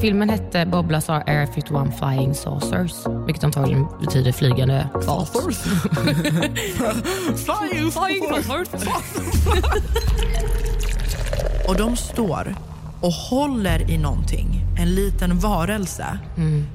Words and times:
Filmen 0.00 0.30
hette 0.30 0.66
Bob 0.66 0.90
Lazar 0.90 1.22
Air 1.26 1.46
51 1.46 1.98
Flying 1.98 2.34
Saucers, 2.34 2.92
vilket 3.26 3.44
antagligen 3.44 3.86
betyder 4.00 4.32
flygande 4.32 4.88
fat. 5.06 5.28
Flying, 7.44 7.90
saucers. 7.90 8.68
Och 11.68 11.76
de 11.76 11.96
står 11.96 12.54
och 13.00 13.12
håller 13.12 13.90
i 13.90 13.98
någonting. 13.98 14.64
En 14.78 14.94
liten 14.94 15.38
varelse. 15.38 16.18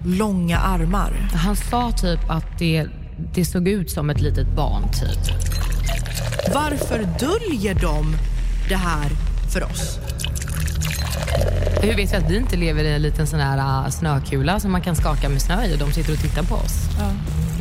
Långa 0.06 0.58
armar. 0.58 1.12
Han 1.34 1.56
sa 1.56 1.92
typ 1.92 2.30
att 2.30 2.60
det, 2.60 2.88
det 3.34 3.46
såg 3.46 3.68
ut 3.68 3.92
som 3.92 4.10
ett 4.10 4.22
litet 4.22 4.56
barn 4.56 4.84
typ. 4.84 5.36
Varför 6.54 6.98
döljer 7.20 7.76
de 7.82 8.16
det 8.70 8.76
här 8.76 9.10
för 9.54 9.64
oss? 9.64 10.00
Hur 11.86 11.96
vet 11.96 12.14
vi 12.14 12.18
att 12.18 12.32
vi 12.32 12.38
inte 12.38 12.56
lever 12.56 12.84
i 12.84 12.94
en 12.94 13.02
liten 13.02 13.28
sån 13.28 13.40
här 13.40 13.84
uh, 13.86 13.90
snökula 13.90 14.60
som 14.60 14.72
man 14.72 14.82
kan 14.82 14.96
skaka 14.96 15.30
med 15.30 15.42
snö 15.42 15.66
i 15.66 15.76
och 15.76 15.80
de 15.80 15.92
sitter 15.92 16.14
och 16.14 16.20
tittar 16.20 16.44
på 16.44 16.56
oss? 16.56 16.90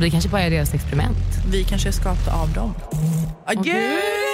Det 0.01 0.11
kanske 0.11 0.29
bara 0.29 0.43
är 0.43 0.51
deras 0.51 0.75
experiment. 0.75 1.19
Vi 1.51 1.65
kanske 1.65 1.89
är 1.89 1.93
skapta 1.93 2.33
av 2.33 2.53
dem. 2.53 2.75
Ah, 3.45 3.53
gud! 3.53 4.34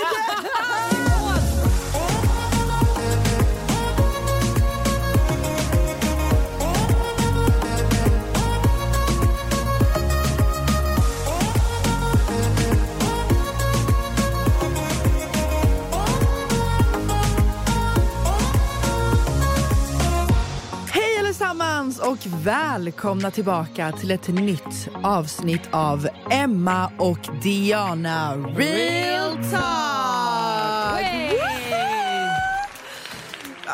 Och 22.11 22.27
välkomna 22.27 23.30
tillbaka 23.30 23.92
till 23.92 24.11
ett 24.11 24.28
nytt 24.28 24.89
avsnitt 25.03 25.62
av 25.70 26.08
Emma 26.30 26.92
och 26.98 27.19
Diana 27.42 28.36
Real 28.36 29.33
Talk! 29.33 30.70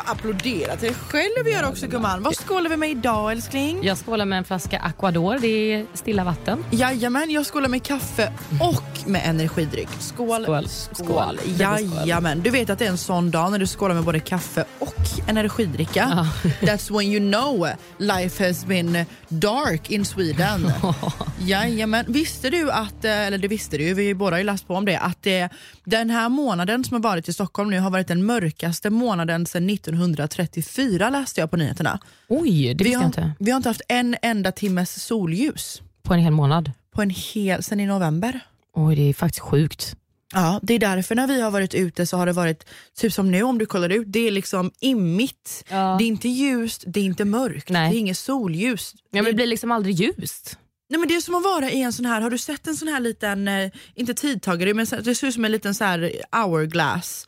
Applådera 0.05 0.75
till 0.75 0.87
dig 0.87 0.93
själv 0.93 1.47
gör 1.47 1.69
också 1.69 1.87
gumman. 1.87 2.23
Vad 2.23 2.35
skålar 2.35 2.69
vi 2.69 2.77
med 2.77 2.89
idag 2.89 3.31
älskling? 3.31 3.79
Jag 3.83 3.97
skålar 3.97 4.25
med 4.25 4.37
en 4.37 4.43
flaska 4.43 4.79
Aquador, 4.79 5.37
det 5.41 5.73
är 5.73 5.85
stilla 5.93 6.23
vatten. 6.23 6.65
Jajamän, 6.71 7.31
jag 7.31 7.45
skålar 7.45 7.69
med 7.69 7.83
kaffe 7.83 8.33
och 8.61 8.96
med 9.07 9.21
energidryck. 9.25 9.89
Skål! 9.99 10.43
Skål. 10.43 10.67
Skål. 10.93 11.39
Jajamän. 11.59 12.41
Du 12.41 12.49
vet 12.49 12.69
att 12.69 12.79
det 12.79 12.85
är 12.85 12.89
en 12.89 12.97
sån 12.97 13.31
dag 13.31 13.51
när 13.51 13.59
du 13.59 13.67
skålar 13.67 13.95
med 13.95 14.03
både 14.03 14.19
kaffe 14.19 14.65
och 14.79 14.95
energidricka. 15.27 16.27
That's 16.61 16.97
when 16.97 17.07
you 17.07 17.31
know 17.31 17.67
life 17.97 18.47
has 18.47 18.65
been 18.65 19.05
dark 19.29 19.89
in 19.89 20.05
Sweden. 20.05 20.71
Jajamän. 21.39 22.05
Visste 22.07 22.49
du 22.49 22.71
att, 22.71 23.05
eh, 23.05 23.11
eller 23.11 23.37
det 23.37 23.47
visste 23.47 23.77
du 23.77 23.93
vi 23.93 24.13
båda 24.13 24.31
har 24.33 24.37
ju 24.39 24.43
läst 24.43 24.67
på 24.67 24.75
om 24.75 24.85
det, 24.85 24.97
att 24.99 25.23
det, 25.23 25.49
den 25.83 26.09
här 26.09 26.29
månaden 26.29 26.83
som 26.83 26.95
har 26.95 27.01
varit 27.09 27.29
i 27.29 27.33
Stockholm 27.33 27.69
nu 27.69 27.79
har 27.79 27.89
varit 27.89 28.07
den 28.07 28.25
mörkaste 28.25 28.89
månaden 28.89 29.45
sedan 29.45 29.69
1934 29.69 31.09
läste 31.09 31.41
jag 31.41 31.51
på 31.51 31.57
nyheterna. 31.57 31.99
Oj, 32.27 32.73
det 32.73 32.83
Vi 32.83 32.89
visste 32.89 32.89
jag 32.89 32.99
har, 32.99 33.05
inte. 33.05 33.31
vi 33.39 33.51
har 33.51 33.57
inte 33.57 33.69
haft 33.69 33.81
en 33.87 34.15
enda 34.21 34.51
timmes 34.51 35.03
solljus 35.03 35.81
På 36.03 36.13
en 36.13 36.19
hel 36.19 36.31
månad. 36.33 36.71
på 36.95 37.01
en 37.01 37.09
hel, 37.09 37.63
sen 37.63 37.79
i 37.79 37.85
november. 37.85 38.39
Oj, 38.79 38.95
det 38.95 39.09
är 39.09 39.13
faktiskt 39.13 39.39
sjukt. 39.41 39.95
Ja, 40.33 40.59
det 40.63 40.73
är 40.73 40.79
därför 40.79 41.15
när 41.15 41.27
vi 41.27 41.41
har 41.41 41.51
varit 41.51 41.73
ute 41.73 42.05
så 42.05 42.17
har 42.17 42.25
det 42.25 42.31
varit, 42.33 42.65
typ 42.97 43.13
som 43.13 43.31
nu 43.31 43.43
om 43.43 43.57
du 43.57 43.65
kollar 43.65 43.89
ut, 43.89 44.03
det 44.07 44.27
är 44.27 44.31
liksom 44.31 44.71
immigt. 44.79 45.63
Ja. 45.69 45.95
Det 45.99 46.03
är 46.03 46.07
inte 46.07 46.29
ljust, 46.29 46.83
det 46.87 46.99
är 46.99 47.03
inte 47.03 47.25
mörkt, 47.25 47.69
Nej. 47.69 47.89
det 47.91 47.97
är 47.97 47.99
inget 47.99 48.17
solljus. 48.17 48.93
Ja, 48.95 49.01
men 49.11 49.25
det, 49.25 49.33
blir 49.33 49.47
liksom 49.47 49.71
aldrig 49.71 49.95
ljust. 49.95 50.57
nej, 50.89 50.99
men 50.99 51.07
det 51.09 51.15
är 51.15 51.21
som 51.21 51.35
att 51.35 51.43
vara 51.43 51.71
i 51.71 51.81
en 51.81 51.93
sån 51.93 52.05
här, 52.05 52.21
har 52.21 52.29
du 52.29 52.37
sett 52.37 52.67
en 52.67 52.75
sån 52.75 52.87
här 52.87 52.99
liten, 52.99 53.47
eh, 53.47 53.71
inte 53.95 54.13
tidtagare, 54.13 54.73
men 54.73 54.85
det 55.03 55.15
ser 55.15 55.27
ut 55.27 55.33
som 55.33 55.45
en 55.45 55.51
liten 55.51 55.75
så 55.75 55.83
här 55.83 56.11
hourglass 56.31 57.27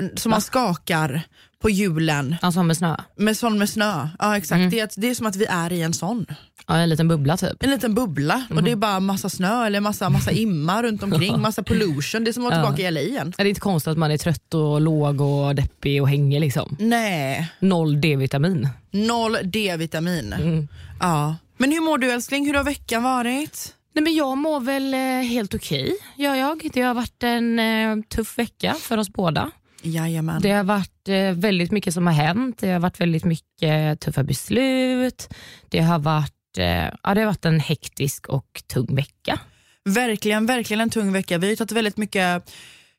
eh, 0.00 0.06
som 0.16 0.30
man 0.30 0.40
skakar 0.42 1.22
på 1.62 1.70
hjulen 1.70 2.36
Alltså 2.42 2.62
med 2.62 2.76
snö. 2.76 2.96
med 3.16 3.36
sån 3.36 3.58
med 3.58 3.68
snö. 3.70 4.08
Ja 4.18 4.36
exakt, 4.36 4.58
Mm. 4.58 4.70
det, 4.70 4.80
är, 4.80 4.88
det 4.96 5.10
är 5.10 5.14
som 5.14 5.26
att 5.26 5.36
vi 5.36 5.44
är 5.44 5.72
i 5.72 5.82
en 5.82 5.94
sån. 5.94 6.26
Ja, 6.66 6.76
en 6.76 6.88
liten 6.88 7.08
bubbla 7.08 7.36
typ. 7.36 7.62
En 7.62 7.70
liten 7.70 7.94
bubbla 7.94 8.44
och 8.50 8.62
det 8.62 8.70
är 8.70 8.76
bara 8.76 9.00
massa 9.00 9.28
snö 9.28 9.66
eller 9.66 9.80
massa, 9.80 10.10
massa 10.10 10.30
imma 10.30 10.82
runt 10.82 11.02
omkring, 11.02 11.40
massa 11.40 11.62
pollution. 11.62 12.24
Det 12.24 12.30
är 12.30 12.32
som 12.32 12.46
att 12.46 12.52
vara 12.52 12.62
tillbaka 12.62 12.82
i 12.82 12.90
LA 12.90 13.00
igen. 13.00 13.32
Ja, 13.38 13.42
Det 13.44 13.48
är 13.48 13.48
inte 13.48 13.60
konstigt 13.60 13.90
att 13.90 13.98
man 13.98 14.10
är 14.10 14.18
trött 14.18 14.54
och 14.54 14.80
låg 14.80 15.20
och 15.20 15.54
deppig 15.54 16.02
och 16.02 16.08
hänger 16.08 16.40
liksom. 16.40 16.76
Nej, 16.80 17.52
Noll 17.60 18.00
D-vitamin. 18.00 18.68
Noll 18.90 19.36
D-vitamin. 19.44 20.32
Mm. 20.32 20.68
Ja. 21.00 21.36
Men 21.56 21.72
hur 21.72 21.80
mår 21.80 21.98
du 21.98 22.12
älskling? 22.12 22.46
Hur 22.46 22.54
har 22.54 22.64
veckan 22.64 23.02
varit? 23.02 23.74
Nej, 23.94 24.02
men 24.04 24.14
jag 24.14 24.38
mår 24.38 24.60
väl 24.60 24.94
eh, 24.94 25.00
helt 25.00 25.54
okej, 25.54 25.96
gör 26.16 26.34
jag. 26.34 26.70
Det 26.72 26.80
har 26.80 26.94
varit 26.94 27.22
en 27.22 27.58
eh, 27.58 27.96
tuff 28.08 28.38
vecka 28.38 28.74
för 28.74 28.98
oss 28.98 29.08
båda. 29.08 29.50
Jajamän. 29.82 30.42
Det 30.42 30.50
har 30.52 30.64
varit 30.64 31.08
eh, 31.08 31.30
väldigt 31.30 31.70
mycket 31.70 31.94
som 31.94 32.06
har 32.06 32.14
hänt. 32.14 32.58
Det 32.58 32.70
har 32.70 32.80
varit 32.80 33.00
väldigt 33.00 33.24
mycket 33.24 34.00
tuffa 34.00 34.22
beslut. 34.22 35.28
Det 35.68 35.80
har 35.80 35.98
varit, 35.98 36.33
ja, 36.56 37.14
det 37.14 37.20
har 37.20 37.26
varit 37.26 37.44
en 37.44 37.60
hektisk 37.60 38.28
och 38.28 38.62
tung 38.66 38.94
vecka. 38.94 39.40
Verkligen, 39.84 40.46
verkligen 40.46 40.80
en 40.80 40.90
tung 40.90 41.12
vecka. 41.12 41.38
Vi 41.38 41.46
har 41.46 41.50
ju 41.50 41.56
tagit 41.56 41.72
väldigt 41.72 41.96
mycket 41.96 42.50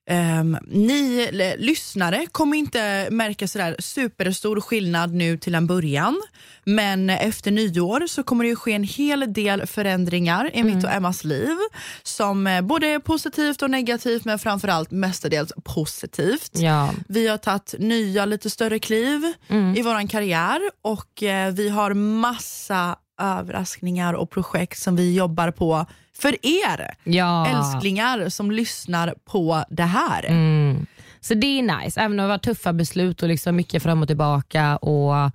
ehm, 0.09 0.57
ni 0.67 1.29
lyssnare 1.57 2.25
kommer 2.31 2.57
inte 2.57 3.07
märka 3.11 3.47
sådär 3.47 3.75
superstor 3.79 4.61
skillnad 4.61 5.13
nu 5.13 5.37
till 5.37 5.55
en 5.55 5.67
början. 5.67 6.21
Men 6.63 7.09
efter 7.09 7.51
nyår 7.51 8.07
så 8.07 8.23
kommer 8.23 8.43
det 8.43 8.49
ju 8.49 8.55
ske 8.55 8.73
en 8.73 8.83
hel 8.83 9.33
del 9.33 9.67
förändringar 9.67 10.55
i 10.55 10.63
mitt 10.63 10.83
och 10.83 10.91
Emmas 10.91 11.23
liv. 11.23 11.57
Som 12.03 12.47
eh, 12.47 12.61
både 12.61 12.87
är 12.87 12.99
positivt 12.99 13.61
och 13.61 13.71
negativt 13.71 14.25
men 14.25 14.39
framförallt 14.39 14.91
mestadels 14.91 15.53
positivt. 15.63 16.51
Ja. 16.53 16.93
Vi 17.07 17.27
har 17.27 17.37
tagit 17.37 17.75
nya 17.79 18.25
lite 18.25 18.49
större 18.49 18.79
kliv 18.79 19.33
i 19.75 19.81
vår 19.81 20.07
karriär 20.07 20.61
och 20.81 21.23
eh, 21.23 21.53
vi 21.53 21.69
har 21.69 21.93
massa 21.93 22.97
överraskningar 23.17 24.13
och 24.13 24.29
projekt 24.29 24.79
som 24.79 24.95
vi 24.95 25.15
jobbar 25.15 25.51
på 25.51 25.85
för 26.17 26.35
er 26.45 26.95
Ja. 27.03 27.47
älsklingar 27.47 28.29
som 28.29 28.51
lyssnar 28.51 29.13
på 29.25 29.63
det 29.69 29.83
här. 29.83 30.23
Mm. 30.25 30.85
Så 31.21 31.33
det 31.33 31.59
är 31.59 31.83
nice, 31.83 31.99
även 32.01 32.11
om 32.19 32.23
det 32.23 32.27
varit 32.27 32.43
tuffa 32.43 32.73
beslut 32.73 33.23
och 33.23 33.29
liksom 33.29 33.55
mycket 33.55 33.83
fram 33.83 34.01
och 34.01 34.07
tillbaka 34.07 34.77
och 34.77 35.31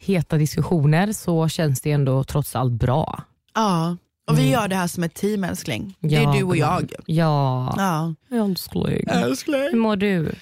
heta 0.00 0.36
diskussioner 0.36 1.12
så 1.12 1.48
känns 1.48 1.80
det 1.80 1.92
ändå 1.92 2.24
trots 2.24 2.56
allt 2.56 2.72
bra. 2.72 3.22
Ja. 3.54 3.96
Och 4.30 4.38
vi 4.38 4.50
gör 4.50 4.68
det 4.68 4.76
här 4.76 4.86
som 4.86 5.04
ett 5.04 5.14
team 5.14 5.44
älskling. 5.44 5.96
det 6.00 6.16
är 6.16 6.32
du 6.32 6.42
och 6.42 6.56
jag. 6.56 6.92
Ja, 7.06 7.74
Ja. 7.76 8.14
älskling. 8.44 9.04
Älskling. 9.08 9.60
Hur 9.62 9.76
mår 9.78 9.96
du? 9.96 10.32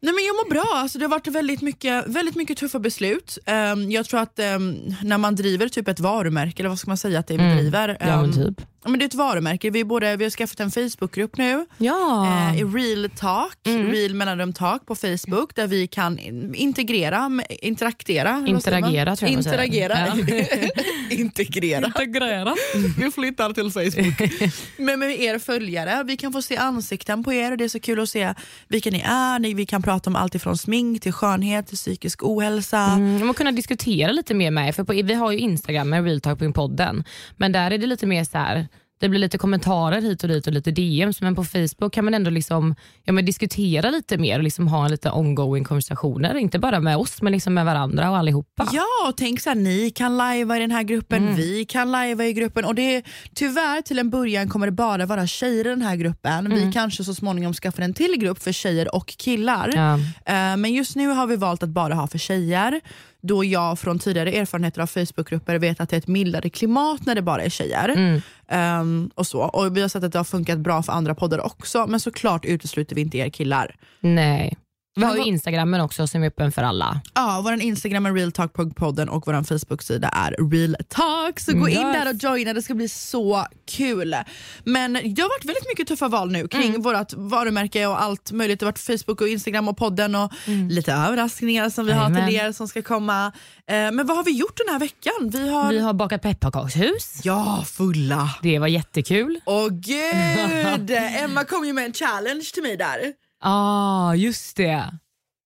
Nej, 0.00 0.14
men 0.14 0.24
jag 0.24 0.34
mår 0.36 0.50
bra. 0.50 0.66
Alltså, 0.74 0.98
det 0.98 1.04
har 1.04 1.10
varit 1.10 1.26
väldigt 1.26 1.62
mycket, 1.62 2.06
väldigt 2.06 2.36
mycket 2.36 2.58
tuffa 2.58 2.78
beslut. 2.78 3.38
Ehm, 3.46 3.90
jag 3.90 4.06
tror 4.06 4.20
att 4.20 4.38
ehm, 4.38 4.94
när 5.02 5.18
man 5.18 5.34
driver 5.34 5.68
typ 5.68 5.88
ett 5.88 6.00
varumärke, 6.00 6.62
eller 6.62 6.68
vad 6.68 6.78
ska 6.78 6.90
man 6.90 6.96
säga 6.96 7.18
att 7.18 7.26
det 7.26 7.34
är 7.34 7.38
vi 7.38 7.60
driver? 7.60 7.88
Mm. 7.88 8.08
Ja, 8.08 8.16
men 8.22 8.30
ehm, 8.30 8.54
typ. 8.54 8.66
Ja, 8.86 8.90
men 8.90 8.98
det 8.98 9.04
är 9.04 9.06
ett 9.06 9.14
varumärke. 9.14 9.70
Vi, 9.70 9.84
både, 9.84 10.16
vi 10.16 10.24
har 10.24 10.30
skaffat 10.30 10.60
en 10.60 10.70
Facebookgrupp 10.70 11.36
nu. 11.36 11.66
Ja. 11.78 12.26
eh, 12.56 12.72
Real 12.74 13.10
Talk, 13.10 13.58
Real 13.64 14.14
mellanrum 14.14 14.52
Talk 14.52 14.86
på 14.86 14.94
Facebook 14.94 15.54
där 15.54 15.66
vi 15.66 15.86
kan 15.86 16.18
in- 16.18 16.54
integrera, 16.54 17.40
interaktera. 17.48 18.44
Interagera, 18.46 19.16
tror 19.16 19.30
jag. 19.30 19.38
Interagera. 19.38 19.98
integrera. 21.10 21.86
Integrera. 21.86 22.54
Vi 22.98 23.10
flyttar 23.10 23.52
till 23.52 23.70
Facebook. 23.70 24.30
Men 24.76 24.98
med 24.98 25.20
er 25.20 25.38
följare, 25.38 26.02
vi 26.04 26.16
kan 26.16 26.32
få 26.32 26.42
se 26.42 26.56
ansikten 26.56 27.24
på 27.24 27.32
er 27.32 27.50
och 27.52 27.58
det 27.58 27.64
är 27.64 27.68
så 27.68 27.80
kul 27.80 28.00
att 28.00 28.08
se 28.08 28.34
vilka 28.68 28.90
ni 28.90 29.00
är. 29.06 29.54
Vi 29.54 29.66
kan 29.66 29.82
prata 29.82 30.10
om 30.10 30.16
allt 30.16 30.34
ifrån 30.34 30.58
smink 30.58 31.02
till 31.02 31.12
skönhet 31.12 31.66
till 31.66 31.76
psykisk 31.76 32.22
ohälsa. 32.22 32.78
Mm, 32.80 33.26
man 33.26 33.34
kunna 33.34 33.52
diskutera 33.52 34.12
lite 34.12 34.34
mer 34.34 34.50
med 34.50 34.68
er, 34.68 34.72
för 34.72 34.84
på, 34.84 34.92
vi 34.92 35.14
har 35.14 35.32
ju 35.32 35.38
Instagram 35.38 35.88
med 35.88 36.04
realtalk.podden, 36.04 37.04
men 37.36 37.52
där 37.52 37.70
är 37.70 37.78
det 37.78 37.86
lite 37.86 38.06
mer 38.06 38.24
så 38.24 38.38
här 38.38 38.68
Det 38.98 39.08
blir 39.08 39.20
lite 39.20 39.38
kommentarer 39.38 40.00
hit 40.00 40.22
och 40.22 40.28
dit 40.28 40.46
och 40.46 40.52
lite 40.52 40.70
DMs 40.70 41.20
men 41.20 41.34
på 41.34 41.44
Facebook 41.44 41.92
kan 41.92 42.04
man 42.04 42.14
ändå 42.14 42.30
liksom, 42.30 42.74
ja, 43.04 43.12
men 43.12 43.24
diskutera 43.24 43.90
lite 43.90 44.18
mer 44.18 44.38
och 44.38 44.44
liksom 44.44 44.68
ha 44.68 44.88
lite 44.88 45.10
ongoing 45.10 45.64
konversationer. 45.64 46.34
Inte 46.34 46.58
bara 46.58 46.80
med 46.80 46.96
oss 46.96 47.22
men 47.22 47.32
liksom 47.32 47.54
med 47.54 47.64
varandra 47.64 48.10
och 48.10 48.16
allihopa. 48.16 48.68
Ja, 48.72 48.84
och 49.08 49.16
tänk 49.16 49.40
så 49.40 49.50
här, 49.50 49.56
ni 49.56 49.90
kan 49.90 50.16
lajva 50.16 50.56
i 50.56 50.60
den 50.60 50.70
här 50.70 50.82
gruppen, 50.82 51.22
Mm. 51.22 51.36
vi 51.36 51.64
kan 51.64 51.92
lajva 51.92 52.24
i 52.26 52.32
gruppen 52.32 52.64
och 52.64 52.74
det 52.74 53.02
tyvärr 53.34 53.82
till 53.82 53.98
en 53.98 54.10
början 54.10 54.48
kommer 54.48 54.66
det 54.66 54.72
bara 54.72 55.06
vara 55.06 55.26
tjejer 55.26 55.66
i 55.66 55.68
den 55.70 55.82
här 55.82 55.96
gruppen. 55.96 56.46
Mm. 56.46 56.52
Vi 56.66 56.72
kanske 56.72 57.04
så 57.04 57.14
småningom 57.14 57.54
skaffar 57.54 57.82
en 57.82 57.94
till 57.94 58.14
grupp 58.18 58.42
för 58.42 58.52
tjejer 58.52 58.94
och 58.94 59.06
killar. 59.06 59.72
Ja. 59.74 59.94
Eh, 60.32 60.56
Men 60.56 60.72
just 60.74 60.96
nu 60.96 61.08
har 61.08 61.26
vi 61.26 61.36
valt 61.36 61.62
att 61.62 61.68
bara 61.68 61.94
ha 61.94 62.06
för 62.06 62.18
tjejer 62.18 62.80
då 63.22 63.44
jag 63.44 63.78
från 63.78 63.98
tidigare 63.98 64.32
erfarenheter 64.32 64.80
av 64.80 64.86
Facebookgrupper 64.86 65.58
vet 65.58 65.80
att 65.80 65.88
det 65.88 65.96
är 65.96 65.98
ett 65.98 66.08
mildare 66.08 66.50
klimat 66.50 67.06
när 67.06 67.14
det 67.14 67.22
bara 67.22 67.42
är 67.42 67.48
tjejer. 67.48 67.88
Mm. 67.88 68.20
Ehm, 68.48 69.10
och 69.14 69.26
så. 69.26 69.40
Och 69.40 69.76
Vi 69.76 69.80
har 69.80 69.88
sett 69.88 70.04
att 70.04 70.12
det 70.12 70.18
har 70.18 70.24
funkat 70.24 70.58
bra 70.58 70.82
för 70.82 70.92
andra 70.92 71.14
poddar 71.14 71.46
också 71.46 71.86
men 71.86 72.00
såklart 72.00 72.44
utesluter 72.44 72.94
vi 72.94 73.00
inte 73.00 73.18
er 73.18 73.28
killar. 73.28 73.76
Nej. 74.00 74.56
Vi 74.98 75.04
har 75.04 75.16
ju 75.16 75.22
Instagrammen 75.24 75.80
också 75.80 76.06
som 76.06 76.22
är 76.22 76.26
öppen 76.26 76.52
för 76.52 76.62
alla. 76.62 77.00
Ja, 77.14 77.40
vår 77.44 77.52
Instagram 77.62 78.06
är 78.06 78.12
realtalk.podden 78.12 79.08
och 79.08 79.26
vår 79.26 79.44
Facebook-sida 79.58 80.08
är 80.08 80.50
realtalk. 80.50 81.40
Så 81.40 81.52
gå 81.52 81.68
in 81.68 81.74
Yes. 81.76 81.82
där 81.96 82.08
och 82.08 82.14
joina, 82.22 82.52
det 82.52 82.62
ska 82.62 82.74
bli 82.74 82.88
så 82.88 83.46
kul. 83.70 84.16
Men 84.64 84.92
det 84.92 85.22
har 85.22 85.28
varit 85.38 85.44
väldigt 85.44 85.68
mycket 85.68 85.88
tuffa 85.88 86.08
val 86.08 86.30
nu 86.32 86.48
kring 86.48 86.68
Mm. 86.68 86.82
vårt 86.82 87.12
varumärke 87.12 87.86
och 87.86 88.02
allt 88.02 88.32
möjligt. 88.32 88.60
Det 88.60 88.66
har 88.66 88.72
varit 88.72 89.00
Facebook 89.00 89.20
och 89.20 89.28
Instagram 89.28 89.68
och 89.68 89.76
podden 89.76 90.14
och 90.14 90.32
lite 90.70 90.92
överraskningar 90.92 91.70
som 91.70 91.86
vi 91.86 91.92
har 91.92 92.06
Mm. 92.06 92.12
Jajamän. 92.12 92.30
till 92.40 92.48
er 92.48 92.52
som 92.52 92.68
ska 92.68 92.82
komma. 92.82 93.26
Eh, 93.26 93.74
Men 93.74 94.06
vad 94.06 94.16
har 94.16 94.24
vi 94.24 94.30
gjort 94.38 94.56
den 94.66 94.72
här 94.72 94.78
veckan? 94.80 95.30
Vi 95.32 95.48
har... 95.48 95.70
Vi 95.70 95.78
har 95.78 95.92
bakat 95.94 96.22
pepparkakshus. 96.22 97.20
Ja, 97.24 97.64
fulla. 97.66 98.30
Det 98.42 98.58
var 98.58 98.66
jättekul. 98.68 99.40
Åh 99.46 99.68
gud! 99.68 100.90
Emma 101.20 101.44
kom 101.44 101.64
ju 101.66 101.72
med 101.72 101.84
en 101.84 101.92
challenge 101.92 102.44
till 102.54 102.62
mig 102.62 102.76
där. 102.76 102.98
Ja, 103.40 103.48
ah, 103.48 104.14
just 104.14 104.56
det. 104.56 104.98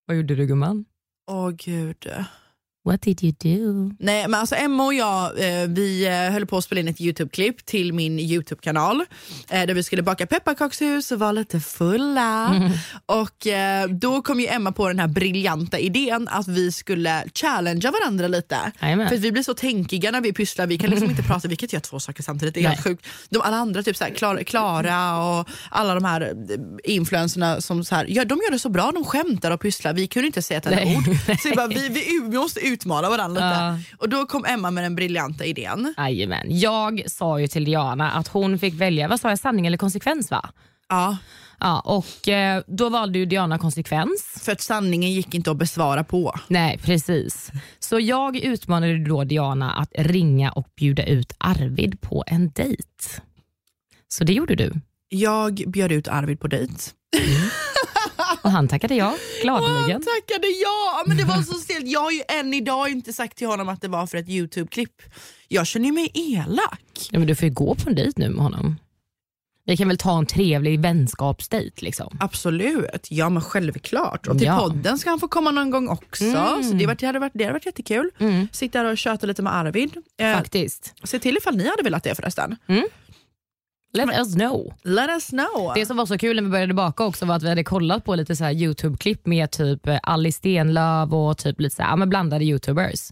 Vad 0.05 0.17
gjorde 0.17 0.35
du 0.35 0.45
gumman? 0.45 0.85
Åh 1.27 1.49
gud. 1.49 2.07
What 2.83 3.01
did 3.01 3.23
you 3.23 3.33
do? 3.39 3.95
Nej 3.99 4.27
men 4.27 4.39
alltså 4.39 4.55
Emma 4.55 4.85
och 4.85 4.93
jag 4.93 5.25
eh, 5.39 5.67
vi 5.67 6.07
eh, 6.07 6.33
höll 6.33 6.45
på 6.45 6.57
att 6.57 6.63
spela 6.63 6.81
in 6.81 6.87
ett 6.87 7.01
Youtube-klipp 7.01 7.65
till 7.65 7.93
min 7.93 8.19
Youtube-kanal 8.19 9.05
eh, 9.49 9.65
där 9.65 9.73
vi 9.73 9.83
skulle 9.83 10.01
baka 10.01 10.25
pepparkakshus 10.27 11.11
och 11.11 11.19
vara 11.19 11.31
lite 11.31 11.59
fulla. 11.59 12.61
Och 13.05 13.47
eh, 13.47 13.87
då 13.87 14.21
kom 14.21 14.39
ju 14.39 14.47
Emma 14.47 14.71
på 14.71 14.87
den 14.87 14.99
här 14.99 15.07
briljanta 15.07 15.79
idén 15.79 16.27
att 16.27 16.47
vi 16.47 16.71
skulle 16.71 17.23
challengea 17.33 17.91
varandra 17.91 18.27
lite. 18.27 18.71
Jajamän. 18.81 19.09
För 19.09 19.17
vi 19.17 19.31
blir 19.31 19.43
så 19.43 19.53
tänkiga 19.53 20.11
när 20.11 20.21
vi 20.21 20.33
pysslar, 20.33 20.67
vi 20.67 20.77
kan 20.77 20.89
liksom 20.89 21.09
inte 21.09 21.23
prata, 21.27 21.47
vi 21.47 21.55
kan 21.55 21.65
inte 21.65 21.75
göra 21.75 21.81
två 21.81 21.99
saker 21.99 22.23
samtidigt. 22.23 22.53
Det 22.53 22.63
är 22.63 22.67
helt 22.67 22.83
sjukt. 22.83 23.05
De 23.29 23.41
alla 23.41 23.57
andra, 23.57 23.83
typ 23.83 23.97
så 23.97 24.03
här, 24.03 24.43
Klara, 24.43 25.23
och 25.23 25.49
alla 25.69 25.95
de 25.95 26.05
här 26.05 26.33
influencerna 26.83 27.61
som 27.61 27.83
så 27.83 27.95
här, 27.95 28.05
ja, 28.09 28.25
de 28.25 28.39
gör 28.43 28.51
det 28.51 28.59
så 28.59 28.69
bra, 28.69 28.91
de 28.91 29.05
skämtar 29.05 29.51
och 29.51 29.61
pysslar. 29.61 29.93
Vi 29.93 30.07
kunde 30.07 30.27
inte 30.27 30.41
säga 30.41 30.57
ett 30.57 30.65
enda 30.65 30.97
ord. 30.97 31.03
Så 31.41 31.49
vi, 31.49 31.55
bara, 31.55 31.67
vi, 31.79 31.89
vi, 31.89 32.21
vi 32.23 32.37
måste 32.37 32.70
utmana 32.71 33.09
varandra 33.09 33.41
lite. 33.41 33.87
Ja. 33.91 33.95
Och 33.97 34.09
då 34.09 34.25
kom 34.25 34.45
Emma 34.45 34.71
med 34.71 34.83
den 34.83 34.95
briljanta 34.95 35.45
idén. 35.45 35.93
Jajamän. 35.97 36.45
Jag 36.49 37.03
sa 37.07 37.39
ju 37.39 37.47
till 37.47 37.65
Diana 37.65 38.11
att 38.11 38.27
hon 38.27 38.59
fick 38.59 38.73
välja, 38.73 39.07
vad 39.07 39.19
sa 39.19 39.29
jag, 39.29 39.39
sanning 39.39 39.67
eller 39.67 39.77
konsekvens 39.77 40.31
va? 40.31 40.49
Ja, 40.89 41.17
Ja, 41.63 41.79
och 41.79 42.27
eh, 42.29 42.63
då 42.67 42.89
valde 42.89 43.19
ju 43.19 43.25
Diana 43.25 43.57
konsekvens. 43.57 44.41
för 44.43 44.51
att 44.51 44.61
sanningen 44.61 45.11
gick 45.11 45.33
inte 45.35 45.51
att 45.51 45.57
besvara 45.57 46.03
på. 46.03 46.39
Nej, 46.47 46.77
precis. 46.77 47.51
Så 47.79 47.99
jag 47.99 48.37
utmanade 48.37 49.05
då 49.05 49.23
Diana 49.23 49.71
att 49.71 49.89
ringa 49.97 50.51
och 50.51 50.67
bjuda 50.75 51.03
ut 51.05 51.33
Arvid 51.37 52.01
på 52.01 52.23
en 52.27 52.49
dejt. 52.51 52.83
Så 54.07 54.23
det 54.23 54.33
gjorde 54.33 54.55
du. 54.55 54.73
Jag 55.09 55.53
bjöd 55.67 55.91
ut 55.91 56.07
Arvid 56.07 56.39
på 56.39 56.47
dejt. 56.47 56.73
Och 58.41 58.51
han 58.51 58.67
tackade 58.67 58.95
ja, 58.95 59.15
gladeligen. 59.41 59.91
han 59.91 60.01
tackade 60.21 60.47
ja, 60.47 61.03
men 61.07 61.17
det 61.17 61.23
var 61.23 61.41
så 61.41 61.53
stelt. 61.53 61.87
Jag 61.87 61.99
har 62.01 62.11
ju 62.11 62.21
än 62.39 62.53
idag 62.53 62.89
inte 62.89 63.13
sagt 63.13 63.37
till 63.37 63.47
honom 63.47 63.69
att 63.69 63.81
det 63.81 63.87
var 63.87 64.07
för 64.07 64.17
ett 64.17 64.29
Youtube-klipp. 64.29 65.01
Jag 65.47 65.67
känner 65.67 65.85
ju 65.85 65.91
mig 65.91 66.11
elak. 66.13 67.07
Ja, 67.11 67.19
men 67.19 67.27
du 67.27 67.35
får 67.35 67.47
ju 67.47 67.53
gå 67.53 67.75
på 67.75 67.89
en 67.89 67.95
dejt 67.95 68.13
nu 68.21 68.29
med 68.29 68.43
honom. 68.43 68.75
Vi 69.65 69.77
kan 69.77 69.87
väl 69.87 69.97
ta 69.97 70.17
en 70.17 70.25
trevlig 70.25 70.79
vänskapsdejt 70.79 71.81
liksom. 71.81 72.17
Absolut, 72.19 73.07
ja 73.09 73.29
men 73.29 73.41
självklart. 73.41 74.27
Och 74.27 74.37
till 74.37 74.47
Ja. 74.47 74.59
podden 74.59 74.97
ska 74.97 75.09
han 75.09 75.19
få 75.19 75.27
komma 75.27 75.51
någon 75.51 75.69
gång 75.71 75.87
också. 75.89 76.23
Mm. 76.23 76.63
Så 76.63 76.73
det, 76.73 76.85
var- 76.87 76.95
det, 76.95 77.05
hade 77.05 77.19
varit, 77.19 77.31
det 77.35 77.43
hade 77.43 77.53
varit 77.53 77.65
jättekul. 77.65 78.09
Mm. 78.19 78.47
Sitta 78.51 78.77
här 78.79 78.85
och 78.85 78.97
köta 78.97 79.27
lite 79.27 79.41
med 79.41 79.55
Arvid. 79.55 79.97
Eh, 80.19 80.33
Faktiskt. 80.33 80.93
se 81.03 81.19
till 81.19 81.37
ifall 81.37 81.57
ni 81.57 81.69
hade 81.69 81.83
velat 81.83 82.03
det 82.03 82.15
förresten. 82.15 82.55
Let 83.93 84.09
us 84.09 84.33
know. 84.35 84.73
Let 84.83 85.09
us 85.09 85.29
know. 85.29 85.71
Det 85.75 85.85
som 85.85 85.97
var 85.97 86.05
så 86.05 86.17
kul 86.17 86.35
när 86.35 86.43
vi 86.43 86.49
började 86.49 86.73
baka 86.73 87.03
också 87.03 87.25
var 87.25 87.35
att 87.35 87.43
vi 87.43 87.49
hade 87.49 87.63
kollat 87.63 88.05
på 88.05 88.15
lite 88.15 88.35
så 88.35 88.43
här 88.43 88.51
Youtube-klipp 88.51 89.25
med 89.25 89.51
typ 89.51 89.87
eh, 89.87 89.99
Alice 90.03 90.37
Stenlöf 90.37 91.11
och 91.13 91.37
typ 91.37 91.59
lite 91.59 91.75
så 91.75 91.83
här, 91.83 91.95
men 91.95 92.09
blandade 92.09 92.45
Youtubers. 92.45 93.11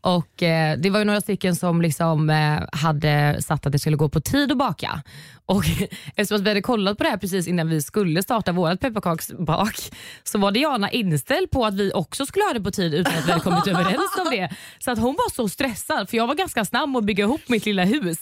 Och 0.00 0.42
eh, 0.42 0.78
Det 0.78 0.90
var 0.90 0.98
ju 0.98 1.04
några 1.04 1.20
stycken 1.20 1.56
som 1.56 1.82
liksom, 1.82 2.30
eh, 2.30 2.58
hade 2.72 3.42
satt 3.42 3.66
att 3.66 3.72
det 3.72 3.78
skulle 3.78 3.96
gå 3.96 4.08
på 4.08 4.20
tid 4.20 4.52
att 4.52 4.58
baka. 4.58 5.02
Och 5.46 5.64
Eftersom 6.16 6.36
att 6.36 6.42
vi 6.42 6.48
hade 6.48 6.62
kollat 6.62 6.98
på 6.98 7.04
det 7.04 7.10
här 7.10 7.16
precis 7.16 7.48
innan 7.48 7.68
vi 7.68 7.82
skulle 7.82 8.22
starta 8.22 8.52
vårt 8.52 8.80
pepparkaksbak 8.80 9.76
så 10.24 10.38
var 10.38 10.52
Diana 10.52 10.90
inställd 10.90 11.50
på 11.50 11.66
att 11.66 11.74
vi 11.74 11.92
också 11.94 12.26
skulle 12.26 12.44
ha 12.44 12.52
det 12.52 12.60
på 12.60 12.70
tid 12.70 12.94
utan 12.94 13.14
att 13.18 13.26
vi 13.26 13.30
hade 13.30 13.44
kommit 13.44 13.66
överens 13.74 14.16
om 14.18 14.30
det. 14.30 14.50
Så 14.78 14.90
att 14.90 14.98
hon 14.98 15.14
var 15.14 15.30
så 15.34 15.48
stressad 15.48 16.08
för 16.10 16.16
jag 16.16 16.26
var 16.26 16.34
ganska 16.34 16.64
snabb 16.64 16.96
att 16.96 17.04
bygga 17.04 17.24
ihop 17.24 17.40
mitt 17.48 17.66
lilla 17.66 17.84
hus. 17.84 18.18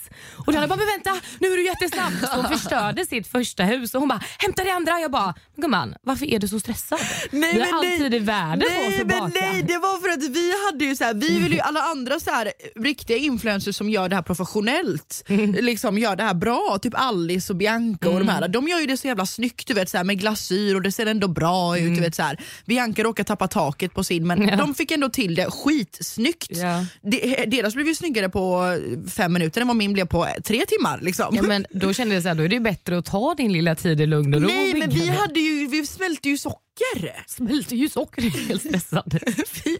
Och 0.47 0.53
Diana 0.53 0.67
bara, 0.69 0.77
men 0.77 0.87
vänta 0.87 1.27
nu 1.41 1.49
är 1.49 1.57
du 1.57 1.65
jättesnabb. 1.65 1.98
Så 2.31 2.37
hon 2.37 2.49
förstörde 2.59 3.07
sitt 3.07 3.27
första 3.27 3.63
hus 3.65 3.95
och 3.95 4.01
hon 4.01 4.09
bara, 4.09 4.21
hämta 4.39 4.65
det 4.65 4.71
andra. 4.73 5.01
Jag 5.01 5.11
bara, 5.11 5.35
gumman 5.57 5.95
varför 6.03 6.27
är 6.27 6.39
du 6.39 6.49
så 6.49 6.61
stressad? 6.61 6.99
Nej, 7.31 7.53
vi 7.55 7.59
men 7.61 7.73
har 7.73 7.79
alltid 7.79 8.15
i 8.15 8.19
världen 8.19 8.61
på 8.61 8.91
nej, 8.91 9.01
att 9.01 9.07
men 9.07 9.33
nej, 9.35 9.63
det 9.63 9.79
var 9.79 10.01
för 10.03 10.09
att 10.09 10.23
vi 10.37 10.53
hade 10.67 10.85
ju 10.85 10.97
så 10.97 11.05
här, 11.05 11.15
vi 11.15 11.39
vill 11.39 11.53
ju 11.53 11.61
alla 11.61 11.81
andra 11.81 12.21
så 12.21 12.31
här, 12.31 12.53
riktiga 12.81 13.17
influencers 13.17 13.77
som 13.77 13.91
gör 13.91 14.09
det 14.09 14.15
här 14.17 14.23
professionellt, 14.23 15.25
Mm. 15.29 15.53
liksom 15.65 15.99
gör 15.99 16.17
det 16.17 16.23
här 16.23 16.35
bra, 16.35 16.79
typ 16.83 16.95
Alice 16.97 17.53
och 17.53 17.57
Bianca 17.57 18.09
och 18.09 18.19
de 18.19 18.29
här, 18.29 18.49
de 18.49 18.69
gör 18.69 18.81
ju 18.81 18.87
det 18.87 18.97
så 18.97 19.07
jävla 19.07 19.27
snyggt 19.27 19.67
du 19.67 19.75
vet, 19.75 19.89
så 19.91 19.97
här, 19.97 20.05
med 20.05 20.19
glasyr 20.21 20.75
och 20.75 20.83
det 20.83 20.93
ser 20.93 21.07
ändå 21.07 21.29
bra 21.29 21.79
ut. 21.79 21.95
Du 21.95 22.01
vet, 22.01 22.15
så 22.15 22.23
här. 22.23 22.39
Bianca 22.67 23.03
råkade 23.03 23.27
tappa 23.27 23.49
taket 23.49 23.95
på 23.95 24.05
sin 24.05 24.27
men 24.27 24.39
Mm. 24.39 24.51
Ja. 24.51 24.57
de 24.57 24.75
fick 24.75 24.91
ändå 24.91 25.09
till 25.09 25.35
det 25.35 25.51
skitsnyggt. 25.51 26.51
Ja. 26.51 26.85
De, 27.03 27.45
deras 27.47 27.75
blev 27.75 27.87
ju 27.87 27.95
snyggare 27.95 28.29
på 28.29 28.77
fem 29.11 29.33
minuter 29.33 29.61
än 29.61 29.67
vad 29.67 29.77
min 29.77 29.93
blev 29.93 30.05
på 30.07 30.27
tre 30.45 30.65
timmar. 30.67 30.99
Liksom. 31.03 31.37
Ja, 31.37 31.43
men 31.43 31.67
då 31.71 31.88
kände 31.95 32.15
jag 32.15 32.23
så 32.23 32.29
här, 32.29 32.35
då 32.35 32.43
är 32.43 32.49
det 32.49 32.61
bättre 32.61 32.99
att 32.99 33.05
ta 33.05 33.35
din 33.35 33.53
lilla 33.53 33.75
tid 33.75 34.01
i 34.01 34.07
lugn 34.07 34.35
och 34.35 34.41
ro 34.41 34.49
Nej 34.49 34.75
men 34.75 34.91
vi, 34.91 35.09
hade 35.09 35.41
ju, 35.41 35.67
vi 35.67 35.87
smälte 35.87 36.29
ju 36.29 36.39
socker. 36.39 37.25
Smälte 37.27 37.77
ju 37.77 37.89
socker, 37.89 38.23
jag 38.23 38.35
är 38.35 38.47
helt 38.47 38.63
stressad. 38.63 39.19
vi, 39.65 39.79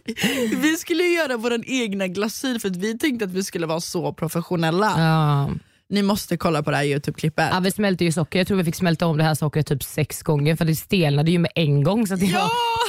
vi 0.55 0.77
skulle 0.77 1.03
göra 1.03 1.37
vår 1.37 1.63
egna 1.65 2.07
glasyr 2.07 2.59
för 2.59 2.69
att 2.69 2.75
vi 2.75 2.97
tänkte 2.97 3.25
att 3.25 3.31
vi 3.31 3.43
skulle 3.43 3.67
vara 3.67 3.81
så 3.81 4.13
professionella. 4.13 4.93
Ja. 4.97 5.49
Ni 5.91 6.01
måste 6.03 6.37
kolla 6.37 6.63
på 6.63 6.71
det 6.71 6.77
här 6.77 6.83
Youtube-klippet. 6.83 7.49
Ja, 7.53 7.59
vi 7.59 7.71
smälte 7.71 8.05
ju 8.05 8.11
socker. 8.11 8.39
Jag 8.39 8.47
tror 8.47 8.57
vi 8.57 8.63
fick 8.63 8.75
smälta 8.75 9.05
om 9.05 9.17
det 9.17 9.23
här 9.23 9.35
sockret 9.35 9.67
typ 9.67 9.83
sex 9.83 10.21
gånger 10.23 10.55
för 10.55 10.65
det 10.65 10.75
stelnade 10.75 11.31
ju 11.31 11.39
med 11.39 11.51
en 11.55 11.83
gång. 11.83 12.07
Så 12.07 12.15
det, 12.15 12.25
Ja! 12.25 12.39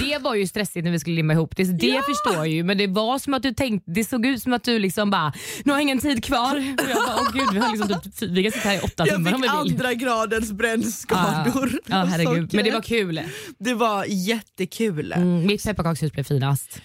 var, 0.01 0.09
det 0.09 0.19
var 0.19 0.35
ju 0.35 0.47
stressigt 0.47 0.85
när 0.85 0.93
vi 0.93 0.99
skulle 1.01 1.17
limma 1.17 1.33
ihop 1.33 1.57
det. 1.57 1.67
Så 1.67 1.73
det 1.73 1.87
Ja! 1.87 2.03
förstår 2.03 2.35
jag 2.35 2.49
ju. 2.49 2.65
Men 2.65 2.79
det 2.79 2.87
var 2.87 3.19
som 3.19 3.35
att 3.35 3.43
du 3.43 3.53
tänkte, 3.55 3.91
det 3.91 4.05
såg 4.05 4.27
ut 4.27 4.43
som 4.43 4.53
att 4.53 4.65
du 4.65 4.79
liksom 4.79 5.11
bara, 5.11 5.33
nu 5.65 5.73
har 5.73 5.79
jag 5.79 5.83
ingen 5.83 5.99
tid 5.99 6.25
kvar. 6.25 6.57
Och 6.57 6.91
jag 6.91 6.97
bara, 7.07 7.17
åh 7.21 7.33
gud, 7.33 7.49
vi 7.53 7.59
har 7.59 7.77
liksom 7.77 8.01
typ, 8.01 8.31
vi 8.31 8.43
kan 8.43 8.53
sitta 8.53 8.69
här 8.69 8.77
i 8.77 8.81
åtta 8.81 9.07
jag 9.07 9.09
timmar 9.17 9.33
om 9.35 9.43
fick 9.43 9.51
vi 9.53 9.59
vill. 9.73 9.73
andra 9.73 9.95
gradens 9.95 10.53
brännskador. 10.53 11.71
Ja, 11.87 12.01
av 12.03 12.09
herregud. 12.09 12.55
Men 12.55 12.65
det 12.65 12.71
var 12.71 12.83
kul. 12.83 13.21
Det 13.59 13.75
var 13.75 14.05
jättekul. 14.09 15.13
Mm, 15.13 15.47
mitt 15.47 15.65
pepparkakshus 15.65 16.13
blev 16.13 16.25
finast. 16.25 16.81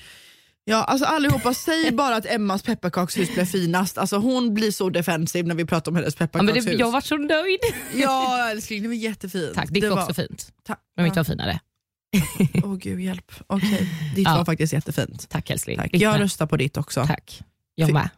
Ja, 0.68 0.84
alltså 0.84 1.06
allihopa, 1.06 1.54
säg 1.54 1.92
bara 1.94 2.16
att 2.16 2.26
Emmas 2.26 2.64
pepparkakshus 2.64 3.34
blev 3.34 3.46
finast. 3.46 3.98
Alltså, 3.98 4.18
hon 4.18 4.54
blir 4.54 4.72
så 4.72 4.90
defensiv 4.90 5.48
när 5.48 5.56
vi 5.56 5.66
pratar 5.66 5.92
om 5.92 5.96
hennes 5.96 6.14
Ja, 6.14 6.18
men 6.20 6.28
pepparkakshus. 6.30 6.66
det, 6.66 6.74
jag 6.74 6.92
var 6.92 7.02
så 7.02 7.18
nöjd. 7.18 7.60
Ja 7.94 8.50
älskling, 8.52 8.82
det 8.82 8.88
var 8.88 8.96
jättefint. 8.96 9.54
Tack, 9.56 9.70
ditt 9.70 9.84
var 9.90 10.02
också 10.02 10.14
fint. 10.14 10.48
Ta- 10.68 10.76
Men 10.96 11.06
mitt 11.06 11.16
var 11.16 11.24
finare. 11.24 11.60
Åh 12.64 12.76
gud 12.76 13.00
hjälp. 13.00 13.32
Okej, 13.48 13.90
ditt 14.16 14.26
Ja. 14.28 14.38
var 14.38 14.46
faktiskt 14.46 14.74
jättefint. 14.74 15.30
Tack 15.30 15.50
älskling. 15.50 15.78
Tack. 15.78 15.90
Jag 15.94 16.20
röstar 16.20 16.46
på 16.46 16.58
ditt 16.58 16.78
också. 16.78 17.06
Tack. 17.08 17.42
Jag 17.76 17.94
med. 17.94 18.10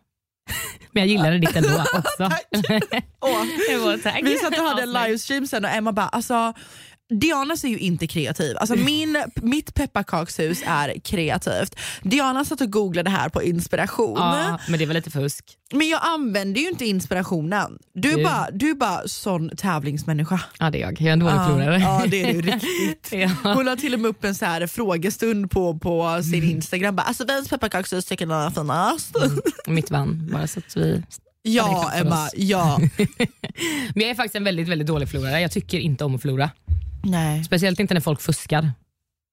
Men 0.92 1.02
jag 1.04 1.08
gillade 1.08 1.38
ditt 1.40 1.56
ändå 1.56 1.70
också. 1.94 2.24
Åh. 3.22 3.44
Det 3.70 3.78
var 3.78 3.98
tack. 4.04 4.20
Vi 4.24 4.38
satt 4.38 4.60
och 4.60 4.66
hade 4.66 4.82
en 4.82 4.94
livestream 4.94 5.48
sen 5.48 5.66
och 5.66 5.72
Emma 5.72 5.92
bara 5.92 6.08
alltså 6.08 6.54
Diana 7.10 7.54
är 7.64 7.68
ju 7.68 7.78
inte 7.78 8.08
kreativ. 8.08 8.58
Alltså 8.58 8.76
min, 8.86 9.24
mitt 9.36 9.74
pepparkakshus 9.74 10.62
är 10.66 11.00
kreativt. 11.00 11.76
Diana 12.04 12.46
satt 12.46 12.62
och 12.62 12.72
googlade 12.72 13.10
här 13.10 13.30
på 13.30 13.44
inspiration. 13.44 14.18
Ja, 14.18 14.60
men 14.70 14.80
det 14.80 14.86
var 14.86 14.94
lite 14.94 15.12
fusk. 15.12 15.46
Men 15.74 15.88
jag 15.90 16.00
använder 16.04 16.62
ju 16.62 16.68
inte 16.70 16.86
inspirationen. 16.86 17.78
Du 17.94 18.12
är 18.12 18.18
Du- 18.18 18.24
bara, 18.24 18.48
du 18.54 18.70
är 18.70 18.74
bara 18.74 19.08
sån 19.08 19.50
tävlingsmänniska. 19.58 20.40
Ja, 20.60 20.70
det 20.70 20.78
är 20.78 20.82
jag. 20.82 21.02
Jag 21.02 21.08
är 21.08 21.14
en 21.14 21.20
dålig 21.20 21.34
Ja, 21.36 21.46
förlorare. 21.48 21.80
ja 21.80 22.04
det 22.08 22.22
är 22.24 22.34
du 22.34 22.42
riktigt. 22.42 23.10
Ja. 23.44 23.54
Hon 23.54 23.66
la 23.66 23.76
till 23.76 23.94
och 23.94 24.00
med 24.00 24.10
upp 24.10 24.24
en 24.24 24.36
så 24.36 24.46
här 24.46 24.68
frågestund 24.68 25.52
på, 25.52 25.80
på 25.80 26.24
sin 26.24 26.34
Mm. 26.34 26.50
Instagram. 26.50 26.96
Bara, 26.96 27.04
alltså 27.04 27.26
vems 27.26 27.50
pepparkakshus 27.50 28.06
tycker 28.06 28.26
ni 28.26 28.34
är 28.34 28.50
finast? 28.50 29.16
Mitt 29.68 29.92
vann, 29.92 30.30
bara 30.34 30.48
så 30.48 30.60
att 30.60 30.78
vi... 30.78 31.04
Ja 31.42 31.92
Emma, 31.96 32.26
oss. 32.26 32.32
ja. 32.36 32.80
Men 33.96 34.02
jag 34.02 34.10
är 34.10 34.16
faktiskt 34.16 34.36
en 34.36 34.44
väldigt, 34.44 34.68
väldigt 34.68 34.88
dålig 34.88 35.10
förlorare. 35.10 35.42
Jag 35.42 35.52
tycker 35.52 35.80
inte 35.80 36.06
om 36.06 36.16
att 36.16 36.22
förlora. 36.22 36.50
Nej. 37.12 37.44
Speciellt 37.44 37.80
inte 37.80 37.94
när 37.94 38.02
folk 38.02 38.22
fuskar. 38.22 38.72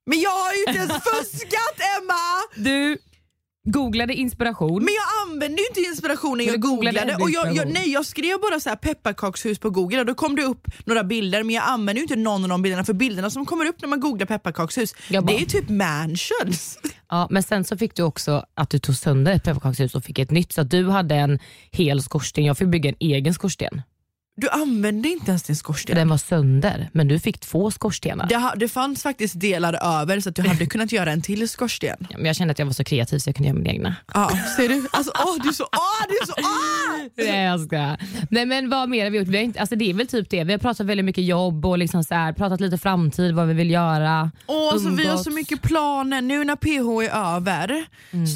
Men 0.07 0.21
jag 0.21 0.31
har 0.31 0.53
ju 0.53 0.59
inte 0.69 0.79
ens 0.93 0.93
fuskat 1.05 1.77
Emma! 1.99 2.65
Du 2.65 2.99
googlade 3.67 4.15
inspiration. 4.15 4.85
Men 4.85 4.95
jag 4.95 5.33
använde 5.33 5.63
ju 5.63 5.67
inte 5.69 5.81
inspirationen 5.81 6.47
jag 6.47 6.61
googlade 6.61 6.99
googlade. 7.01 7.23
Och 7.23 7.31
jag, 7.31 7.57
jag, 7.57 7.73
nej, 7.73 7.93
jag 7.93 8.07
skrev 8.07 8.41
bara 8.41 8.61
så 8.61 8.69
här 8.69 8.77
pepparkakshus 8.77 9.59
på 9.59 9.71
google 9.71 10.01
och 10.01 10.07
då 10.07 10.15
kom 10.15 10.37
det 10.37 10.43
upp 10.43 10.67
några 10.85 11.05
bilder 11.05 11.43
men 11.43 11.55
jag 11.55 11.65
använde 11.65 12.01
ju 12.01 12.03
inte 12.03 12.17
någon 12.17 12.43
av 12.43 12.49
de 12.49 12.63
bilderna 12.63 12.85
för 12.85 12.93
bilderna 12.93 13.31
som 13.31 13.47
kommer 13.47 13.67
upp 13.67 13.81
när 13.81 13.89
man 13.89 14.01
googlar 14.01 14.27
pepparkakshus 14.27 14.95
Jag 15.09 15.25
bara- 15.25 15.37
det 15.37 15.43
är 15.43 15.47
typ 15.47 15.69
mansions. 15.69 16.79
Ja, 17.09 17.27
men 17.31 17.43
sen 17.43 17.65
så 17.65 17.77
fick 17.77 17.95
du 17.95 18.03
också 18.03 18.47
att 18.55 18.71
du 18.71 18.79
tog 18.79 18.97
sönder 18.97 19.33
ett 19.33 19.45
pepparkakshus 19.45 19.95
och 19.95 20.05
fick 20.05 20.19
ett 20.19 20.31
nytt. 20.31 20.53
Så 20.53 20.61
att 20.61 20.71
du 20.71 20.89
hade 20.91 21.15
en 21.15 21.39
hel 21.73 22.03
skorsten. 22.03 22.45
Jag 22.45 22.59
fick 22.59 22.69
bygga 22.69 22.91
en 22.91 22.97
egen 23.01 23.35
skorsten. 23.35 23.83
Du 24.37 24.49
använde 24.49 25.09
inte 25.09 25.31
ens 25.31 25.43
din 25.43 25.57
skorsten. 25.57 25.97
den 25.97 26.09
var 26.09 26.17
sönder. 26.19 26.91
Men 26.93 27.09
du 27.09 27.19
fick 27.21 27.41
två 27.41 27.71
skorstenar. 27.71 28.27
Det, 28.29 28.37
ha- 28.37 28.55
det 28.57 28.69
fanns 28.69 29.03
faktiskt 29.03 29.41
delar 29.41 30.01
över 30.01 30.21
så 30.21 30.29
att 30.29 30.37
du 30.37 30.43
hade 30.43 30.67
kunnat 30.67 30.93
göra 30.93 31.13
en 31.13 31.23
till 31.23 31.49
skorsten. 31.49 31.97
Ja, 32.11 32.17
men 32.17 32.27
jag 32.27 32.37
kände 32.37 32.53
att 32.53 32.59
jag 32.59 32.67
var 32.67 32.73
så 32.73 32.85
kreativ 32.85 33.19
så 33.19 33.29
jag 33.29 33.37
kunde 33.37 33.49
göra 33.49 33.59
min 33.59 33.67
egna. 33.67 33.97
Ja, 34.15 34.31
ser 34.57 34.69
du? 34.69 34.87
Alltså, 34.91 35.13
åh, 35.25 35.37
du 35.43 35.49
är 35.49 35.53
så... 35.53 35.65
Åh, 35.65 36.07
du 36.09 36.15
är 36.23 36.27
så 36.27 36.33
åh! 36.39 37.25
Nej 37.27 37.45
jag 37.45 37.61
skojar. 37.61 37.99
Nej 38.31 38.47
men 38.47 38.71
vad 38.71 38.89
mer 38.89 39.05
har 39.05 39.11
vi 39.11 39.19
gjort? 39.19 39.29
Vi 39.29 39.37
har 39.37 39.45
inte, 39.45 39.61
alltså 39.61 39.77
det 39.77 39.91
är 39.91 39.95
väl 39.95 40.07
typ 40.07 40.31
det. 40.31 40.45
Vi 40.45 40.53
har 40.53 40.59
pratat 40.59 40.87
väldigt 40.87 41.05
mycket 41.07 41.25
jobb 41.25 41.67
och 41.67 41.79
liksom 41.79 42.05
så 42.05 42.15
här, 42.15 42.33
pratat 42.33 42.61
lite 42.61 42.79
framtid, 42.79 43.35
vad 43.35 43.49
vi 43.49 43.55
vill 43.55 43.71
göra. 43.71 44.31
Åh, 44.47 44.73
så 44.73 44.79
vi 44.79 44.87
har 45.05 45.11
Umgåtts. 45.11 45.25
så 45.25 45.31
mycket 45.31 45.63
planer. 45.63 46.23
Nu 46.23 46.45
när 46.45 46.57
PH 46.57 47.13
är 47.13 47.37
över 47.37 47.85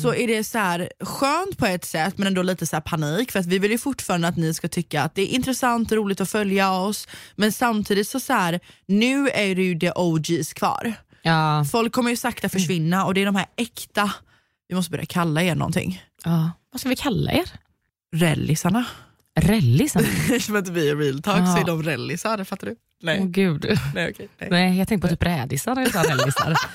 så 0.03 0.15
är 0.15 0.27
det 0.27 0.45
så 0.45 0.59
här 0.59 0.91
skönt 1.01 1.59
på 1.59 1.67
ett 1.67 1.85
sätt 1.85 2.19
men 2.19 2.27
ändå 2.27 2.43
lite 2.43 2.67
så 2.67 2.77
här 2.77 2.81
panik 2.81 3.33
för 3.33 3.39
att 3.41 3.47
vi 3.47 3.59
vill 3.59 3.71
ju 3.71 3.79
fortfarande 3.79 4.29
att 4.29 4.37
ni 4.37 4.55
ska 4.55 4.69
tycka 4.69 5.03
att 5.03 5.15
det 5.15 5.23
är 5.23 5.35
intressant 5.35 5.88
och 5.93 5.99
roligt 5.99 6.21
att 6.21 6.31
följa 6.31 6.73
oss 6.73 7.09
men 7.37 7.53
samtidigt 7.53 8.09
så, 8.09 8.21
så 8.21 8.33
här, 8.33 8.61
nu 8.87 9.29
är 9.29 9.55
det 9.55 9.63
ju 9.63 9.79
the 9.79 9.93
OGs 9.95 10.53
kvar. 10.53 10.95
Ja. 11.23 11.65
Folk 11.73 11.93
kommer 11.93 12.11
ju 12.11 12.17
sakta 12.17 12.49
försvinna 12.49 13.05
och 13.07 13.15
det 13.15 13.21
är 13.21 13.27
de 13.27 13.37
här 13.37 13.47
äkta, 13.57 14.13
vi 14.69 14.75
måste 14.75 14.91
börja 14.91 15.07
kalla 15.07 15.43
er 15.43 15.55
någonting, 15.55 16.03
ja. 16.25 16.51
Vad 16.73 16.81
ska 16.81 16.89
vi 16.89 16.97
kalla 16.97 17.33
er? 17.33 17.45
rellisarna. 18.17 18.85
Rellisar? 19.41 20.01
Eftersom 20.01 20.57
att 20.57 20.69
vi 20.69 20.91
är 20.91 20.97
real 20.97 21.23
talk 21.23 21.37
så 21.57 21.61
är 21.61 21.65
de 21.65 21.83
rellisar, 21.83 22.45
fattar 22.45 22.67
du? 22.67 22.77
Nej, 23.03 23.19
Åh 23.21 23.27
gud. 23.27 23.79
nej 23.95 24.11
okej. 24.11 24.29
nej. 24.39 24.51
Nej 24.51 24.79
jag 24.79 24.89
tänkte 24.89 25.09
på 25.09 25.15
typ 25.15 25.23
rädisar 25.23 25.75
när 25.75 25.83
jag 25.83 25.93
sa 25.93 26.03
rellisar. 26.03 26.55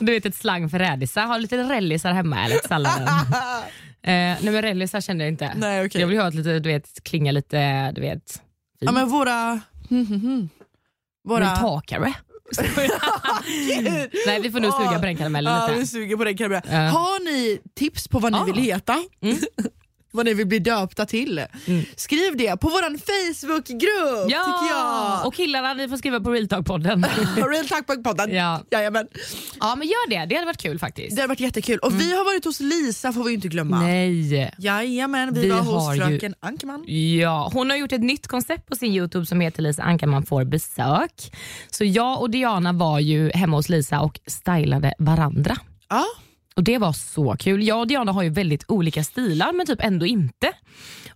Du 0.00 0.12
vet 0.12 0.26
ett 0.26 0.34
slang 0.34 0.70
för 0.70 0.78
rädisar. 0.78 1.22
Har 1.22 1.38
lite 1.38 1.56
rellisar 1.56 2.12
hemma 2.12 2.44
eller 2.44 2.56
till 2.56 2.68
salladen. 2.68 3.08
eh, 4.02 4.12
nej 4.12 4.38
men 4.42 4.62
rellisar 4.62 5.00
kände 5.00 5.24
jag 5.24 5.32
inte. 5.32 5.52
Nej, 5.56 5.86
okej. 5.86 6.00
Jag 6.00 6.08
vill 6.08 6.18
ha 6.18 6.28
ett 6.28 6.34
lite, 6.34 6.58
du 6.58 6.68
vet, 6.68 7.04
klinga 7.04 7.32
lite, 7.32 7.92
du 7.92 8.00
vet. 8.00 8.42
Ja 8.78 8.92
men 8.92 9.08
våra... 9.08 9.60
Hmm, 9.88 10.06
hmm, 10.06 10.20
hmm. 10.20 10.48
Våra... 11.24 11.44
Multakare. 11.44 12.14
Nej 14.26 14.40
vi 14.42 14.50
får 14.50 14.60
nog 14.60 14.72
suga 14.74 14.98
på 14.98 15.06
den 15.06 15.16
karamellen 15.16 15.52
Ja, 15.54 15.66
lite. 15.66 15.78
vi 15.80 15.86
suger 15.86 16.16
på 16.16 16.24
den 16.24 16.36
karamellen. 16.36 16.62
Ja. 16.84 16.90
Har 16.90 17.24
ni 17.24 17.58
tips 17.74 18.08
på 18.08 18.18
vad 18.18 18.32
ni 18.32 18.38
Ja. 18.38 18.44
vill 18.44 18.56
heta? 18.58 18.96
vad 20.10 20.24
ni 20.26 20.34
vill 20.34 20.46
bli 20.46 20.58
döpta 20.58 21.06
till? 21.06 21.38
Mm. 21.66 21.84
Skriv 21.96 22.36
det 22.36 22.56
på 22.60 22.68
vår 22.68 22.82
Facebookgrupp 22.98 24.28
tycker 24.28 24.70
jag. 24.74 25.26
Och 25.26 25.34
killarna 25.34 25.74
ni 25.74 25.88
får 25.88 25.96
skriva 25.96 26.20
på 26.20 26.30
Realtalk-podden. 26.30 27.06
Real 27.52 27.66
Talk-podden. 27.66 28.34
Ja. 28.34 28.60
Jajamän. 28.70 29.06
ja 29.60 29.74
men 29.76 29.88
gör 29.88 30.10
det, 30.10 30.26
det 30.26 30.34
hade 30.34 30.46
varit 30.46 30.62
kul 30.62 30.78
faktiskt. 30.78 31.16
Det 31.16 31.22
har 31.22 31.28
varit 31.28 31.40
jättekul. 31.40 31.78
Och 31.78 32.00
vi 32.00 32.16
har 32.16 32.24
varit 32.24 32.44
hos 32.44 32.60
Lisa 32.60 33.12
får 33.12 33.24
vi 33.24 33.30
ju 33.30 33.34
inte 33.34 33.48
glömma. 33.48 33.76
Mm. 33.76 33.88
Nej. 34.30 34.54
Jajamän, 34.58 35.34
vi, 35.34 35.40
Vi 35.40 35.50
var 35.50 35.58
hos 35.60 35.96
ju- 35.96 36.00
fröken 36.00 36.34
Ankerman. 36.40 36.84
Ja, 37.18 37.50
hon 37.52 37.70
har 37.70 37.76
gjort 37.76 37.92
ett 37.92 38.00
nytt 38.02 38.26
koncept 38.26 38.66
på 38.66 38.76
sin 38.76 38.92
Youtube 38.94 39.26
som 39.26 39.40
heter 39.40 39.62
Lisa 39.62 39.82
Ankarman 39.82 40.22
får 40.26 40.44
besök. 40.44 41.32
Så 41.70 41.84
jag 41.84 42.20
och 42.20 42.30
Diana 42.30 42.72
var 42.72 42.98
ju 43.00 43.30
hemma 43.34 43.56
hos 43.56 43.68
Lisa 43.68 44.00
och 44.00 44.20
stylade 44.26 44.94
varandra. 44.98 45.56
Ja. 45.88 46.04
Och 46.58 46.64
Det 46.64 46.78
var 46.78 46.92
så 46.92 47.36
kul. 47.38 47.66
Jag 47.66 47.80
och 47.80 47.86
Diana 47.86 48.12
har 48.12 48.22
ju 48.22 48.30
väldigt 48.30 48.64
olika 48.68 49.04
stilar 49.04 49.52
men 49.52 49.66
typ 49.66 49.80
ändå 49.82 50.06
inte. 50.06 50.52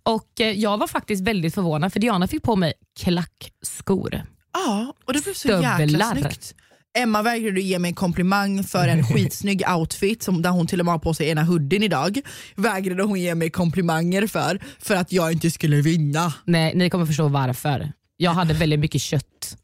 Och 0.02 0.40
eh, 0.40 0.50
Jag 0.50 0.78
var 0.78 0.86
faktiskt 0.86 1.22
väldigt 1.22 1.54
förvånad 1.54 1.92
för 1.92 2.00
Diana 2.00 2.28
fick 2.28 2.42
på 2.42 2.56
mig 2.56 2.72
klackskor. 3.00 4.22
ja, 4.52 4.94
och 5.04 5.12
det 5.12 5.24
blev 5.24 5.34
så 5.34 5.48
jäkla 5.48 6.10
snyggt. 6.10 6.54
Emma 6.98 7.22
vägrade 7.22 7.60
ge 7.60 7.78
mig 7.78 7.88
en 7.88 7.94
komplimang 7.94 8.64
för 8.64 8.88
en 8.88 9.04
skitsnygg 9.06 9.62
outfit 9.78 10.22
som, 10.22 10.42
där 10.42 10.50
hon 10.50 10.66
till 10.66 10.80
och 10.80 10.86
med 10.86 10.94
har 10.94 10.98
på 10.98 11.14
sig 11.14 11.28
ena 11.28 11.42
hoodien 11.42 11.82
idag. 11.82 12.20
Vägrade 12.54 13.02
hon 13.02 13.20
ge 13.20 13.34
mig 13.34 13.50
komplimanger 13.50 14.26
för, 14.26 14.60
för 14.78 14.94
att 14.96 15.12
jag 15.12 15.32
inte 15.32 15.50
skulle 15.50 15.80
vinna. 15.80 16.34
Nej, 16.44 16.74
ni 16.74 16.90
kommer 16.90 17.06
förstå 17.06 17.28
varför. 17.28 17.92
Jag 18.16 18.30
hade 18.30 18.54
väldigt 18.54 18.80
mycket 18.80 19.00
kött. 19.00 19.56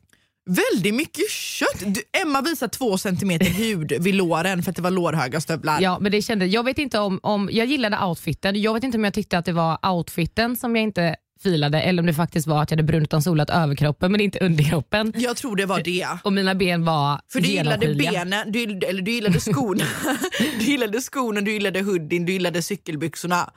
Väldigt 0.49 0.95
mycket 0.95 1.31
kött. 1.31 1.95
Du, 1.95 2.03
Emma 2.23 2.43
visar 2.43 2.69
två 2.69 2.99
centimeter 2.99 3.47
hud 3.47 3.93
vid 4.01 4.15
låren 4.15 4.63
för 4.63 4.71
att 4.71 4.77
det 4.77 4.83
var 4.83 4.91
lårhöga 4.91 5.41
stövlar. 5.41 5.81
Ja, 5.81 5.99
men 6.01 6.13
det 6.13 6.23
kände, 6.23 6.47
jag 6.47 6.65
vet 6.65 6.79
inte 6.79 6.99
om, 6.99 7.21
om 7.23 7.49
jag 7.53 7.67
gillade 7.67 8.05
outfiten. 8.05 8.63
Jag 8.63 8.75
vet 8.75 8.85
inte 8.85 8.99
om 8.99 9.05
jag 9.05 9.15
tyckte 9.15 9.39
att 9.39 9.45
det 9.45 9.53
var 9.53 9.79
outfiten 9.91 10.57
som 10.57 10.77
jag 10.77 10.83
inte 10.83 11.17
filade 11.43 11.81
eller 11.81 12.03
om 12.03 12.07
det 12.07 12.15
faktiskt 12.15 12.47
var 12.47 12.63
att 12.63 12.71
jag 12.71 12.77
hade 12.77 12.87
brunt 12.87 13.05
utan 13.05 13.23
solat 13.23 13.51
överkroppen 13.51 14.13
men 14.13 14.21
inte 14.21 14.39
underkroppen. 14.39 15.13
Jag 15.17 15.37
tror 15.37 15.57
det 15.57 15.67
var 15.67 15.81
det. 15.81 16.07
Och 16.25 16.33
mina 16.33 16.55
ben 16.55 16.85
var 16.85 17.21
För 17.33 17.41
du 17.41 17.49
gillade 17.49 17.95
benen, 17.95 18.53
du, 18.53 18.63
eller 18.63 19.03
du 19.03 19.11
gillade 19.11 19.41
skorna, 19.41 19.85
du 20.59 20.65
gillade 20.65 21.01
skorna, 21.01 21.41
du 21.41 21.53
gillade 21.53 21.81
hoodien, 21.83 22.27
du 22.27 22.33
gillade 22.33 22.63
cykelbyxorna. 22.63 23.51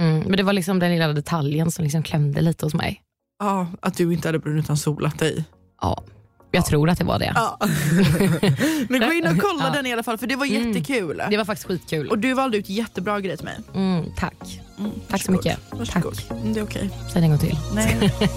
Mm, 0.00 0.20
men 0.20 0.36
det 0.36 0.42
var 0.42 0.52
liksom 0.52 0.78
den 0.78 0.90
lilla 0.90 1.08
detaljen 1.08 1.70
som 1.70 1.84
liksom 1.84 2.02
klämde 2.02 2.40
lite 2.40 2.66
hos 2.66 2.74
mig. 2.74 3.02
Ja, 3.38 3.66
att 3.80 3.96
du 3.96 4.12
inte 4.12 4.28
hade 4.28 4.38
brunnit 4.38 4.64
utan 4.64 4.76
solat 4.76 5.18
dig. 5.18 5.44
Ja, 5.80 6.04
jag 6.56 6.66
tror 6.66 6.90
att 6.90 6.98
det 6.98 7.04
var 7.04 7.18
det. 7.18 7.32
Ja. 7.34 7.58
Men 8.88 9.00
gå 9.00 9.12
in 9.12 9.26
och 9.26 9.38
kolla 9.42 9.64
Ja. 9.66 9.70
den 9.74 9.86
i 9.86 9.92
alla 9.92 10.02
fall 10.02 10.18
för 10.18 10.26
det 10.26 10.36
var 10.36 10.46
jättekul. 10.46 11.22
Det 11.30 11.36
var 11.36 11.44
faktiskt 11.44 11.68
skitkul. 11.68 12.08
Och 12.08 12.18
du 12.18 12.32
valde 12.34 12.56
ut 12.56 12.68
jättebra 12.68 13.20
grejer 13.20 13.36
till 13.36 13.44
mig. 13.44 13.58
Mm, 13.74 14.04
tack. 14.16 14.60
Tack 15.08 15.22
så 15.22 15.32
mycket. 15.32 15.58
Varsågod. 15.70 16.14
Tack. 16.16 16.30
Mm, 16.30 16.52
Det 16.54 16.60
är 16.60 16.64
okej. 16.64 16.90
Säg 17.12 17.20
det 17.22 17.26
en 17.26 17.30
gång 17.30 17.38
till. 17.40 17.58
Nej. 17.74 18.12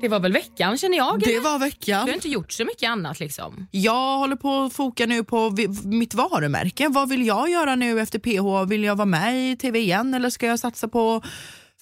Det 0.00 0.08
var 0.08 0.20
väl 0.20 0.32
veckan 0.32 0.78
känner 0.78 0.96
jag. 0.96 1.20
Det 1.20 1.30
eller? 1.34 1.40
var 1.40 1.58
Du 1.58 1.64
veckan. 1.64 2.00
har 2.00 2.12
inte 2.14 2.28
gjort 2.28 2.52
så 2.52 2.64
mycket 2.64 2.90
annat 2.90 3.20
liksom. 3.20 3.66
Jag 3.70 4.18
håller 4.18 4.36
på 4.36 4.62
att 4.62 4.72
foka 4.72 5.06
nu 5.06 5.24
på 5.24 5.56
mitt 5.84 6.14
varumärke. 6.14 6.88
Vad 6.88 7.08
vill 7.08 7.26
jag 7.26 7.50
göra 7.50 7.74
nu 7.76 8.00
efter 8.00 8.18
PH? 8.18 8.68
Vill 8.68 8.84
jag 8.84 8.96
vara 8.96 9.06
med 9.06 9.52
i 9.52 9.56
TV 9.56 9.78
igen 9.78 10.14
eller 10.14 10.30
ska 10.30 10.46
jag 10.46 10.58
satsa 10.58 10.88
på 10.88 11.22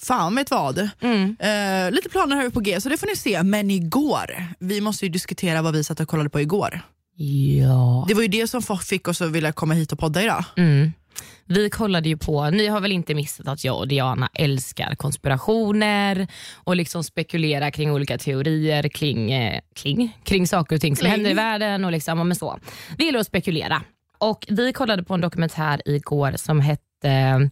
fan 0.05 0.35
vet 0.35 0.51
vad? 0.51 0.79
Eh, 0.79 1.91
lite 1.91 2.09
planer 2.11 2.37
här 2.37 2.51
på 2.51 2.61
G 2.61 2.81
så 2.81 2.89
det 2.89 2.97
får 2.97 3.07
ni 3.07 3.17
se. 3.17 3.43
Men 3.43 3.71
igår, 3.71 4.45
vi 4.59 4.81
måste 4.81 5.07
ju 5.07 5.13
diskutera 5.13 5.63
vad 5.63 5.75
vi 5.75 5.85
satt 5.85 6.01
och 6.01 6.09
kollade 6.09 6.31
på 6.31 6.41
igår. 6.41 6.81
Ja. 7.17 8.05
Det 8.09 8.15
var 8.15 8.23
ju 8.23 8.29
det 8.29 8.47
som 8.47 8.63
fick 8.63 9.09
oss 9.09 9.23
att 9.23 9.31
vilja 9.31 9.53
komma 9.53 9.75
hit 9.75 9.93
och 9.93 9.99
podda 9.99 10.23
idag. 10.23 10.45
Mm. 10.57 10.93
Vi 11.45 11.71
kollade 11.71 12.09
ju 12.09 12.17
på, 12.17 12.51
ni 12.51 12.67
har 12.67 12.81
väl 12.81 12.93
inte 12.93 13.15
missat 13.15 13.49
att 13.49 13.65
jag 13.65 13.79
och 13.79 13.89
Diana 13.89 14.31
älskar 14.35 14.95
konspirationer 14.95 16.27
och 16.55 16.77
liksom 16.77 17.05
spekulera 17.05 17.71
kring 17.71 17.93
olika 17.93 18.19
teorier 18.19 18.89
kring, 18.89 19.33
eh, 19.33 19.61
kring, 19.75 20.19
kring 20.25 20.47
saker 20.47 20.77
och 20.77 20.81
ting 20.83 20.97
som 20.97 21.01
Kling. 21.01 21.11
händer 21.13 21.31
i 21.31 21.35
världen. 21.35 21.85
och 21.85 21.93
liksom, 21.93 22.29
men 22.29 22.37
så. 22.37 22.59
Vi 22.99 23.05
gillar 23.05 23.21
att 23.21 23.27
spekulera. 23.27 23.83
Och 24.19 24.47
Vi 24.49 24.73
kollade 24.73 25.03
på 25.03 25.15
en 25.15 25.21
dokumentär 25.21 25.83
igår 25.85 26.33
som 26.37 26.61
hette 26.61 27.51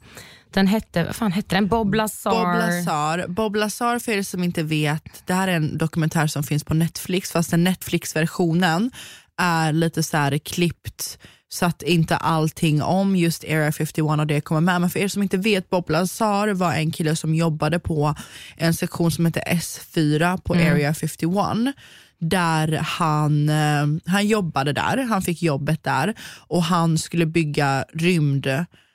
den 0.53 0.67
hette, 0.67 1.05
vad 1.05 1.17
fan 1.17 1.33
hette 1.33 1.57
den? 1.57 1.69
Bob 1.69 1.95
Lazar. 1.95 2.31
Bob 2.31 2.59
Lazar. 2.59 3.27
Bob 3.29 3.57
Lazar 3.57 3.99
för 3.99 4.13
er 4.13 4.23
som 4.23 4.45
inte 4.45 4.63
vet, 4.63 5.23
det 5.27 5.35
här 5.35 5.49
är 5.49 5.57
en 5.57 5.79
dokumentär 5.79 6.27
som 6.27 6.43
finns 6.43 6.65
på 6.65 6.75
Netflix 6.75 7.33
fast 7.33 7.51
den 7.51 7.65
Netflix-versionen 7.65 8.91
är 9.37 9.73
lite 9.73 10.03
så 10.03 10.17
här 10.17 10.39
klippt 10.39 11.19
så 11.49 11.67
att 11.67 11.83
inte 11.83 12.17
allting 12.17 12.83
om 12.83 13.17
just 13.17 13.45
Area 13.45 13.73
51 13.73 14.19
och 14.19 14.27
det 14.27 14.41
kommer 14.41 14.61
med. 14.61 14.81
Men 14.81 14.91
för 14.91 15.01
er 15.01 15.09
som 15.09 15.23
inte 15.23 15.37
vet, 15.37 15.71
Bob 15.71 15.91
Lazar 15.91 16.49
var 16.49 16.73
en 16.73 16.91
kille 16.91 17.17
som 17.17 17.35
jobbade 17.35 17.79
på 17.79 18.15
en 18.57 18.75
sektion 18.75 19.11
som 19.11 19.27
heter 19.27 19.43
S4 19.47 20.41
på 20.41 20.55
Area 20.55 20.95
51 20.95 21.75
där 22.21 22.73
han, 22.73 23.49
eh, 23.49 23.87
han 24.07 24.27
jobbade 24.27 24.73
där, 24.73 24.97
han 24.97 25.23
fick 25.23 25.43
jobbet 25.43 25.85
där 25.85 26.15
och 26.49 26.63
han 26.63 26.99
skulle 26.99 27.27
bygga 27.27 27.85
rymd 27.93 28.47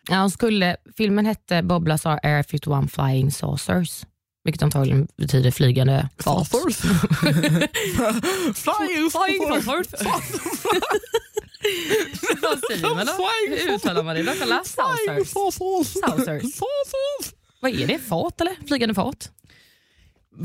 Ja, 0.07 0.21
hon 0.21 0.31
skulle, 0.31 0.77
filmen 0.97 1.25
hette 1.25 1.63
Bob 1.63 1.87
Lazar 1.87 2.19
Air 2.23 2.43
51 2.43 2.91
Flying 2.91 3.31
Saucers. 3.31 4.05
Vilket 4.43 4.63
antagligen 4.63 5.07
betyder 5.17 5.51
flygande 5.51 6.09
fat. 6.19 6.47
Flying 8.55 9.09
Flying 9.11 9.61
saucers. 9.63 10.01
Vad 12.41 12.59
säger 12.59 12.95
man 12.95 13.05
då? 13.05 13.29
Hur 13.49 13.73
uttalar 13.75 14.03
man 14.03 14.15
det 14.15 14.23
saucers. 14.65 15.29
Saucers. 16.53 17.33
Vad 17.59 17.71
är 17.71 17.87
det? 17.87 17.99
Fat 17.99 18.41
eller? 18.41 18.67
Flygande 18.67 18.95
fat? 18.95 19.31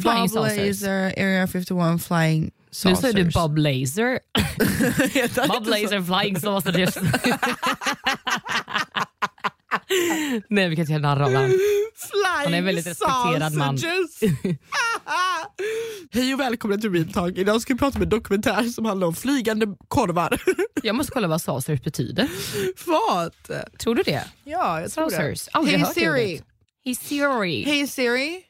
Flying 0.03 0.21
Bob 0.21 0.31
saucers. 0.31 0.57
Laser, 0.57 1.13
Area 1.17 1.47
51 1.47 2.03
Flying 2.05 2.51
Nu 2.85 2.97
säger 2.97 3.15
du 3.15 3.23
saucers. 3.23 3.35
Bob 3.35 3.59
Laser. 3.59 4.19
Bob? 5.49 5.67
Laser 5.67 6.03
flying 6.03 6.41
sausages. 6.41 6.97
Nej 10.49 10.69
vi 10.69 10.77
kan 10.77 10.83
inte 10.83 10.93
göra 10.93 11.03
narr 11.03 11.21
av 11.21 11.33
honom. 11.33 11.51
Han 12.45 12.55
är 12.55 12.59
en 12.59 12.65
väldigt 12.65 12.87
respekterad 12.87 13.55
man. 13.55 13.79
Hej 16.13 16.35
och 16.35 16.41
välkomna 16.41 16.77
till 16.77 16.93
Real. 16.93 17.39
Idag 17.39 17.63
ska 17.63 17.73
vi 17.75 17.79
prata 17.79 17.99
om 17.99 18.03
en 18.03 18.09
dokumentär 18.09 18.63
som 18.63 18.85
handlar 18.85 19.07
om 19.07 19.15
flygande 19.15 19.67
korvar. 19.89 20.39
Jag 20.83 20.95
måste 20.95 21.13
kolla 21.13 21.29
vad 21.29 21.43
saucers 21.43 21.83
betyder. 21.83 22.29
Vad? 22.87 23.33
Tror 23.79 23.95
du 23.95 24.03
det? 24.03 24.25
Ja, 24.45 24.81
jag 24.81 24.93
tror 24.93 25.11
Saucers. 25.11 25.45
det. 25.45 25.51
Aldrig 25.53 25.79
Hej 25.79 25.95
Siri. 25.95 26.43
Hey 26.85 26.95
Siri. 26.95 27.63
Hej 27.63 27.87
Siri. 27.87 28.43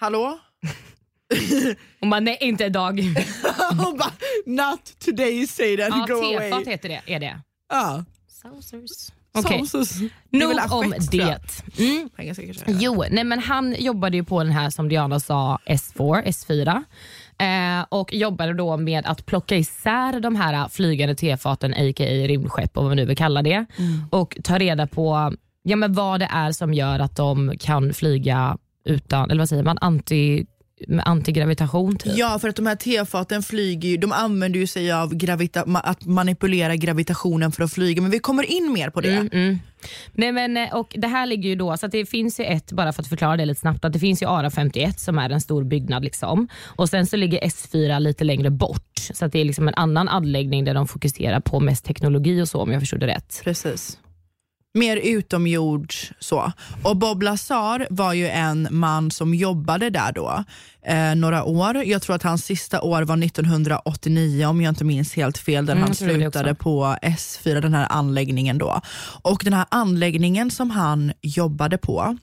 Hallå? 0.00 0.38
Hon 2.00 2.10
bara, 2.10 2.20
nej 2.20 2.38
inte 2.40 2.64
idag. 2.64 3.00
Hon 3.70 3.98
bara, 3.98 4.12
not 4.46 4.98
today 4.98 5.46
Satan, 5.46 5.76
ja, 5.78 6.06
go 6.08 6.14
away. 6.14 6.50
tefat 6.50 6.66
heter 6.66 6.88
det. 6.88 7.00
Är 7.06 7.20
det. 7.20 7.40
Ja, 7.68 8.04
Saucers. 8.28 9.12
Okej, 9.34 9.64
väl 10.30 10.56
nog 10.56 10.72
om 10.72 10.94
det. 11.10 11.38
Mm. 11.78 12.08
Jo, 12.66 13.04
nej 13.10 13.24
men 13.24 13.38
han 13.38 13.74
jobbade 13.78 14.16
ju 14.16 14.24
på 14.24 14.42
den 14.42 14.52
här 14.52 14.70
som 14.70 14.88
Diana 14.88 15.20
sa 15.20 15.58
S4, 15.66 16.24
S4 16.24 16.84
eh, 17.38 17.86
och 17.88 18.14
jobbade 18.14 18.54
då 18.54 18.76
med 18.76 19.06
att 19.06 19.26
plocka 19.26 19.56
isär 19.56 20.20
de 20.20 20.36
här 20.36 20.68
flygande 20.68 21.14
tefaten, 21.14 21.72
a.k.a. 21.72 22.26
rymdskepp 22.26 22.76
och 22.76 22.82
vad 22.82 22.90
man 22.90 22.96
nu 22.96 23.04
vill 23.04 23.16
kalla 23.16 23.42
det 23.42 23.66
och 24.10 24.38
ta 24.44 24.58
reda 24.58 24.86
på 24.86 25.32
ja, 25.62 25.76
men 25.76 25.92
vad 25.92 26.20
det 26.20 26.28
är 26.30 26.52
som 26.52 26.74
gör 26.74 26.98
att 26.98 27.16
de 27.16 27.52
kan 27.60 27.94
flyga 27.94 28.58
utan, 28.84 29.30
eller 29.30 29.40
vad 29.40 29.48
säger 29.48 29.62
man, 29.62 29.78
anti, 29.80 30.46
med 30.88 31.02
antigravitation 31.08 31.96
typ. 31.96 32.12
Ja, 32.16 32.38
för 32.38 32.48
att 32.48 32.56
de 32.56 32.66
här 32.66 32.76
tefaten 32.76 33.42
flyger 33.42 33.88
ju, 33.88 33.96
de 33.96 34.12
använder 34.12 34.60
ju 34.60 34.66
sig 34.66 34.92
av 34.92 35.14
gravita- 35.14 35.64
ma- 35.64 35.80
att 35.84 36.04
manipulera 36.04 36.76
gravitationen 36.76 37.52
för 37.52 37.62
att 37.64 37.72
flyga, 37.72 38.02
men 38.02 38.10
vi 38.10 38.18
kommer 38.18 38.42
in 38.50 38.72
mer 38.72 38.90
på 38.90 39.00
det. 39.00 39.12
Mm, 39.12 39.28
mm. 39.32 39.58
Nej, 40.12 40.32
men, 40.32 40.56
eh, 40.56 40.74
och 40.74 40.94
det 40.96 41.06
här 41.08 41.26
ligger 41.26 41.48
ju 41.48 41.54
då, 41.54 41.76
så 41.76 41.86
det 41.86 42.06
finns 42.06 42.40
ju 42.40 42.44
ett, 42.44 42.72
bara 42.72 42.92
för 42.92 43.02
att 43.02 43.08
förklara 43.08 43.36
det 43.36 43.44
lite 43.46 43.60
snabbt, 43.60 43.84
att 43.84 43.92
det 43.92 43.98
finns 43.98 44.22
ju 44.22 44.26
ARA 44.26 44.50
51 44.50 45.00
som 45.00 45.18
är 45.18 45.30
en 45.30 45.40
stor 45.40 45.64
byggnad 45.64 46.04
liksom. 46.04 46.48
och 46.64 46.88
sen 46.88 47.06
så 47.06 47.16
ligger 47.16 47.40
S4 47.40 48.00
lite 48.00 48.24
längre 48.24 48.50
bort. 48.50 48.82
Så 49.14 49.26
det 49.26 49.38
är 49.40 49.44
liksom 49.44 49.68
en 49.68 49.74
annan 49.74 50.08
anläggning 50.08 50.64
där 50.64 50.74
de 50.74 50.88
fokuserar 50.88 51.40
på 51.40 51.60
mest 51.60 51.84
teknologi 51.84 52.42
och 52.42 52.48
så 52.48 52.60
om 52.60 52.72
jag 52.72 52.82
förstod 52.82 53.00
det 53.00 53.06
rätt. 53.06 53.40
Precis. 53.44 53.98
Mer 54.78 54.96
utomjords 54.96 56.12
så. 56.18 56.52
Och 56.82 56.96
Bob 56.96 57.22
Lazar 57.22 57.86
var 57.90 58.12
ju 58.12 58.28
en 58.28 58.68
man 58.70 59.10
som 59.10 59.34
jobbade 59.34 59.90
där 59.90 60.12
då 60.12 60.44
eh, 60.86 61.14
några 61.14 61.44
år. 61.44 61.76
Jag 61.76 62.02
tror 62.02 62.16
att 62.16 62.22
hans 62.22 62.44
sista 62.44 62.80
år 62.82 63.02
var 63.02 63.24
1989 63.24 64.46
om 64.46 64.60
jag 64.60 64.70
inte 64.70 64.84
minns 64.84 65.14
helt 65.14 65.38
fel, 65.38 65.66
där 65.66 65.72
Mm, 65.72 65.84
han 65.84 65.94
slutade 65.94 66.54
på 66.54 66.96
S4, 67.02 67.60
den 67.60 67.74
här 67.74 67.86
anläggningen 67.90 68.58
då. 68.58 68.80
Och 69.22 69.40
den 69.44 69.52
här 69.52 69.66
anläggningen 69.70 70.50
som 70.50 70.70
han 70.70 71.12
jobbade 71.22 71.78
på, 71.78 72.16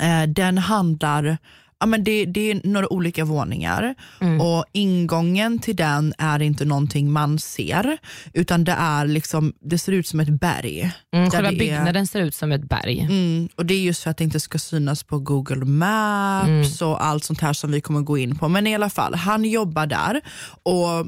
eh, 0.00 0.22
den 0.28 0.58
handlar 0.58 1.38
Ja, 1.80 1.86
men 1.86 2.04
det, 2.04 2.24
det 2.24 2.50
är 2.50 2.60
några 2.64 2.92
olika 2.92 3.24
våningar 3.24 3.94
Mm. 4.20 4.40
och 4.40 4.64
ingången 4.72 5.58
till 5.58 5.76
den 5.76 6.14
är 6.18 6.42
inte 6.42 6.64
någonting 6.64 7.12
man 7.12 7.38
ser 7.38 7.98
utan 8.32 8.64
det 8.64 8.72
är 8.78 9.06
liksom, 9.06 9.52
det 9.60 9.78
ser 9.78 9.92
ut 9.92 10.06
som 10.06 10.20
ett 10.20 10.40
berg. 10.40 10.92
Mm, 11.14 11.30
själva 11.30 11.50
det 11.50 11.56
är- 11.56 11.58
byggnaden 11.58 12.06
ser 12.06 12.20
ut 12.20 12.34
som 12.34 12.52
ett 12.52 12.64
berg. 12.68 13.00
Mm, 13.00 13.48
och 13.56 13.66
Det 13.66 13.74
är 13.74 13.80
just 13.80 14.02
för 14.02 14.10
att 14.10 14.16
det 14.16 14.24
inte 14.24 14.40
ska 14.40 14.58
synas 14.58 15.02
på 15.02 15.18
Google 15.18 15.64
Maps 15.64 16.82
och 16.82 17.04
allt 17.04 17.24
sånt 17.24 17.40
här 17.40 17.52
som 17.52 17.72
vi 17.72 17.80
kommer 17.80 18.00
gå 18.00 18.18
in 18.18 18.36
på. 18.38 18.48
Men 18.48 18.66
i 18.66 18.74
alla 18.74 18.90
fall, 18.90 19.14
han 19.14 19.44
jobbar 19.44 19.86
där 19.86 20.20
och 20.62 21.06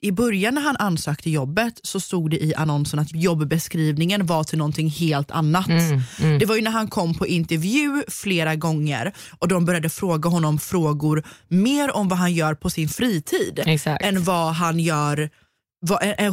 i 0.00 0.12
början 0.12 0.54
när 0.54 0.62
han 0.62 0.76
ansökte 0.76 1.30
jobbet 1.30 1.80
så 1.82 2.00
stod 2.00 2.30
det 2.30 2.44
i 2.44 2.54
annonsen 2.54 2.98
att 2.98 3.14
jobbbeskrivningen 3.14 4.26
var 4.26 4.44
till 4.44 4.58
någonting 4.58 4.90
helt 4.90 5.30
annat. 5.30 5.68
Mm, 5.68 6.00
mm. 6.20 6.38
Det 6.38 6.46
var 6.46 6.56
ju 6.56 6.62
när 6.62 6.70
han 6.70 6.88
kom 6.88 7.14
på 7.14 7.26
intervju 7.26 8.02
flera 8.08 8.56
gånger 8.56 9.12
och 9.38 9.48
de 9.48 9.64
började 9.64 9.88
fråga 9.88 10.28
honom 10.28 10.58
frågor 10.58 11.24
mer 11.48 11.96
om 11.96 12.08
vad 12.08 12.18
han 12.18 12.32
gör 12.32 12.54
på 12.54 12.70
sin 12.70 12.88
fritid 12.88 13.62
Exakt. 13.66 14.04
än 14.04 14.24
vad 14.24 14.54
han 14.54 14.80
gör 14.80 15.30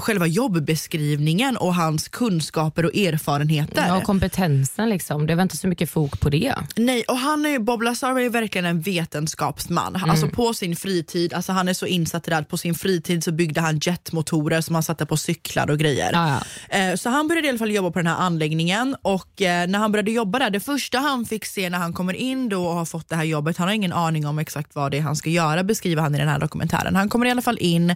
själva 0.02 0.28
jobbbeskrivningen 0.28 1.58
och 1.58 1.76
hans 1.76 2.08
kunskaper 2.08 2.86
och 2.86 2.96
erfarenheter. 2.96 3.86
Ja, 3.88 3.98
och 3.98 4.04
kompetensen 4.04 4.90
liksom. 4.90 5.28
Det 5.28 5.36
var 5.36 5.44
inte 5.44 5.58
så 5.58 5.68
mycket 5.68 5.90
fok 5.90 6.20
på 6.20 6.30
det. 6.30 6.54
Nej, 6.76 7.04
och 7.08 7.18
han 7.18 7.46
är, 7.46 7.50
ju- 7.50 7.60
Bob 7.60 7.82
Lazar 7.82 8.20
är 8.20 8.30
verkligen 8.30 8.66
en 8.66 8.82
vetenskapsman. 8.82 9.96
Mm. 9.96 10.10
Alltså 10.10 10.28
på 10.28 10.54
sin 10.54 10.76
fritid, 10.76 11.34
alltså 11.34 11.52
han 11.52 11.68
är 11.68 11.74
så 11.74 11.86
insatt 11.86 12.28
i 12.28 12.30
det 12.30 12.36
här, 12.36 12.44
på 12.44 12.58
sin 12.58 12.76
fritid 12.76 13.24
så 13.24 13.32
byggde 13.32 13.62
han 13.62 13.80
jetmotorer 13.82 14.62
som 14.62 14.76
han 14.76 14.84
satte 14.84 15.06
på 15.06 15.18
cyklar 15.18 15.70
och 15.72 15.78
grejer. 15.80 16.10
Ja, 16.14 16.40
ja. 16.70 16.78
Eh, 16.78 16.96
Så 16.96 17.10
han 17.10 17.28
började 17.28 17.48
i 17.48 17.50
alla 17.50 17.60
fall 17.60 17.72
jobba 17.72 17.92
på 17.92 18.00
den 18.00 18.08
här 18.08 18.16
anläggningen 18.18 18.96
och 19.02 19.42
eh, 19.42 19.68
när 19.68 19.80
han 19.80 19.92
började 19.92 20.12
jobba 20.12 20.40
där, 20.40 20.50
det 20.50 20.60
första 20.60 20.98
han 21.00 21.26
fick 21.26 21.46
se 21.46 21.70
när 21.70 21.78
han 21.78 21.94
kommer 21.94 22.14
in 22.14 22.50
då 22.50 22.66
och 22.68 22.76
har 22.76 22.86
fått 22.86 23.10
det 23.10 23.16
här 23.16 23.24
jobbet, 23.24 23.58
han 23.58 23.68
har 23.68 23.76
ingen 23.76 23.94
aning 23.94 24.28
om 24.28 24.40
exakt 24.40 24.76
vad 24.76 24.92
det 24.92 24.98
är 24.98 25.02
han 25.02 25.16
ska 25.16 25.30
göra, 25.30 25.64
beskriver 25.64 26.02
han 26.02 26.16
i 26.16 26.18
den 26.18 26.28
här 26.28 26.40
dokumentären. 26.40 26.96
Han 26.96 27.10
kommer 27.10 27.26
i 27.26 27.32
alla 27.32 27.42
fall 27.42 27.58
in, 27.62 27.96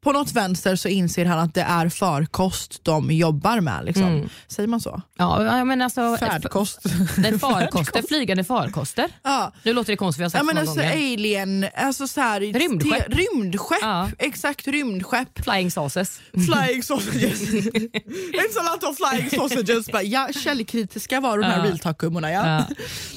på 0.00 0.12
något 0.12 0.32
vänster 0.32 0.76
så 0.86 0.90
inser 0.90 1.24
han 1.24 1.38
att 1.38 1.54
det 1.54 1.60
är 1.62 1.88
farkost 1.88 2.84
de 2.84 3.10
jobbar 3.10 3.60
med. 3.60 3.84
Liksom. 3.84 4.04
Mm. 4.04 4.28
Säger 4.48 4.66
man 4.68 4.80
så? 4.80 5.02
Ja, 5.18 5.64
men 5.64 5.82
alltså, 5.82 6.16
Färdkost. 6.16 6.82
Det 7.16 7.38
farkoster, 7.38 8.02
flygande 8.08 8.44
farkoster. 8.44 9.06
ja. 9.22 9.52
Nu 9.62 9.72
låter 9.72 9.92
det 9.92 9.96
konstigt, 9.96 10.20
vi 10.20 10.24
har 10.24 10.30
sagt 10.30 10.40
Ja 10.40 10.44
men 10.46 10.58
alltså 10.58 10.74
gånger. 10.74 10.92
alien, 10.92 11.66
alltså 11.76 12.08
så 12.08 12.20
här, 12.20 12.40
Rymdskepp. 12.40 13.04
rymdskepp. 13.08 13.78
Ja. 13.82 14.08
Exakt, 14.18 14.68
rymdskepp. 14.68 15.44
Flying 15.44 15.70
sauces. 15.70 16.20
Flying 16.32 16.82
sausages. 16.90 17.42
It's 17.42 18.58
a 18.60 18.72
lot 18.72 18.82
of 18.90 18.96
flying 18.96 19.30
sausages. 19.30 19.86
Ja, 20.04 20.28
källkritiska 20.44 21.20
var 21.20 21.38
de 21.38 21.44
här 21.44 21.58
Ja. 21.58 21.64
real 21.64 21.78
talk-gummorna. 21.78 22.30
Ja. 22.32 22.46
Ja. 22.46 22.64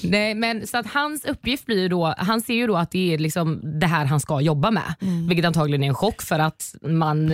Nej, 0.04 0.36
men 0.36 0.68
så 0.68 0.78
att 0.78 0.88
hans 0.88 1.26
uppgift 1.26 1.66
blir 1.66 1.80
ju 1.82 1.88
då, 1.90 2.16
han 2.18 2.42
ser 2.42 2.54
ju 2.54 2.68
då 2.68 2.78
att 2.78 2.92
det 2.92 3.14
är 3.14 3.18
liksom 3.18 3.80
det 3.80 3.88
här 3.88 4.06
han 4.06 4.20
ska 4.20 4.42
jobba 4.42 4.72
med. 4.72 4.94
Vilket 5.28 5.46
antagligen 5.46 5.84
är 5.84 5.88
en 5.88 5.96
chock 5.96 6.22
för 6.22 6.40
att 6.40 6.76
man, 6.82 7.26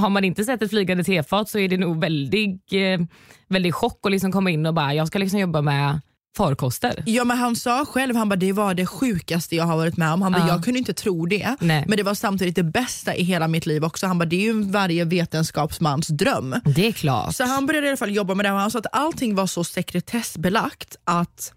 har 0.00 0.08
man 0.10 0.24
inte 0.24 0.44
sett 0.44 0.62
ett 0.62 0.70
flygande 0.70 1.04
tefat 1.04 1.48
så 1.48 1.58
är 1.58 1.68
det 1.68 1.76
nog 1.76 2.00
väldigt, 2.00 2.72
eh, 2.72 3.06
väldigt 3.48 3.74
chock 3.74 4.00
att 4.06 4.12
liksom 4.12 4.32
komma 4.32 4.50
in 4.50 4.66
och 4.66 4.74
bara, 4.74 4.94
jag 4.94 5.06
ska 5.06 5.18
liksom 5.18 5.38
jobba 5.38 5.62
med 5.62 6.00
farkoster. 6.36 7.02
Ja 7.06 7.24
men 7.24 7.38
han 7.38 7.56
sa 7.56 7.84
själv, 7.86 8.16
han 8.16 8.28
bara, 8.28 8.36
det 8.36 8.52
var 8.52 8.74
det 8.74 8.86
sjukaste 8.86 9.56
jag 9.56 9.64
har 9.64 9.76
varit 9.76 9.96
med 9.96 10.12
om. 10.12 10.22
Han 10.22 10.32
bara, 10.32 10.42
Ja. 10.42 10.48
jag 10.48 10.64
kunde 10.64 10.78
inte 10.78 10.94
tro 10.94 11.26
det. 11.26 11.56
Nej. 11.60 11.84
Men 11.88 11.96
det 11.96 12.02
var 12.02 12.14
samtidigt 12.14 12.56
det 12.56 12.62
bästa 12.62 13.14
i 13.14 13.22
hela 13.22 13.48
mitt 13.48 13.66
liv 13.66 13.84
också. 13.84 14.06
Han 14.06 14.18
bara, 14.18 14.24
det 14.24 14.36
är 14.36 14.40
ju 14.54 14.62
varje 14.62 15.04
vetenskapsmans 15.04 16.06
dröm. 16.08 16.54
Det 16.64 16.86
är 16.86 16.92
klart. 16.92 17.34
Så 17.36 17.44
han 17.44 17.66
började 17.66 17.86
i 17.86 17.90
alla 17.90 17.96
fall 17.96 18.14
jobba 18.14 18.34
med 18.34 18.44
det 18.46 18.52
och 18.52 18.58
han 18.58 18.70
sa 18.70 18.78
att 18.78 18.86
allting 18.92 19.34
var 19.34 19.46
så 19.46 19.64
sekretessbelagt 19.64 20.96
att 21.04 21.52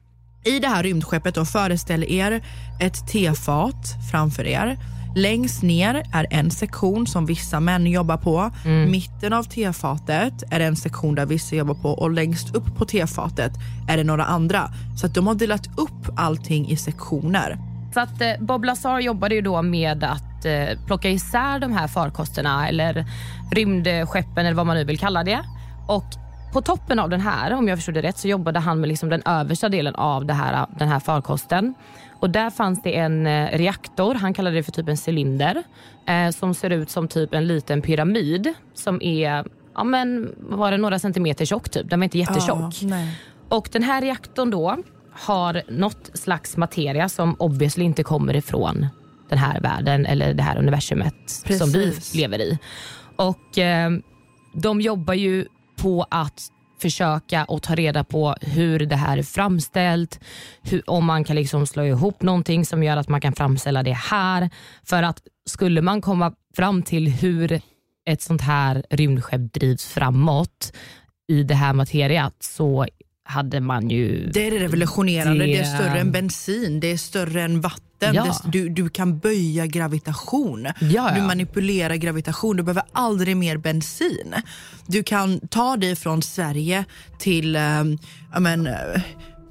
i 0.45 0.59
det 0.59 0.67
här 0.67 0.83
rymdskeppet, 0.83 1.35
då, 1.35 1.45
föreställ 1.45 2.03
er 2.03 2.43
ett 2.81 3.07
tefat 3.11 3.85
framför 4.11 4.47
er. 4.47 4.77
Längst 5.15 5.63
ner 5.63 6.03
är 6.13 6.27
en 6.29 6.51
sektion 6.51 7.07
som 7.07 7.25
vissa 7.25 7.59
män 7.59 7.87
jobbar 7.87 8.17
på. 8.17 8.51
Mitten 8.87 9.33
av 9.33 9.43
tefatet 9.43 10.43
är 10.51 10.59
en 10.59 10.75
sektion 10.75 11.15
där 11.15 11.25
vissa 11.25 11.55
jobbar 11.55 11.73
på 11.73 11.89
och 11.89 12.11
längst 12.11 12.55
upp 12.55 12.77
på 12.77 12.85
tefatet 12.85 13.51
är 13.89 13.97
det 13.97 14.03
några 14.03 14.25
andra. 14.25 14.69
Så 14.99 15.05
att 15.05 15.13
de 15.13 15.27
har 15.27 15.35
delat 15.35 15.67
upp 15.79 16.13
allting 16.15 16.69
i 16.69 16.75
sektioner. 16.75 17.57
Så 17.93 17.99
att 17.99 18.21
eh, 18.21 18.31
Bob 18.39 18.63
Lazar 18.63 18.99
jobbade 18.99 19.35
ju 19.35 19.41
då 19.41 19.61
med 19.61 20.03
att 20.03 20.45
eh, 20.45 20.85
plocka 20.85 21.09
isär 21.09 21.59
de 21.59 21.73
här 21.73 21.87
farkosterna 21.87 22.67
eller 22.67 23.05
rymdskeppen 23.51 24.45
eller 24.45 24.55
vad 24.55 24.65
man 24.65 24.75
nu 24.75 24.83
vill 24.83 24.99
kalla 24.99 25.23
det. 25.23 25.39
Och 25.87 26.05
på 26.53 26.61
toppen 26.61 26.99
av 26.99 27.09
den 27.09 27.21
här, 27.21 27.53
om 27.53 27.67
jag 27.67 27.77
förstod 27.77 27.93
det 27.93 28.01
rätt, 28.01 28.17
så 28.17 28.27
jobbade 28.27 28.59
han 28.59 28.79
med 28.79 28.87
liksom 28.87 29.09
den 29.09 29.21
översta 29.25 29.69
delen 29.69 29.95
av 29.95 30.31
här, 30.31 30.65
den 30.79 30.87
här 30.87 30.99
farkosten. 30.99 31.75
Och 32.19 32.29
där 32.29 32.49
fanns 32.49 32.83
det 32.83 32.95
en 32.95 33.27
eh, 33.27 33.57
reaktor, 33.57 34.15
han 34.15 34.33
kallade 34.33 34.55
det 34.55 34.63
för 34.63 34.71
typ 34.71 34.87
en 34.87 34.97
cylinder, 35.07 35.63
eh, 36.07 36.29
som 36.29 36.53
ser 36.53 36.69
ut 36.69 36.89
som 36.89 37.07
typ 37.07 37.33
en 37.33 37.47
liten 37.47 37.81
pyramid 37.81 38.53
som 38.73 39.01
är 39.01 39.45
ja 39.75 39.83
men, 39.83 40.35
var 40.39 40.71
det 40.71 40.77
några 40.77 40.99
centimeter 40.99 41.45
tjock 41.45 41.69
typ. 41.69 41.89
Den 41.89 41.99
var 41.99 42.03
inte 42.03 42.17
jättetjock. 42.17 42.81
nej. 42.81 43.19
Och 43.49 43.69
den 43.71 43.83
här 43.83 44.01
reaktorn 44.01 44.49
då 44.49 44.77
har 45.11 45.61
något 45.67 46.11
slags 46.13 46.57
materia 46.57 47.09
som 47.09 47.35
obviously 47.39 47.85
inte 47.85 48.03
kommer 48.03 48.35
ifrån 48.35 48.87
den 49.29 49.37
här 49.37 49.61
världen 49.61 50.05
eller 50.05 50.33
det 50.33 50.43
här 50.43 50.57
universumet 50.57 51.15
som 51.29 51.71
vi 51.71 51.85
Precis. 51.85 52.15
lever 52.15 52.39
i. 52.39 52.59
Och 53.15 53.57
eh, 53.57 53.91
de 54.53 54.81
jobbar 54.81 55.13
ju 55.13 55.45
på 55.75 56.05
att 56.09 56.41
försöka 56.81 57.43
och 57.45 57.61
ta 57.63 57.75
reda 57.75 58.03
på 58.03 58.35
hur 58.41 58.79
det 58.79 58.95
här 58.95 59.17
är 59.17 59.23
framställt, 59.23 60.19
hur, 60.61 60.89
om 60.89 61.05
man 61.05 61.23
kan 61.23 61.35
liksom 61.35 61.67
slå 61.67 61.83
ihop 61.85 62.21
någonting 62.21 62.65
som 62.65 62.83
gör 62.83 62.97
att 62.97 63.09
man 63.09 63.21
kan 63.21 63.33
framställa 63.33 63.83
det 63.83 63.93
här. 63.93 64.49
För 64.83 65.03
att 65.03 65.21
skulle 65.49 65.81
man 65.81 66.01
komma 66.01 66.33
fram 66.55 66.83
till 66.83 67.07
hur 67.07 67.61
ett 68.09 68.21
sånt 68.21 68.41
här 68.41 68.83
rymdskepp 68.89 69.53
drivs 69.53 69.85
framåt 69.87 70.73
i 71.27 71.43
det 71.43 71.55
här 71.55 71.73
materiat 71.73 72.35
så 72.39 72.85
hade 73.23 73.59
man 73.59 73.89
ju... 73.89 74.29
Det 74.33 74.47
är 74.47 74.51
revolutionerande, 74.51 75.45
det, 75.45 75.51
Det- 75.51 75.59
är 75.59 75.63
större 75.63 75.99
än 75.99 76.11
bensin, 76.11 76.79
det 76.79 76.87
är 76.91 76.97
större 76.97 77.41
än 77.41 77.61
vatten. 77.61 77.85
Vatten. 78.07 78.15
Ja. 78.15 78.35
Du, 78.51 78.69
du 78.69 78.89
kan 78.89 79.19
böja 79.19 79.65
gravitation. 79.65 80.67
ja. 80.79 81.11
Du 81.15 81.21
manipulerar 81.21 81.95
gravitation. 81.95 82.57
Du 82.57 82.63
behöver 82.63 82.83
aldrig 82.91 83.37
mer 83.37 83.57
bensin. 83.57 84.35
Du 84.87 85.03
kan 85.03 85.39
ta 85.39 85.77
dig 85.77 85.95
från 85.95 86.21
Sverige 86.21 86.85
till 87.17 87.55
ja, 88.33 88.39
men, 88.39 88.67
eh, 88.67 89.01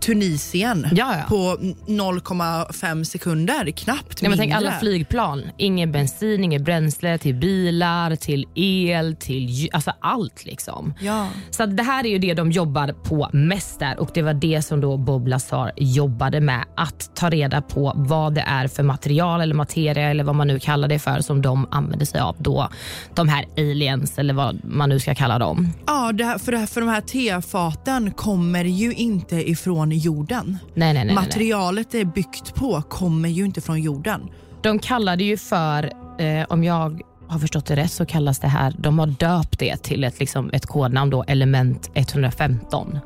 Tunisien 0.00 0.86
Ja, 0.92 1.16
ja. 1.16 1.24
på 1.28 1.56
0,5 1.86 3.04
sekunder. 3.04 3.70
Knappt 3.70 4.22
Nej, 4.22 4.28
men 4.28 4.38
tänk 4.38 4.54
alla 4.54 4.72
flygplan. 4.72 5.42
Ingen 5.58 5.92
bensin, 5.92 6.44
inget 6.44 6.62
bränsle 6.62 7.18
till 7.18 7.34
bilar, 7.34 8.16
till 8.16 8.46
el, 8.54 9.16
till 9.16 9.68
alltså 9.72 9.92
allt. 10.00 10.44
liksom. 10.44 10.94
Ja. 11.00 11.28
Så 11.50 11.66
det 11.66 11.82
här 11.82 12.06
är 12.06 12.10
ju 12.10 12.18
det 12.18 12.34
de 12.34 12.50
jobbar 12.52 12.92
på 12.92 13.28
mest 13.32 13.78
där 13.78 13.98
och 14.00 14.10
det 14.14 14.22
var 14.22 14.34
det 14.34 14.62
som 14.62 14.80
då 14.80 14.96
Bob 14.96 15.28
Lazar 15.28 15.72
jobbade 15.76 16.40
med. 16.40 16.64
Att 16.76 17.10
ta 17.16 17.30
reda 17.30 17.62
på 17.62 17.92
vad 17.96 18.34
det 18.34 18.40
är 18.46 18.68
för 18.68 18.82
material 18.82 19.40
eller 19.40 19.54
materia 19.54 20.10
eller 20.10 20.24
vad 20.24 20.34
man 20.34 20.46
nu 20.46 20.58
kallar 20.58 20.88
det 20.88 20.98
för 20.98 21.20
som 21.20 21.42
de 21.42 21.66
använder 21.70 22.06
sig 22.06 22.20
av 22.20 22.36
då. 22.38 22.68
De 23.14 23.28
här 23.28 23.44
aliens 23.56 24.18
eller 24.18 24.34
vad 24.34 24.60
man 24.64 24.88
nu 24.88 25.00
ska 25.00 25.14
kalla 25.14 25.38
dem. 25.38 25.68
Ja, 25.86 26.12
det 26.12 26.24
här, 26.24 26.38
för, 26.38 26.52
det 26.52 26.58
här, 26.58 26.66
för 26.66 26.80
de 26.80 26.90
här 26.90 27.00
tefaten 27.00 28.10
kommer 28.10 28.64
ju 28.64 28.92
inte 28.94 29.50
ifrån 29.50 29.87
jorden. 29.96 30.58
Nej, 30.74 30.94
nej, 30.94 31.04
nej. 31.04 31.14
Materialet 31.14 31.90
det 31.90 32.00
är 32.00 32.04
byggt 32.04 32.54
på 32.54 32.82
kommer 32.82 33.28
ju 33.28 33.44
inte 33.44 33.60
från 33.60 33.82
jorden. 33.82 34.20
De 34.62 34.78
kallar 34.78 35.16
det 35.16 35.24
ju 35.24 35.36
för, 35.36 35.92
eh, 36.18 36.46
om 36.48 36.64
jag 36.64 37.00
har 37.28 37.38
förstått 37.38 37.66
det 37.66 37.76
rätt, 37.76 37.92
så 37.92 38.06
kallas 38.06 38.38
det 38.38 38.48
här, 38.48 38.74
de 38.78 38.98
har 38.98 39.06
döpt 39.06 39.58
det 39.58 39.76
till 39.76 40.04
ett, 40.04 40.20
liksom, 40.20 40.50
ett 40.52 40.66
kodnamn 40.66 41.10
då, 41.10 41.24
element 41.28 41.90
115. 41.94 42.98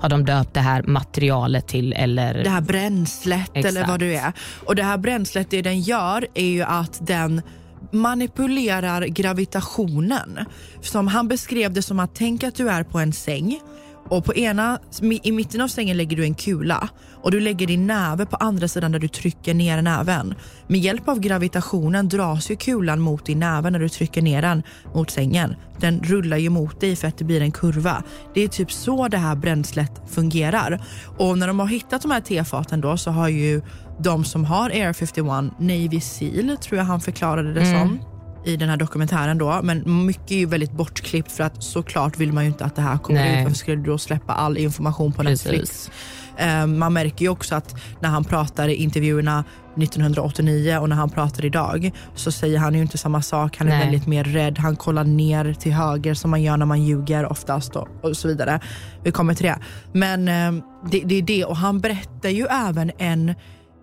Har 0.00 0.08
de 0.08 0.24
döpt 0.24 0.54
det 0.54 0.60
här 0.60 0.82
materialet 0.82 1.68
till 1.68 1.92
eller... 1.92 2.44
Det 2.44 2.50
här 2.50 2.60
bränslet 2.60 3.50
eller 3.54 3.68
Exakt. 3.68 3.88
vad 3.88 4.00
det 4.00 4.16
är. 4.16 4.32
Och 4.66 4.76
det 4.76 4.82
här 4.82 4.98
bränslet, 4.98 5.50
det 5.50 5.62
den 5.62 5.80
gör 5.80 6.26
är 6.34 6.46
ju 6.46 6.62
att 6.62 7.06
den 7.06 7.42
manipulerar 7.90 9.02
gravitationen. 9.06 10.38
Som 10.80 11.08
han 11.08 11.28
beskrev 11.28 11.72
det 11.72 11.82
som 11.82 12.00
att 12.00 12.14
tänk 12.14 12.44
att 12.44 12.54
du 12.54 12.70
är 12.70 12.82
på 12.82 12.98
en 12.98 13.12
säng 13.12 13.60
och 14.08 14.24
på 14.24 14.34
ena, 14.34 14.78
i 15.22 15.32
mitten 15.32 15.60
av 15.60 15.68
sängen 15.68 15.96
lägger 15.96 16.16
du 16.16 16.24
en 16.24 16.34
kula 16.34 16.88
och 17.22 17.30
du 17.30 17.40
lägger 17.40 17.66
din 17.66 17.86
näve 17.86 18.26
på 18.26 18.36
andra 18.36 18.68
sidan 18.68 18.92
där 18.92 18.98
du 18.98 19.08
trycker 19.08 19.54
ner 19.54 19.82
näven. 19.82 20.34
Med 20.66 20.80
hjälp 20.80 21.08
av 21.08 21.20
gravitationen 21.20 22.08
dras 22.08 22.50
ju 22.50 22.56
kulan 22.56 23.00
mot 23.00 23.26
din 23.26 23.38
näve 23.38 23.70
när 23.70 23.78
du 23.78 23.88
trycker 23.88 24.22
ner 24.22 24.42
den 24.42 24.62
mot 24.94 25.10
sängen. 25.10 25.56
Den 25.80 26.00
rullar 26.00 26.36
ju 26.36 26.48
mot 26.48 26.80
dig 26.80 26.96
för 26.96 27.08
att 27.08 27.18
det 27.18 27.24
blir 27.24 27.40
en 27.40 27.52
kurva. 27.52 28.02
Det 28.34 28.40
är 28.40 28.48
typ 28.48 28.72
så 28.72 29.08
det 29.08 29.18
här 29.18 29.36
bränslet 29.36 29.92
fungerar. 30.10 30.80
Och 31.18 31.38
när 31.38 31.46
de 31.46 31.60
har 31.60 31.66
hittat 31.66 32.02
de 32.02 32.10
här 32.10 32.20
tefaten 32.20 32.80
då 32.80 32.96
så 32.96 33.10
har 33.10 33.28
ju 33.28 33.62
de 33.98 34.24
som 34.24 34.44
har 34.44 34.70
Air 34.70 34.92
51, 34.92 35.24
Navy 35.58 36.00
Seal 36.00 36.56
tror 36.56 36.78
jag 36.78 36.84
han 36.84 37.00
förklarade 37.00 37.54
det 37.54 37.66
som 37.66 38.11
i 38.44 38.56
den 38.56 38.68
här 38.68 38.76
dokumentären 38.76 39.38
då. 39.38 39.60
Men 39.62 40.06
mycket 40.06 40.30
är 40.30 40.36
ju 40.36 40.46
väldigt 40.46 40.72
bortklippt 40.72 41.32
för 41.32 41.44
att 41.44 41.62
såklart 41.62 42.18
vill 42.18 42.32
man 42.32 42.44
ju 42.44 42.50
inte 42.50 42.64
att 42.64 42.76
det 42.76 42.82
här 42.82 42.98
kommer 42.98 43.20
Nej. 43.20 43.38
ut. 43.38 43.44
Varför 43.44 43.56
skulle 43.56 43.76
du 43.76 43.82
då 43.82 43.98
släppa 43.98 44.32
all 44.32 44.58
information 44.58 45.12
på 45.12 45.22
Precis. 45.22 45.46
Netflix? 45.46 45.90
Eh, 46.36 46.66
man 46.66 46.92
märker 46.92 47.24
ju 47.24 47.28
också 47.28 47.54
att 47.54 47.74
när 48.00 48.08
han 48.08 48.24
pratar 48.24 48.68
i 48.68 48.74
intervjuerna 48.74 49.44
1989 49.76 50.78
och 50.78 50.88
när 50.88 50.96
han 50.96 51.10
pratar 51.10 51.44
idag 51.44 51.90
så 52.14 52.32
säger 52.32 52.58
han 52.58 52.74
ju 52.74 52.80
inte 52.80 52.98
samma 52.98 53.22
sak. 53.22 53.56
Han 53.58 53.68
är 53.68 53.72
Nej. 53.72 53.84
väldigt 53.84 54.06
mer 54.06 54.24
rädd. 54.24 54.58
Han 54.58 54.76
kollar 54.76 55.04
ner 55.04 55.54
till 55.54 55.72
höger 55.72 56.14
som 56.14 56.30
man 56.30 56.42
gör 56.42 56.56
när 56.56 56.66
man 56.66 56.82
ljuger 56.84 57.32
oftast 57.32 57.76
och, 57.76 57.88
och 58.02 58.16
så 58.16 58.28
vidare. 58.28 58.60
Vi 59.04 59.10
kommer 59.10 59.34
till 59.34 59.46
det. 59.46 59.58
Men 59.92 60.28
eh, 60.28 60.64
det, 60.90 61.00
det 61.04 61.14
är 61.14 61.22
det 61.22 61.44
och 61.44 61.56
han 61.56 61.80
berättar 61.80 62.28
ju 62.28 62.46
även 62.46 62.90
en 62.98 63.34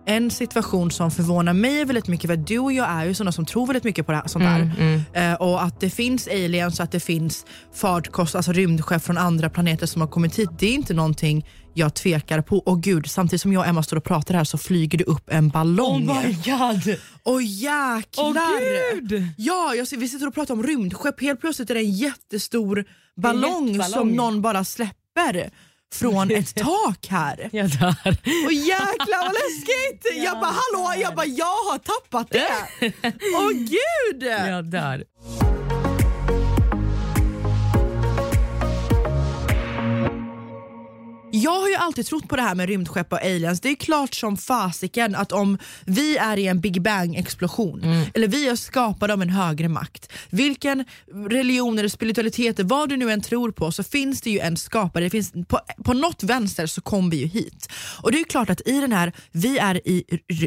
en 0.06 0.30
situation 0.30 0.90
som 0.90 1.10
förvånar 1.10 1.52
mig 1.52 1.84
väldigt 1.84 2.08
mycket 2.08 2.30
för 2.30 2.36
du 2.36 2.58
och 2.58 2.72
jag 2.72 2.88
är 2.88 3.04
ju 3.04 3.14
sådana 3.14 3.32
som 3.32 3.46
tror 3.46 3.66
väldigt 3.66 3.84
mycket 3.84 4.06
på 4.06 4.12
det 4.12 4.18
här, 4.18 4.28
sånt 4.28 4.44
här. 4.44 5.02
Eh, 5.12 5.34
och 5.34 5.62
att 5.62 5.80
det 5.80 5.90
finns 5.90 6.28
aliens 6.28 6.78
och 6.78 6.84
att 6.84 6.92
det 6.92 7.00
finns 7.00 7.46
fartkost, 7.74 8.34
alltså 8.34 8.52
rymdskepp 8.52 9.02
från 9.02 9.18
andra 9.18 9.50
planeter 9.50 9.86
som 9.86 10.00
har 10.00 10.08
kommit 10.08 10.38
hit. 10.38 10.50
Det 10.58 10.66
är 10.66 10.74
inte 10.74 10.94
någonting 10.94 11.46
jag 11.74 11.94
tvekar 11.94 12.40
på. 12.40 12.58
Och 12.58 12.82
gud, 12.82 13.10
samtidigt 13.10 13.40
som 13.40 13.52
jag 13.52 13.60
och 13.60 13.66
Emma 13.66 13.82
står 13.82 13.96
och 13.96 14.04
pratar 14.04 14.34
här 14.34 14.44
så 14.44 14.58
flyger 14.58 14.98
det 14.98 15.04
upp 15.04 15.30
en 15.30 15.48
ballong. 15.48 16.06
god! 16.06 16.96
Åh 17.24 17.44
jäklar! 17.44 18.24
Åh, 18.24 19.00
gud! 19.00 19.24
Ja, 19.38 19.74
jag 19.74 19.86
vi 19.98 20.08
sitter 20.08 20.26
och 20.26 20.34
pratar 20.34 20.54
om 20.54 20.62
rymdskepp. 20.62 21.20
Helt 21.20 21.40
plötsligt 21.40 21.70
är 21.70 21.74
det 21.74 21.80
en 21.80 21.92
jättestor 21.92 22.84
ballong, 23.16 23.66
jätteballong. 23.66 23.92
som 23.92 24.12
någon 24.12 24.42
bara 24.42 24.64
släpper 24.64 25.50
från 25.94 26.30
ett 26.30 26.54
tak 26.62 27.06
här. 27.08 27.48
Jag 27.52 27.70
dör. 27.70 27.94
Åh 28.46 28.52
jäklar 28.54 29.22
vad 29.22 29.32
läskigt! 29.32 30.22
Jag 30.24 30.40
bara 30.40 30.54
hallå, 30.60 31.02
jag 31.02 31.14
bara 31.14 31.26
jag 31.26 31.46
har 31.46 31.78
tappat 31.78 32.30
det. 32.30 32.48
Åh 33.36 33.50
gud! 33.50 34.22
Jag 34.22 34.64
dör. 34.64 35.04
Jag 41.32 41.60
har 41.60 41.68
ju 41.68 41.74
alltid 41.74 42.06
trott 42.06 42.28
på 42.28 42.36
det 42.36 42.42
här 42.42 42.54
med 42.54 42.68
rymdskepp 42.68 43.12
och 43.12 43.22
aliens. 43.22 43.60
Det 43.60 43.68
är 43.68 43.74
klart 43.74 44.14
som 44.14 44.36
fasiken 44.36 45.14
att 45.14 45.32
om 45.32 45.58
vi 45.84 46.16
är 46.16 46.36
i 46.36 46.46
en 46.46 46.60
Big 46.60 46.82
Bang 46.82 47.16
explosion 47.16 47.82
eller 48.14 48.28
vi 48.28 48.48
är 48.48 48.56
skapade 48.56 49.12
av 49.12 49.22
en 49.22 49.30
högre 49.30 49.68
makt. 49.68 50.12
Vilken 50.30 50.84
religion 51.28 51.78
eller 51.78 51.88
spiritualitet, 51.88 52.60
vad 52.60 52.88
du 52.88 52.96
nu 52.96 53.12
än 53.12 53.20
tror 53.20 53.50
på 53.50 53.72
så 53.72 53.82
finns 53.82 54.20
det 54.20 54.30
ju 54.30 54.38
en 54.38 54.56
skapare. 54.56 55.04
Det 55.04 55.10
finns, 55.10 55.32
på, 55.48 55.60
på 55.84 55.92
något 55.92 56.22
vänster 56.22 56.66
så 56.66 56.80
kom 56.80 57.10
vi 57.10 57.16
ju 57.16 57.26
hit. 57.26 57.68
Och 58.02 58.12
det 58.12 58.20
är 58.20 58.24
klart 58.24 58.50
att 58.50 58.60
i 58.66 58.80
den 58.80 58.92
här, 58.92 59.12
vi 59.32 59.58
är 59.58 59.88
i, 59.88 60.04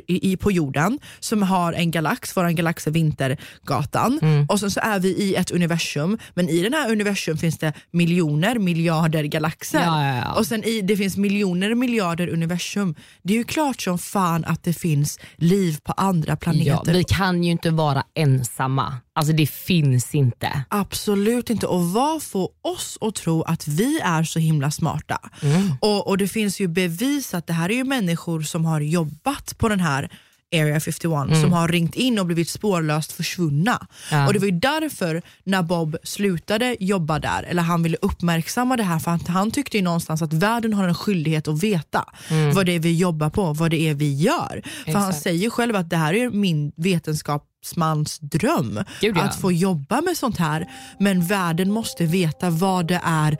i, 0.07 0.37
på 0.37 0.51
jorden 0.51 0.99
som 1.19 1.43
har 1.43 1.73
en 1.73 1.91
galax, 1.91 2.37
vår 2.37 2.49
galax 2.49 2.87
är 2.87 2.91
Vintergatan 2.91 4.19
och 4.49 4.59
sen 4.59 4.71
så 4.71 4.79
är 4.79 4.99
vi 4.99 5.09
i 5.09 5.35
ett 5.35 5.51
universum 5.51 6.17
men 6.33 6.49
i 6.49 6.59
den 6.63 6.73
här 6.73 6.91
universum 6.91 7.37
finns 7.37 7.57
det 7.57 7.73
miljoner, 7.91 8.59
miljarder 8.59 9.23
galaxer. 9.23 9.79
Ja, 9.79 10.05
ja, 10.07 10.17
ja. 10.17 10.33
Och 10.33 10.47
sen 10.47 10.63
i, 10.63 10.72
det 10.81 10.97
finns 10.97 11.17
miljoner 11.17 11.75
miljarder 11.75 12.27
universum. 12.27 12.95
Det 13.23 13.33
är 13.33 13.37
ju 13.37 13.43
klart 13.43 13.81
som 13.81 13.97
fan 13.99 14.45
att 14.45 14.63
det 14.63 14.73
finns 14.73 15.19
liv 15.35 15.77
på 15.83 15.91
andra 15.91 16.31
Ja, 16.31 16.35
planeter. 16.35 16.93
vi 16.93 17.03
kan 17.03 17.43
ju 17.43 17.51
inte 17.51 17.69
vara 17.71 18.03
ensamma. 18.15 18.97
Alltså 19.15 19.33
det 19.33 19.49
finns 19.49 20.15
inte. 20.15 20.63
Absolut 20.69 21.49
inte. 21.49 21.67
Och 21.67 21.85
vad 21.85 22.23
får 22.23 22.49
oss 22.61 22.97
att 23.01 23.15
tro 23.15 23.41
att 23.41 23.67
vi 23.67 23.99
är 23.99 24.23
så 24.23 24.39
himla 24.39 24.71
smarta? 24.71 25.19
Mm. 25.41 25.71
Och, 25.81 26.07
och 26.07 26.17
det 26.17 26.27
finns 26.27 26.59
ju 26.59 26.67
bevis 26.67 27.33
att 27.33 27.47
det 27.47 27.53
här 27.53 27.69
är 27.71 27.75
ju 27.75 27.83
människor 27.83 28.41
som 28.41 28.65
har 28.65 28.81
jobbat 28.81 29.57
på 29.57 29.69
den 29.69 29.79
här 29.79 30.09
Area 30.53 30.79
51 30.79 31.41
som 31.41 31.53
har 31.53 31.67
ringt 31.67 31.95
in 31.95 32.19
och 32.19 32.25
blivit 32.25 32.49
spårlöst 32.49 33.11
försvunna. 33.11 33.71
Mm. 34.11 34.21
Ja. 34.21 34.27
Och 34.27 34.33
Det 34.33 34.39
var 34.39 34.45
ju 34.45 34.59
därför 34.59 35.21
när 35.43 35.61
Bob 35.63 35.97
slutade 36.03 36.77
jobba 36.79 37.19
där, 37.19 37.43
eller 37.43 37.61
han 37.63 37.83
ville 37.83 37.97
uppmärksamma 38.01 38.77
det 38.77 38.83
här 38.83 38.99
för 38.99 39.11
att 39.11 39.27
han 39.27 39.51
tyckte 39.51 39.77
ju 39.77 39.83
någonstans 39.83 40.21
att 40.21 40.33
världen 40.33 40.73
har 40.73 40.87
en 40.87 40.95
skyldighet 40.95 41.47
att 41.47 41.63
veta 41.63 42.05
vad 42.53 42.65
det 42.65 42.71
är 42.75 42.79
vi 42.79 42.97
jobbar 42.97 43.29
på, 43.29 43.53
vad 43.53 43.71
det 43.71 43.89
är 43.89 43.93
vi 43.93 44.13
gör. 44.13 44.61
För 44.85 44.91
han 44.91 44.95
Mm. 44.95 45.09
Exakt. 45.09 45.23
säger 45.23 45.49
själv 45.49 45.75
att 45.75 45.89
det 45.89 45.97
här 45.97 46.13
är 46.13 46.29
min 46.29 46.71
vetenskapsmans 46.75 48.19
dröm. 48.19 48.79
Gud, 49.01 49.17
ja. 49.17 49.21
Att 49.21 49.35
få 49.41 49.51
jobba 49.51 50.01
med 50.01 50.17
sånt 50.17 50.37
här. 50.37 50.69
Men 50.99 51.25
världen 51.25 51.71
måste 51.71 52.05
veta 52.05 52.49
vad 52.49 52.87
det 52.87 53.01
är 53.03 53.37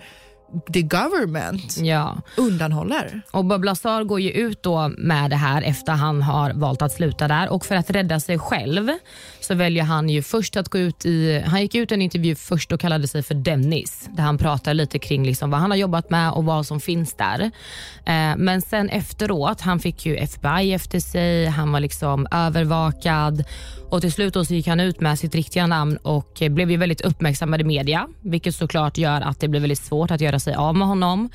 the 0.74 0.82
government 0.82 1.78
Ja. 1.78 2.18
undanhåller. 2.38 3.22
Och 3.32 3.46
Bob 3.46 3.64
Lazar 3.64 4.04
går 4.04 4.20
ju 4.22 4.30
ut 4.32 4.64
då 4.64 4.92
med 4.98 5.30
det 5.30 5.36
här 5.36 5.62
efter 5.62 5.92
han 5.94 6.22
har 6.22 6.54
valt 6.54 6.82
att 6.82 6.92
sluta 6.92 7.28
där 7.28 7.50
och 7.50 7.66
för 7.66 7.76
att 7.76 7.90
rädda 7.90 8.20
sig 8.20 8.40
själv 8.40 8.90
så 9.40 9.56
väljer 9.56 9.84
han 9.84 10.10
ju 10.10 10.22
först 10.22 10.58
att 10.58 10.70
gå 10.70 10.78
ut 10.78 11.06
i, 11.06 11.44
han 11.46 11.62
gick 11.62 11.76
ut 11.76 11.92
en 11.92 12.02
intervju 12.02 12.36
först 12.36 12.72
och 12.72 12.80
kallade 12.80 13.08
sig 13.08 13.24
för 13.24 13.36
Dennis 13.36 14.10
där 14.12 14.24
han 14.24 14.38
pratar 14.38 14.74
lite 14.74 15.00
kring 15.00 15.26
liksom 15.26 15.50
vad 15.50 15.60
han 15.60 15.72
har 15.72 15.78
jobbat 15.78 16.10
med 16.10 16.32
och 16.32 16.46
vad 16.46 16.66
som 16.66 16.80
finns 16.80 17.14
där. 17.14 17.40
Eh, 18.06 18.36
men 18.38 18.62
sen 18.62 18.90
efteråt, 18.90 19.62
han 19.62 19.80
fick 19.80 20.06
ju 20.06 20.16
FBI 20.16 20.74
efter 20.74 21.00
sig, 21.00 21.46
han 21.46 21.72
var 21.72 21.80
liksom 21.80 22.28
övervakad 22.32 23.44
och 23.94 24.02
till 24.02 24.12
slut 24.12 24.34
då 24.34 24.46
så 24.46 24.54
gick 24.54 24.68
han 24.68 24.80
ut 24.80 25.00
med 25.00 25.20
sitt 25.20 25.36
riktiga 25.36 25.68
namn 25.68 25.98
och 25.98 26.42
blev 26.50 26.72
ju 26.72 26.78
väldigt 26.78 27.02
uppmärksammad 27.02 27.62
i 27.62 27.64
media 27.64 28.08
vilket 28.22 28.56
såklart 28.56 28.98
gör 28.98 29.22
att 29.22 29.40
det 29.40 29.48
blir 29.48 29.60
väldigt 29.60 29.80
svårt 29.80 30.12
att 30.12 30.22
göra 30.22 30.40
sig 30.40 30.56
av 30.56 30.76
med 30.76 30.88
honom. 30.88 31.30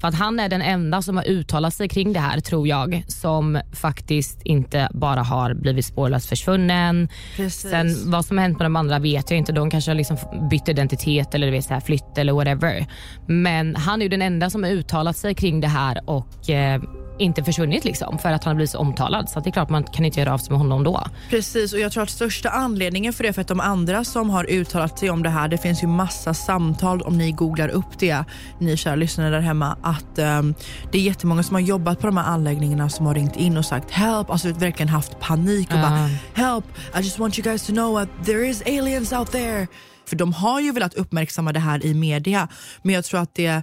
För 0.00 0.08
att 0.08 0.14
han 0.14 0.40
är 0.40 0.48
den 0.48 0.62
enda 0.62 1.02
som 1.02 1.16
har 1.16 1.24
uttalat 1.24 1.74
sig 1.74 1.88
kring 1.88 2.12
det 2.12 2.20
här 2.20 2.40
tror 2.40 2.68
jag 2.68 3.04
som 3.08 3.60
faktiskt 3.72 4.42
inte 4.42 4.88
bara 4.92 5.22
har 5.22 5.54
blivit 5.54 5.84
spårlöst 5.84 6.28
försvunnen. 6.28 7.08
Precis. 7.36 7.70
Sen 7.70 8.10
vad 8.10 8.24
som 8.24 8.38
har 8.38 8.42
hänt 8.42 8.58
med 8.58 8.66
de 8.66 8.76
andra 8.76 8.98
vet 8.98 9.30
jag 9.30 9.38
inte. 9.38 9.52
De 9.52 9.70
kanske 9.70 9.90
har 9.90 9.96
liksom 9.96 10.16
bytt 10.50 10.68
identitet 10.68 11.34
eller 11.34 11.50
vet, 11.50 11.64
så 11.64 11.74
här, 11.74 11.80
flytt 11.80 12.18
eller 12.18 12.32
whatever. 12.32 12.86
Men 13.26 13.76
han 13.76 14.00
är 14.00 14.04
ju 14.04 14.08
den 14.08 14.22
enda 14.22 14.50
som 14.50 14.62
har 14.62 14.70
uttalat 14.70 15.16
sig 15.16 15.34
kring 15.34 15.60
det 15.60 15.68
här 15.68 16.00
och 16.10 16.50
eh, 16.50 16.82
inte 17.18 17.44
försvunnit 17.44 17.84
liksom, 17.84 18.18
för 18.18 18.28
att 18.28 18.44
han 18.44 18.50
har 18.50 18.54
blivit 18.54 18.70
så 18.70 18.78
omtalad. 18.78 19.28
Så 19.28 19.40
det 19.40 19.50
är 19.50 19.52
klart 19.52 19.68
man 19.68 19.84
kan 19.84 20.04
inte 20.04 20.20
göra 20.20 20.34
av 20.34 20.38
sig 20.38 20.50
med 20.50 20.58
honom 20.58 20.84
då. 20.84 21.06
Precis, 21.30 21.72
och 21.72 21.78
jag 21.78 21.92
tror 21.92 22.02
att 22.02 22.10
största 22.10 22.48
anledningen 22.48 23.12
för 23.12 23.24
det 23.24 23.32
för 23.32 23.40
att 23.40 23.48
de 23.48 23.60
andra 23.60 24.04
som 24.04 24.30
har 24.30 24.50
uttalat 24.50 24.98
sig 24.98 25.10
om 25.10 25.22
det 25.22 25.30
här, 25.30 25.48
det 25.48 25.58
finns 25.58 25.82
ju 25.82 25.86
massa 25.86 26.34
samtal 26.34 27.02
om 27.02 27.18
ni 27.18 27.32
googlar 27.32 27.68
upp 27.68 27.98
det, 27.98 28.24
ni 28.58 28.76
kära 28.76 28.94
lyssnare 28.94 29.30
där 29.30 29.40
hemma, 29.40 29.76
att 29.82 30.18
um, 30.18 30.54
det 30.92 30.98
är 30.98 31.02
jättemånga 31.02 31.42
som 31.42 31.54
har 31.54 31.60
jobbat 31.60 32.00
på 32.00 32.06
de 32.06 32.16
här 32.16 32.24
anläggningarna 32.24 32.88
som 32.88 33.06
har 33.06 33.14
ringt 33.14 33.36
in 33.36 33.56
och 33.56 33.64
sagt 33.64 33.90
help, 33.90 34.30
alltså 34.30 34.52
verkligen 34.52 34.88
haft 34.88 35.20
panik 35.20 35.68
och 35.68 35.74
uh. 35.74 35.82
bara 35.82 36.08
help, 36.34 36.64
I 36.94 36.98
just 36.98 37.18
want 37.18 37.38
you 37.38 37.44
guys 37.44 37.66
to 37.66 37.72
know 37.72 37.98
that 37.98 38.26
there 38.26 38.46
is 38.46 38.62
aliens 38.62 39.12
out 39.12 39.32
there. 39.32 39.66
För 40.08 40.16
de 40.16 40.32
har 40.32 40.60
ju 40.60 40.72
velat 40.72 40.94
uppmärksamma 40.94 41.52
det 41.52 41.60
här 41.60 41.86
i 41.86 41.94
media, 41.94 42.48
men 42.82 42.94
jag 42.94 43.04
tror 43.04 43.20
att 43.20 43.34
det 43.34 43.62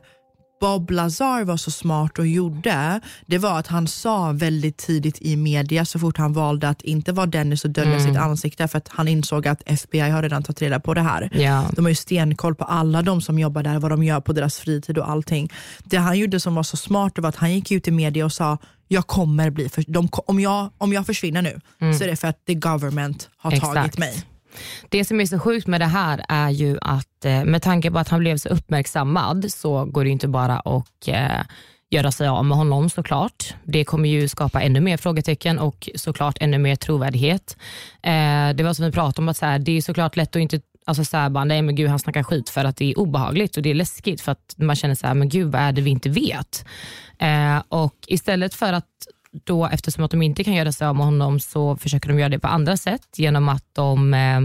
Bob 0.62 0.92
Lazar 0.92 1.44
var 1.44 1.58
så 1.58 1.72
smart 1.72 2.20
och 2.20 2.28
gjorde, 2.28 3.02
det 3.26 3.38
var 3.38 3.60
att 3.60 3.68
han 3.68 3.88
sa 3.88 4.32
väldigt 4.32 4.78
tidigt 4.78 5.22
i 5.22 5.36
media 5.36 5.86
så 5.86 6.00
fort 6.00 6.18
han 6.18 6.34
valde 6.34 6.70
att 6.70 6.82
inte 6.82 7.12
vara 7.12 7.26
Dennis 7.26 7.66
och 7.66 7.70
dölja 7.70 7.96
mm. 7.96 8.08
sitt 8.08 8.18
ansikte 8.18 8.68
för 8.68 8.78
att 8.78 8.88
han 8.88 9.08
insåg 9.08 9.48
att 9.48 9.62
FBI 9.66 10.00
har 10.00 10.22
redan 10.22 10.44
tagit 10.44 10.62
reda 10.62 10.80
på 10.80 10.94
det 10.94 11.02
här. 11.02 11.30
Ja. 11.34 11.70
De 11.76 11.86
har 11.86 11.90
ju 11.90 11.96
stenkoll 11.96 12.56
på 12.56 12.64
alla 12.64 13.02
de 13.02 13.22
som 13.22 13.40
jobbar 13.40 13.64
där, 13.64 13.80
vad 13.80 13.92
de 13.92 14.04
gör 14.04 14.22
på 14.22 14.34
deras 14.34 14.60
fritid 14.60 14.98
och 14.98 15.10
allting. 15.10 15.52
Det 15.84 15.98
han 15.98 16.20
gjorde 16.20 16.40
som 16.40 16.56
var 16.56 16.64
så 16.64 16.78
smart 16.78 17.20
var 17.20 17.30
att 17.30 17.36
han 17.36 17.54
gick 17.54 17.72
ut 17.72 17.88
i 17.88 17.92
media 17.92 18.26
och 18.26 18.34
sa 18.34 18.58
jag 18.88 19.08
kommer 19.08 19.50
bli, 19.50 19.70
för, 19.70 19.84
de, 19.88 20.10
om, 20.14 20.40
jag, 20.40 20.70
om 20.78 20.94
jag 20.94 21.06
försvinner 21.06 21.42
nu 21.42 21.60
mm. 21.82 21.94
så 21.94 22.04
är 22.04 22.08
det 22.08 22.16
för 22.16 22.28
att 22.28 22.46
the 22.46 22.54
government 22.54 23.30
har 23.38 23.52
Exakt. 23.52 23.74
tagit 23.74 23.98
mig. 23.98 24.24
Det 24.90 25.06
som 25.06 25.22
är 25.22 25.26
så 25.26 25.40
sjukt 25.40 25.68
med 25.68 25.82
det 25.82 25.86
här 25.86 26.26
är 26.30 26.50
ju 26.50 26.78
att 26.82 27.26
eh, 27.26 27.44
med 27.44 27.62
tanke 27.62 27.92
på 27.92 28.00
att 28.00 28.10
han 28.10 28.20
blev 28.20 28.38
så 28.38 28.50
uppmärksammad 28.50 29.52
så 29.52 29.86
går 29.86 30.04
det 30.04 30.10
inte 30.10 30.28
bara 30.28 30.60
att 30.60 31.08
eh, 31.08 31.42
göra 31.90 32.12
sig 32.12 32.28
av 32.28 32.46
med 32.46 32.58
honom 32.58 32.90
såklart. 32.90 33.54
Det 33.64 33.86
kommer 33.86 34.10
ju 34.10 34.28
skapa 34.28 34.62
ännu 34.62 34.80
mer 34.80 34.98
frågetecken 34.98 35.60
och 35.60 35.90
såklart 35.96 36.38
ännu 36.40 36.58
mer 36.58 36.76
trovärdighet. 36.76 37.58
Eh, 38.04 38.50
det 38.56 38.64
var 38.64 38.74
som 38.74 38.86
vi 38.86 38.92
pratade 38.92 39.22
om, 39.22 39.30
att 39.30 39.38
så 39.38 39.46
här, 39.46 39.60
det 39.60 39.78
är 39.78 39.82
såklart 39.82 40.16
lätt 40.16 40.36
att 40.36 40.42
inte 40.42 40.62
Alltså 40.86 41.06
så 41.06 41.18
här 41.18 41.30
bara, 41.30 41.44
nej 41.44 41.62
men 41.62 41.76
gud 41.76 41.90
han 41.90 42.00
snackar 42.00 42.24
skit 42.24 42.50
för 42.50 42.66
att 42.66 42.78
det 42.78 42.92
är 42.92 43.00
obehagligt 43.00 43.58
och 43.58 43.64
det 43.64 43.70
är 43.70 43.74
läskigt 43.74 44.22
för 44.22 44.32
att 44.32 44.56
man 44.56 44.76
känner 44.76 44.96
så 44.96 45.08
här, 45.08 45.14
men 45.14 45.30
gud 45.30 45.52
vad 45.52 45.62
är 45.62 45.72
det 45.72 45.82
vi 45.82 45.90
inte 45.90 46.10
vet? 46.10 46.66
Eh, 47.20 47.62
och 47.70 47.96
istället 48.08 48.54
för 48.54 48.74
att 48.74 48.86
då, 49.32 49.66
eftersom 49.68 50.04
att 50.04 50.12
de 50.12 50.22
inte 50.22 50.44
kan 50.44 50.54
göra 50.54 50.72
sig 50.72 50.88
av 50.88 50.96
med 50.96 51.06
honom 51.06 51.40
så 51.40 51.78
försöker 51.78 52.10
de 52.10 52.20
göra 52.20 52.30
det 52.30 52.40
på 52.40 52.48
andra 52.48 52.78
sätt 52.78 53.08
genom 53.16 53.50
att 53.50 53.66
de 53.74 54.14
eh, 54.14 54.42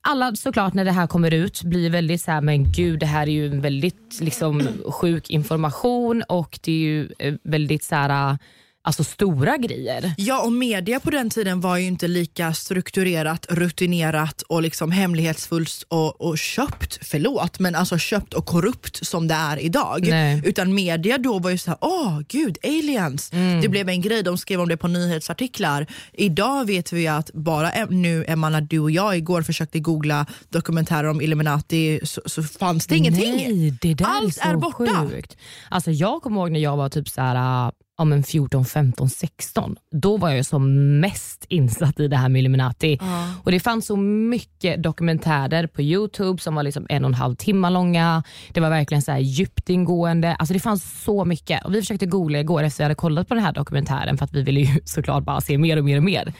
alla 0.00 0.34
såklart 0.34 0.74
när 0.74 0.84
det 0.84 0.92
här 0.92 1.06
kommer 1.06 1.34
ut 1.34 1.62
blir 1.62 1.90
väldigt 1.90 2.22
så 2.22 2.30
här, 2.30 2.40
men 2.40 2.72
gud 2.72 3.00
det 3.00 3.06
här 3.06 3.22
är 3.22 3.32
ju 3.32 3.60
väldigt 3.60 4.18
liksom, 4.20 4.68
sjuk 4.84 5.30
information 5.30 6.22
och 6.28 6.58
det 6.62 6.72
är 6.72 6.78
ju 6.78 7.08
eh, 7.18 7.34
väldigt 7.42 7.84
så 7.84 7.94
här, 7.94 8.30
eh, 8.30 8.36
alltså 8.84 9.04
stora 9.04 9.56
grejer. 9.56 10.14
Ja 10.16 10.42
och 10.42 10.52
media 10.52 11.00
på 11.00 11.10
den 11.10 11.30
tiden 11.30 11.60
var 11.60 11.76
ju 11.76 11.86
inte 11.86 12.08
lika 12.08 12.54
strukturerat, 12.54 13.46
rutinerat 13.50 14.42
och 14.42 14.62
liksom 14.62 14.90
hemlighetsfullt 14.90 15.84
och, 15.88 16.20
och 16.20 16.38
köpt, 16.38 16.98
förlåt, 17.02 17.58
men 17.58 17.74
alltså 17.74 17.98
köpt 17.98 18.34
och 18.34 18.46
korrupt 18.46 19.06
som 19.06 19.28
det 19.28 19.34
är 19.34 19.58
idag. 19.58 20.06
Nej. 20.10 20.42
Utan 20.44 20.74
media 20.74 21.18
då 21.18 21.38
var 21.38 21.50
ju 21.50 21.58
såhär, 21.58 21.78
åh 21.80 22.20
gud 22.28 22.58
aliens. 22.64 23.32
Mm. 23.32 23.60
Det 23.60 23.68
blev 23.68 23.88
en 23.88 24.00
grej, 24.00 24.22
de 24.22 24.38
skrev 24.38 24.60
om 24.60 24.68
det 24.68 24.76
på 24.76 24.88
nyhetsartiklar. 24.88 25.86
Idag 26.12 26.64
vet 26.64 26.92
vi 26.92 27.08
att 27.08 27.30
bara 27.32 27.70
nu 27.90 28.24
Emma, 28.28 28.60
du 28.60 28.78
och 28.78 28.90
jag 28.90 29.16
igår 29.16 29.42
försökte 29.42 29.80
googla 29.80 30.26
dokumentärer 30.48 31.08
om 31.08 31.20
Illuminati 31.20 32.00
så, 32.02 32.20
så 32.26 32.42
fanns 32.42 32.86
det 32.86 32.96
ingenting. 32.96 33.34
Nej, 33.36 33.78
det 33.80 34.04
Allt 34.04 34.38
är, 34.38 34.50
är 34.50 34.56
borta. 34.56 35.08
Sjukt. 35.10 35.36
Alltså 35.68 35.90
jag 35.90 36.22
kommer 36.22 36.40
ihåg 36.40 36.50
när 36.50 36.60
jag 36.60 36.76
var 36.76 36.88
typ 36.88 37.08
så 37.08 37.20
här 37.20 37.72
ja, 37.98 38.04
men 38.04 38.22
14, 38.22 38.64
15, 38.64 39.08
16. 39.10 39.76
Då 39.90 40.16
var 40.16 40.30
jag 40.30 40.46
som 40.46 41.00
mest 41.00 41.44
insatt 41.48 42.00
i 42.00 42.08
det 42.08 42.16
här 42.16 42.28
med 42.28 42.38
Illuminati. 42.38 42.98
Ja. 43.00 43.34
Och 43.44 43.50
Det 43.50 43.60
fanns 43.60 43.86
så 43.86 43.96
mycket 43.96 44.82
dokumentärer 44.82 45.66
på 45.66 45.82
Youtube 45.82 46.42
som 46.42 46.54
var 46.54 46.62
liksom 46.62 46.86
en 46.88 47.04
och 47.04 47.08
en 47.08 47.14
halv 47.14 47.34
timme 47.34 47.70
långa. 47.70 48.22
Det 48.52 48.60
var 48.60 48.70
verkligen 48.70 49.02
så 49.02 49.12
här 49.12 49.18
djupt 49.18 49.70
ingående. 49.70 50.34
Alltså 50.34 50.54
det 50.54 50.60
fanns 50.60 51.02
så 51.02 51.24
mycket. 51.24 51.64
Och 51.64 51.74
vi 51.74 51.80
försökte 51.80 52.06
googla 52.06 52.40
igår 52.40 52.62
efter 52.62 52.78
vi 52.78 52.84
hade 52.84 52.94
kollat 52.94 53.28
på 53.28 53.34
den 53.34 53.44
här 53.44 53.52
dokumentären 53.52 54.18
för 54.18 54.24
att 54.24 54.32
vi 54.32 54.42
ville 54.42 54.60
ju 54.60 54.80
såklart 54.84 55.24
bara 55.24 55.40
se 55.40 55.58
mer 55.58 55.76
och 55.76 55.84
mer 55.84 55.96
och 55.96 56.04
mer 56.04 56.32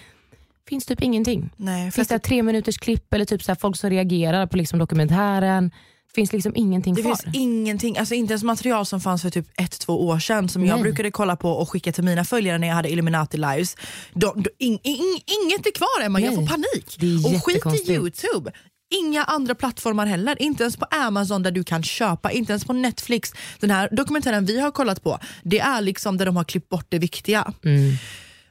finns 0.69 0.87
typ 0.87 1.03
ingenting. 1.03 1.51
Nej, 1.57 1.90
finns 1.90 2.09
det 2.09 2.19
tre 2.19 2.43
minuters 2.43 2.79
klipp 2.79 3.14
eller 3.14 3.25
typ 3.25 3.43
så 3.43 3.55
folk 3.55 3.77
som 3.77 3.90
reagerar 3.90 4.47
på 4.47 4.57
liksom 4.57 4.79
dokumentären 4.79 5.71
finns 6.14 6.33
liksom 6.33 6.53
ingenting 6.57 6.94
det 6.94 7.03
kvar. 7.03 7.16
Det 7.16 7.22
finns 7.22 7.37
ingenting, 7.37 7.98
alltså 7.98 8.14
inte 8.14 8.33
ens 8.33 8.42
material 8.42 8.87
som 8.87 9.00
fanns 9.00 9.22
för 9.22 9.31
typ 9.31 9.46
ett, 9.57 9.79
två 9.79 10.07
år 10.07 10.18
sedan 10.18 10.48
som 10.48 10.62
Nej. 10.62 10.70
jag 10.70 10.81
brukade 10.81 11.11
kolla 11.11 11.37
på 11.37 11.50
och 11.50 11.70
skicka 11.70 11.92
till 11.92 12.05
mina 12.05 12.24
följare 12.24 12.59
när 12.59 12.68
jag 12.68 12.74
hade 12.74 12.90
Illuminati 12.90 13.37
lives. 13.37 13.77
De, 14.12 14.42
de, 14.42 14.50
in, 14.59 14.79
in, 14.83 15.20
inget 15.44 15.66
är 15.66 15.70
kvar 15.70 16.05
Emma, 16.05 16.18
Nej. 16.18 16.27
jag 16.27 16.35
får 16.35 16.46
panik. 16.46 16.98
och 17.27 17.44
skit 17.44 17.88
i 17.88 17.92
Youtube. 17.92 18.53
Inga 18.90 19.24
andra 19.24 19.55
plattformar 19.55 20.07
heller, 20.07 20.42
inte 20.42 20.62
ens 20.62 20.77
på 20.77 20.85
Amazon 20.90 21.42
där 21.42 21.50
du 21.50 21.64
kan 21.64 21.83
köpa, 21.83 22.31
inte 22.31 22.53
ens 22.53 22.64
på 22.64 22.72
Netflix. 22.72 23.33
Den 23.61 23.70
här 23.70 23.88
dokumentären 23.92 24.44
vi 24.44 24.61
har 24.61 24.70
kollat 24.70 25.03
på, 25.03 25.18
det 25.42 25.61
är 25.61 25.81
liksom 25.81 26.16
där 26.16 26.27
de 26.27 26.37
har 26.37 26.44
klippt 26.44 26.68
bort 26.68 26.87
det 26.88 26.98
viktiga. 26.98 27.53
Mm. 27.64 27.96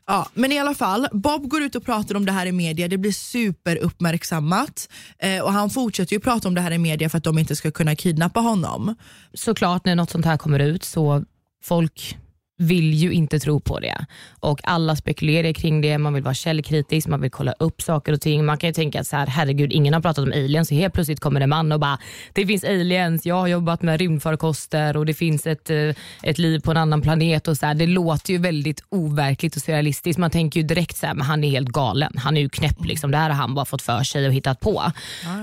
Ja, 0.06 0.28
men 0.34 0.52
i 0.52 0.60
alla 0.60 0.74
fall, 0.74 1.08
Bob 1.12 1.48
går 1.48 1.62
ut 1.62 1.76
och 1.76 1.86
pratar 1.86 2.16
om 2.16 2.26
det 2.26 2.32
här 2.32 2.46
i 2.46 2.52
media, 2.52 2.88
det 2.88 2.98
blir 2.98 3.12
superuppmärksammat 3.12 4.90
eh, 5.20 5.44
och 5.44 5.54
han 5.54 5.70
fortsätter 5.70 6.14
ju 6.14 6.20
prata 6.20 6.48
om 6.48 6.56
det 6.56 6.62
här 6.62 6.72
i 6.72 6.78
media 6.78 7.10
för 7.10 7.18
att 7.18 7.24
de 7.24 7.38
inte 7.38 7.56
ska 7.56 7.72
kunna 7.72 7.96
kidnappa 7.96 8.40
honom. 8.40 8.96
Såklart 9.34 9.86
när 9.86 9.96
något 9.96 10.10
sånt 10.10 10.26
här 10.26 10.38
kommer 10.38 10.60
ut 10.60 10.84
så 10.84 11.24
folk 11.64 12.18
vill 12.64 12.94
ju 12.94 13.12
inte 13.12 13.40
tro 13.40 13.60
på 13.60 13.80
det. 13.80 14.06
Och 14.40 14.60
Alla 14.64 14.96
spekulerar 14.96 15.54
kring 15.54 15.82
det, 15.82 15.98
man 15.98 16.14
vill 16.14 16.24
vara 16.24 16.34
källkritisk, 16.34 17.08
man 17.08 17.22
vill 17.22 17.32
kolla 17.32 17.54
upp 17.60 17.82
saker 17.82 18.14
och 18.14 18.22
ting. 18.22 18.46
Man 18.46 18.58
kan 18.58 18.70
ju 18.70 18.74
tänka 18.74 19.00
att 19.00 19.08
så 19.08 19.16
här, 19.16 19.28
herregud, 19.28 19.72
ingen 19.72 19.94
har 19.94 20.02
pratat 20.02 20.24
om 20.24 20.32
aliens, 20.32 20.68
så 20.68 20.76
helt 20.76 20.94
plötsligt 20.94 21.20
kommer 21.20 21.42
en 21.42 21.50
man 21.50 21.72
och 21.72 21.80
bara, 21.80 21.98
det 22.34 22.48
finns 22.48 22.64
aliens, 22.64 23.26
jag 23.26 23.36
har 23.36 23.48
jobbat 23.48 23.82
med 23.82 24.00
rymdfarkoster 24.00 24.98
och 24.98 25.06
det 25.06 25.14
finns 25.14 25.48
ett, 25.48 25.70
eh, 25.70 25.96
ett 26.24 26.38
liv 26.38 26.60
på 26.60 26.72
en 26.72 26.78
annan 26.78 27.02
planet. 27.02 27.48
och 27.48 27.58
så 27.58 27.66
här, 27.66 27.74
Det 27.74 27.88
låter 27.88 28.34
ju 28.34 28.40
väldigt 28.40 28.84
overkligt 28.90 29.56
och 29.56 29.62
surrealistiskt. 29.62 30.20
Man 30.20 30.32
tänker 30.32 30.60
ju 30.60 30.68
direkt 30.68 30.98
så 30.98 31.08
här, 31.08 31.14
men 31.14 31.26
han 31.26 31.44
är 31.44 31.50
helt 31.50 31.70
galen, 31.70 32.14
han 32.18 32.38
är 32.38 32.42
ju 32.42 32.50
knäpp. 32.50 32.86
Liksom. 32.86 33.12
Det 33.12 33.18
här 33.18 33.30
har 33.30 33.38
han 33.38 33.56
bara 33.56 33.66
fått 33.66 33.82
för 33.82 34.04
sig 34.04 34.28
och 34.28 34.34
hittat 34.34 34.60
på. 34.60 34.84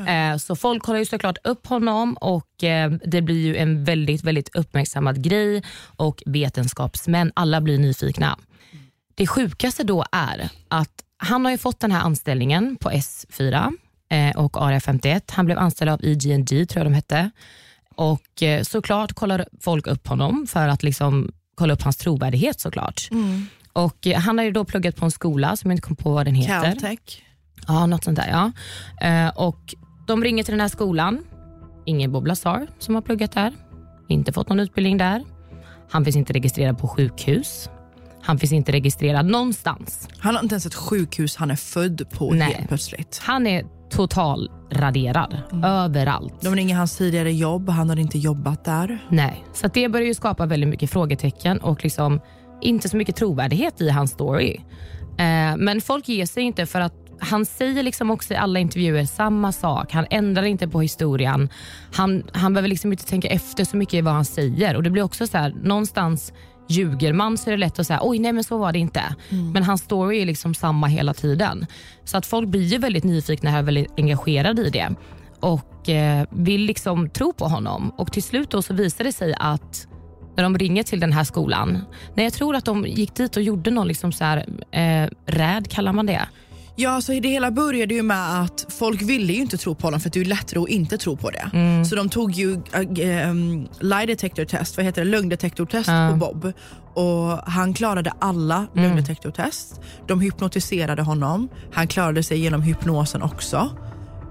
Mm. 0.07 0.39
så 0.39 0.57
folk 0.57 0.83
kollar 0.83 0.99
ju 0.99 1.05
såklart 1.05 1.39
upp 1.45 1.67
honom 1.67 2.15
och 2.15 2.65
eh, 2.65 2.91
det 2.91 3.23
blir 3.23 3.47
ju 3.47 3.57
en 3.57 3.85
väldigt, 3.85 4.25
väldigt 4.25 4.57
uppmärksammad 4.57 5.23
grej 5.23 5.63
och 5.97 6.23
vetenskaps 6.27 7.09
men 7.11 7.33
alla 7.35 7.61
blir 7.61 7.79
nyfikna. 7.79 8.39
Det 9.15 9.27
sjukaste 9.27 9.85
då 9.85 10.05
är 10.13 10.49
att 10.69 11.05
han 11.17 11.45
har 11.45 11.53
ju 11.53 11.59
fått 11.59 11.81
den 11.81 11.93
här 11.93 12.01
anställningen 12.01 12.77
på 12.77 12.91
S4 12.91 13.73
eh, 14.11 14.37
och 14.37 14.57
AR51. 14.57 15.23
Han 15.31 15.47
blev 15.47 15.59
anställd 15.59 15.91
av 15.91 16.05
EGNG, 16.05 16.47
tror 16.47 16.69
jag 16.75 16.87
de 16.87 16.95
hette. 16.95 17.31
Och 17.95 18.43
eh, 18.43 18.63
såklart 18.63 19.13
kollar 19.13 19.47
folk 19.61 19.87
upp 19.87 20.07
honom 20.07 20.47
för 20.47 20.69
att 20.69 20.83
liksom 20.83 21.33
kolla 21.55 21.75
upp 21.75 21.83
hans 21.83 21.97
trovärdighet 21.97 22.61
såklart. 22.61 23.09
Mm. 23.11 23.47
Och 23.73 24.07
eh, 24.07 24.21
Han 24.21 24.39
har 24.39 24.45
ju 24.45 24.51
då 24.51 24.65
pluggat 24.65 24.97
på 24.97 25.05
en 25.05 25.11
skola 25.11 25.57
som 25.57 25.71
jag 25.71 25.77
inte 25.77 25.87
kom 25.87 25.97
på 25.97 26.13
vad 26.13 26.27
den 26.27 26.35
heter. 26.35 26.63
Caltech. 26.63 27.23
Ja, 27.67 27.87
något 27.87 28.05
sånt 28.05 28.17
där. 28.17 28.29
Ja. 28.29 28.53
Och 29.31 29.75
De 30.07 30.25
ringer 30.25 30.45
till 30.45 30.53
den 30.53 30.61
här 30.61 30.69
skolan. 30.69 31.25
Ingen 31.87 32.13
Bob 32.13 32.27
Lazar 32.27 32.67
som 32.79 32.95
har 32.95 33.03
pluggat 33.03 33.33
där. 33.33 33.53
Inte 34.09 34.33
fått 34.33 34.49
någon 34.49 34.61
utbildning 34.61 34.99
där. 34.99 35.25
Han 35.91 36.05
finns 36.05 36.17
inte 36.17 36.33
registrerad 36.33 36.79
på 36.79 36.89
sjukhus. 36.89 37.71
Han 38.23 38.39
finns 38.39 38.53
inte 38.53 38.73
registrerad 38.73 39.27
någonstans. 39.27 40.09
Han 40.19 40.35
har 40.35 40.43
inte 40.43 40.55
ens 40.55 40.67
ett 40.67 40.75
sjukhus 40.75 41.37
han 41.37 41.51
är 41.51 41.57
född 41.57 42.11
på 42.11 42.31
Nej. 42.31 42.53
helt 42.53 42.69
plötsligt. 42.69 43.21
Han 43.23 43.47
är 43.47 43.65
total 43.91 44.51
raderad 44.73 45.37
mm. 45.53 45.65
överallt. 45.65 46.35
De 46.41 46.57
ringer 46.57 46.77
hans 46.77 46.97
tidigare 46.97 47.33
jobb, 47.33 47.69
han 47.69 47.89
har 47.89 47.97
inte 47.97 48.19
jobbat 48.19 48.65
där. 48.65 48.99
Nej, 49.09 49.45
så 49.53 49.69
det 49.69 49.89
börjar 49.89 50.07
ju 50.07 50.15
skapa 50.15 50.47
väldigt 50.47 50.69
mycket 50.69 50.91
frågetecken 50.91 51.59
och 51.59 51.85
liksom 51.85 52.21
inte 52.61 52.89
så 52.89 52.97
mycket 52.97 53.17
trovärdighet 53.17 53.81
i 53.81 53.91
hans 53.91 54.11
story. 54.11 54.61
Eh, 55.19 55.57
men 55.57 55.81
folk 55.81 56.09
ger 56.09 56.27
sig 56.27 56.43
inte 56.43 56.67
för 56.67 56.81
att 56.81 56.95
han 57.21 57.47
säger 57.47 57.83
liksom 57.83 58.11
också 58.11 58.35
i 58.35 58.37
alla 58.37 58.61
intervjuer 58.61 59.05
samma 59.05 59.53
sak. 59.53 59.93
Han 59.93 60.07
ändrar 60.11 60.43
inte 60.43 60.69
på 60.69 60.81
historien. 60.81 61.49
Han, 61.93 62.23
han 62.33 62.53
behöver 62.55 62.69
liksom 62.69 62.93
inte 62.93 63.07
tänka 63.07 63.29
efter 63.29 63.65
så 63.65 63.77
mycket 63.77 63.95
i 63.95 64.01
vad 64.01 64.15
han 64.15 64.25
säger. 64.25 64.77
Och 64.77 64.83
Det 64.83 64.91
blir 64.91 65.03
också 65.03 65.27
så 65.27 65.39
här, 65.39 65.55
någonstans 65.63 66.33
ljuger 66.69 67.13
man 67.13 67.39
så 67.39 67.51
är 67.51 67.53
det 67.53 67.57
lätt 67.57 67.79
att 67.79 67.87
säga 67.87 68.01
oj 68.03 68.19
nej 68.19 68.33
men 68.33 68.45
så 68.45 68.59
var 68.59 68.73
det 68.73 68.79
inte. 68.79 69.03
Mm. 69.29 69.53
Men 69.53 69.63
hans 69.63 69.83
story 69.83 70.23
är 70.23 70.27
liksom 70.27 70.55
samma 70.55 70.87
hela 70.87 71.15
tiden. 71.15 71.67
Så 72.05 72.17
att 72.17 72.27
folk 72.27 72.49
blir 72.49 72.63
ju 72.63 72.79
väldigt 72.79 73.05
nyfikna 73.05 73.59
och 73.59 73.69
väldigt 73.69 73.93
engagerade 73.97 74.63
i 74.63 74.71
det. 74.71 74.95
Och 75.41 75.89
eh, 75.89 76.27
vill 76.31 76.61
liksom 76.61 77.11
tro 77.11 77.33
på 77.33 77.45
honom. 77.45 77.93
Och 77.97 78.13
till 78.13 78.23
slut 78.23 78.51
då 78.51 78.63
så 78.63 78.75
visar 78.75 79.05
det 79.05 79.13
sig 79.13 79.35
att 79.39 79.87
när 80.37 80.43
de 80.43 80.59
ringer 80.59 80.83
till 80.83 81.01
den 81.01 81.13
här 81.13 81.25
skolan. 81.25 81.79
Nej, 82.15 82.27
jag 82.27 82.33
tror 82.33 82.57
att 82.57 82.65
de 82.65 82.87
gick 82.87 83.15
dit 83.15 83.37
och 83.37 83.43
gjorde 83.43 83.71
någon 83.71 83.89
liksom 83.89 84.13
så 84.13 84.25
här, 84.25 84.47
eh, 84.73 85.11
räd, 85.27 85.71
kallar 85.71 85.93
man 85.93 86.07
det. 86.07 86.21
Ja, 86.81 86.91
alltså 86.91 87.13
det 87.21 87.29
hela 87.29 87.51
började 87.51 87.95
ju 87.95 88.03
med 88.03 88.41
att 88.43 88.67
folk 88.69 89.03
ville 89.03 89.33
ju 89.33 89.41
inte 89.41 89.57
tro 89.57 89.75
på 89.75 89.87
honom 89.87 90.01
för 90.01 90.09
att 90.09 90.13
det 90.13 90.19
är 90.21 90.25
ju 90.25 90.29
lättare 90.31 90.61
att 90.61 90.69
inte 90.69 90.99
tro 90.99 91.17
på 91.17 91.31
det. 91.31 91.51
Mm. 91.53 91.85
Så 91.85 91.97
de 91.97 92.09
tog 92.09 92.31
ju 92.33 92.53
äh, 92.73 93.31
um, 93.31 93.69
lie 93.81 94.07
detector 94.07 94.45
test, 94.45 94.77
vad 94.77 94.87
heter 94.87 95.05
det, 95.05 95.11
lögndetektortest 95.11 95.89
Ja. 95.89 96.09
på 96.13 96.17
Bob. 96.17 96.53
Och 96.95 97.39
han 97.53 97.75
klarade 97.75 98.13
alla 98.19 98.57
Mm. 98.57 98.69
lögndetektortest. 98.85 99.81
De 100.07 100.21
hypnotiserade 100.21 101.03
honom. 101.03 101.49
Han 101.73 101.87
klarade 101.89 102.23
sig 102.23 102.39
genom 102.39 102.63
hypnosen 102.63 103.23
också. 103.23 103.69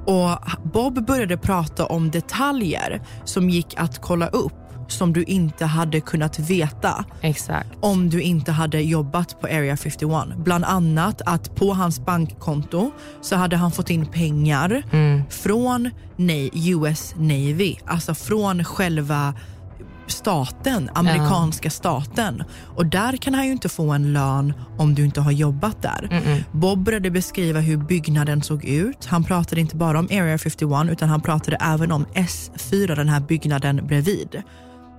Och 0.06 0.38
Bob 0.74 1.06
började 1.06 1.38
prata 1.38 1.86
om 1.86 2.12
detaljer 2.12 3.02
som 3.26 3.50
gick 3.50 3.74
att 3.78 4.02
kolla 4.02 4.28
upp 4.28 4.54
som 4.92 5.14
du 5.14 5.24
inte 5.24 5.66
hade 5.66 6.02
kunnat 6.02 6.40
veta 6.40 7.06
Exakt. 7.22 7.70
om 7.80 8.10
du 8.10 8.22
inte 8.22 8.52
hade 8.52 8.82
jobbat 8.82 9.42
på 9.42 9.48
Area 9.48 9.78
51. 9.78 10.12
Bland 10.38 10.66
annat 10.66 11.22
att 11.26 11.56
på 11.56 11.74
hans 11.74 12.06
bankkonto 12.06 12.92
så 13.22 13.36
hade 13.36 13.56
han 13.58 13.72
fått 13.72 13.90
in 13.90 14.06
pengar 14.06 14.84
från 15.30 15.90
Na- 16.18 16.50
US 16.54 17.14
Navy, 17.18 17.76
alltså 17.86 18.14
från 18.16 18.64
själva 18.64 19.34
staten, 20.08 20.90
amerikanska 20.94 21.70
staten. 21.70 22.44
Och 22.76 22.86
där 22.86 23.18
kan 23.18 23.34
han 23.34 23.46
ju 23.46 23.52
inte 23.52 23.70
få 23.70 23.92
en 23.92 24.14
lön 24.14 24.54
om 24.78 24.96
du 24.96 25.06
inte 25.06 25.22
har 25.22 25.32
jobbat 25.32 25.82
där. 25.82 26.44
Bob 26.52 26.84
började 26.84 27.12
beskriva 27.12 27.60
hur 27.60 27.78
byggnaden 27.78 28.44
såg 28.44 28.66
ut. 28.66 29.06
Han 29.06 29.24
pratade 29.24 29.62
inte 29.62 29.76
bara 29.76 30.00
om 30.00 30.06
Area 30.12 30.38
51 30.38 30.90
utan 30.92 31.10
han 31.10 31.22
pratade 31.22 31.58
även 31.62 31.92
om 31.92 32.06
S4, 32.06 32.96
den 32.96 33.10
här 33.10 33.20
byggnaden 33.20 33.88
bredvid. 33.88 34.42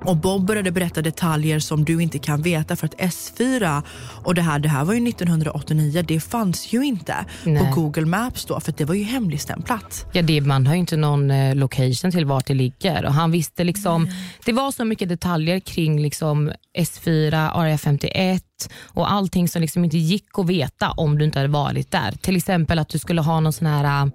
Och 0.05 0.17
Bob 0.17 0.47
började 0.47 0.71
berätta 0.71 1.03
detaljer 1.03 1.59
som 1.61 1.85
du 1.85 2.03
inte 2.03 2.19
kan 2.19 2.43
veta 2.43 2.77
för 2.77 2.87
att 2.87 2.95
S4 2.95 3.83
och 4.25 4.35
det 4.35 4.43
här, 4.43 4.59
det 4.59 4.69
här 4.69 4.85
var 4.85 4.95
ju 4.95 5.09
1989, 5.09 6.05
det 6.09 6.21
fanns 6.21 6.73
ju 6.73 6.83
inte 6.85 7.15
Nej. 7.45 7.59
på 7.75 7.81
Google 7.81 8.07
Maps 8.07 8.45
då 8.45 8.61
för 8.61 8.73
det 8.77 8.85
var 8.85 8.95
ju 8.95 9.05
hemligstämplat. 9.05 10.07
Ja, 10.13 10.23
det, 10.23 10.41
man 10.41 10.67
har 10.67 10.75
ju 10.75 10.81
inte 10.81 10.97
någon 10.97 11.31
eh, 11.31 11.55
location 11.55 12.11
till 12.11 12.25
vart 12.25 12.47
det 12.47 12.55
ligger. 12.55 13.05
Och 13.05 13.15
han 13.15 13.31
visste 13.31 13.65
liksom, 13.65 14.09
Det 14.45 14.53
var 14.53 14.73
så 14.73 14.85
mycket 14.85 15.09
detaljer 15.09 15.61
kring 15.61 16.03
liksom 16.03 16.53
S4, 16.79 17.53
RA51 17.55 18.41
och 18.87 19.13
allting 19.13 19.49
som 19.49 19.63
liksom 19.63 19.85
inte 19.85 19.99
gick 19.99 20.27
att 20.39 20.47
veta 20.47 20.91
om 20.91 21.19
du 21.19 21.25
inte 21.25 21.39
hade 21.39 21.49
varit 21.53 21.91
där. 21.91 22.13
Till 22.13 22.37
exempel 22.37 22.79
att 22.79 22.89
du 22.89 22.99
skulle 22.99 23.21
ha 23.21 23.41
någon 23.41 23.53
sån 23.53 23.67
här 23.67 24.05
äh, 24.07 24.13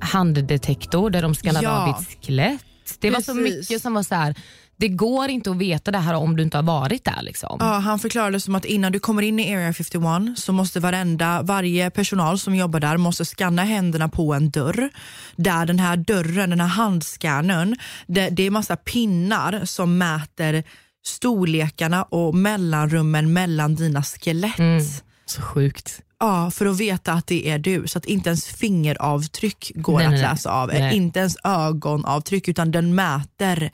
handdetektor 0.00 1.10
där 1.10 1.22
de 1.22 1.34
skannade 1.34 1.64
Ja. 1.66 1.70
av 1.88 1.98
ditt 2.00 2.26
skelett. 2.26 2.60
Det 3.00 3.10
var 3.10 3.20
så 3.20 3.34
Precis. 3.34 3.70
mycket 3.70 3.82
som 3.82 3.94
var 3.94 4.02
så 4.02 4.14
här. 4.14 4.34
Det 4.76 4.88
går 4.88 5.28
inte 5.28 5.50
att 5.50 5.56
veta 5.56 5.90
det 5.90 5.98
här 5.98 6.14
om 6.14 6.36
du 6.36 6.42
inte 6.42 6.58
har 6.58 6.62
varit 6.62 7.04
där. 7.04 7.22
Liksom. 7.22 7.56
Ja, 7.60 7.78
han 7.78 7.98
förklarade 7.98 8.40
som 8.40 8.54
att 8.54 8.64
innan 8.64 8.92
du 8.92 8.98
kommer 8.98 9.22
in 9.22 9.40
i 9.40 9.54
Area 9.54 9.72
51 9.72 10.38
så 10.38 10.52
måste 10.52 10.80
varenda, 10.80 11.42
varje 11.42 11.90
personal 11.90 12.38
som 12.38 12.54
jobbar 12.56 12.80
där 12.80 12.96
måste 12.96 13.24
scanna 13.24 13.64
händerna 13.64 14.08
på 14.08 14.34
en 14.34 14.50
dörr. 14.50 14.90
Där 15.36 15.66
den 15.66 15.78
här 15.78 15.96
dörren, 15.96 16.50
den 16.50 16.60
här 16.60 16.68
handscannern, 16.68 17.76
det, 18.06 18.28
det 18.28 18.42
är 18.42 18.50
massa 18.50 18.76
pinnar 18.76 19.64
som 19.64 19.98
mäter 19.98 20.64
storlekarna 21.06 22.02
och 22.02 22.34
mellanrummen 22.34 23.32
mellan 23.32 23.74
dina 23.74 24.02
skelett. 24.02 25.04
Så 25.26 25.42
sjukt. 25.42 26.00
Ja, 26.18 26.50
för 26.50 26.66
att 26.66 26.80
veta 26.80 27.12
att 27.12 27.26
det 27.26 27.48
är 27.48 27.58
du. 27.58 27.86
Så 27.86 27.98
att 27.98 28.04
inte 28.04 28.28
ens 28.28 28.46
fingeravtryck 28.46 29.72
går 29.74 29.98
Nej, 29.98 30.06
att 30.06 30.12
nej. 30.12 30.22
läsa 30.22 30.50
av. 30.50 30.68
Nej. 30.68 30.96
Inte 30.96 31.18
ens 31.18 31.36
ögonavtryck 31.44 32.48
utan 32.48 32.70
den 32.70 32.94
mäter 32.94 33.70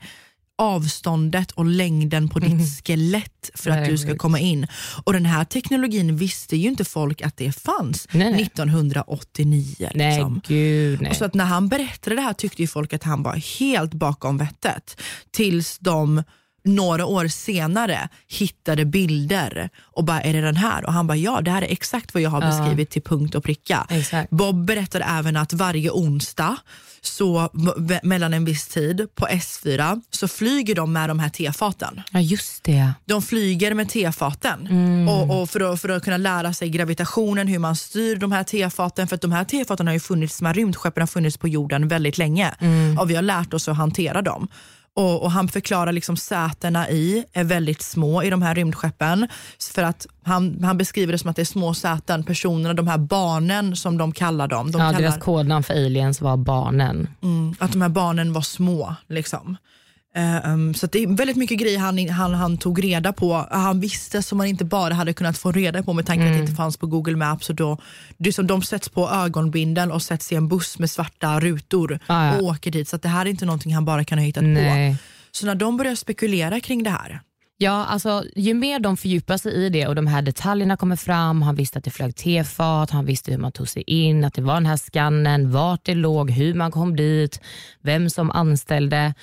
avståndet 0.57 1.51
och 1.51 1.65
längden 1.65 2.29
på 2.29 2.39
ditt 2.39 2.85
skelett 2.85 3.51
för 3.53 3.69
att 3.69 3.85
du 3.85 3.97
ska 3.97 4.17
komma 4.17 4.39
in. 4.39 4.67
Och 5.03 5.13
den 5.13 5.25
här 5.25 5.45
teknologin 5.45 6.17
visste 6.17 6.57
ju 6.57 6.69
inte 6.69 6.85
folk 6.85 7.21
att 7.21 7.37
det 7.37 7.51
fanns 7.51 8.07
Nej, 8.11 8.31
nej. 8.31 8.41
1989. 8.41 9.89
Nej, 9.95 10.15
liksom. 10.15 10.41
gud 10.47 11.01
nej. 11.01 11.09
Och 11.09 11.15
så 11.15 11.25
att 11.25 11.33
när 11.33 11.45
han 11.45 11.67
berättade 11.67 12.15
det 12.15 12.21
här 12.21 12.33
tyckte 12.33 12.61
ju 12.61 12.67
folk 12.67 12.93
att 12.93 13.03
han 13.03 13.23
var 13.23 13.59
helt 13.59 13.93
bakom 13.93 14.37
vettet. 14.37 15.01
Tills 15.31 15.79
de 15.79 16.23
några 16.63 17.05
år 17.05 17.27
senare 17.27 18.09
hittade 18.27 18.85
bilder 18.85 19.69
och 19.81 20.03
bara, 20.03 20.21
är 20.21 20.33
det 20.33 20.41
den 20.41 20.55
här? 20.55 20.85
Och 20.85 20.93
han 20.93 21.07
bara, 21.07 21.17
ja 21.17 21.41
det 21.41 21.51
här 21.51 21.61
är 21.61 21.71
exakt 21.71 22.13
vad 22.13 22.23
jag 22.23 22.29
har 22.29 22.41
beskrivit 22.41 22.89
till 22.89 23.01
punkt 23.01 23.35
och 23.35 23.43
pricka. 23.43 23.87
Exakt. 23.89 24.29
Bob 24.29 24.65
berättade 24.65 25.05
även 25.05 25.37
att 25.37 25.53
varje 25.53 25.91
onsdag 25.91 26.57
så 27.05 27.49
mellan 28.03 28.33
en 28.33 28.45
viss 28.45 28.67
tid 28.67 29.07
på 29.15 29.25
S4 29.25 30.01
så 30.09 30.27
flyger 30.27 30.75
de 30.75 30.93
med 30.93 31.09
de 31.09 31.19
här 31.19 31.29
tefaten. 31.29 32.01
Ja, 32.11 32.19
just 32.19 32.63
det. 32.63 32.93
De 33.05 33.21
flyger 33.21 33.73
med 33.73 33.89
tefaten 33.89 34.69
och, 35.07 35.41
och 35.41 35.49
för, 35.49 35.73
att, 35.73 35.81
för 35.81 35.89
att 35.89 36.03
kunna 36.03 36.17
lära 36.17 36.53
sig 36.53 36.69
gravitationen, 36.69 37.47
hur 37.47 37.59
man 37.59 37.75
styr 37.75 38.15
de 38.15 38.31
här 38.31 38.43
tefaten. 38.43 39.07
För 39.07 39.15
att 39.15 39.21
de 39.21 39.31
här 39.31 39.43
tefaten 39.43 39.87
har 39.87 39.93
ju 39.93 39.99
funnits, 39.99 40.39
de 40.39 40.45
här 40.45 40.53
rymdskeppen 40.53 41.01
har 41.01 41.07
funnits 41.07 41.37
på 41.37 41.47
jorden 41.47 41.87
väldigt 41.87 42.17
länge 42.17 42.51
och 42.99 43.09
vi 43.09 43.15
har 43.15 43.21
lärt 43.21 43.53
oss 43.53 43.67
att 43.67 43.77
hantera 43.77 44.21
dem. 44.21 44.47
Och, 44.95 45.23
och 45.23 45.31
Han 45.31 45.47
förklarar 45.47 45.91
liksom 45.91 46.17
sätena 46.17 46.89
i 46.89 47.25
är 47.33 47.43
väldigt 47.43 47.81
små 47.81 48.23
i 48.23 48.29
de 48.29 48.41
här 48.41 48.55
rymdskeppen. 48.55 49.27
För 49.75 49.83
att 49.83 50.07
han, 50.23 50.63
han 50.63 50.77
beskriver 50.77 51.11
det 51.11 51.17
som 51.17 51.29
att 51.29 51.35
det 51.35 51.41
är 51.41 51.45
små 51.45 51.73
säten, 51.73 52.23
personerna, 52.23 52.73
de 52.73 52.87
här 52.87 52.97
barnen 52.97 53.75
som 53.75 53.97
de 53.97 54.11
kallar 54.11 54.47
dem. 54.47 54.71
De 54.71 54.81
Ja, 54.81 54.87
kallar, 54.87 54.99
deras 55.01 55.17
kodnamn 55.17 55.63
för 55.63 55.73
aliens 55.73 56.21
var 56.21 56.37
barnen. 56.37 57.07
mm, 57.23 57.55
att 57.59 57.71
de 57.71 57.81
här 57.81 57.89
barnen 57.89 58.33
var 58.33 58.41
små. 58.41 58.95
Liksom. 59.07 59.57
Eh, 60.15 60.53
um, 60.53 60.73
så 60.73 60.87
det 60.87 61.03
är 61.03 61.07
väldigt 61.07 61.37
mycket 61.37 61.59
grejer 61.59 61.79
han, 61.79 62.09
han, 62.09 62.33
han 62.33 62.57
tog 62.57 62.83
reda 62.83 63.13
på. 63.13 63.47
Han 63.51 63.79
visste 63.79 64.23
som 64.23 64.37
man 64.37 64.47
inte 64.47 64.65
bara 64.65 64.93
hade 64.93 65.13
kunnat 65.13 65.37
få 65.37 65.51
reda 65.51 65.83
på 65.83 65.93
med 65.93 66.05
tanke 66.05 66.23
på 66.23 66.27
att 66.29 66.35
det 66.35 66.41
inte 66.41 66.55
fanns 66.55 66.77
på 66.77 66.87
Google 66.87 67.15
Maps. 67.15 67.49
Och 67.49 67.55
då, 67.55 67.77
det 68.17 68.29
är 68.29 68.33
som 68.33 68.47
de 68.47 68.61
sätts 68.61 68.89
på 68.89 69.09
ögonbindeln 69.09 69.91
och 69.91 70.01
sätts 70.01 70.31
i 70.31 70.35
en 70.35 70.47
buss 70.47 70.79
med 70.79 70.89
svarta 70.89 71.39
rutor 71.39 71.99
Ah, 72.07 72.25
ja. 72.27 72.37
och 72.37 72.43
åker 72.43 72.71
dit. 72.71 72.89
Så 72.89 72.95
att 72.95 73.01
det 73.01 73.09
här 73.09 73.25
är 73.25 73.29
inte 73.29 73.45
någonting 73.45 73.73
han 73.73 73.85
bara 73.85 74.03
kan 74.03 74.17
ha 74.17 74.25
hittat 74.25 74.43
Nej. 74.43 74.91
på. 74.91 74.97
Så 75.31 75.45
när 75.45 75.55
de 75.55 75.77
börjar 75.77 75.95
spekulera 75.95 76.59
kring 76.59 76.83
det 76.83 76.89
här, 76.89 77.21
Ja, 77.57 77.85
alltså, 77.85 78.23
ju 78.35 78.53
mer 78.53 78.79
de 78.79 78.97
fördjupar 78.97 79.37
sig 79.37 79.53
i 79.53 79.69
det 79.69 79.87
och 79.87 79.95
de 79.95 80.07
här 80.07 80.21
detaljerna 80.21 80.77
kommer 80.77 80.95
fram, 80.95 81.41
han 81.41 81.55
visste 81.55 81.77
att 81.77 81.83
det 81.83 81.91
flög 81.91 82.15
tefat, 82.15 82.89
han 82.89 83.05
visste 83.05 83.31
hur 83.31 83.37
man 83.37 83.51
tog 83.51 83.69
sig 83.69 83.83
in, 83.87 84.23
att 84.23 84.33
det 84.33 84.41
var 84.41 84.53
den 84.53 84.65
här 84.65 84.77
skannen, 84.77 85.51
vart 85.51 85.85
det 85.85 85.95
låg, 85.95 86.31
hur 86.31 86.53
man 86.53 86.71
kom 86.71 86.95
dit, 86.95 87.39
vem 87.81 88.09
som 88.09 88.31
anställde. 88.31 89.13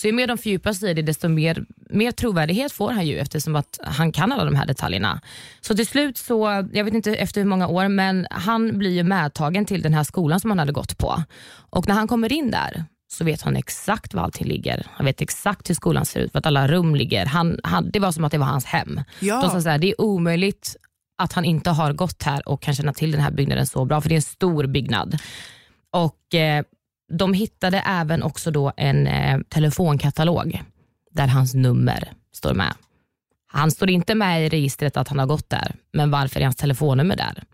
Så 0.00 0.06
ju 0.06 0.12
mer 0.12 0.26
de 0.26 0.38
fördjupar 0.38 0.72
sig 0.72 0.90
i 0.90 0.94
det, 0.94 1.02
desto 1.02 1.28
mer, 1.28 1.64
mer 1.90 2.12
trovärdighet 2.12 2.72
får 2.72 2.90
han 2.90 3.06
ju 3.06 3.18
eftersom 3.18 3.56
att 3.56 3.78
han 3.82 4.12
kan 4.12 4.32
alla 4.32 4.44
de 4.44 4.54
här 4.54 4.66
detaljerna. 4.66 5.20
Så 5.60 5.74
till 5.74 5.86
slut, 5.86 6.18
så, 6.18 6.68
jag 6.72 6.84
vet 6.84 6.94
inte 6.94 7.14
efter 7.14 7.40
hur 7.40 7.48
många 7.48 7.68
år, 7.68 7.88
men 7.88 8.26
han 8.30 8.78
blir 8.78 8.90
ju 8.90 9.02
medtagen 9.02 9.64
till 9.64 9.82
den 9.82 9.94
här 9.94 10.04
skolan 10.04 10.40
som 10.40 10.50
han 10.50 10.58
hade 10.58 10.72
gått 10.72 10.98
på. 10.98 11.22
Och 11.70 11.88
när 11.88 11.94
han 11.94 12.08
kommer 12.08 12.32
in 12.32 12.50
där 12.50 12.84
så 13.12 13.24
vet 13.24 13.42
han 13.42 13.56
exakt 13.56 14.14
var 14.14 14.22
allting 14.22 14.46
ligger. 14.46 14.86
Han 14.90 15.06
vet 15.06 15.20
exakt 15.20 15.70
hur 15.70 15.74
skolan 15.74 16.06
ser 16.06 16.20
ut, 16.20 16.34
vart 16.34 16.46
alla 16.46 16.68
rum 16.68 16.94
ligger. 16.94 17.26
Han, 17.26 17.60
han, 17.64 17.90
det 17.90 18.00
var 18.00 18.12
som 18.12 18.24
att 18.24 18.32
det 18.32 18.38
var 18.38 18.46
hans 18.46 18.64
hem. 18.64 19.00
Ja. 19.20 19.40
De 19.42 19.50
sa 19.50 19.60
så 19.60 19.68
här, 19.68 19.78
det 19.78 19.88
är 19.90 20.00
omöjligt 20.00 20.76
att 21.18 21.32
han 21.32 21.44
inte 21.44 21.70
har 21.70 21.92
gått 21.92 22.22
här 22.22 22.48
och 22.48 22.62
kan 22.62 22.74
känna 22.74 22.92
till 22.92 23.12
den 23.12 23.20
här 23.20 23.30
byggnaden 23.30 23.66
så 23.66 23.84
bra, 23.84 24.00
för 24.00 24.08
det 24.08 24.14
är 24.14 24.16
en 24.16 24.22
stor 24.22 24.66
byggnad. 24.66 25.18
Och 25.92 26.34
eh, 26.34 26.64
De 27.10 27.34
hittade 27.34 27.78
även 27.78 28.22
också 28.22 28.50
då 28.50 28.72
en 28.76 29.06
eh, 29.06 29.38
telefonkatalog 29.48 30.62
där 31.10 31.26
hans 31.26 31.54
nummer 31.54 32.12
står 32.32 32.54
med. 32.54 32.74
Han 33.46 33.70
står 33.70 33.90
inte 33.90 34.14
med 34.14 34.46
i 34.46 34.48
registret 34.48 34.96
att 34.96 35.08
han 35.08 35.18
har 35.18 35.26
gått 35.26 35.50
där, 35.50 35.74
men 35.92 36.10
varför 36.10 36.40
är 36.40 36.44
hans 36.44 36.56
telefonnummer 36.56 37.16
där? 37.16 37.44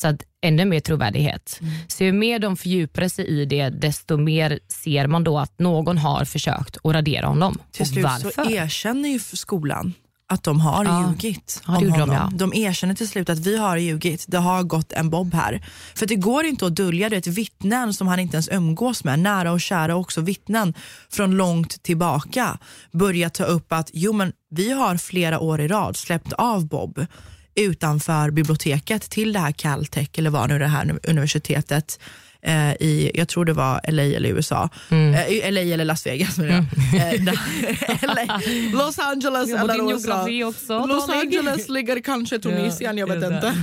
Så 0.00 0.08
att 0.08 0.22
ännu 0.40 0.64
mer 0.64 0.80
trovärdighet. 0.80 1.60
Så 1.88 2.04
ju 2.04 2.12
mer 2.12 2.38
de 2.38 2.56
fördjupar 2.56 3.08
sig 3.08 3.26
i 3.26 3.44
det, 3.44 3.68
desto 3.68 4.16
mer 4.16 4.58
ser 4.68 5.06
man 5.06 5.24
då 5.24 5.38
att 5.38 5.58
någon 5.58 5.98
har 5.98 6.24
försökt 6.24 6.76
att 6.84 6.94
radera 6.94 7.26
honom. 7.26 7.58
till 7.70 7.86
slut 7.86 8.06
så 8.20 8.50
erkänner 8.50 9.08
ju 9.08 9.18
skolan 9.18 9.94
att 10.32 10.42
de 10.42 10.60
har 10.60 10.84
Ja. 10.84 11.08
ljugit 11.08 11.62
Ja, 11.66 11.76
om 11.76 11.84
gjorde 11.84 11.96
de, 11.96 12.00
honom. 12.00 12.16
ja. 12.16 12.30
De 12.38 12.54
erkänner 12.54 12.94
till 12.94 13.08
slut 13.08 13.28
att 13.30 13.38
vi 13.38 13.56
har 13.56 13.76
ljugit, 13.76 14.24
det 14.28 14.38
har 14.38 14.62
gått 14.62 14.92
en 14.92 15.10
Bob 15.10 15.34
här. 15.34 15.62
För 15.94 16.06
det 16.06 16.16
går 16.16 16.44
inte 16.44 16.66
att 16.66 16.76
dölja 16.76 17.08
det, 17.08 17.16
ett 17.16 17.26
vittnen 17.26 17.94
som 17.94 18.08
han 18.08 18.18
inte 18.20 18.34
ens 18.36 18.48
umgås 18.52 19.04
med, 19.04 19.18
nära 19.18 19.52
och 19.52 19.60
kära 19.60 19.96
också 19.96 20.20
vittnen 20.20 20.74
från 21.10 21.30
långt 21.36 21.82
tillbaka, 21.82 22.58
börjar 22.92 23.28
ta 23.28 23.44
upp 23.44 23.72
att 23.72 23.90
jo 23.92 24.12
men 24.12 24.32
vi 24.50 24.70
har 24.72 24.96
flera 24.96 25.40
år 25.40 25.60
i 25.60 25.68
rad 25.68 25.96
släppt 25.96 26.32
av 26.32 26.66
Bob 26.68 27.06
utanför 27.54 28.30
biblioteket 28.30 29.02
till 29.10 29.32
det 29.32 29.38
här 29.38 29.52
Caltech 29.52 30.08
eller 30.14 30.30
vad 30.30 30.48
nu 30.48 30.58
det 30.58 30.66
här 30.66 30.98
universitetet 31.08 31.98
eh, 32.46 32.70
i, 32.72 33.10
jag 33.14 33.28
tror 33.28 33.44
det 33.44 33.52
var 33.52 33.80
LA 33.88 34.02
eller 34.02 34.28
USA. 34.28 34.68
Mm. 34.90 35.14
Eh, 35.14 35.26
i 35.28 35.50
LA 35.50 35.60
eller 35.60 35.84
Las 35.84 36.06
Vegas 36.06 36.38
jag. 36.38 36.48
Eh, 36.48 37.22
där- 37.22 38.72
Los 38.76 38.98
Angeles 38.98 39.48
Ja, 39.48 39.58
eller 39.58 39.92
USA. 39.92 40.48
också, 40.48 40.86
Los. 40.86 41.08
Angeles 41.08 41.68
ligger 41.68 42.00
kanske 42.00 42.38
Tunisien, 42.38 42.98
jag 42.98 43.06
vet 43.06 43.24
inte. 43.32 43.54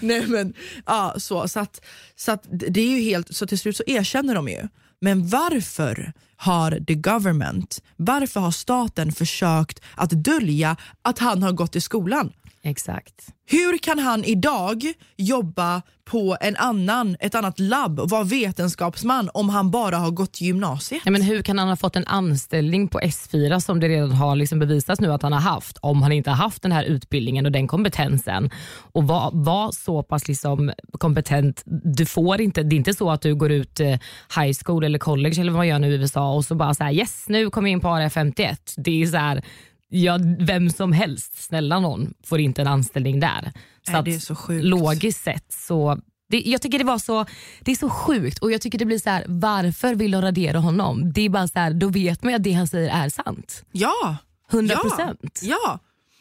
Nej, 0.06 0.26
men, 0.26 0.52
ja, 0.86 1.14
så, 1.16 1.48
så, 1.48 1.60
att, 1.60 1.80
så 2.16 2.32
att 2.32 2.42
det 2.50 2.80
är 2.80 2.90
ju 2.96 3.00
helt, 3.00 3.36
så 3.36 3.46
till 3.46 3.58
slut 3.58 3.76
så 3.76 3.82
erkänner 3.86 4.34
de 4.34 4.48
ju. 4.48 4.68
Men 5.00 5.28
varför 5.28 6.12
har 6.36 6.84
the 6.86 6.94
government, 6.94 7.82
varför 7.96 8.40
har 8.40 8.50
staten 8.50 9.12
försökt 9.12 9.80
att 9.94 10.10
dölja 10.10 10.76
att 11.02 11.18
han 11.18 11.42
har 11.42 11.52
gått 11.52 11.76
i 11.76 11.80
skolan? 11.80 12.32
Exakt. 12.62 13.34
Hur 13.50 13.78
kan 13.78 13.98
han 13.98 14.24
idag 14.24 14.82
jobba 15.16 15.82
på 16.04 16.36
en 16.40 16.56
annan, 16.56 17.16
ett 17.20 17.34
annat 17.34 17.60
labb 17.60 18.00
och 18.00 18.10
vara 18.10 18.24
vetenskapsman 18.24 19.30
om 19.34 19.48
han 19.48 19.70
bara 19.70 19.96
har 19.96 20.10
gått 20.10 20.40
gymnasiet? 20.40 21.02
Ja, 21.04 21.10
men 21.10 21.22
hur 21.22 21.42
kan 21.42 21.58
han 21.58 21.68
ha 21.68 21.76
fått 21.76 21.96
en 21.96 22.06
anställning 22.06 22.88
på 22.88 23.00
S4 23.00 23.60
som 23.60 23.80
det 23.80 23.88
redan 23.88 24.12
har 24.12 24.36
liksom 24.36 24.58
bevisats 24.58 25.00
nu 25.00 25.12
att 25.12 25.22
han 25.22 25.32
har 25.32 25.40
haft 25.40 25.78
om 25.80 26.02
han 26.02 26.12
inte 26.12 26.30
har 26.30 26.36
haft 26.36 26.62
den 26.62 26.72
här 26.72 26.84
utbildningen 26.84 27.46
och 27.46 27.52
den 27.52 27.68
kompetensen 27.68 28.50
och 28.92 29.04
var, 29.06 29.30
var 29.32 29.72
så 29.72 30.02
pass 30.02 30.28
liksom 30.28 30.72
kompetent. 30.92 31.62
Du 31.84 32.06
får 32.06 32.40
inte, 32.40 32.62
det 32.62 32.74
är 32.74 32.78
inte 32.78 32.94
så 32.94 33.10
att 33.10 33.22
du 33.22 33.34
går 33.34 33.52
ut 33.52 33.80
eh, 33.80 33.98
high 34.36 34.56
school 34.64 34.84
eller 34.84 34.98
college 34.98 35.40
eller 35.40 35.52
vad 35.52 35.58
man 35.58 35.68
gör 35.68 35.78
nu 35.78 35.92
i 35.92 35.94
USA 35.94 36.34
och 36.34 36.44
så 36.44 36.54
bara 36.54 36.74
så 36.74 36.84
här, 36.84 36.92
yes 36.92 37.24
nu 37.28 37.50
kommer 37.50 37.68
jag 37.68 37.72
in 37.72 37.80
på 37.80 37.88
ARF 37.88 38.12
51. 38.12 38.74
Det 38.76 39.02
är 39.02 39.06
så 39.06 39.16
här, 39.16 39.44
ja, 39.88 40.18
vem 40.38 40.70
som 40.70 40.92
helst, 40.92 41.42
snälla 41.42 41.80
någon, 41.80 42.14
får 42.26 42.40
inte 42.40 42.60
en 42.62 42.68
anställning 42.68 43.20
där. 43.20 43.52
Så 43.86 43.92
Nej, 43.92 44.02
det 44.04 44.14
är 44.14 44.18
så 44.18 44.34
sjukt. 44.36 44.64
Logiskt 44.64 45.24
sett 45.24 45.52
så 45.52 46.00
det, 46.30 46.40
jag 46.46 46.62
tycker 46.62 46.78
det 46.78 46.84
var 46.84 46.98
så 46.98 47.24
det 47.60 47.70
är 47.72 47.76
så 47.76 47.90
sjukt 47.90 48.38
och 48.38 48.52
jag 48.52 48.60
tycker 48.60 48.78
det 48.78 48.84
blir 48.84 48.98
så 48.98 49.10
här, 49.10 49.24
varför 49.28 49.94
vill 49.94 50.10
de 50.10 50.22
radera 50.22 50.58
honom? 50.58 51.12
Det 51.12 51.20
är 51.20 51.28
bara 51.28 51.48
så 51.48 51.58
här, 51.58 51.70
då 51.74 51.88
vet 51.88 52.22
man 52.22 52.34
att 52.34 52.42
det 52.42 52.52
han 52.52 52.66
säger 52.68 53.04
är 53.04 53.08
sant. 53.08 53.64
Ja. 53.72 54.16
100 54.52 54.74
Ja. 54.74 54.80
procent. 54.88 55.40
ja. 55.42 55.78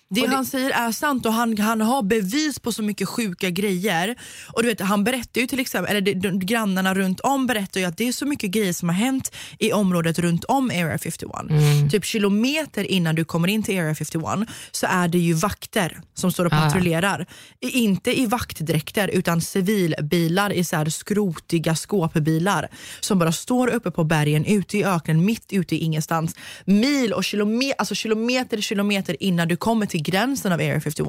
Det, 0.09 0.21
det- 0.21 0.27
han 0.27 0.45
säger 0.45 0.69
är 0.69 0.91
sant 0.91 1.25
och 1.25 1.33
han, 1.33 1.57
han 1.57 1.81
har 1.81 2.03
bevis 2.03 2.59
på 2.59 2.71
så 2.71 2.83
mycket 2.83 3.09
sjuka 3.09 3.49
grejer. 3.49 4.15
Och 4.53 4.63
du 4.63 4.69
vet, 4.69 4.81
Han 4.81 5.03
berättar 5.03 5.41
ju 5.41 5.47
till 5.47 5.59
exempel, 5.59 5.95
eller 5.97 6.13
de, 6.15 6.39
grannarna 6.39 6.93
runt 6.93 7.19
om 7.19 7.47
berättar 7.47 7.79
ju 7.79 7.85
att 7.85 7.97
det 7.97 8.07
är 8.07 8.11
så 8.11 8.25
mycket 8.25 8.51
grejer 8.51 8.73
som 8.73 8.89
har 8.89 8.95
hänt 8.95 9.31
i 9.59 9.71
området 9.73 10.19
runt 10.19 10.43
om 10.43 10.69
Area 10.69 10.97
51. 10.97 11.31
Mm. 11.49 11.89
Typ 11.89 12.05
kilometer 12.05 12.83
innan 12.83 13.15
du 13.15 13.25
kommer 13.25 13.47
in 13.47 13.63
till 13.63 13.79
Area 13.79 13.95
51 13.95 14.49
så 14.71 14.87
är 14.89 15.07
det 15.07 15.17
ju 15.19 15.33
vakter 15.33 15.99
som 16.13 16.31
står 16.31 16.45
och 16.45 16.53
Ah. 16.53 16.57
patrullerar. 16.61 17.25
I- 17.59 17.69
Inte 17.79 18.19
i 18.19 18.25
vaktdräkter 18.25 19.07
utan 19.07 19.41
civilbilar 19.41 20.53
i 20.53 20.63
så 20.63 20.75
här 20.75 20.89
skrotiga 20.89 21.75
skåpbilar 21.75 22.67
som 22.99 23.19
bara 23.19 23.31
står 23.31 23.67
uppe 23.67 23.91
på 23.91 24.03
bergen 24.03 24.45
ute 24.45 24.77
i 24.77 24.83
öknen 24.85 25.25
mitt 25.25 25.53
ute 25.53 25.75
i 25.75 25.79
ingenstans. 25.79 26.35
Mil 26.65 27.13
och 27.13 27.23
kilometer, 27.23 27.75
alltså 27.79 27.95
kilometer 27.95 28.61
kilometer 28.61 29.23
innan 29.23 29.47
du 29.47 29.55
kommer 29.57 29.85
till 29.85 29.96
gränsen 29.97 30.51
av 30.51 30.59
Area 30.59 30.81
51 30.81 31.07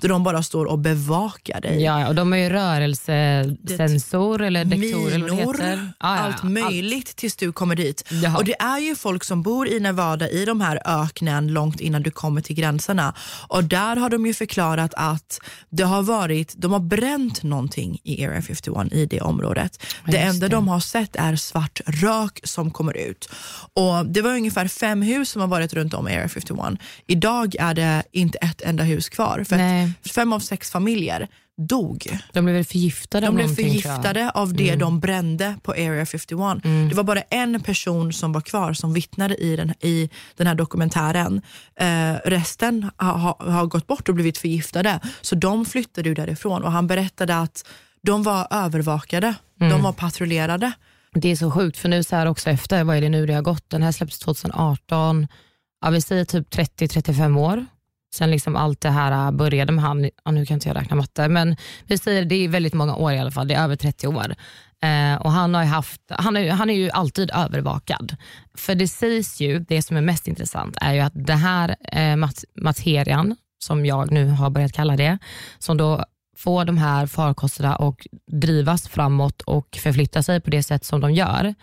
där 0.00 0.08
de 0.08 0.22
bara 0.24 0.42
står 0.42 0.64
och 0.66 0.78
bevakar 0.78 1.60
dig. 1.60 1.82
Ja, 1.82 2.00
ja, 2.00 2.08
och 2.08 2.14
de 2.14 2.32
har 2.32 2.38
ju 2.38 2.48
rörelsesensor 2.48 4.42
eller 4.42 4.64
dektor 4.64 5.12
eller 5.12 5.28
vad 5.28 5.30
det 5.30 5.36
Minor, 5.36 5.52
heter. 5.54 5.92
Ja, 6.00 6.16
ja, 6.16 6.20
allt 6.20 6.42
möjligt 6.42 7.16
tills 7.16 7.36
du 7.36 7.52
kommer 7.52 7.76
dit. 7.76 8.04
Jaha. 8.10 8.36
Och 8.36 8.44
Det 8.44 8.54
är 8.60 8.78
ju 8.78 8.96
folk 8.96 9.24
som 9.24 9.42
bor 9.42 9.68
i 9.68 9.80
Nevada 9.80 10.28
i 10.30 10.44
de 10.44 10.60
här 10.60 10.80
öknen 10.84 11.48
långt 11.48 11.80
innan 11.80 12.02
du 12.02 12.10
kommer 12.10 12.40
till 12.40 12.56
gränserna. 12.56 13.14
Och 13.48 13.64
Där 13.64 13.96
har 13.96 14.10
de 14.10 14.26
ju 14.26 14.34
förklarat 14.34 14.92
att 14.96 15.40
det 15.70 15.82
har 15.82 16.02
varit, 16.02 16.54
de 16.56 16.72
har 16.72 16.80
bränt 16.80 17.42
någonting 17.42 17.98
i 18.04 18.26
Area 18.26 18.42
51 18.42 18.92
i 18.92 19.06
det 19.06 19.20
området. 19.20 19.82
det 20.06 20.12
just 20.12 20.34
enda 20.34 20.48
det. 20.48 20.56
de 20.56 20.68
har 20.68 20.80
sett 20.80 21.16
är 21.16 21.36
svart 21.36 21.80
rök 21.86 22.40
som 22.44 22.70
kommer 22.70 22.96
ut. 22.96 23.28
Och 23.74 24.06
Det 24.06 24.22
var 24.22 24.30
ungefär 24.30 24.68
fem 24.68 25.02
hus 25.02 25.30
som 25.30 25.40
har 25.40 25.48
varit 25.48 25.74
runt 25.74 25.94
om 25.94 26.06
Area 26.06 26.28
51. 26.28 26.78
Idag 27.06 27.54
är 27.58 27.74
det 27.74 28.02
inte 28.12 28.29
ett 28.40 28.60
enda 28.62 28.84
hus 28.84 29.08
kvar. 29.08 29.44
För 29.48 29.56
Nej. 29.56 29.90
att 30.04 30.10
fem 30.10 30.32
av 30.32 30.40
sex 30.40 30.70
familjer 30.70 31.28
dog. 31.68 32.18
De 32.32 32.44
blev 32.44 32.64
förgiftade 32.64 33.26
De 33.26 33.34
blev. 33.34 33.44
Mm. 33.44 33.56
förgiftade 33.56 34.30
av 34.30 34.54
det 34.54 34.76
de 34.76 35.00
brände 35.00 35.54
på 35.62 35.72
Area 35.72 36.06
51. 36.06 36.38
Det 36.90 36.94
var 36.94 37.02
bara 37.04 37.20
en 37.20 37.60
person 37.60 38.12
som 38.12 38.32
var 38.32 38.40
kvar 38.40 38.72
som 38.72 38.92
vittnade 38.92 39.34
i 39.36 39.56
den, 39.56 39.70
i 39.80 40.10
den 40.36 40.46
här 40.46 40.54
dokumentären. 40.54 41.42
Eh, 41.80 42.14
resten 42.24 42.90
har, 42.96 43.12
har, 43.12 43.50
har 43.50 43.66
gått 43.66 43.86
bort 43.86 44.08
och 44.08 44.14
blivit 44.14 44.38
förgiftade. 44.38 45.00
Så 45.20 45.34
de 45.34 45.64
flyttade 45.64 46.08
ju 46.08 46.14
därifrån 46.14 46.62
och 46.64 46.72
han 46.72 46.86
berättade 46.86 47.36
att 47.36 47.64
de 48.02 48.22
var 48.22 48.46
övervakade, 48.50 49.34
Mm. 49.60 49.72
de 49.72 49.82
var 49.82 49.92
patrullerade. 49.92 50.72
Det 51.14 51.28
är 51.28 51.36
så 51.36 51.50
sjukt 51.50 51.78
för 51.78 51.88
nu 51.88 52.02
så 52.04 52.16
här 52.16 52.26
också 52.26 52.50
efter, 52.50 52.84
vad 52.84 52.96
är 52.96 53.00
det 53.00 53.08
nu 53.08 53.26
det 53.26 53.34
har 53.34 53.42
gått? 53.42 53.70
Den 53.70 53.82
här 53.82 53.92
släpptes 53.92 54.18
2018, 54.18 55.26
ja, 55.80 55.90
vi 55.90 56.00
säger 56.00 56.24
typ 56.24 56.50
30-35 56.54 57.38
år. 57.38 57.66
Sen 58.14 58.30
liksom 58.30 58.56
allt 58.56 58.80
det 58.80 58.90
här 58.90 59.26
äh, 59.26 59.30
började 59.32 59.72
med 59.72 59.84
han, 59.84 60.10
ja, 60.24 60.30
nu 60.30 60.46
kan 60.46 60.54
inte 60.54 60.68
jag 60.68 60.76
räkna 60.76 60.96
matte, 60.96 61.28
men 61.28 61.56
vi 61.86 61.98
säger 61.98 62.24
det 62.24 62.34
är 62.44 62.48
väldigt 62.48 62.74
många 62.74 62.96
år 62.96 63.12
i 63.12 63.18
alla 63.18 63.30
fall, 63.30 63.48
det 63.48 63.54
är 63.54 63.64
över 63.64 63.76
30 63.76 64.06
år. 64.08 64.34
Eh, 64.82 65.14
och 65.22 65.32
han, 65.32 65.54
har 65.54 65.62
ju 65.62 65.68
haft, 65.68 66.00
han, 66.08 66.36
är, 66.36 66.40
ju- 66.40 66.50
han 66.50 66.70
är 66.70 66.74
ju 66.74 66.90
alltid 66.90 67.30
övervakad. 67.34 68.16
För 68.54 68.74
det 68.74 68.88
sägs 68.88 69.40
ju, 69.40 69.58
det 69.58 69.82
som 69.82 69.96
är 69.96 70.00
mest 70.00 70.28
intressant 70.28 70.76
är 70.80 70.92
ju 70.94 71.00
att 71.00 71.12
den 71.14 71.38
här 71.38 71.76
eh, 71.92 72.16
mat- 72.16 72.44
materian, 72.56 73.36
som 73.64 73.86
jag 73.86 74.10
nu 74.12 74.28
har 74.28 74.50
börjat 74.50 74.72
kalla 74.72 74.96
det, 74.96 75.18
som 75.58 75.76
då 75.76 76.04
får 76.36 76.64
de 76.64 76.78
här 76.78 77.06
farkosterna 77.06 77.76
att 77.76 77.96
drivas 78.32 78.88
framåt 78.88 79.42
och 79.42 79.78
förflytta 79.82 80.22
sig 80.22 80.40
på 80.40 80.50
det 80.50 80.62
sätt 80.62 80.84
som 80.84 81.00
de 81.00 81.12
gör, 81.12 81.54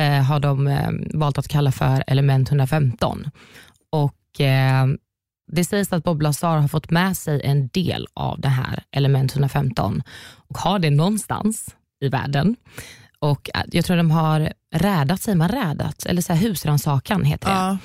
eh, 0.00 0.22
har 0.22 0.40
de 0.40 0.66
eh, 0.66 0.90
valt 1.14 1.38
att 1.38 1.48
kalla 1.48 1.72
för 1.72 2.04
element 2.06 2.48
115. 2.48 3.30
Och 3.92 4.40
eh, 4.40 4.86
det 5.48 5.64
sägs 5.64 5.92
att 5.92 6.04
Bob 6.04 6.22
Lazar 6.22 6.58
har 6.58 6.68
fått 6.68 6.90
med 6.90 7.16
sig 7.16 7.40
en 7.44 7.68
del 7.68 8.06
av 8.14 8.40
det 8.40 8.48
här 8.48 8.82
element 8.90 9.32
115 9.32 10.02
och 10.48 10.58
har 10.58 10.78
det 10.78 10.90
någonstans 10.90 11.74
i 12.00 12.08
världen. 12.08 12.56
Och 13.18 13.50
eh, 13.54 13.62
Jag 13.72 13.84
tror 13.84 13.96
de 13.96 14.10
har 14.10 14.52
rädat, 14.74 15.22
säger 15.22 15.36
man 15.36 15.48
rädat? 15.48 16.06
Eller 16.06 16.22
så 16.22 16.32
här 16.32 16.40
husrannsakan 16.40 17.24
heter 17.24 17.48
det 17.48 17.78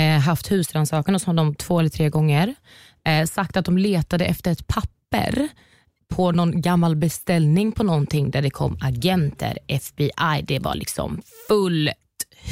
Ja. 0.00 0.02
eh, 0.02 0.20
haft 0.20 0.50
husrannsakan 0.50 1.14
hos 1.14 1.24
honom 1.24 1.54
två 1.54 1.78
eller 1.78 1.90
tre 1.90 2.08
gånger. 2.10 2.54
Eh, 3.06 3.26
sagt 3.26 3.56
att 3.56 3.64
de 3.64 3.78
letade 3.78 4.24
efter 4.24 4.52
ett 4.52 4.66
papper 4.66 5.48
på 6.14 6.32
någon 6.32 6.60
gammal 6.60 6.96
beställning 6.96 7.72
på 7.72 7.82
någonting 7.82 8.30
där 8.30 8.42
det 8.42 8.50
kom 8.50 8.78
agenter, 8.80 9.58
FBI. 9.66 10.42
Det 10.42 10.58
var 10.58 10.74
liksom 10.74 11.22
fullt 11.48 11.90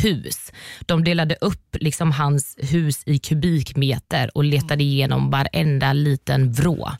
hus. 0.04 0.52
De 0.86 1.04
delade 1.04 1.36
upp 1.40 1.76
liksom 1.80 2.12
hans 2.12 2.56
hus 2.58 3.02
i 3.06 3.18
kubikmeter 3.18 4.30
och 4.34 4.44
letade 4.44 4.82
igenom 4.82 5.30
varenda 5.30 5.92
liten 5.92 6.52
vrå 6.52 6.90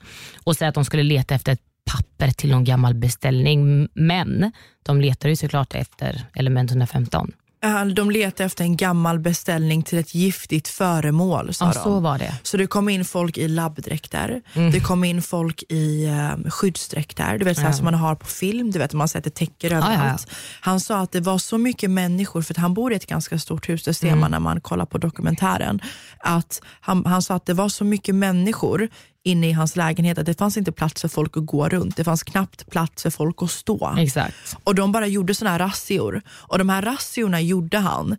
och 0.44 0.56
sa 0.56 0.66
att 0.66 0.74
de 0.74 0.84
skulle 0.84 1.02
leta 1.02 1.34
efter 1.34 1.52
ett 1.52 1.60
papper 1.92 2.30
till 2.30 2.50
någon 2.50 2.64
gammal 2.64 2.94
beställning. 2.94 3.88
Men 3.94 4.52
de 4.82 5.00
letade 5.00 5.30
ju 5.30 5.36
såklart 5.36 5.74
efter 5.74 6.24
element 6.34 6.70
115. 6.70 7.32
Eh, 7.66 7.84
De 7.86 8.10
letade 8.10 8.44
efter 8.44 8.64
en 8.64 8.76
gammal 8.76 9.18
beställning 9.18 9.82
till 9.82 9.98
ett 9.98 10.14
giftigt 10.14 10.68
föremål 10.68 11.54
sa 11.54 11.64
Ja, 11.64 11.72
de. 11.72 11.78
så 11.78 12.00
var 12.00 12.18
det. 12.18 12.34
Så 12.42 12.56
det 12.56 12.66
kom 12.66 12.88
in 12.88 13.04
folk 13.04 13.38
i 13.38 13.48
labbdräkter, 13.48 14.42
Mm. 14.54 14.70
det 14.70 14.80
kom 14.80 15.04
in 15.04 15.22
folk 15.22 15.62
i 15.68 16.06
um, 16.06 16.50
skyddsdräkter, 16.50 17.38
du 17.38 17.44
vet, 17.44 17.56
så 17.56 17.62
här 17.62 17.72
som 17.72 17.84
man 17.84 17.94
har 17.94 18.14
på 18.14 18.26
film, 18.26 18.70
du 18.70 18.78
vet 18.78 18.92
man 18.92 19.08
sätter 19.08 19.30
täcker 19.30 19.70
ja, 19.70 19.76
ja. 19.78 19.92
överallt. 19.94 20.26
Han 20.60 20.80
sa 20.80 20.98
att 21.00 21.12
det 21.12 21.20
var 21.20 21.38
så 21.38 21.58
mycket 21.58 21.90
människor, 21.90 22.42
för 22.42 22.54
att 22.54 22.58
han 22.58 22.74
bor 22.74 22.92
i 22.92 22.96
ett 22.96 23.06
ganska 23.06 23.38
stort 23.38 23.68
hus, 23.68 23.84
det 23.84 23.94
ser 23.94 24.06
Mm. 24.08 24.20
man 24.20 24.30
när 24.30 24.40
man 24.40 24.60
kollar 24.60 24.86
på 24.86 24.98
dokumentären. 24.98 25.80
Att 26.18 26.60
han, 26.80 27.06
han 27.06 27.22
sa 27.22 27.34
att 27.34 27.46
det 27.46 27.54
var 27.54 27.68
så 27.68 27.84
mycket 27.84 28.14
människor 28.14 28.88
inne 29.26 29.48
i 29.48 29.52
hans 29.52 29.76
lägenhet 29.76 30.18
att 30.18 30.26
det 30.26 30.38
fanns 30.38 30.56
inte 30.56 30.72
plats 30.72 31.00
för 31.00 31.08
folk 31.08 31.36
att 31.36 31.46
gå 31.46 31.68
runt. 31.68 31.96
Det 31.96 32.04
fanns 32.04 32.22
knappt 32.22 32.70
plats 32.70 33.02
för 33.02 33.10
folk 33.10 33.42
att 33.42 33.50
stå. 33.50 33.94
Exakt. 33.98 34.56
Och 34.64 34.74
de 34.74 34.92
bara 34.92 35.06
gjorde 35.06 35.34
såna 35.34 35.50
här 35.50 35.58
razzior. 35.58 36.22
Och 36.28 36.58
de 36.58 36.68
här 36.68 36.82
razziorna 36.82 37.40
gjorde 37.40 37.78
han 37.78 38.16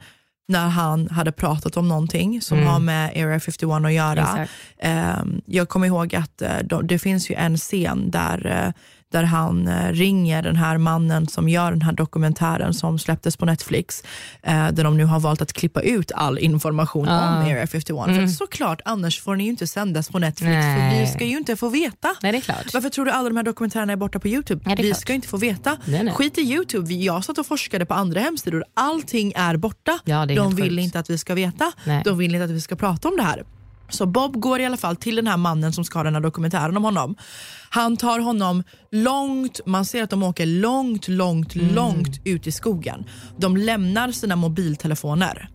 när 0.47 0.68
han 0.68 1.10
hade 1.10 1.32
pratat 1.32 1.78
om 1.78 1.88
någonting 1.88 2.41
som 2.41 2.64
har 2.64 2.80
med 2.80 3.10
Area 3.10 3.39
51 3.39 3.86
att 3.86 3.93
göra. 3.93 4.47
Ehm, 4.80 5.41
jag 5.45 5.70
kommer 5.70 5.88
ihåg 5.88 6.16
att 6.16 6.41
eh, 6.41 6.58
de, 6.64 6.88
det 6.88 6.99
finns 6.99 7.30
ju 7.32 7.36
en 7.36 7.58
scen 7.58 8.12
där, 8.12 8.45
eh, 8.45 8.74
där 9.12 9.24
han 9.24 9.68
eh, 9.68 9.91
ringer 9.91 10.41
den 10.41 10.55
här 10.55 10.78
mannen 10.78 11.28
som 11.28 11.49
gör 11.49 11.72
den 11.72 11.82
här 11.82 11.91
dokumentären 11.91 12.74
som 12.74 12.99
släpptes 12.99 13.38
på 13.38 13.45
Netflix. 13.45 14.03
eh, 14.43 14.68
där 14.72 14.84
de 14.84 14.97
nu 14.97 15.05
har 15.05 15.20
valt 15.20 15.41
att 15.41 15.53
klippa 15.53 15.82
ut 15.82 16.12
all 16.16 16.39
information 16.39 17.08
Ah. 17.10 17.28
om 17.39 17.45
Area 17.45 17.68
51. 17.68 18.05
För 18.16 18.24
att 18.24 18.32
såklart, 18.34 18.82
annars 18.86 19.22
får 19.22 19.36
ni 19.36 19.43
ju 19.43 19.49
inte 19.49 19.68
sändas 19.68 20.10
på 20.10 20.20
Netflix 20.20 20.51
för 20.51 20.51
Nej. 20.62 21.01
vi 21.01 21.08
ska 21.08 21.26
ju 21.26 21.38
inte 21.38 21.55
få 21.55 21.70
veta. 21.70 22.16
Nej, 22.22 22.32
det 22.32 22.38
är 22.38 22.41
klart. 22.41 22.74
Varför 22.74 22.89
tror 22.89 23.05
du 23.05 23.12
alla 23.12 23.30
de 23.30 23.38
här 23.38 23.43
dokumentärerna 23.43 23.93
är 23.93 23.97
borta 23.97 24.20
på 24.20 24.28
Youtube? 24.28 24.72
Är 24.72 24.76
vi 24.76 24.84
klart. 24.84 24.97
ska 24.99 25.14
inte 25.14 25.28
få 25.28 25.38
veta. 25.38 25.78
Nej, 25.86 26.03
nej. 26.03 26.14
Skit 26.14 26.38
i 26.38 26.41
Youtube. 26.41 26.93
Jag 26.93 27.24
satt 27.26 27.38
och 27.38 27.45
forskade 27.45 27.86
på 27.86 27.93
andra 27.93 28.20
hemsidor. 28.20 28.64
Allting 28.74 29.34
är 29.36 29.58
borta. 29.58 29.99
Ja, 30.05 30.22
är 30.24 30.36
de 30.36 30.55
vill 30.55 30.70
sjukt. 30.70 30.84
inte 30.84 30.99
att 30.99 31.10
vi 31.10 31.18
ska 31.18 31.34
veta. 31.36 31.72
Nej. 31.86 32.01
De 32.05 32.18
vill 32.18 32.34
inte 32.36 32.45
att 32.45 32.51
vi 32.51 32.62
ska 32.62 32.76
prata 32.76 33.08
om 33.08 33.18
det 33.18 33.24
här. 33.24 33.43
Så 33.89 34.05
Bob 34.05 34.39
går 34.39 34.59
i 34.61 34.65
alla 34.65 34.77
fall 34.77 34.95
till 34.95 35.15
den 35.15 35.27
här 35.27 35.38
mannen 35.38 35.73
som 35.73 35.83
ska 35.85 35.99
ha 35.99 36.03
den 36.03 36.13
här 36.15 36.21
dokumentären 36.21 36.77
om 36.77 36.83
honom. 36.83 37.15
Han 37.69 37.97
tar 37.97 38.19
honom 38.19 38.63
långt, 38.91 39.59
man 39.65 39.85
ser 39.85 40.03
att 40.03 40.09
de 40.09 40.23
åker 40.23 40.45
långt, 40.45 41.07
långt, 41.07 41.55
Mm. 41.55 41.75
långt 41.75 42.21
ut 42.23 42.47
i 42.47 42.51
skogen. 42.51 43.05
De 43.38 43.57
lämnar 43.57 44.11
sina 44.11 44.35
mobiltelefoner. 44.35 45.49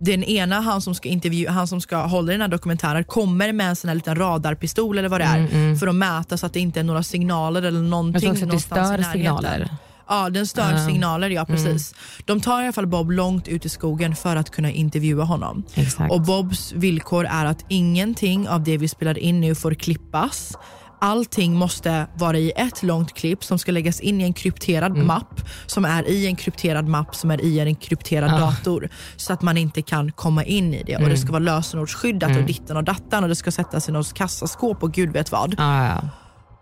Den 0.00 0.24
ena, 0.24 0.60
han 0.60 0.80
som 0.82 0.94
ska 0.94 1.08
intervjua, 1.08 1.50
han 1.50 1.68
som 1.68 1.80
ska 1.80 1.96
hålla 2.06 2.32
i 2.32 2.34
den 2.34 2.40
här 2.40 2.48
dokumentären, 2.48 3.04
kommer 3.04 3.52
med 3.52 3.68
en 3.68 3.76
sån 3.76 3.88
här 3.88 3.94
liten 3.94 4.16
radarpistol 4.16 4.98
eller 4.98 5.08
vad 5.08 5.20
det 5.20 5.24
är 5.24 5.76
för 5.76 5.86
att 5.86 5.94
mäta 5.94 6.36
så 6.38 6.46
att 6.46 6.52
det 6.52 6.60
inte 6.60 6.80
är 6.80 6.84
några 6.84 7.02
signaler 7.02 7.60
eller 7.62 7.68
Mm, 7.68 7.82
Jag 7.84 7.90
någonting 7.90 8.20
tror 8.20 8.32
också 8.32 8.44
att 8.44 8.50
det 8.52 8.60
stör 8.96 9.12
signaler. 9.12 9.68
Ja, 10.08 10.30
den 10.30 10.46
stör 10.46 10.72
Ja. 10.72 10.86
signaler, 10.86 11.30
ja 11.30 11.44
precis. 11.44 11.94
De 12.24 12.40
tar 12.40 12.60
i 12.62 12.64
alla 12.64 12.72
fall 12.72 12.86
Bob 12.86 13.10
långt 13.10 13.48
ut 13.48 13.64
i 13.66 13.68
skogen 13.68 14.16
för 14.16 14.36
att 14.36 14.50
kunna 14.50 14.70
intervjua 14.70 15.24
honom. 15.24 15.64
Exakt. 15.74 16.12
Och 16.12 16.20
Bobs 16.22 16.72
villkor 16.72 17.24
är 17.26 17.44
att 17.44 17.64
ingenting 17.68 18.48
av 18.48 18.62
det 18.62 18.76
vi 18.78 18.88
spelar 18.88 19.18
in 19.18 19.40
nu 19.40 19.54
får 19.54 19.74
klippas. 19.74 20.52
Allting 21.00 21.54
måste 21.54 22.06
vara 22.14 22.38
i 22.38 22.50
ett 22.56 22.82
långt 22.82 23.14
klipp 23.14 23.44
som 23.44 23.58
ska 23.58 23.72
läggas 23.72 24.00
in 24.00 24.20
i 24.20 24.24
en 24.24 24.32
krypterad 24.32 24.92
Mm. 24.92 25.06
mapp 25.06 25.40
som 25.66 25.84
är 25.84 26.08
i 26.08 26.26
en 26.26 26.36
krypterad 26.36 26.88
mapp 26.88 27.14
som 27.14 27.30
är 27.30 27.44
i 27.44 27.58
en 27.60 27.74
krypterad 27.76 28.30
Ja. 28.30 28.38
dator 28.38 28.88
så 29.16 29.32
att 29.32 29.42
man 29.42 29.56
inte 29.56 29.82
kan 29.82 30.12
komma 30.12 30.44
in 30.44 30.74
i 30.74 30.82
det. 30.82 30.94
Och 30.94 31.00
Mm. 31.00 31.10
Det 31.12 31.16
ska 31.18 31.28
vara 31.32 31.38
lösenordsskyddat 31.42 32.36
och 32.36 32.42
ditten 32.42 32.76
och 32.76 32.84
dattan 32.84 33.22
och 33.22 33.28
det 33.28 33.36
ska 33.36 33.50
sättas 33.50 33.88
i 33.88 33.92
något 33.92 34.14
kassaskåp 34.14 34.82
och 34.82 34.92
gud 34.92 35.12
vet 35.12 35.32
vad. 35.32 35.54
Ja, 35.58 35.86
ja. 35.86 36.08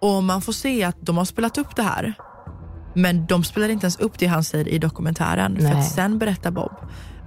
Och 0.01 0.25
man 0.25 0.43
får 0.43 0.53
se 0.53 0.85
att 0.85 0.97
de 1.01 1.17
har 1.17 1.25
spelat 1.25 1.59
upp 1.59 1.77
det 1.77 1.83
här. 1.83 2.15
Men 2.95 3.27
de 3.27 3.45
spelar 3.45 3.69
inte 3.69 3.85
ens 3.85 3.99
upp 3.99 4.19
det 4.19 4.27
han 4.27 4.45
säger 4.45 4.69
i 4.69 4.79
dokumentären. 4.79 5.57
För 5.57 5.63
Nej. 5.63 5.73
att 5.73 5.93
sen 5.93 6.19
berättar 6.19 6.51
Bob 6.51 6.73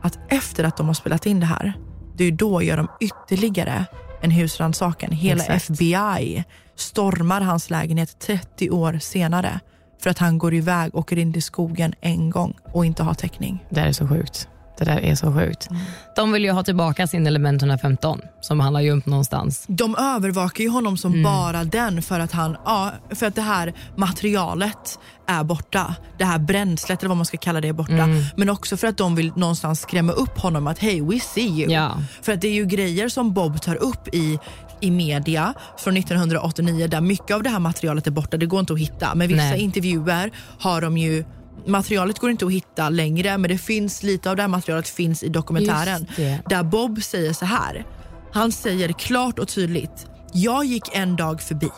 att 0.01 0.19
efter 0.27 0.63
att 0.63 0.77
de 0.77 0.87
har 0.87 0.93
spelat 0.93 1.25
in 1.25 1.39
det 1.39 1.45
här, 1.45 1.73
det 2.15 2.23
är 2.23 2.31
då 2.31 2.61
gör 2.61 2.77
de 2.77 2.87
ytterligare 2.99 3.85
en 4.21 4.31
husrannsakan. 4.31 5.11
Hela 5.11 5.43
Exakt. 5.43 5.69
FBI 5.69 6.43
stormar 6.75 7.41
hans 7.41 7.69
lägenhet 7.69 8.19
30 8.19 8.69
år 8.69 8.99
senare 9.01 9.59
för 10.01 10.09
att 10.09 10.17
han 10.17 10.37
går 10.37 10.53
iväg 10.53 10.95
och 10.95 10.99
åker 10.99 11.17
in 11.17 11.35
i 11.35 11.41
skogen 11.41 11.93
en 12.01 12.29
gång 12.29 12.57
och 12.73 12.85
inte 12.85 13.03
har 13.03 13.13
täckning. 13.13 13.65
Det 13.69 13.81
är 13.81 13.91
så 13.91 14.07
sjukt. 14.07 14.47
Det 14.77 14.85
där 14.85 14.99
är 14.99 15.15
så 15.15 15.33
sjukt. 15.33 15.69
De 16.15 16.31
vill 16.31 16.43
ju 16.43 16.51
ha 16.51 16.63
tillbaka 16.63 17.07
sin 17.07 17.27
element 17.27 17.61
115 17.61 18.21
som 18.41 18.59
han 18.59 18.75
har 18.75 18.81
gömt 18.81 19.05
någonstans. 19.05 19.65
De 19.67 19.95
övervakar 19.95 20.63
ju 20.63 20.69
honom 20.69 20.97
som 20.97 21.23
bara 21.23 21.63
den 21.63 22.01
för 22.01 22.19
att, 22.19 22.31
han, 22.31 22.57
ja, 22.65 22.91
för 23.09 23.25
att 23.25 23.35
det 23.35 23.41
här 23.41 23.73
materialet 23.95 24.99
är 25.27 25.43
borta. 25.43 25.95
Det 26.17 26.25
här 26.25 26.39
bränslet 26.39 26.99
eller 26.99 27.09
vad 27.09 27.17
man 27.17 27.25
ska 27.25 27.37
kalla 27.37 27.61
det 27.61 27.67
är 27.67 27.73
borta. 27.73 28.07
Men 28.35 28.49
också 28.49 28.77
för 28.77 28.87
att 28.87 28.97
de 28.97 29.15
vill 29.15 29.31
någonstans 29.35 29.81
skrämma 29.81 30.11
upp 30.11 30.39
honom 30.39 30.67
att 30.67 30.79
hey 30.79 31.01
we 31.01 31.19
see 31.19 31.47
you. 31.47 31.71
Ja. 31.71 32.01
För 32.21 32.33
att 32.33 32.41
det 32.41 32.47
är 32.47 32.53
ju 32.53 32.65
grejer 32.65 33.09
som 33.09 33.33
Bob 33.33 33.61
tar 33.61 33.75
upp 33.75 34.15
i 34.15 34.39
i 34.79 34.91
media 34.91 35.53
från 35.77 35.97
1989 35.97 36.87
där 36.87 37.01
mycket 37.01 37.35
av 37.35 37.43
det 37.43 37.49
här 37.49 37.59
materialet 37.59 38.07
är 38.07 38.11
borta. 38.11 38.37
Det 38.37 38.45
går 38.45 38.59
inte 38.59 38.73
att 38.73 38.79
hitta. 38.79 39.15
Men 39.15 39.27
vissa 39.27 39.43
Nej. 39.43 39.59
intervjuer 39.61 40.31
har 40.59 40.81
de 40.81 40.97
ju 40.97 41.25
Materialet 41.65 42.19
går 42.19 42.29
inte 42.29 42.45
att 42.45 42.51
hitta 42.51 42.89
längre 42.89 43.37
men 43.37 43.49
det 43.49 43.57
finns 43.57 44.03
lite 44.03 44.29
av 44.29 44.35
det 44.35 44.41
här 44.41 44.49
materialet 44.49 44.87
finns 44.87 45.23
i 45.23 45.29
dokumentären. 45.29 46.07
Där 46.49 46.63
Bob 46.63 47.03
säger 47.03 47.33
så 47.33 47.45
här. 47.45 47.85
Han 48.31 48.51
säger 48.51 48.91
klart 48.91 49.39
och 49.39 49.47
tydligt. 49.47 50.07
Jag 50.33 50.65
gick 50.65 50.95
en 50.95 51.15
dag 51.15 51.41
förbi. 51.41 51.69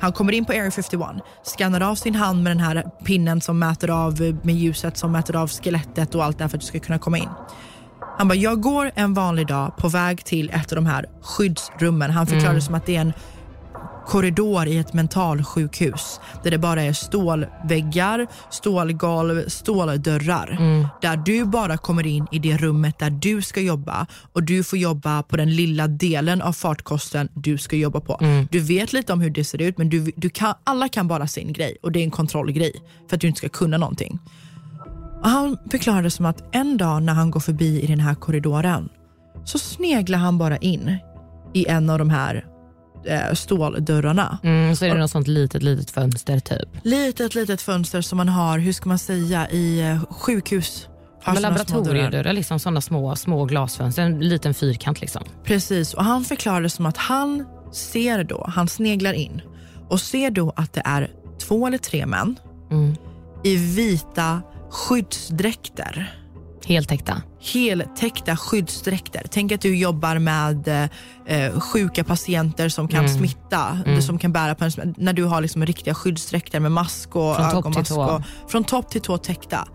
Han 0.00 0.12
kommer 0.12 0.32
in 0.32 0.44
på 0.44 0.52
Area 0.52 0.70
51, 0.70 1.00
skannar 1.42 1.80
av 1.80 1.94
sin 1.94 2.14
hand 2.14 2.42
med 2.42 2.50
den 2.50 2.60
här 2.60 2.84
pinnen 3.04 3.40
som 3.40 3.58
mäter 3.58 3.90
av 3.90 4.20
med 4.42 4.54
ljuset 4.54 4.96
som 4.96 5.12
mäter 5.12 5.36
av 5.36 5.48
skelettet 5.48 6.14
och 6.14 6.24
allt 6.24 6.38
det 6.38 6.44
här 6.44 6.48
för 6.48 6.56
att 6.56 6.60
du 6.60 6.66
ska 6.66 6.78
kunna 6.78 6.98
komma 6.98 7.18
in. 7.18 7.28
Han 8.18 8.28
bara, 8.28 8.34
jag 8.34 8.60
går 8.60 8.90
en 8.94 9.14
vanlig 9.14 9.46
dag 9.46 9.76
på 9.76 9.88
väg 9.88 10.24
till 10.24 10.50
ett 10.50 10.72
av 10.72 10.76
de 10.76 10.86
här 10.86 11.06
skyddsrummen. 11.22 12.10
Han 12.10 12.26
förklarar 12.26 12.54
det 12.54 12.60
som 12.60 12.74
att 12.74 12.86
det 12.86 12.96
är 12.96 13.00
en 13.00 13.12
korridor 14.06 14.66
i 14.66 14.78
ett 14.78 14.92
mentalsjukhus 14.92 16.20
där 16.42 16.50
det 16.50 16.58
bara 16.58 16.82
är 16.82 16.92
stålväggar, 16.92 18.26
stålgolv, 18.50 19.48
ståldörrar. 19.48 20.58
Där 21.02 21.16
du 21.16 21.44
bara 21.44 21.76
kommer 21.76 22.06
in 22.06 22.26
i 22.32 22.38
det 22.38 22.56
rummet 22.56 22.98
där 22.98 23.10
du 23.10 23.42
ska 23.42 23.60
jobba 23.60 24.06
och 24.32 24.42
du 24.42 24.64
får 24.64 24.78
jobba 24.78 25.22
på 25.22 25.36
den 25.36 25.56
lilla 25.56 25.88
delen 25.88 26.42
av 26.42 26.52
fartkosten 26.52 27.28
du 27.34 27.58
ska 27.58 27.76
jobba 27.76 28.00
på. 28.00 28.18
Du 28.50 28.60
vet 28.60 28.92
lite 28.92 29.12
om 29.12 29.20
hur 29.20 29.30
det 29.30 29.44
ser 29.44 29.62
ut 29.62 29.78
men 29.78 29.88
du, 29.88 30.12
du 30.16 30.30
kan, 30.30 30.54
alla 30.64 30.88
kan 30.88 31.08
bara 31.08 31.26
sin 31.26 31.52
grej 31.52 31.76
och 31.82 31.92
det 31.92 32.00
är 32.00 32.04
en 32.04 32.10
kontrollgrej 32.10 32.72
för 33.08 33.16
att 33.16 33.20
du 33.20 33.26
inte 33.26 33.38
ska 33.38 33.48
kunna 33.48 33.78
någonting. 33.78 34.18
Och 35.22 35.28
han 35.28 35.58
förklarade 35.70 36.10
som 36.10 36.26
att 36.26 36.54
en 36.54 36.76
dag 36.76 37.02
när 37.02 37.12
han 37.12 37.30
går 37.30 37.40
förbi 37.40 37.80
i 37.80 37.86
den 37.86 38.00
här 38.00 38.14
korridoren 38.14 38.88
så 39.44 39.58
sneglar 39.58 40.18
han 40.18 40.38
bara 40.38 40.56
in 40.56 40.98
i 41.54 41.66
en 41.68 41.90
av 41.90 41.98
de 41.98 42.10
här 42.10 42.44
eh, 43.04 43.32
ståldörrarna. 43.34 44.38
Mm, 44.42 44.76
så 44.76 44.84
är 44.84 44.94
det 44.94 45.00
något 45.00 45.10
sånt 45.10 45.28
litet, 45.28 45.62
litet 45.62 45.90
fönster 45.90 46.40
typ. 46.40 46.68
Litet, 46.82 47.34
litet 47.34 47.62
fönster 47.62 48.00
som 48.00 48.16
man 48.16 48.28
har, 48.28 48.58
hur 48.58 48.72
ska 48.72 48.88
man 48.88 48.98
säga, 48.98 49.50
i 49.50 49.80
eh, 49.80 50.04
sjukhus. 50.10 50.88
Dörrar. 51.26 51.40
laboratoriedörrar, 51.40 52.32
liksom 52.32 52.58
sådana 52.58 52.80
små, 52.80 53.16
små 53.16 53.44
glasfönster. 53.44 54.02
En 54.02 54.20
liten 54.20 54.54
fyrkant 54.54 55.00
liksom. 55.00 55.22
Precis, 55.44 55.94
och 55.94 56.04
han 56.04 56.24
förklarade 56.24 56.70
som 56.70 56.86
att 56.86 56.96
han 56.96 57.44
ser 57.72 58.24
då, 58.24 58.44
han 58.48 58.68
sneglar 58.68 59.12
in 59.12 59.42
och 59.88 60.00
ser 60.00 60.30
då 60.30 60.52
att 60.56 60.72
det 60.72 60.82
är 60.84 61.10
två 61.48 61.66
eller 61.66 61.78
tre 61.78 62.06
män 62.06 62.36
Mm. 62.70 62.94
i 63.44 63.56
vita 63.56 64.42
skyddsdräkter. 64.70 66.21
Heltäckta. 66.66 67.22
heltäckta 67.40 68.36
skyddsdräkter. 68.36 69.22
Tänk 69.30 69.52
att 69.52 69.60
du 69.60 69.76
jobbar 69.76 70.18
med 70.18 70.68
eh, 71.26 71.60
sjuka 71.60 72.04
patienter 72.04 72.68
som 72.68 72.88
kan 72.88 73.04
Mm. 73.04 73.18
smitta, 73.18 73.78
som 74.06 74.18
kan 74.18 74.32
bära 74.32 74.54
på 74.54 74.64
en, 74.64 74.94
när 74.96 75.12
du 75.12 75.24
har 75.24 75.40
liksom 75.40 75.66
riktiga 75.66 75.94
skyddsdräkter 75.94 76.60
med 76.60 76.72
mask 76.72 77.16
och 77.16 77.36
Från 77.36 77.50
topp 77.50 77.54
ögonmask. 77.58 77.90
tå. 77.90 78.02
Och, 78.02 78.22
från 78.50 78.64
topp 78.64 78.90
till 78.90 79.00
tå 79.00 79.18
täckta. 79.18 79.68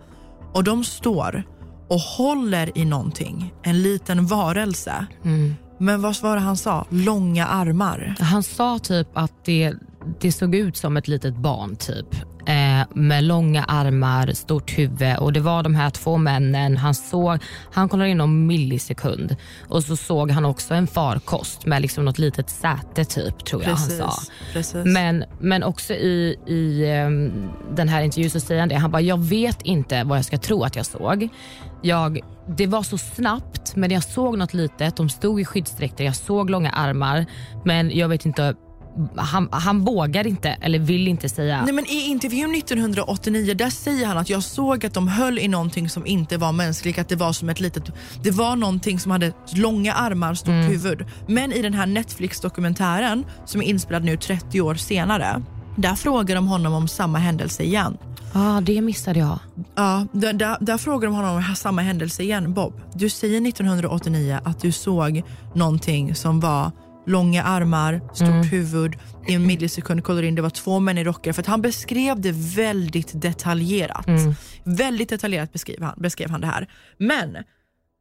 Och 0.54 0.64
de 0.64 0.84
står 0.84 1.42
och 1.88 2.00
håller 2.00 2.78
i 2.78 2.84
någonting, 2.84 3.54
en 3.62 3.82
liten 3.82 4.26
varelse. 4.26 5.06
Mm. 5.24 5.54
Men 5.80 6.02
vad 6.02 6.22
var 6.22 6.34
det 6.36 6.40
han 6.42 6.56
sa? 6.56 6.86
Långa 6.90 7.46
armar. 7.46 8.14
Han 8.20 8.42
sa 8.42 8.78
typ 8.78 9.08
att 9.14 9.44
det, 9.44 9.74
det 10.20 10.32
såg 10.32 10.54
ut 10.54 10.76
som 10.76 10.96
ett 10.96 11.08
litet 11.08 11.36
barn 11.36 11.76
typ. 11.76 12.06
Eh, 12.48 12.86
med 12.94 13.24
långa 13.24 13.64
armar, 13.64 14.32
stort 14.32 14.78
huvud 14.78 15.18
och 15.18 15.32
det 15.32 15.40
var 15.40 15.62
de 15.62 15.74
här 15.74 15.90
två 15.90 16.16
männen. 16.16 16.76
Han 16.76 16.94
såg, 16.94 17.38
han 17.72 17.88
kollade 17.88 18.10
in 18.10 18.20
om 18.20 18.46
millisekund 18.46 19.36
och 19.68 19.84
så 19.84 19.96
såg 19.96 20.30
han 20.30 20.44
också 20.44 20.74
en 20.74 20.86
farkost 20.86 21.66
med 21.66 21.82
liksom 21.82 22.04
något 22.04 22.18
litet 22.18 22.50
säte 22.50 23.04
typ 23.04 23.44
tror 23.44 23.62
jag 23.62 23.70
han 23.70 23.90
sa. 23.90 24.12
precis. 24.52 24.84
Men, 24.84 25.24
men 25.40 25.62
också 25.62 25.92
i, 25.94 26.36
i 26.46 26.90
ehm, 26.90 27.50
den 27.76 27.88
här 27.88 28.02
intervjun 28.02 28.30
så 28.30 28.40
säger 28.40 28.60
han 28.60 28.68
det. 28.68 28.76
Han 28.76 28.90
bara, 28.90 29.02
jag 29.02 29.24
vet 29.24 29.62
inte 29.62 30.04
vad 30.04 30.18
jag 30.18 30.24
ska 30.24 30.38
tro 30.38 30.64
att 30.64 30.76
jag 30.76 30.86
såg. 30.86 31.28
Jag, 31.82 32.20
det 32.56 32.66
var 32.66 32.82
så 32.82 32.98
snabbt, 32.98 33.76
men 33.76 33.90
jag 33.90 34.04
såg 34.04 34.38
något 34.38 34.54
litet. 34.54 34.96
De 34.96 35.08
stod 35.08 35.40
i 35.40 35.44
skyddsdräkter, 35.44 36.04
jag 36.04 36.16
såg 36.16 36.50
långa 36.50 36.70
armar. 36.70 37.26
Men 37.64 37.96
jag 37.96 38.08
vet 38.08 38.26
inte, 38.26 38.54
han, 39.16 39.48
han 39.52 39.84
vågar 39.84 40.26
inte 40.26 40.48
eller 40.48 40.78
vill 40.78 41.08
inte 41.08 41.28
säga. 41.28 41.62
Nej, 41.64 41.72
men 41.74 41.86
I 41.86 42.06
intervjun 42.06 42.54
1989 42.54 43.54
där 43.54 43.70
säger 43.70 44.06
han 44.06 44.18
att 44.18 44.30
jag 44.30 44.42
såg 44.42 44.86
att 44.86 44.94
de 44.94 45.08
höll 45.08 45.38
i 45.38 45.48
någonting 45.48 45.88
som 45.88 46.06
inte 46.06 46.36
var 46.36 46.52
mänskligt. 46.52 46.98
Att 46.98 47.08
det 47.08 47.16
var 47.16 47.32
som 47.32 47.48
ett 47.48 47.60
litet, 47.60 47.84
det 48.22 48.30
var 48.30 48.56
någonting 48.56 49.00
som 49.00 49.10
hade 49.12 49.32
långa 49.54 49.92
armar, 49.94 50.34
stort 50.34 50.48
Mm. 50.48 50.66
huvud. 50.66 51.04
Men 51.28 51.52
i 51.52 51.62
den 51.62 51.74
här 51.74 51.86
Netflix-dokumentären 51.86 53.24
som 53.44 53.62
är 53.62 53.66
inspelad 53.66 54.04
nu 54.04 54.16
30 54.16 54.60
år 54.60 54.74
senare. 54.74 55.42
Där 55.76 55.94
frågar 55.94 56.34
de 56.34 56.48
honom 56.48 56.72
om 56.74 56.88
samma 56.88 57.18
händelse 57.18 57.62
igen. 57.62 57.96
ah, 58.32 58.60
det 58.60 58.80
missade 58.80 59.18
jag. 59.18 59.38
Ja, 59.74 60.06
där, 60.12 60.32
där, 60.32 60.56
där 60.60 60.78
frågar 60.78 61.08
de 61.08 61.14
honom 61.16 61.36
om 61.36 61.54
samma 61.56 61.82
händelse 61.82 62.22
igen. 62.22 62.52
Bob, 62.54 62.80
du 62.94 63.10
säger 63.10 63.48
1989 63.48 64.40
att 64.44 64.60
du 64.60 64.72
såg 64.72 65.22
någonting 65.54 66.14
som 66.14 66.40
var 66.40 66.70
långa 67.08 67.42
armar, 67.42 68.00
stort 68.14 68.52
huvud. 68.52 68.94
I 69.28 69.34
en 69.34 69.46
millisekund 69.46 70.04
kollar 70.04 70.22
in, 70.22 70.34
det 70.34 70.42
var 70.42 70.50
två 70.50 70.80
män 70.80 70.98
i 70.98 71.04
rockar. 71.04 71.32
För 71.32 71.42
att 71.42 71.46
han 71.46 71.62
beskrev 71.62 72.20
det 72.20 72.32
väldigt 72.56 73.22
detaljerat. 73.22 74.06
Väldigt 74.64 75.08
detaljerat 75.08 75.52
beskrev 75.52 75.82
han, 75.82 75.94
beskrev 75.96 76.30
han 76.30 76.40
det 76.40 76.46
här. 76.46 76.68
Men, 76.98 77.36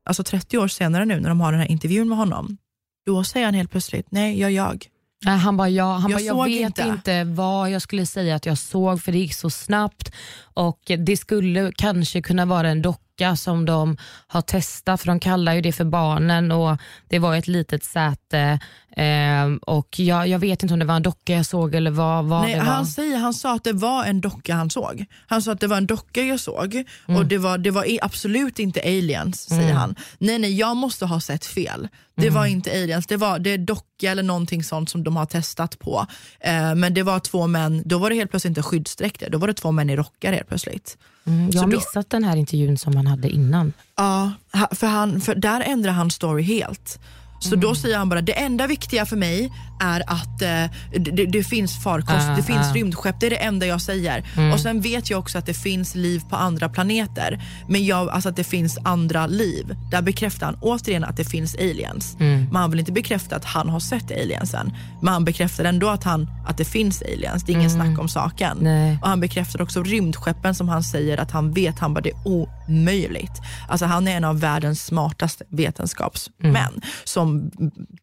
alltså 0.06 0.24
30 0.24 0.58
år 0.58 0.68
senare 0.68 1.06
nu 1.06 1.20
när 1.20 1.30
de 1.30 1.42
har 1.42 1.52
den 1.52 1.62
här 1.62 1.68
intervjun 1.72 2.10
med 2.10 2.18
honom, 2.18 2.58
då 3.06 3.24
säger 3.24 3.46
han 3.46 3.54
helt 3.56 3.72
plötsligt, 3.72 4.08
nej 4.10 4.40
jag. 4.40 4.86
Nej, 5.26 5.38
Han 5.38 5.58
bara, 5.58 5.70
ja, 5.70 5.94
han 5.94 6.12
Jag 6.12 6.20
bara, 6.20 6.24
jag 6.26 6.46
vet 6.46 6.68
inte. 6.68 6.82
inte. 6.82 7.24
vad 7.24 7.72
jag 7.72 7.82
skulle 7.82 8.06
säga 8.06 8.36
att 8.36 8.46
jag 8.46 8.58
såg 8.58 9.02
för 9.02 9.12
det 9.12 9.18
gick 9.18 9.34
så 9.34 9.50
snabbt 9.50 10.12
och 10.54 10.80
det 11.06 11.18
skulle 11.18 11.72
kanske 11.76 12.22
kunna 12.22 12.46
vara 12.46 12.70
en 12.70 12.82
docka 12.82 13.36
som 13.36 13.66
de 13.66 13.98
har 14.28 14.42
testat 14.42 15.02
för 15.02 15.08
de 15.08 15.20
kallar 15.20 15.54
ju 15.54 15.62
det 15.62 15.72
för 15.72 15.86
barnen 15.86 16.52
och 16.52 16.78
det 17.08 17.20
var 17.20 17.36
ett 17.36 17.48
litet 17.48 17.84
säte 17.84 18.60
eh, 18.98 19.56
och 19.62 20.00
jag, 20.00 20.28
jag 20.28 20.40
vet 20.40 20.64
inte 20.64 20.74
om 20.74 20.80
det 20.80 20.86
var 20.86 20.96
en 20.96 21.04
docka 21.04 21.34
jag 21.34 21.46
såg 21.46 21.76
eller 21.76 21.92
vad, 21.92 22.26
vad 22.26 22.42
Nej, 22.42 22.54
det 22.54 22.60
var. 22.60 22.66
han, 22.66 22.86
säger, 22.86 23.18
han 23.18 23.34
sa 23.34 23.56
att 23.56 23.64
det 23.64 23.74
var 23.74 24.06
en 24.06 24.22
docka 24.22 24.56
han 24.56 24.70
såg. 24.70 25.06
Han 25.28 25.42
sa 25.42 25.52
att 25.52 25.60
det 25.60 25.68
var 25.68 25.78
en 25.78 25.86
docka 25.88 26.22
jag 26.22 26.40
såg 26.40 26.84
Mm. 27.08 27.20
och 27.22 27.26
det 27.26 27.38
var, 27.38 27.58
det 27.58 27.72
var 27.72 27.86
absolut 28.02 28.60
inte 28.60 28.82
aliens, 28.82 29.50
säger 29.50 29.74
han. 29.74 29.96
Nej, 30.18 30.40
nej, 30.40 30.54
jag 30.60 30.78
måste 30.78 31.06
ha 31.06 31.20
sett 31.20 31.46
fel. 31.46 31.88
Det 32.16 32.22
Mm. 32.28 32.34
var 32.34 32.46
inte 32.46 32.72
aliens, 32.72 33.08
det 33.08 33.18
var 33.18 33.40
det 33.40 33.50
är 33.50 33.58
docka 33.58 34.12
eller 34.12 34.24
någonting 34.24 34.64
sånt 34.64 34.90
som 34.90 35.04
de 35.04 35.16
har 35.16 35.26
testat 35.26 35.80
på. 35.80 36.06
Eh, 36.40 36.76
men 36.76 36.94
det 36.94 37.04
var 37.04 37.20
två 37.20 37.48
män, 37.48 37.82
då 37.86 37.98
var 37.98 38.10
det 38.10 38.16
helt 38.16 38.30
plötsligt 38.30 38.50
inte 38.50 38.64
skyddsdräkter, 38.64 39.30
då 39.30 39.38
var 39.38 39.48
det 39.48 39.54
två 39.54 39.72
män 39.72 39.90
i 39.90 39.96
rockar 39.96 40.34
helt 40.34 40.48
plötsligt. 40.48 40.98
Mm, 41.26 41.50
jag 41.52 41.62
har 41.62 41.68
då- 41.68 41.76
missat 41.78 42.10
den 42.10 42.24
här 42.24 42.36
intervjun 42.36 42.78
som 42.78 42.96
han 42.96 43.08
hade 43.08 43.30
innan. 43.30 43.74
Ja, 43.96 44.32
för, 44.72 44.88
han, 44.88 45.22
för 45.22 45.36
där 45.36 45.62
ändrar 45.62 45.92
han 45.92 46.12
story 46.12 46.44
helt. 46.44 47.00
Så 47.40 47.56
då 47.56 47.76
säger 47.76 47.98
han 47.98 48.10
bara, 48.10 48.22
det 48.22 48.40
enda 48.40 48.68
viktiga 48.68 49.06
för 49.06 49.16
mig 49.16 49.52
är 49.80 50.04
att 50.08 50.42
eh, 50.42 51.00
det, 51.00 51.26
det 51.26 51.44
finns 51.44 51.84
farkost, 51.84 52.28
Ah, 52.30 52.36
det 52.36 52.44
finns 52.44 52.72
ah. 52.72 52.74
rymdskepp, 52.74 53.20
det 53.20 53.26
är 53.26 53.30
det 53.30 53.36
enda 53.36 53.66
jag 53.66 53.82
säger. 53.82 54.26
Och 54.54 54.60
sen 54.60 54.82
vet 54.82 55.10
jag 55.10 55.20
också 55.20 55.38
att 55.38 55.46
det 55.46 55.54
finns 55.54 55.96
liv 55.96 56.22
på 56.30 56.36
andra 56.36 56.70
planeter. 56.70 57.42
Men 57.68 57.86
jag, 57.86 58.10
alltså 58.10 58.30
att 58.30 58.36
det 58.36 58.44
finns 58.44 58.78
andra 58.84 59.28
liv. 59.28 59.76
Där 59.92 60.02
bekräftar 60.02 60.46
han 60.46 60.58
återigen 60.62 61.04
att 61.04 61.18
det 61.18 61.26
finns 61.26 61.56
aliens. 61.56 62.16
Men 62.20 62.56
han 62.56 62.72
vill 62.72 62.80
inte 62.80 62.92
bekräfta 62.92 63.36
att 63.36 63.46
han 63.46 63.70
har 63.70 63.80
sett 63.80 64.12
aliensen. 64.12 64.74
Men 65.02 65.14
han 65.14 65.26
bekräftar 65.26 65.66
ändå 65.66 65.90
att, 65.90 66.04
han, 66.04 66.28
att 66.48 66.58
det 66.58 66.66
finns 66.66 67.02
aliens, 67.02 67.44
det 67.44 67.52
är 67.52 67.56
ingen 67.58 67.70
snack 67.70 68.00
om 68.00 68.10
saken. 68.10 68.58
Nej. 68.62 68.98
Och 69.02 69.08
han 69.10 69.20
bekräftar 69.20 69.62
också 69.62 69.84
rymdskeppen 69.84 70.56
som 70.56 70.70
han 70.70 70.84
säger 70.84 71.18
att 71.18 71.32
han 71.32 71.52
vet, 71.54 71.80
han 71.80 71.94
bara 71.94 72.02
det 72.02 72.10
är 72.10 72.28
omöjligt. 72.28 73.42
Alltså 73.70 73.86
han 73.86 74.08
är 74.08 74.18
en 74.18 74.24
av 74.24 74.40
världens 74.40 74.86
smartaste 74.86 75.44
vetenskapsmän 75.50 76.82
som 77.04 77.27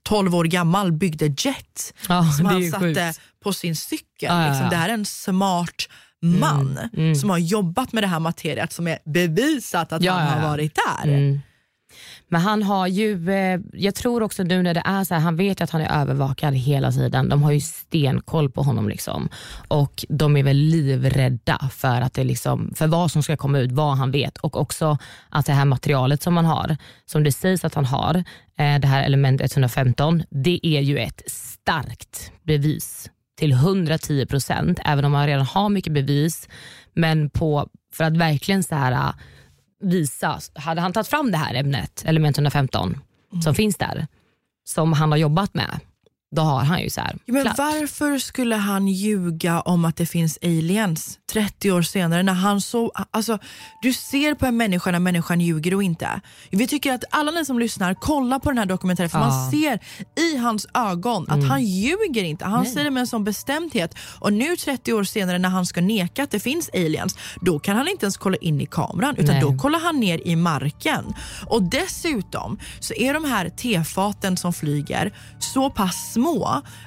12 0.03 0.35
år 0.35 0.45
gammal 0.45 0.93
byggde 0.93 1.27
jet 1.27 1.95
Ja, 2.09 2.25
som 2.33 2.47
han 2.47 2.71
satte 2.71 2.85
sjukt. 2.85 3.21
på 3.43 3.53
sin 3.53 3.77
cykel. 3.77 4.07
Ja, 4.21 4.49
Liksom, 4.49 4.71
det 4.71 4.77
här 4.77 4.89
är 4.89 4.95
en 4.95 5.05
smart 5.07 5.89
man 6.23 6.79
Mm, 6.93 7.15
som 7.15 7.31
har 7.31 7.39
jobbat 7.39 7.93
med 7.93 8.03
det 8.03 8.07
här 8.07 8.21
materiet 8.21 8.73
som 8.73 8.87
är 8.89 8.99
bevisat 9.05 9.93
att 9.93 10.05
han 10.07 10.27
har 10.29 10.49
varit 10.49 10.75
där. 10.75 11.09
Men 12.35 12.43
han 12.43 12.63
har 12.63 12.87
ju, 12.87 13.31
eh, 13.31 13.61
jag 13.73 13.95
tror 13.95 14.23
också 14.23 14.43
nu 14.43 14.63
när 14.63 14.75
det 14.75 14.83
är 14.85 15.05
så 15.05 15.15
här, 15.15 15.21
han 15.21 15.37
vet 15.37 15.61
ju 15.61 15.65
att 15.65 15.71
han 15.71 15.81
är 15.81 16.01
övervakad 16.01 16.55
hela 16.55 16.93
tiden. 16.93 17.29
De 17.29 17.43
har 17.43 17.53
ju 17.53 17.61
stenkoll 17.61 18.51
på 18.51 18.63
honom 18.63 18.89
liksom. 18.89 19.29
Och 19.69 20.05
de 20.09 20.37
är 20.37 20.43
väl 20.43 20.57
livrädda 20.57 21.71
för, 21.73 22.01
att 22.01 22.15
det 22.15 22.25
liksom, 22.25 22.73
för 22.77 22.87
vad 22.87 23.11
som 23.11 23.23
ska 23.23 23.37
komma 23.37 23.59
ut, 23.59 23.73
vad 23.73 23.97
han 23.97 24.11
vet. 24.11 24.37
Och 24.37 24.61
också 24.61 24.99
att 25.29 25.47
det 25.47 25.53
här 25.53 25.65
materialet 25.65 26.23
som 26.23 26.37
han 26.37 26.47
har, 26.47 26.77
som 27.07 27.25
det 27.25 27.33
sägs 27.33 27.65
att 27.65 27.75
han 27.75 27.85
har, 27.85 28.17
eh, 28.59 28.81
det 28.81 28.87
här 28.87 29.03
element 29.03 29.41
115, 29.41 30.23
det 30.31 30.61
är 30.63 30.81
ju 30.81 30.99
ett 30.99 31.23
starkt 31.27 32.33
bevis 32.43 33.11
till 33.39 33.53
110 33.53 34.27
procent, 34.27 34.81
även 34.85 35.05
om 35.05 35.13
man 35.13 35.27
redan 35.27 35.47
har 35.47 35.69
mycket 35.69 35.93
bevis. 35.93 36.49
Men 36.95 37.31
på, 37.31 37.69
för 37.93 38.05
att 38.05 38.17
verkligen 38.17 38.63
så 38.63 38.75
här 38.75 39.15
visa, 39.83 40.41
hade 40.55 40.81
han 40.81 40.93
tagit 40.93 41.09
fram 41.09 41.31
det 41.31 41.39
här 41.39 41.55
ämnet, 41.55 42.03
element 42.07 42.37
115, 42.37 43.01
som 43.43 43.55
finns 43.55 43.77
där, 43.77 44.07
som 44.65 44.93
han 44.93 45.11
har 45.11 45.19
jobbat 45.19 45.55
med, 45.55 45.81
då 46.35 46.43
har 46.43 46.65
han 46.65 46.83
ju 46.83 46.91
så 46.91 47.01
här, 47.01 47.19
men 47.27 47.43
klart. 47.43 47.59
varför 47.59 48.19
skulle 48.19 48.57
han 48.57 48.89
ljuga 48.89 49.61
om 49.61 49.85
att 49.85 49.97
det 49.97 50.07
finns 50.07 50.39
aliens 50.43 51.19
30 51.33 51.73
år 51.73 51.83
senare? 51.83 52.23
när 52.23 52.33
han 52.33 52.61
så, 52.61 52.93
alltså, 53.11 53.39
Du 53.83 53.93
ser 53.93 54.35
på 54.35 54.47
en 54.47 54.57
människa 54.57 54.91
när 54.91 54.99
människan 54.99 55.41
ljuger 55.41 55.75
och 55.75 55.83
inte. 55.83 56.21
Vi 56.51 56.67
tycker 56.67 56.93
att 56.93 57.05
alla 57.11 57.31
ni 57.31 57.45
som 57.45 57.59
lyssnar, 57.59 57.95
kolla 57.95 58.41
på 58.41 58.51
den 58.51 58.59
här 58.59 58.67
dokumentären 58.67 59.11
för 59.11 59.19
Ja. 59.19 59.27
man 59.27 59.51
ser 59.51 59.81
i 60.17 60.37
hans 60.37 60.67
ögon 60.75 61.27
att 61.31 61.49
han 61.49 61.65
ljuger 61.65 62.25
inte. 62.25 62.45
Han 62.45 62.67
säger 62.67 62.85
det 62.85 62.91
med 62.91 63.01
en 63.01 63.07
sån 63.07 63.25
bestämdhet. 63.25 63.95
Och 64.19 64.33
nu 64.33 64.57
30 64.57 64.93
år 64.93 65.05
senare 65.05 65.39
när 65.39 65.49
han 65.49 65.67
ska 65.67 65.81
neka 65.81 66.23
att 66.23 66.31
det 66.31 66.41
finns 66.41 66.71
aliens, 66.75 67.19
då 67.41 67.59
kan 67.59 67.77
han 67.77 67.89
inte 67.89 68.05
ens 68.07 68.17
kolla 68.17 68.37
in 68.37 68.61
i 68.61 68.67
kameran 68.67 69.17
utan 69.17 69.35
Nej. 69.35 69.41
då 69.41 69.59
kollar 69.59 69.79
han 69.81 70.01
ner 70.01 70.21
i 70.27 70.37
marken. 70.37 71.15
Och 71.47 71.63
dessutom 71.63 72.59
så 72.81 72.95
är 72.95 73.15
de 73.15 73.25
här 73.25 73.49
tefaten 73.49 74.37
som 74.37 74.53
flyger 74.53 75.13
så 75.39 75.71
pass 75.71 76.13
små 76.13 76.24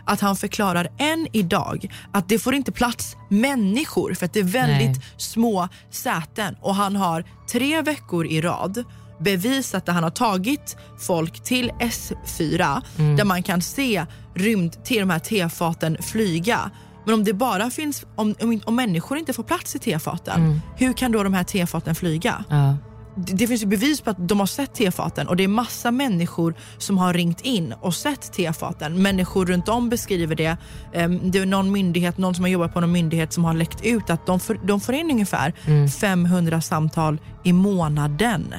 att 0.06 0.22
han 0.22 0.36
förklarar 0.36 0.88
än 0.98 1.28
idag 1.34 1.92
att 2.12 2.30
det 2.30 2.40
får 2.40 2.56
inte 2.56 2.72
plats 2.72 3.16
människor 3.30 4.14
för 4.14 4.26
att 4.26 4.34
det 4.34 4.40
är 4.40 4.44
väldigt 4.44 4.98
Nej. 4.98 5.06
små 5.18 5.70
säten 5.90 6.56
och 6.62 6.76
han 6.76 6.96
har 6.96 7.24
tre 7.52 7.82
veckor 7.82 8.28
i 8.28 8.42
rad 8.42 8.84
bevisat 9.20 9.90
att 9.90 9.96
han 9.96 10.04
har 10.04 10.10
tagit 10.10 10.78
folk 11.00 11.44
till 11.44 11.72
S4 11.80 12.82
där 13.18 13.26
man 13.26 13.44
kan 13.44 13.62
se 13.62 14.06
rymd 14.36 14.84
till 14.84 15.00
de 15.00 15.10
här 15.10 15.20
tefaten 15.20 15.98
flyga. 16.02 16.72
Men 17.06 17.14
om 17.14 17.24
det 17.24 17.34
bara 17.34 17.70
finns, 17.70 18.06
om, 18.16 18.36
om, 18.42 18.62
om 18.66 18.76
människor 18.76 19.18
inte 19.18 19.34
får 19.34 19.44
plats 19.44 19.76
i 19.76 19.80
tefaten, 19.80 20.62
hur 20.76 20.94
kan 20.94 21.12
då 21.12 21.24
de 21.24 21.34
här 21.34 21.44
tefaten 21.44 21.96
flyga? 21.96 22.44
Ja. 22.50 22.78
Det, 23.18 23.48
finns 23.48 23.62
ju 23.64 23.66
bevis 23.66 24.02
på 24.02 24.10
att 24.10 24.30
de 24.30 24.40
har 24.40 24.48
sett 24.48 24.74
tefaten 24.74 25.28
och 25.28 25.36
det 25.36 25.44
är 25.44 25.48
massa 25.48 25.92
människor 25.92 26.56
som 26.78 26.98
har 26.98 27.14
ringt 27.14 27.42
in 27.42 27.74
och 27.82 27.96
sett 27.96 28.34
tefaten. 28.34 29.02
Människor 29.02 29.46
runt 29.46 29.70
om 29.70 29.90
beskriver 29.90 30.36
det. 30.36 30.58
Ehm, 30.94 31.32
det 31.32 31.40
är 31.40 31.46
någon 31.46 31.72
myndighet, 31.72 32.18
någon 32.18 32.36
som 32.36 32.44
har 32.44 32.50
jobbat 32.50 32.74
på 32.74 32.82
någon 32.82 32.92
myndighet 32.92 33.34
som 33.34 33.46
har 33.46 33.54
läckt 33.54 33.86
ut 33.86 34.10
att 34.10 34.26
de 34.26 34.40
får, 34.40 34.60
de 34.64 34.80
får 34.80 34.96
in 34.96 35.12
ungefär 35.12 35.54
500 35.88 36.62
samtal 36.62 37.18
i 37.44 37.54
månaden 37.54 38.56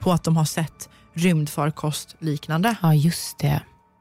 på 0.00 0.12
att 0.12 0.24
de 0.24 0.36
har 0.36 0.44
sett 0.44 0.88
rymdfarkost 1.14 2.16
liknande. 2.18 2.76
ja, 2.82 2.94
just 2.94 3.38
det. 3.38 3.60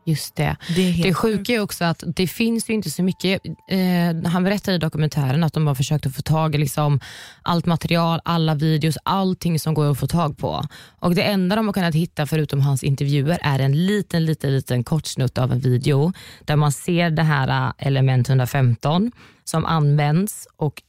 Just 0.10 0.36
det. 0.36 0.58
Det 0.76 0.82
är 0.82 0.92
helt 0.92 1.08
Det 1.08 1.14
sjuka 1.14 1.54
är 1.54 1.60
också 1.60 1.86
att 1.86 2.04
det 2.08 2.28
finns 2.28 2.70
ju 2.70 2.74
inte 2.74 2.90
så 2.90 3.04
mycket. 3.04 3.42
Eh, 3.46 4.32
han 4.32 4.44
berättar 4.44 4.74
i 4.74 4.78
dokumentären 4.78 5.44
att 5.44 5.54
de 5.54 5.68
har 5.68 5.76
försökt 5.76 6.06
att 6.06 6.16
få 6.16 6.22
tag 6.22 6.56
i 6.56 6.58
liksom 6.58 7.00
allt 7.42 7.66
material, 7.66 8.22
alla 8.26 8.56
videos, 8.56 8.98
allting 9.04 9.60
som 9.60 9.74
går 9.74 9.92
att 9.92 10.00
få 10.00 10.08
tag 10.08 10.38
på. 10.38 10.64
Och 11.00 11.16
Det 11.16 11.24
enda 11.24 11.56
de 11.56 11.66
har 11.66 11.74
kunnat 11.74 11.96
hitta 11.96 12.26
förutom 12.26 12.62
hans 12.62 12.84
intervjuer 12.84 13.40
är 13.42 13.60
en 13.60 13.86
liten, 13.86 14.26
liten, 14.26 14.54
liten 14.54 14.84
kort 14.84 15.06
snutt 15.06 15.38
av 15.38 15.52
en 15.52 15.60
video 15.60 16.14
där 16.46 16.56
man 16.56 16.72
ser 16.72 17.10
det 17.10 17.24
här 17.24 17.68
eh, 17.68 17.88
element 17.88 18.30
115 18.30 19.12
som 19.44 19.66
används 19.66 20.48
och 20.58 20.82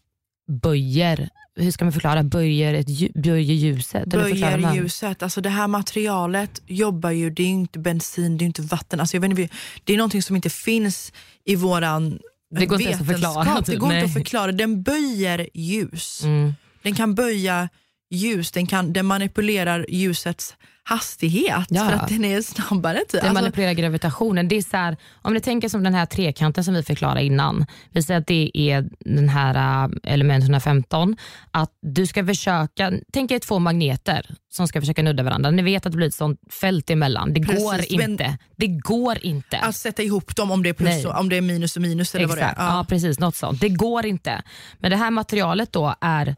böjer, 0.62 1.28
hur 1.60 1.70
ska 1.70 1.84
man 1.84 1.92
förklara, 1.92 2.22
böjer, 2.22 2.74
ett, 2.74 2.88
lju- 2.88 3.20
böjer 3.22 3.54
ljuset? 3.54 4.14
Eller 4.14 4.24
förklarar 4.24 4.52
böjer 4.52 4.58
man? 4.66 4.76
ljuset. 4.76 5.22
Alltså 5.22 5.40
det 5.40 5.48
här 5.48 5.68
materialet 5.68 6.62
jobbar 6.66 7.10
ju, 7.10 7.30
det 7.30 7.42
är 7.42 7.46
ju 7.46 7.52
inte 7.52 7.78
bensin, 7.78 8.38
det 8.38 8.44
är 8.44 8.46
inte 8.46 8.62
vatten. 8.62 9.00
Alltså 9.00 9.16
jag 9.16 9.20
vet 9.20 9.30
inte, 9.38 9.48
det 9.84 9.92
är 9.92 9.96
någonting 9.96 10.22
som 10.22 10.36
inte 10.36 10.50
finns 10.50 11.12
i 11.44 11.56
våran 11.56 12.18
Det 12.50 12.66
går 12.66 12.80
inte 12.80 12.94
att 12.94 13.00
vetenskap. 13.00 13.06
förklara, 13.34 13.58
Det 13.60 13.64
typ. 13.66 13.78
går 13.78 13.86
inte 13.88 13.96
Nej. 13.96 14.04
att 14.04 14.12
förklara. 14.12 14.52
Den 14.52 14.82
böjer 14.82 15.48
ljus. 15.54 16.22
Mm. 16.24 16.54
Den 16.82 16.94
kan 16.94 17.14
böja 17.14 17.68
ljus, 18.10 18.50
den, 18.52 18.66
kan, 18.66 18.92
den 18.92 19.06
manipulerar 19.06 19.86
ljusets 19.88 20.54
hastighet 20.94 21.66
Ja. 21.68 21.84
för 21.84 21.92
att 21.92 22.08
den 22.08 22.24
är 22.24 22.42
snabbare. 22.42 22.98
Typ. 22.98 23.10
Det 23.10 23.18
Alltså, 23.20 23.34
manipulerar 23.34 23.72
gravitationen. 23.72 24.48
Det 24.48 24.56
är 24.56 24.62
så 24.62 24.76
här, 24.76 24.96
om 25.22 25.34
ni 25.34 25.40
tänker 25.40 25.68
som 25.68 25.82
den 25.82 25.94
här 25.94 26.06
trekanten 26.06 26.64
som 26.64 26.74
vi 26.74 26.82
förklarade 26.82 27.22
innan. 27.24 27.66
Vi 27.90 28.02
säger 28.02 28.20
att 28.20 28.26
det 28.26 28.50
är 28.54 28.88
den 29.00 29.28
här 29.28 29.84
äh, 29.84 30.12
element 30.12 30.44
115. 30.44 31.16
Att 31.50 31.70
du 31.82 32.06
ska 32.06 32.26
försöka, 32.26 32.92
tänk 33.12 33.30
er 33.30 33.38
två 33.38 33.58
magneter 33.58 34.34
som 34.52 34.68
ska 34.68 34.80
försöka 34.80 35.02
nudda 35.02 35.22
varandra. 35.22 35.50
Ni 35.50 35.62
vet 35.62 35.86
att 35.86 35.92
det 35.92 35.96
blir 35.96 36.06
ett 36.08 36.14
sånt 36.14 36.40
fält 36.60 36.90
emellan. 36.90 37.32
Det 37.34 37.40
Precis, 37.40 37.64
går 37.64 37.96
men- 37.98 38.10
inte. 38.10 38.38
Det 38.56 38.66
går 38.66 39.18
inte. 39.22 39.58
att 39.58 39.76
sätta 39.76 40.02
ihop 40.02 40.36
dem 40.36 40.50
om 40.50 40.62
det 40.62 40.68
är 40.68 40.72
plus 40.74 41.04
och, 41.04 41.20
om 41.20 41.28
det 41.28 41.36
är 41.36 41.40
minus 41.40 41.76
och 41.76 41.82
minus 41.82 42.14
eller 42.14 42.26
vad 42.26 42.38
det 42.38 42.42
är. 42.42 42.50
Exakt. 42.50 42.60
Ja. 42.60 42.86
precis. 42.88 43.18
Något 43.18 43.36
sånt. 43.36 43.60
Det 43.60 43.68
går 43.68 44.06
inte. 44.06 44.42
Men 44.78 44.90
det 44.90 44.96
här 44.96 45.10
materialet 45.10 45.72
då 45.72 45.94
är 46.00 46.36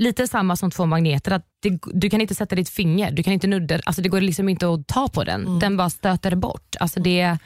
lite 0.00 0.26
samma 0.28 0.56
som 0.56 0.70
två 0.70 0.86
magneter. 0.86 1.30
Att 1.30 1.44
det, 1.62 1.78
du 1.94 2.10
kan 2.10 2.20
inte 2.20 2.34
sätta 2.34 2.54
ditt 2.56 2.68
finger, 2.68 3.10
du 3.10 3.22
kan 3.22 3.32
inte 3.32 3.46
nudda, 3.46 3.80
alltså 3.84 4.02
det 4.02 4.08
går 4.08 4.20
liksom 4.20 4.48
inte 4.48 4.68
att 4.74 4.86
ta 4.86 5.08
på 5.08 5.24
den. 5.24 5.40
Mm. 5.46 5.58
Den 5.58 5.76
bara 5.76 5.90
stöter 5.90 6.34
bort. 6.36 6.76
Alltså 6.80 7.00
det, 7.00 7.38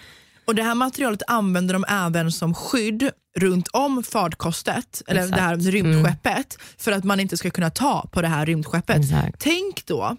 Och 0.45 0.55
Det 0.55 0.63
här 0.63 0.75
materialet 0.75 1.23
använder 1.27 1.75
de 1.75 1.85
även 1.89 2.33
som 2.33 2.55
skydd 2.55 3.11
runt 3.37 3.69
om 3.73 4.03
farkostet, 4.03 5.03
eller 5.07 5.21
Exakt. 5.25 5.39
Mm. 5.41 5.59
det 5.59 5.65
här 5.65 5.73
rymdskeppet, 5.73 6.59
för 6.79 6.93
att 6.93 7.05
man 7.05 7.21
inte 7.21 7.37
ska 7.37 7.51
kunna 7.51 7.71
ta 7.71 8.09
på 8.13 8.23
det 8.23 8.29
här 8.29 8.47
rymdskeppet. 8.47 8.97
Exakt. 8.97 9.41
Tänk 9.41 9.87
då, 9.87 10.17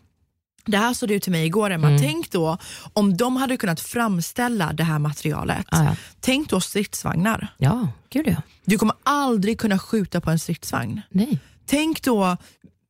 det 0.65 0.77
här 0.77 0.93
sa 0.93 1.05
du 1.07 1.19
till 1.19 1.31
mig 1.31 1.45
igår 1.45 1.69
Emma, 1.69 1.87
Mm. 1.87 2.01
tänk 2.01 2.31
då 2.31 2.57
om 2.93 3.17
de 3.17 3.35
hade 3.35 3.57
kunnat 3.57 3.79
framställa 3.79 4.73
det 4.73 4.83
här 4.83 4.99
materialet. 4.99 5.65
Ja, 5.71 5.83
ja. 5.83 5.95
Tänk 6.19 6.49
då 6.49 6.61
stridsvagnar. 6.61 7.47
ja, 7.57 7.87
gud 8.09 8.27
ja. 8.27 8.41
Du 8.65 8.77
kommer 8.77 8.95
aldrig 9.03 9.59
kunna 9.59 9.79
skjuta 9.79 10.21
på 10.21 10.31
en 10.31 10.39
stridsvagn. 10.39 11.01
Nej. 11.09 11.39
Tänk 11.65 12.01
då 12.01 12.37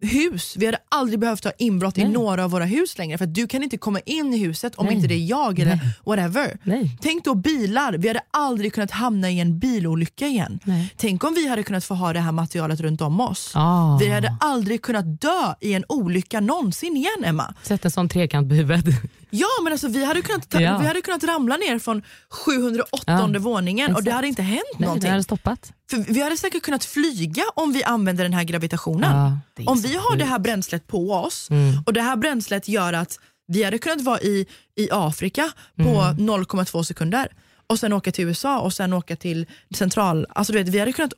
hus. 0.01 0.55
Vi 0.57 0.65
hade 0.65 0.77
aldrig 0.89 1.19
behövt 1.19 1.43
ha 1.43 1.51
inbrott 1.57 1.97
i 1.97 2.03
Nej. 2.03 2.11
några 2.11 2.43
av 2.43 2.51
våra 2.51 2.65
hus 2.65 2.97
längre 2.97 3.17
för 3.17 3.25
att 3.25 3.33
du 3.33 3.47
kan 3.47 3.63
inte 3.63 3.77
komma 3.77 3.99
in 3.99 4.33
i 4.33 4.37
huset 4.37 4.75
om 4.75 4.85
Nej. 4.85 4.95
inte 4.95 5.07
det 5.07 5.15
är 5.15 5.25
jag 5.25 5.59
eller 5.59 5.79
whatever. 6.05 6.57
Nej. 6.63 6.97
Tänk 7.01 7.25
då 7.25 7.35
bilar. 7.35 7.93
Vi 7.93 8.07
hade 8.07 8.21
aldrig 8.31 8.73
kunnat 8.73 8.91
hamna 8.91 9.31
i 9.31 9.39
en 9.39 9.59
bilolycka 9.59 10.27
igen. 10.27 10.59
Tänk 10.97 11.23
om 11.23 11.33
vi 11.33 11.47
hade 11.47 11.63
kunnat 11.63 11.85
få 11.85 11.93
ha 11.93 12.13
det 12.13 12.19
här 12.19 12.31
materialet 12.31 12.79
runt 12.79 13.01
om 13.01 13.19
oss. 13.19 13.51
Ah. 13.55 13.97
Vi 13.97 14.09
hade 14.09 14.37
aldrig 14.39 14.81
kunnat 14.81 15.21
dö 15.21 15.53
i 15.61 15.73
en 15.73 15.85
olycka 15.89 16.39
någonsin 16.39 16.97
igen 16.97 17.23
Emma. 17.23 17.53
Sätt 17.63 17.85
en 17.85 17.91
sån 17.91 18.09
trekant 18.09 18.49
på 18.49 18.55
huvudet. 18.55 18.85
Ja 19.39 19.47
men 19.63 19.73
alltså 19.73 19.87
vi 19.87 20.05
hade 20.05 20.21
kunnat, 20.21 20.49
ta, 20.49 20.61
Ja. 20.61 20.77
vi 20.77 20.87
hade 20.87 21.01
kunnat 21.01 21.23
ramla 21.23 21.57
ner 21.57 21.79
från 21.79 22.03
708 22.29 23.03
Ja. 23.33 23.39
våningen 23.39 23.95
och 23.95 24.03
det 24.03 24.11
hade 24.11 24.27
inte 24.27 24.41
hänt 24.41 24.61
Nej, 24.77 24.85
någonting. 24.87 25.09
hade 25.11 25.23
stoppat. 25.23 25.71
För 25.89 25.97
vi 25.97 26.21
hade 26.21 26.37
säkert 26.37 26.63
kunnat 26.63 26.85
flyga 26.85 27.43
om 27.55 27.73
vi 27.73 27.83
använder 27.83 28.23
den 28.23 28.33
här 28.33 28.43
gravitationen. 28.43 29.15
Ja, 29.17 29.37
det 29.55 29.63
om 29.65 29.81
vi 29.81 29.95
har 29.95 30.11
det 30.15 30.17
sjukt. 30.23 30.29
här 30.29 30.39
bränslet 30.39 30.87
på 30.87 31.11
oss 31.13 31.49
Mm. 31.49 31.73
och 31.85 31.93
det 31.93 32.01
här 32.01 32.15
bränslet 32.15 32.67
gör 32.67 32.93
att 32.93 33.19
vi 33.47 33.63
hade 33.63 33.77
kunnat 33.77 34.01
vara 34.01 34.19
i, 34.19 34.45
i 34.75 34.89
Afrika 34.91 35.51
på 35.75 35.89
Mm. 36.01 36.17
0,2 36.29 36.83
sekunder 36.83 37.27
och 37.67 37.79
sen 37.79 37.93
åka 37.93 38.11
till 38.11 38.25
USA 38.27 38.59
och 38.59 38.73
sen 38.73 38.93
åka 38.93 39.15
till 39.15 39.45
central... 39.75 40.25
Alltså 40.29 40.53
du 40.53 40.59
vet, 40.63 40.67
vi, 40.73 40.79
hade 40.79 40.93
kunnat, 40.93 41.13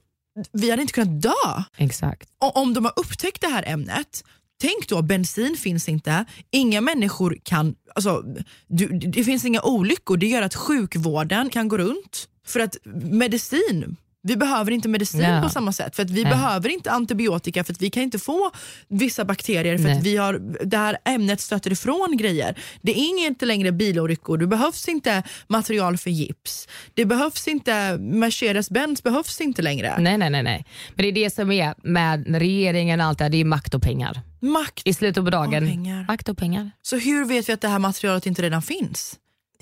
vi 0.51 0.70
hade 0.70 0.82
inte 0.82 0.93
kunnat 0.93 1.22
dö. 1.22 1.63
Exakt. 1.78 2.30
Och 2.41 2.57
om 2.57 2.74
de 2.74 2.86
har 2.86 2.93
upptäckt 2.95 3.41
det 3.41 3.47
här 3.47 3.63
ämnet 3.68 4.24
Tänk 4.62 4.88
då, 4.89 5.01
bensin 5.01 5.58
finns 5.58 5.89
inte, 5.89 6.26
inga 6.51 6.82
människor 6.82 7.38
kan, 7.43 7.76
alltså, 7.95 8.24
du, 8.68 8.88
det 8.88 9.24
finns 9.24 9.45
inga 9.45 9.62
olyckor, 9.62 10.18
det 10.18 10.28
gör 10.28 10.41
att 10.41 10.55
sjukvården 10.55 11.49
kan 11.49 11.68
gå 11.68 11.78
runt. 11.78 12.30
För 12.45 12.60
att 12.60 12.78
medicin, 13.12 13.97
vi 14.28 14.36
behöver 14.38 14.72
inte 14.72 14.90
medicin 14.90 15.22
Ja. 15.22 15.42
på 15.42 15.50
samma 15.50 15.72
sätt. 15.72 15.96
För 15.96 16.04
att 16.04 16.10
vi 16.10 16.24
Nej. 16.24 16.32
behöver 16.34 16.70
inte 16.70 16.92
antibiotika 16.92 17.64
för 17.64 17.74
att 17.74 17.82
vi 17.82 17.90
kan 17.90 18.04
inte 18.04 18.20
få 18.20 18.52
vissa 18.88 19.26
bakterier 19.26 19.78
för 19.78 19.84
Nej. 19.84 19.98
att 19.98 20.04
vi 20.04 20.18
har, 20.18 20.34
det 20.66 20.78
här 20.78 20.98
ämnet 21.06 21.42
stöter 21.42 21.72
ifrån 21.72 22.18
grejer. 22.18 22.56
Det 22.82 22.92
är 23.00 23.26
inte 23.28 23.46
längre 23.46 23.72
bilolyckor, 23.72 24.38
det 24.38 24.48
behövs 24.48 24.88
inte 24.88 25.24
material 25.48 25.98
för 25.98 26.10
gips. 26.10 26.68
Det 26.94 27.06
behövs 27.06 27.48
inte, 27.48 27.98
Mercedes-Benz 28.00 29.04
behövs 29.04 29.42
inte 29.42 29.62
längre. 29.62 29.96
Nej, 30.00 30.18
nej, 30.18 30.30
nej, 30.30 30.44
nej. 30.44 30.66
Men 30.96 31.04
det 31.04 31.10
är 31.10 31.14
det 31.24 31.30
som 31.34 31.52
är 31.52 31.74
med 31.84 32.40
regeringen 32.40 33.00
och 33.02 33.06
allt 33.06 33.18
det 33.18 33.24
här, 33.24 33.30
det 33.30 33.38
är 33.38 33.46
makt 33.46 33.74
och 33.74 33.82
pengar. 33.82 34.22
Makt. 34.42 34.82
I 34.86 34.94
slutet 34.94 35.24
på 35.24 35.30
dagen, 35.30 35.64
Och 35.64 35.70
pengar. 35.70 36.06
makt 36.08 36.30
och 36.30 36.38
pengar. 36.38 36.72
Så 36.82 36.98
hur 36.98 37.26
vet 37.26 37.50
vi 37.50 37.54
att 37.54 37.62
det 37.62 37.68
här 37.68 37.80
materialet 37.80 38.26
inte 38.26 38.42
redan 38.42 38.62
finns? 38.62 39.16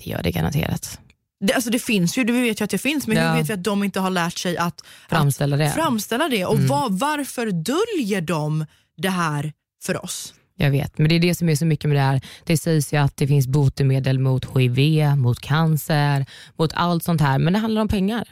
Det 0.04 0.10
gör 0.10 0.22
det 0.22 0.30
garanterat. 0.30 1.00
Det, 1.40 1.52
alltså 1.54 1.70
det 1.70 1.78
finns 1.78 2.18
ju, 2.18 2.24
vi 2.24 2.42
vet 2.42 2.60
ju 2.60 2.64
att 2.64 2.70
det 2.70 2.78
finns, 2.78 3.06
men 3.06 3.16
Ja. 3.16 3.30
hur 3.30 3.38
vet 3.38 3.50
vi 3.50 3.54
att 3.54 3.64
de 3.64 3.84
inte 3.84 4.00
har 4.00 4.10
lärt 4.10 4.38
sig 4.38 4.56
att 4.56 4.80
Framställa 5.08 5.56
att 5.56 5.60
det. 5.60 5.70
framställa 5.70 6.28
det? 6.28 6.44
Och 6.44 6.58
vad, 6.58 6.98
varför 6.98 7.46
döljer 7.50 8.20
de 8.20 8.66
det 8.96 9.08
här 9.10 9.52
för 9.82 10.04
oss? 10.04 10.34
Jag 10.58 10.70
vet, 10.70 10.98
men 10.98 11.08
det 11.08 11.14
är 11.14 11.20
det 11.20 11.34
som 11.34 11.48
är 11.48 11.54
så 11.56 11.66
mycket 11.66 11.88
med 11.88 11.96
det 11.96 12.02
här. 12.02 12.20
Det 12.44 12.56
sägs 12.56 12.92
ju 12.92 12.96
att 12.96 13.16
det 13.16 13.26
finns 13.26 13.46
botemedel 13.46 14.18
mot 14.18 14.56
HIV, 14.58 15.06
mot 15.16 15.40
cancer, 15.40 16.26
mot 16.58 16.72
allt 16.74 17.04
sånt 17.04 17.20
här. 17.20 17.38
Men 17.38 17.52
det 17.52 17.58
handlar 17.58 17.82
om 17.82 17.88
pengar. 17.88 18.28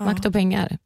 Makt 0.00 0.26
och 0.26 0.32
pengar. 0.32 0.78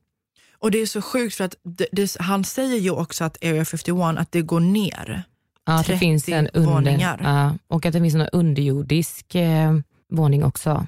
Och 0.59 0.71
det 0.71 0.79
är 0.79 0.87
så 0.87 1.03
sjukt 1.03 1.35
för 1.35 1.45
att 1.45 1.55
det, 1.65 1.87
det, 1.93 2.17
han 2.21 2.45
säger 2.45 2.77
ju 2.79 2.91
också 2.91 3.25
att 3.25 3.45
Area 3.45 3.65
51, 3.65 4.19
att 4.19 4.33
det 4.33 4.43
går 4.43 4.61
ner. 4.61 5.23
Ja, 5.67 5.73
att 5.73 5.87
det 5.87 5.93
30 5.93 5.99
finns 5.99 6.29
en 6.29 6.49
under, 6.49 6.71
våningar. 6.73 7.21
ja, 7.23 7.55
och 7.69 7.87
att 7.87 7.93
det 7.93 8.01
finns 8.01 8.15
en 8.15 8.29
underjordisk 8.33 9.35
eh, 9.35 9.73
våning 10.12 10.45
också. 10.45 10.87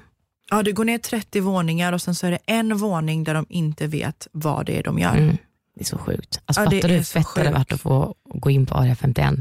Ja, 0.49 0.63
det 0.63 0.71
går 0.71 0.85
ner 0.85 0.97
30 0.97 1.39
våningar 1.41 1.93
och 1.93 2.01
sen 2.01 2.15
så 2.15 2.27
är 2.27 2.31
det 2.31 2.39
en 2.45 2.77
våning 2.77 3.23
där 3.23 3.33
de 3.33 3.45
inte 3.49 3.87
vet 3.87 4.27
vad 4.31 4.65
det 4.65 4.77
är 4.79 4.83
de 4.83 4.99
gör. 4.99 5.15
Mm. 5.17 5.37
Det 5.75 5.81
är 5.81 5.85
så 5.85 5.97
sjukt. 5.97 6.39
Alltså, 6.45 6.61
Ja, 6.61 6.65
fattar 6.71 6.87
du 6.87 6.93
hur 6.95 7.03
fett 7.03 7.27
det 7.35 7.39
hade 7.41 7.51
varit 7.51 7.73
att 7.73 7.81
få 7.81 8.15
gå 8.33 8.49
in 8.49 8.65
på 8.65 8.75
Area 8.75 8.95
51? 8.95 9.33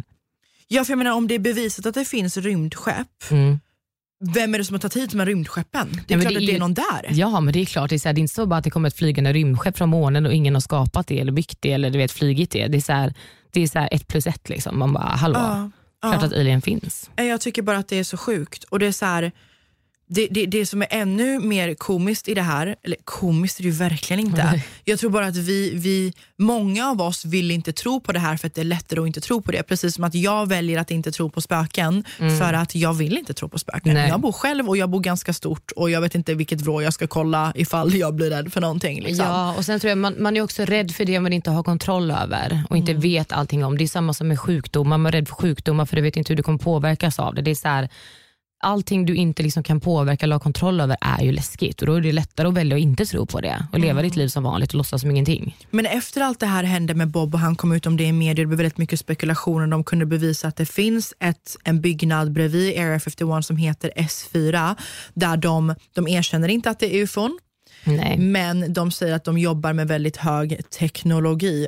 Ja, 0.69 0.85
för 0.85 0.91
jag 0.93 0.99
menar 0.99 1.13
om 1.13 1.29
det 1.29 1.35
är 1.35 1.39
bevisat 1.39 1.87
att 1.87 1.95
det 1.95 2.05
finns 2.05 2.37
rymdskepp, 2.37 3.31
Mm. 3.31 3.61
vem 4.35 4.55
är 4.55 4.59
det 4.59 4.65
som 4.65 4.75
har 4.75 4.79
tagit 4.81 4.97
hit 4.97 5.11
de 5.11 5.19
här 5.19 5.27
rymdskeppen? 5.27 6.01
Det 6.09 6.15
är 6.15 6.19
men 6.19 6.27
klart 6.27 6.33
det 6.33 6.37
att 6.39 6.43
är 6.43 6.47
det 6.47 6.55
är 6.57 6.59
någon 6.59 6.75
där. 6.75 7.07
Ja, 7.11 7.41
men 7.41 7.53
det 7.53 7.61
är 7.61 7.65
klart. 7.65 7.91
Det 7.91 7.97
är, 7.97 7.99
så 7.99 8.09
här, 8.09 8.13
det 8.15 8.19
är 8.19 8.23
inte 8.23 8.35
så 8.35 8.47
bara 8.47 8.57
att 8.59 8.65
det 8.65 8.71
kommer 8.71 8.89
ett 8.89 8.97
flygande 8.97 9.33
rymdskepp 9.33 9.77
från 9.79 9.89
månen 9.89 10.27
och 10.27 10.33
ingen 10.33 10.55
har 10.55 10.61
skapat 10.61 11.07
det 11.07 11.21
eller 11.21 11.33
byggt 11.33 11.59
det 11.61 11.73
eller 11.73 11.91
du 11.91 11.99
vet, 11.99 12.13
flygit 12.13 12.51
det. 12.51 12.67
Det 12.67 12.77
är 12.77 12.81
så 12.81 12.93
här, 12.93 13.15
det 13.51 13.61
är 13.61 13.67
så 13.69 13.79
här 13.79 13.89
ett 13.93 14.07
plus 14.09 14.27
ett. 14.27 14.49
Liksom. 14.49 14.79
Man 14.79 14.93
bara, 14.93 15.05
hallå, 15.05 15.39
Ja, 15.39 15.71
klart 16.11 16.21
ja. 16.23 16.27
att 16.27 16.33
alien 16.33 16.63
finns. 16.63 17.11
Nej, 17.17 17.27
Jag 17.29 17.41
tycker 17.41 17.63
bara 17.63 17.79
att 17.79 17.89
det 17.89 17.97
är 17.99 18.05
så 18.05 18.17
sjukt. 18.17 18.65
Och 18.65 18.79
det 18.79 18.87
är 18.87 18.93
så 18.93 19.07
här, 19.07 19.33
det, 20.09 20.29
det, 20.31 20.47
det 20.47 20.67
som 20.67 20.83
är 20.83 20.89
ännu 20.91 21.39
mer 21.39 21.75
komiskt 21.75 22.29
i 22.29 22.35
det 22.35 22.43
här, 22.43 22.77
eller 22.83 22.97
komiskt 23.05 23.59
är 23.59 23.63
det 23.63 23.69
ju 23.69 23.75
verkligen 23.75 24.21
inte. 24.21 24.63
Jag 24.85 24.99
tror 24.99 25.11
bara 25.11 25.27
att 25.27 25.37
vi, 25.37 25.73
vi, 25.75 26.13
många 26.39 26.91
av 26.91 27.01
oss 27.01 27.25
vill 27.25 27.51
inte 27.51 27.73
tro 27.73 28.01
på 28.01 28.13
det 28.13 28.19
här 28.19 28.37
för 28.37 28.47
att 28.47 28.55
det 28.55 28.61
är 28.61 28.65
lättare 28.65 29.01
att 29.01 29.07
inte 29.07 29.21
tro 29.21 29.43
på 29.43 29.53
det. 29.53 29.63
Precis 29.63 29.95
som 29.95 30.05
att 30.05 30.15
jag 30.15 30.49
väljer 30.49 30.81
att 30.81 30.91
inte 30.91 31.13
tro 31.13 31.31
på 31.31 31.41
spöken 31.41 32.05
för 32.19 32.53
att 32.53 32.75
jag 32.75 32.95
vill 32.95 33.19
inte 33.19 33.35
tro 33.35 33.49
på 33.49 33.59
spöken. 33.59 33.95
Nej. 33.95 34.09
Jag 34.09 34.21
bor 34.21 34.33
själv 34.33 34.69
och 34.69 34.77
jag 34.77 34.91
bor 34.91 35.01
ganska 35.01 35.33
stort 35.33 35.73
och 35.77 35.91
jag 35.91 36.01
vet 36.01 36.15
inte 36.15 36.35
vilket 36.35 36.61
vrå 36.61 36.83
jag 36.83 36.93
ska 36.93 37.07
kolla 37.07 37.53
ifall 37.55 37.95
jag 37.95 38.15
blir 38.15 38.31
rädd 38.31 38.53
för 38.53 38.61
någonting. 38.61 39.03
Liksom. 39.03 39.27
Ja, 39.27 39.55
och 39.55 39.65
sen 39.65 39.81
tror 39.81 39.89
jag 39.89 39.99
man, 39.99 40.15
man 40.19 40.37
är 40.37 40.41
också 40.41 40.65
rädd 40.65 40.91
för 40.91 41.05
det 41.05 41.21
man 41.21 41.33
inte 41.33 41.51
har 41.51 41.63
kontroll 41.63 42.11
över 42.11 42.63
och 42.71 42.77
inte 42.77 42.95
vet 42.95 43.33
allting 43.33 43.65
om. 43.65 43.79
Det 43.79 43.85
är 43.85 43.89
samma 43.89 44.15
som 44.15 44.29
med 44.29 44.41
sjukdomar. 44.41 44.99
Man 44.99 45.07
är 45.07 45.13
rädd 45.13 45.29
för 45.29 45.35
sjukdomar 45.35 45.87
för 45.87 45.97
du 45.97 46.03
vet 46.03 46.17
inte 46.17 46.33
hur 46.33 46.37
du 46.37 46.43
kommer 46.43 46.59
påverkas 46.59 47.19
av 47.19 47.35
det. 47.35 47.43
det 47.43 47.51
är 47.51 47.55
så 47.55 47.69
här, 47.69 47.89
allting 48.63 49.07
du 49.07 49.15
inte 49.15 49.43
liksom 49.43 49.63
kan 49.63 49.81
påverka 49.81 50.27
eller 50.27 50.35
ha 50.35 50.41
kontroll 50.41 50.81
över 50.81 50.97
är 51.01 51.25
ju 51.25 51.33
läskigt 51.33 51.81
och 51.81 51.87
då 51.87 51.95
är 51.95 52.01
det 52.01 52.13
lättare 52.13 52.49
att 52.49 52.55
välja 52.55 52.77
att 52.77 52.83
inte 52.83 53.07
tro 53.07 53.27
på 53.27 53.41
det 53.41 53.67
och 53.73 53.79
leva 53.79 54.03
ditt 54.03 54.17
liv 54.17 54.29
som 54.29 54.43
vanligt 54.43 54.71
och 54.71 54.77
låtsas 54.77 55.01
som 55.01 55.11
ingenting. 55.11 55.57
Men 55.71 55.87
efter 55.87 56.21
allt 56.21 56.41
det 56.41 56.47
här 56.47 56.65
hände 56.65 56.95
med 56.95 57.09
Bob 57.09 57.35
och 57.35 57.41
han 57.41 57.57
kom 57.57 57.73
ut 57.73 57.87
om 57.87 57.97
det 57.97 58.05
i 58.05 58.13
media, 58.13 58.43
det 58.43 58.47
blev 58.47 58.59
väldigt 58.59 58.79
mycket 58.79 59.01
spekulationer. 59.01 59.67
De 59.67 59.85
kunde 59.85 60.07
bevisa 60.07 60.49
att 60.49 60.57
det 60.57 60.67
finns 60.67 61.15
ett, 61.21 61.57
en 61.65 61.81
byggnad 61.81 62.33
bredvid 62.33 62.79
Area 62.79 63.01
51 63.01 63.45
som 63.45 63.57
heter 63.57 63.91
S4, 63.97 64.77
där 65.15 65.37
de, 65.37 65.75
de 65.95 66.09
erkänner 66.09 66.49
inte 66.49 66.71
att 66.71 66.79
det 66.79 66.95
är 66.95 67.03
ufon, 67.03 67.39
Nej. 67.85 68.19
men 68.19 68.73
de 68.73 68.91
säger 68.91 69.15
att 69.15 69.25
de 69.25 69.39
jobbar 69.39 69.73
med 69.73 69.89
väldigt 69.89 70.17
hög 70.17 70.71
teknologi. 70.71 71.67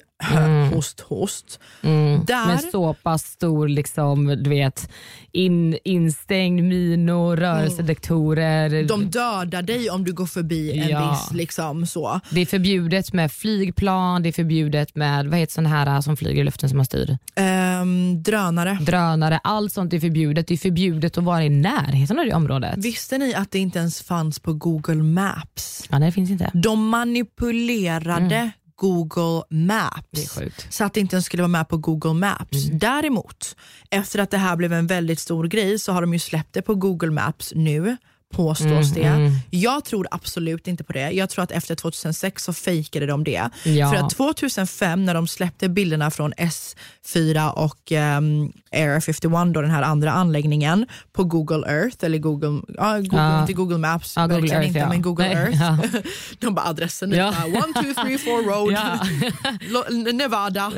Host, 0.72 1.00
host. 1.00 1.60
Mm. 1.82 2.24
Där, 2.24 2.46
Men 2.46 2.58
så 2.58 2.94
pass 2.94 3.22
stor 3.22 3.68
liksom, 3.68 4.26
du 4.26 4.50
vet, 4.50 4.90
in, 5.32 5.78
instängd 5.84 6.62
minor, 6.64 7.36
rörelsedetektorer. 7.36 8.84
de 8.84 9.10
dödar 9.10 9.62
dig 9.62 9.90
om 9.90 10.04
du 10.04 10.12
går 10.12 10.26
förbi 10.26 10.78
en 10.80 10.88
Ja. 10.88 11.10
viss 11.10 11.32
liksom 11.38 11.86
så. 11.86 12.20
Det 12.30 12.40
är 12.40 12.46
förbjudet 12.46 13.12
med 13.12 13.32
flygplan, 13.32 14.22
det 14.22 14.28
är 14.28 14.32
förbjudet 14.32 14.94
med 14.94 15.26
vad 15.26 15.38
heter 15.38 15.52
sådana 15.52 15.68
här 15.68 16.00
som 16.00 16.16
flyger 16.16 16.40
i 16.40 16.44
luften 16.44 16.68
som 16.68 16.76
man 16.76 16.86
styr? 16.86 17.18
Ehm, 17.34 18.22
drönare. 18.22 18.78
Drönare, 18.80 19.40
allt 19.44 19.72
sånt 19.72 19.92
är 19.92 20.00
förbjudet. 20.00 20.46
Det 20.46 20.54
är 20.54 20.58
förbjudet 20.58 21.18
att 21.18 21.24
vara 21.24 21.44
i 21.44 21.48
närheten 21.48 22.18
av 22.18 22.24
det 22.24 22.34
området. 22.34 22.74
Visste 22.76 23.18
ni 23.18 23.34
att 23.34 23.50
det 23.50 23.58
inte 23.58 23.78
ens 23.78 24.02
fanns 24.02 24.38
på 24.38 24.52
Google 24.52 25.02
Maps? 25.02 25.84
Ja, 25.90 25.98
nej, 25.98 26.08
det 26.08 26.12
finns 26.12 26.30
inte. 26.30 26.50
De 26.54 26.88
manipulerade 26.88 28.50
Google 28.78 29.42
Maps. 29.50 30.38
Så 30.70 30.84
att 30.84 30.94
det 30.94 31.00
inte 31.00 31.16
ens 31.16 31.26
skulle 31.26 31.42
vara 31.42 31.48
med 31.48 31.68
på 31.68 31.76
Google 31.76 32.14
Maps. 32.14 32.66
Mm. 32.66 32.78
Däremot, 32.78 33.56
efter 33.90 34.18
att 34.18 34.30
det 34.30 34.38
här 34.38 34.56
blev 34.56 34.72
en 34.72 34.86
väldigt 34.86 35.18
stor 35.18 35.44
grej 35.44 35.78
så 35.78 35.92
har 35.92 36.00
de 36.00 36.12
ju 36.12 36.18
släppt 36.18 36.52
det 36.52 36.62
på 36.62 36.74
Google 36.74 37.10
Maps 37.10 37.52
nu. 37.54 37.96
Påstås 38.34 38.96
Mm, 38.96 39.30
det. 39.50 39.56
Jag 39.58 39.84
tror 39.84 40.08
absolut 40.10 40.66
inte 40.68 40.84
på 40.84 40.92
det. 40.92 41.10
Jag 41.10 41.30
tror 41.30 41.42
att 41.44 41.50
efter 41.50 41.74
2006 41.74 42.44
så 42.44 42.52
fejkade 42.52 43.06
de 43.06 43.24
det. 43.24 43.50
Ja. 43.64 43.90
För 43.90 43.96
att 43.96 44.10
2005 44.10 45.04
när 45.04 45.14
de 45.14 45.26
släppte 45.28 45.68
bilderna 45.68 46.10
från 46.10 46.32
S4 46.34 47.50
och 47.52 47.92
um, 47.92 48.52
Area 48.72 49.00
51, 49.00 49.54
då, 49.54 49.60
den 49.62 49.70
här 49.70 49.82
andra 49.82 50.12
anläggningen, 50.12 50.86
på 51.12 51.24
Google 51.24 51.66
Earth, 51.72 52.04
eller 52.04 52.18
Google, 52.18 52.62
ja, 52.76 52.96
Google 52.98 53.18
Ja. 53.18 53.40
inte 53.40 53.52
Google 53.52 53.78
Maps, 53.78 54.16
Ja, 54.16 54.26
Google 54.26 54.54
Earth, 54.54 54.66
inte, 54.66 54.78
ja. 54.78 54.88
men 54.88 55.02
Google 55.02 55.24
Nej, 55.34 55.36
Earth. 55.36 55.62
ja. 55.94 56.00
de 56.38 56.54
bara 56.54 56.66
adressen, 56.66 57.10
Ja. 57.12 57.34
ja. 57.52 57.58
1, 57.58 57.94
2, 57.94 58.02
3, 58.02 58.18
4 58.18 58.32
road, 58.36 60.14
Nevada. 60.14 60.72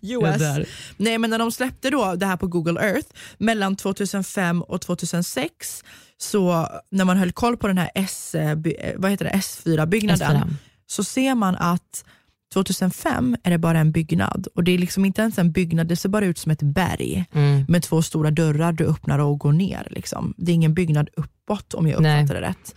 US. 0.00 0.42
Nej 0.96 1.18
men 1.18 1.30
när 1.30 1.38
de 1.38 1.52
släppte 1.52 1.90
då 1.90 2.14
det 2.14 2.26
här 2.26 2.36
på 2.36 2.46
Google 2.46 2.80
Earth 2.80 3.08
mellan 3.38 3.76
2005 3.76 4.62
och 4.62 4.80
2006 4.80 5.84
så 6.24 6.68
när 6.90 7.04
man 7.04 7.16
höll 7.16 7.32
koll 7.32 7.56
på 7.56 7.66
den 7.66 7.78
här 7.78 7.90
S, 7.94 8.34
eh, 8.34 8.50
eh, 8.50 8.92
vad 8.96 9.10
heter 9.10 9.24
det, 9.24 9.30
S4-byggnaden 9.30 10.36
S4. 10.36 10.54
så 10.86 11.04
ser 11.04 11.34
man 11.34 11.56
att 11.56 12.04
2005 12.52 13.36
är 13.42 13.50
det 13.50 13.58
bara 13.58 13.78
en 13.78 13.92
byggnad 13.92 14.46
och 14.54 14.64
det 14.64 14.72
är 14.72 14.78
liksom 14.78 15.04
inte 15.04 15.22
ens 15.22 15.38
en 15.38 15.52
byggnad, 15.52 15.86
det 15.86 15.96
ser 15.96 16.08
bara 16.08 16.24
ut 16.24 16.38
som 16.38 16.52
ett 16.52 16.62
berg 16.62 17.24
Mm. 17.32 17.64
med 17.68 17.82
två 17.82 18.02
stora 18.02 18.30
dörrar 18.30 18.72
du 18.72 18.84
öppnar 18.86 19.18
och 19.18 19.38
går 19.38 19.52
ner. 19.52 19.88
Liksom. 19.90 20.34
Det 20.36 20.52
är 20.52 20.54
ingen 20.54 20.74
byggnad 20.74 21.08
uppåt 21.16 21.74
om 21.74 21.88
jag 21.88 22.02
Nej. 22.02 22.22
uppfattar 22.22 22.40
det 22.40 22.48
rätt. 22.48 22.74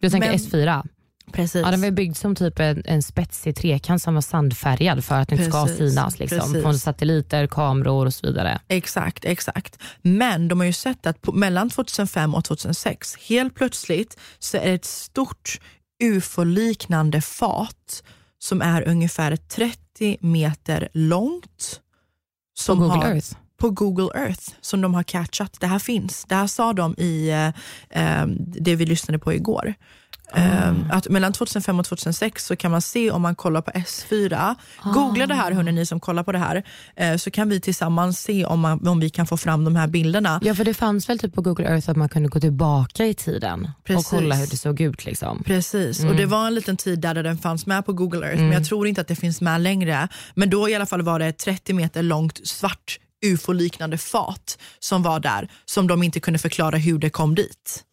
Du 0.00 0.10
tänker 0.10 0.28
Men- 0.28 0.38
S4? 0.38 0.82
Precis. 1.32 1.62
Ja, 1.64 1.70
den 1.70 1.80
var 1.80 1.90
byggd 1.90 2.16
som 2.16 2.34
typ 2.34 2.60
en, 2.60 2.82
en 2.84 3.02
spetsig 3.02 3.56
trekant 3.56 4.02
som 4.02 4.14
var 4.14 4.20
sandfärgad 4.20 5.04
för 5.04 5.14
att 5.14 5.28
det 5.28 5.34
inte 5.34 5.50
ska 5.50 5.64
Precis, 5.64 5.78
synas. 5.78 6.18
Liksom, 6.18 6.38
precis. 6.38 6.62
från 6.62 6.78
satelliter, 6.78 7.46
kameror 7.46 8.06
och 8.06 8.14
så 8.14 8.26
vidare. 8.26 8.60
Exakt, 8.68 9.24
exakt. 9.24 9.78
Men 10.02 10.48
de 10.48 10.60
har 10.60 10.66
ju 10.66 10.72
sett 10.72 11.06
att 11.06 11.22
på, 11.22 11.32
mellan 11.32 11.70
2005 11.70 12.34
och 12.34 12.44
2006, 12.44 13.16
helt 13.16 13.54
plötsligt 13.54 14.18
så 14.38 14.56
är 14.56 14.66
det 14.66 14.72
ett 14.72 14.84
stort 14.84 15.60
ufo-liknande 16.02 17.20
fat 17.20 18.02
som 18.38 18.62
är 18.62 18.88
ungefär 18.88 19.36
30 19.36 20.16
meter 20.20 20.88
långt. 20.92 21.80
På 22.58 22.62
Som 22.62 22.78
Google 22.78 22.94
har, 22.94 23.14
Earth. 23.14 23.36
På 23.56 23.70
Google 23.70 24.20
Earth, 24.20 24.50
som 24.60 24.80
de 24.80 24.94
har 24.94 25.02
catchat. 25.02 25.56
Det 25.60 25.66
här 25.66 25.78
finns. 25.78 26.24
Det 26.24 26.34
här 26.34 26.46
sa 26.46 26.72
de 26.72 26.94
i 26.98 27.28
eh, 27.30 28.20
eh, 28.20 28.26
det 28.38 28.74
vi 28.74 28.86
lyssnade 28.86 29.18
på 29.18 29.32
igår. 29.32 29.74
Eh, 30.34 30.72
att 30.90 31.08
mellan 31.08 31.32
2005 31.32 31.78
och 31.78 31.86
2006 31.86 32.46
så 32.46 32.56
kan 32.56 32.70
man 32.70 32.82
se 32.82 33.10
om 33.10 33.22
man 33.22 33.34
kollar 33.34 33.60
på 33.60 33.70
S4. 33.70 34.54
Googla 34.94 35.26
det 35.26 35.34
här 35.34 35.52
hörni, 35.52 35.72
ni 35.72 35.86
som 35.86 36.00
kollar 36.00 36.22
på 36.22 36.32
det 36.32 36.38
här. 36.38 36.62
Eh, 36.96 37.16
så 37.16 37.30
kan 37.30 37.48
vi 37.48 37.60
tillsammans 37.60 38.20
se 38.20 38.44
om, 38.44 38.60
man, 38.60 38.88
om 38.88 39.00
vi 39.00 39.10
kan 39.10 39.26
få 39.26 39.36
fram 39.36 39.64
de 39.64 39.76
här 39.76 39.86
bilderna. 39.86 40.40
Ja, 40.42 40.54
för 40.54 40.64
det 40.64 40.74
fanns 40.74 41.08
väl 41.08 41.18
typ 41.18 41.34
på 41.34 41.42
Google 41.42 41.68
Earth 41.68 41.90
att 41.90 41.96
man 41.96 42.08
kunde 42.08 42.28
gå 42.28 42.40
tillbaka 42.40 43.06
i 43.06 43.14
tiden 43.14 43.70
Precis. 43.84 44.12
och 44.12 44.18
kolla 44.18 44.34
hur 44.34 44.46
det 44.46 44.56
såg 44.56 44.80
ut. 44.80 45.04
Liksom. 45.04 45.42
Precis, 45.46 46.04
och 46.04 46.14
det 46.14 46.26
var 46.26 46.46
en 46.46 46.54
liten 46.54 46.76
tid 46.76 47.00
där 47.00 47.14
den 47.14 47.38
fanns 47.38 47.66
med 47.66 47.86
på 47.86 47.92
Google 47.92 48.26
Earth, 48.26 48.42
men 48.42 48.52
jag 48.52 48.64
tror 48.64 48.86
inte 48.86 49.00
att 49.00 49.08
det 49.08 49.16
finns 49.16 49.40
med 49.40 49.60
längre. 49.60 50.08
Men 50.34 50.50
då 50.50 50.68
i 50.68 50.74
alla 50.74 50.86
fall 50.86 51.02
var 51.02 51.18
det 51.18 51.26
ett 51.26 51.38
30 51.38 51.72
meter 51.72 52.02
långt 52.02 52.46
svart 52.46 52.98
ufo-liknande 53.26 53.98
fat 53.98 54.58
som 54.78 55.02
var 55.02 55.20
där, 55.20 55.48
som 55.64 55.86
de 55.86 56.02
inte 56.02 56.20
kunde 56.20 56.38
förklara 56.38 56.76
hur 56.76 56.98
det 56.98 57.10
kom 57.10 57.34
dit. 57.34 57.84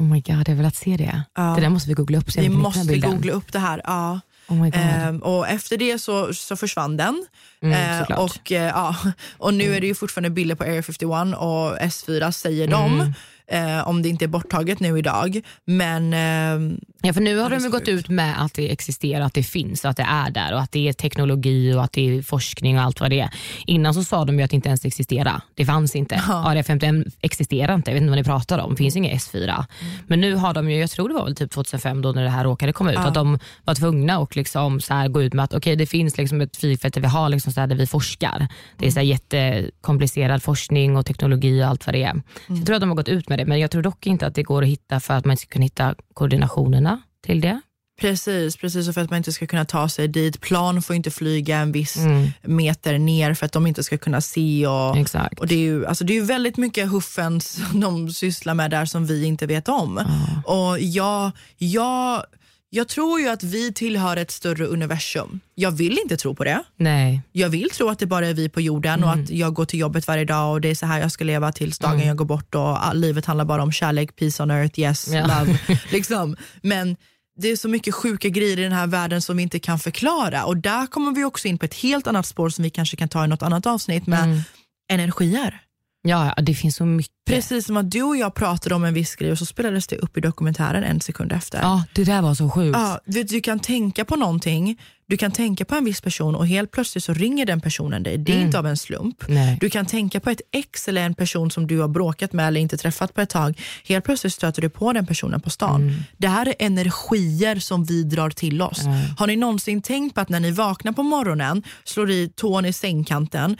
Oh 0.00 0.06
my 0.06 0.20
god, 0.20 0.28
jag 0.48 0.54
har 0.54 0.54
velat 0.54 0.76
se 0.76 0.96
det. 0.96 1.22
Ja. 1.36 1.42
Det 1.42 1.60
där 1.60 1.68
måste 1.68 1.88
vi 1.88 1.94
googla 1.94 2.18
upp. 2.18 2.36
Vi 2.36 2.48
måste 2.48 2.98
googla 2.98 3.32
upp 3.32 3.52
det 3.52 3.58
här. 3.58 3.80
Ja. 3.84 4.20
Oh 4.48 4.56
my 4.56 4.70
God. 4.70 4.80
Ehm, 4.80 5.18
och 5.22 5.48
efter 5.48 5.76
det 5.76 5.98
så, 5.98 6.34
så 6.34 6.56
försvann 6.56 6.96
den. 6.96 7.26
Mm, 7.62 7.90
Eh, 7.92 7.98
såklart. 8.00 8.18
och, 8.18 8.52
eh, 8.52 8.62
ja, 8.68 8.96
och 9.38 9.54
nu 9.54 9.74
är 9.76 9.80
det 9.80 9.86
ju 9.86 9.94
fortfarande 9.94 10.30
bilder 10.30 10.54
på 10.54 10.64
Area 10.64 10.82
51 10.82 11.34
och 11.36 11.78
S4 11.78 12.30
säger 12.30 12.66
Mm. 12.68 12.98
de. 12.98 13.14
Eh, 13.50 13.88
om 13.88 14.02
det 14.02 14.08
inte 14.08 14.24
är 14.24 14.28
borttaget 14.28 14.80
nu 14.80 14.98
idag. 14.98 15.40
Men 15.64 16.12
ehm, 16.14 16.80
Ja, 17.02 17.12
för 17.12 17.20
nu 17.20 17.38
har 17.38 17.50
det 17.50 17.58
de 17.58 17.70
gått 17.70 17.88
ut 17.88 18.08
med 18.08 18.42
att 18.42 18.54
det 18.54 18.72
existerar, 18.72 19.24
att 19.24 19.34
det 19.34 19.42
finns, 19.42 19.84
att 19.84 19.96
det 19.96 20.02
är 20.02 20.30
där 20.30 20.52
och 20.52 20.60
att 20.60 20.72
det 20.72 20.88
är 20.88 20.92
teknologi 20.92 21.74
och 21.74 21.84
att 21.84 21.92
det 21.92 22.08
är 22.08 22.22
forskning 22.22 22.78
och 22.78 22.84
allt 22.84 23.00
vad 23.00 23.10
det 23.10 23.20
är. 23.20 23.30
Innan 23.66 23.94
så 23.94 24.04
sa 24.04 24.24
de 24.24 24.38
ju 24.38 24.44
att 24.44 24.50
det 24.50 24.56
inte 24.56 24.68
ens 24.68 24.84
existerar. 24.84 25.40
Det 25.54 25.66
fanns 25.66 25.96
inte. 25.96 26.14
AD51 26.14 27.12
existerar 27.20 27.74
inte, 27.74 27.90
jag 27.90 27.94
vet 27.94 28.00
inte 28.00 28.10
vad 28.10 28.18
ni 28.18 28.24
pratar 28.24 28.58
om. 28.58 28.70
Det 28.70 28.76
finns 28.76 28.96
inga 28.96 29.14
S4. 29.14 29.64
Men 30.06 30.20
nu 30.20 30.34
har 30.34 30.54
de 30.54 30.70
ju, 30.70 30.78
jag 30.78 30.90
tror 30.90 31.08
det 31.08 31.14
var 31.14 31.24
väl 31.24 31.36
typ 31.36 31.50
2005 31.50 32.02
då 32.02 32.12
när 32.12 32.22
det 32.22 32.30
här 32.30 32.44
råkade 32.44 32.72
komma 32.72 32.92
ut, 32.92 32.98
att 32.98 33.14
de 33.14 33.38
var 33.64 33.74
tvungna 33.74 34.16
att 34.16 34.36
liksom 34.36 34.80
så 34.80 34.94
här 34.94 35.08
gå 35.08 35.22
ut 35.22 35.32
med 35.32 35.44
att 35.44 35.54
okej 35.54 35.76
det 35.76 35.86
finns 35.86 36.16
liksom 36.18 36.40
ett 36.40 36.56
flygfält 36.56 36.94
där 36.94 37.00
vi 37.00 37.08
har 37.08 37.28
liksom 37.28 37.52
så 37.52 37.66
där 37.66 37.76
vi 37.76 37.86
forskar. 37.86 38.48
Det 38.76 38.86
är 38.86 38.90
så 38.90 38.98
här 38.98 39.06
jättekomplicerad 39.06 40.42
forskning 40.42 40.96
och 40.96 41.06
teknologi 41.06 41.62
och 41.62 41.66
allt 41.66 41.86
vad 41.86 41.94
det 41.94 42.02
är. 42.02 42.14
Så 42.46 42.54
jag 42.54 42.66
tror 42.66 42.76
att 42.76 42.82
de 42.82 42.88
har 42.88 42.96
gått 42.96 43.08
ut 43.08 43.28
med 43.28 43.39
det, 43.40 43.46
men 43.46 43.60
jag 43.60 43.70
tror 43.70 43.82
dock 43.82 44.06
inte 44.06 44.26
att 44.26 44.34
det 44.34 44.42
går 44.42 44.62
att 44.62 44.68
hitta 44.68 45.00
för 45.00 45.14
att 45.14 45.24
man 45.24 45.36
ska 45.36 45.46
kunna 45.48 45.64
hitta 45.64 45.94
koordinationerna 46.14 47.02
till 47.26 47.40
det. 47.40 47.60
Precis, 48.00 48.56
precis 48.56 48.88
och 48.88 48.94
för 48.94 49.00
att 49.00 49.10
man 49.10 49.16
inte 49.16 49.32
ska 49.32 49.46
kunna 49.46 49.64
ta 49.64 49.88
sig 49.88 50.08
dit. 50.08 50.40
Plan 50.40 50.82
får 50.82 50.96
inte 50.96 51.10
flyga 51.10 51.56
en 51.58 51.72
viss 51.72 51.96
Mm. 51.96 52.28
meter 52.42 52.98
ner 52.98 53.34
för 53.34 53.46
att 53.46 53.52
de 53.52 53.66
inte 53.66 53.82
ska 53.84 53.98
kunna 53.98 54.20
se. 54.20 54.66
Och, 54.66 54.96
Exakt. 54.96 55.40
och 55.40 55.46
det, 55.46 55.54
är 55.54 55.58
ju, 55.58 55.86
alltså 55.86 56.04
det 56.04 56.12
är 56.12 56.14
ju 56.14 56.24
väldigt 56.24 56.56
mycket 56.56 56.90
huffens 56.90 57.60
som 57.70 57.80
de 57.86 58.10
sysslar 58.10 58.54
med 58.54 58.70
där 58.70 58.84
som 58.84 59.06
vi 59.06 59.24
inte 59.24 59.46
vet 59.46 59.68
om. 59.68 60.00
Och 60.44 60.78
jag, 60.80 61.30
jag, 61.58 62.22
jag 62.70 62.88
tror 62.88 63.20
ju 63.20 63.28
att 63.28 63.42
vi 63.42 63.72
tillhör 63.72 64.16
ett 64.16 64.30
större 64.30 64.66
universum. 64.66 65.40
Jag 65.54 65.70
vill 65.70 65.98
inte 66.02 66.16
tro 66.16 66.34
på 66.34 66.44
det. 66.44 66.62
Nej. 66.76 67.22
Jag 67.32 67.48
vill 67.48 67.70
tro 67.70 67.88
att 67.88 67.98
det 67.98 68.06
bara 68.06 68.26
är 68.26 68.34
vi 68.34 68.48
på 68.48 68.60
jorden 68.60 69.04
och 69.04 69.10
att 69.12 69.30
jag 69.30 69.54
går 69.54 69.64
till 69.64 69.78
jobbet 69.80 70.06
varje 70.08 70.24
dag 70.24 70.52
och 70.52 70.60
det 70.60 70.68
är 70.68 70.74
så 70.74 70.86
här 70.86 71.00
jag 71.00 71.12
ska 71.12 71.24
leva 71.24 71.52
tills 71.52 71.78
dagen 71.78 72.06
jag 72.06 72.16
går 72.16 72.24
bort 72.24 72.54
och 72.54 72.78
livet 72.94 73.26
handlar 73.26 73.44
bara 73.44 73.62
om 73.62 73.72
kärlek, 73.72 74.16
peace 74.16 74.42
on 74.42 74.50
earth, 74.50 74.80
yes, 74.80 75.08
Ja. 75.08 75.20
love. 75.26 75.58
liksom. 75.92 76.36
Men 76.62 76.96
det 77.36 77.48
är 77.48 77.56
så 77.56 77.68
mycket 77.68 77.94
sjuka 77.94 78.28
grejer 78.28 78.58
i 78.58 78.62
den 78.62 78.72
här 78.72 78.86
världen 78.86 79.22
som 79.22 79.36
vi 79.36 79.42
inte 79.42 79.58
kan 79.58 79.78
förklara 79.78 80.44
och 80.44 80.56
där 80.56 80.86
kommer 80.86 81.12
vi 81.12 81.24
också 81.24 81.48
in 81.48 81.58
på 81.58 81.64
ett 81.64 81.74
helt 81.74 82.06
annat 82.06 82.26
spår 82.26 82.48
som 82.50 82.62
vi 82.64 82.70
kanske 82.70 82.96
kan 82.96 83.08
ta 83.08 83.24
i 83.24 83.28
något 83.28 83.42
annat 83.42 83.66
avsnitt 83.66 84.06
med 84.06 84.42
energier. 84.90 85.60
Ja, 86.02 86.32
ja, 86.36 86.42
det 86.42 86.54
finns 86.54 86.76
så 86.76 86.84
mycket. 86.84 87.14
Precis 87.26 87.66
som 87.66 87.76
att 87.76 87.90
du 87.90 88.02
och 88.02 88.16
jag 88.16 88.34
pratade 88.34 88.74
om 88.74 88.84
en 88.84 88.94
viss 88.94 89.16
grej 89.16 89.32
och 89.32 89.38
så 89.38 89.46
spelades 89.46 89.86
det 89.86 89.96
upp 89.96 90.16
i 90.16 90.20
dokumentären 90.20 90.84
en 90.84 91.00
sekund 91.00 91.32
efter. 91.32 91.58
Ja, 91.58 91.84
det 91.94 92.04
där 92.04 92.22
var 92.22 92.34
så 92.34 92.50
sjukt. 92.50 92.78
Ja, 92.78 93.00
du, 93.04 93.22
du 93.22 93.40
kan 93.40 93.60
tänka 93.60 94.04
på 94.04 94.16
någonting, 94.16 94.78
du 95.10 95.16
kan 95.16 95.32
tänka 95.32 95.64
på 95.64 95.74
en 95.74 95.84
viss 95.84 96.00
person 96.00 96.34
och 96.34 96.46
helt 96.46 96.70
plötsligt 96.70 97.04
så 97.04 97.12
ringer 97.12 97.46
den 97.46 97.60
personen 97.60 98.02
dig. 98.02 98.18
Det 98.18 98.32
är 98.32 98.40
inte 98.40 98.58
av 98.58 98.66
en 98.66 98.76
slump. 98.76 99.24
Nej. 99.28 99.58
Du 99.60 99.70
kan 99.70 99.86
tänka 99.86 100.20
på 100.20 100.30
ett 100.30 100.40
ex 100.52 100.88
eller 100.88 101.02
en 101.02 101.14
person 101.14 101.50
som 101.50 101.66
du 101.66 101.78
har 101.78 101.88
bråkat 101.88 102.32
med 102.32 102.48
eller 102.48 102.60
inte 102.60 102.76
träffat 102.76 103.14
på 103.14 103.20
ett 103.20 103.30
tag. 103.30 103.60
Helt 103.84 104.04
plötsligt 104.04 104.32
stöter 104.32 104.62
du 104.62 104.70
på 104.70 104.92
den 104.92 105.06
personen 105.06 105.40
på 105.40 105.50
stan. 105.50 106.02
Det 106.16 106.28
här 106.28 106.48
är 106.48 106.54
energier 106.58 107.56
som 107.56 107.84
vi 107.84 108.02
drar 108.02 108.30
till 108.30 108.62
oss. 108.62 108.80
Har 109.18 109.26
ni 109.26 109.36
någonsin 109.36 109.82
tänkt 109.82 110.14
på 110.14 110.20
att 110.20 110.28
när 110.28 110.40
ni 110.40 110.50
vaknar 110.50 110.92
på 110.92 111.02
morgonen, 111.02 111.62
slår 111.84 112.10
i 112.10 112.28
tån 112.36 112.64
i 112.64 112.72
sängkanten, 112.72 113.56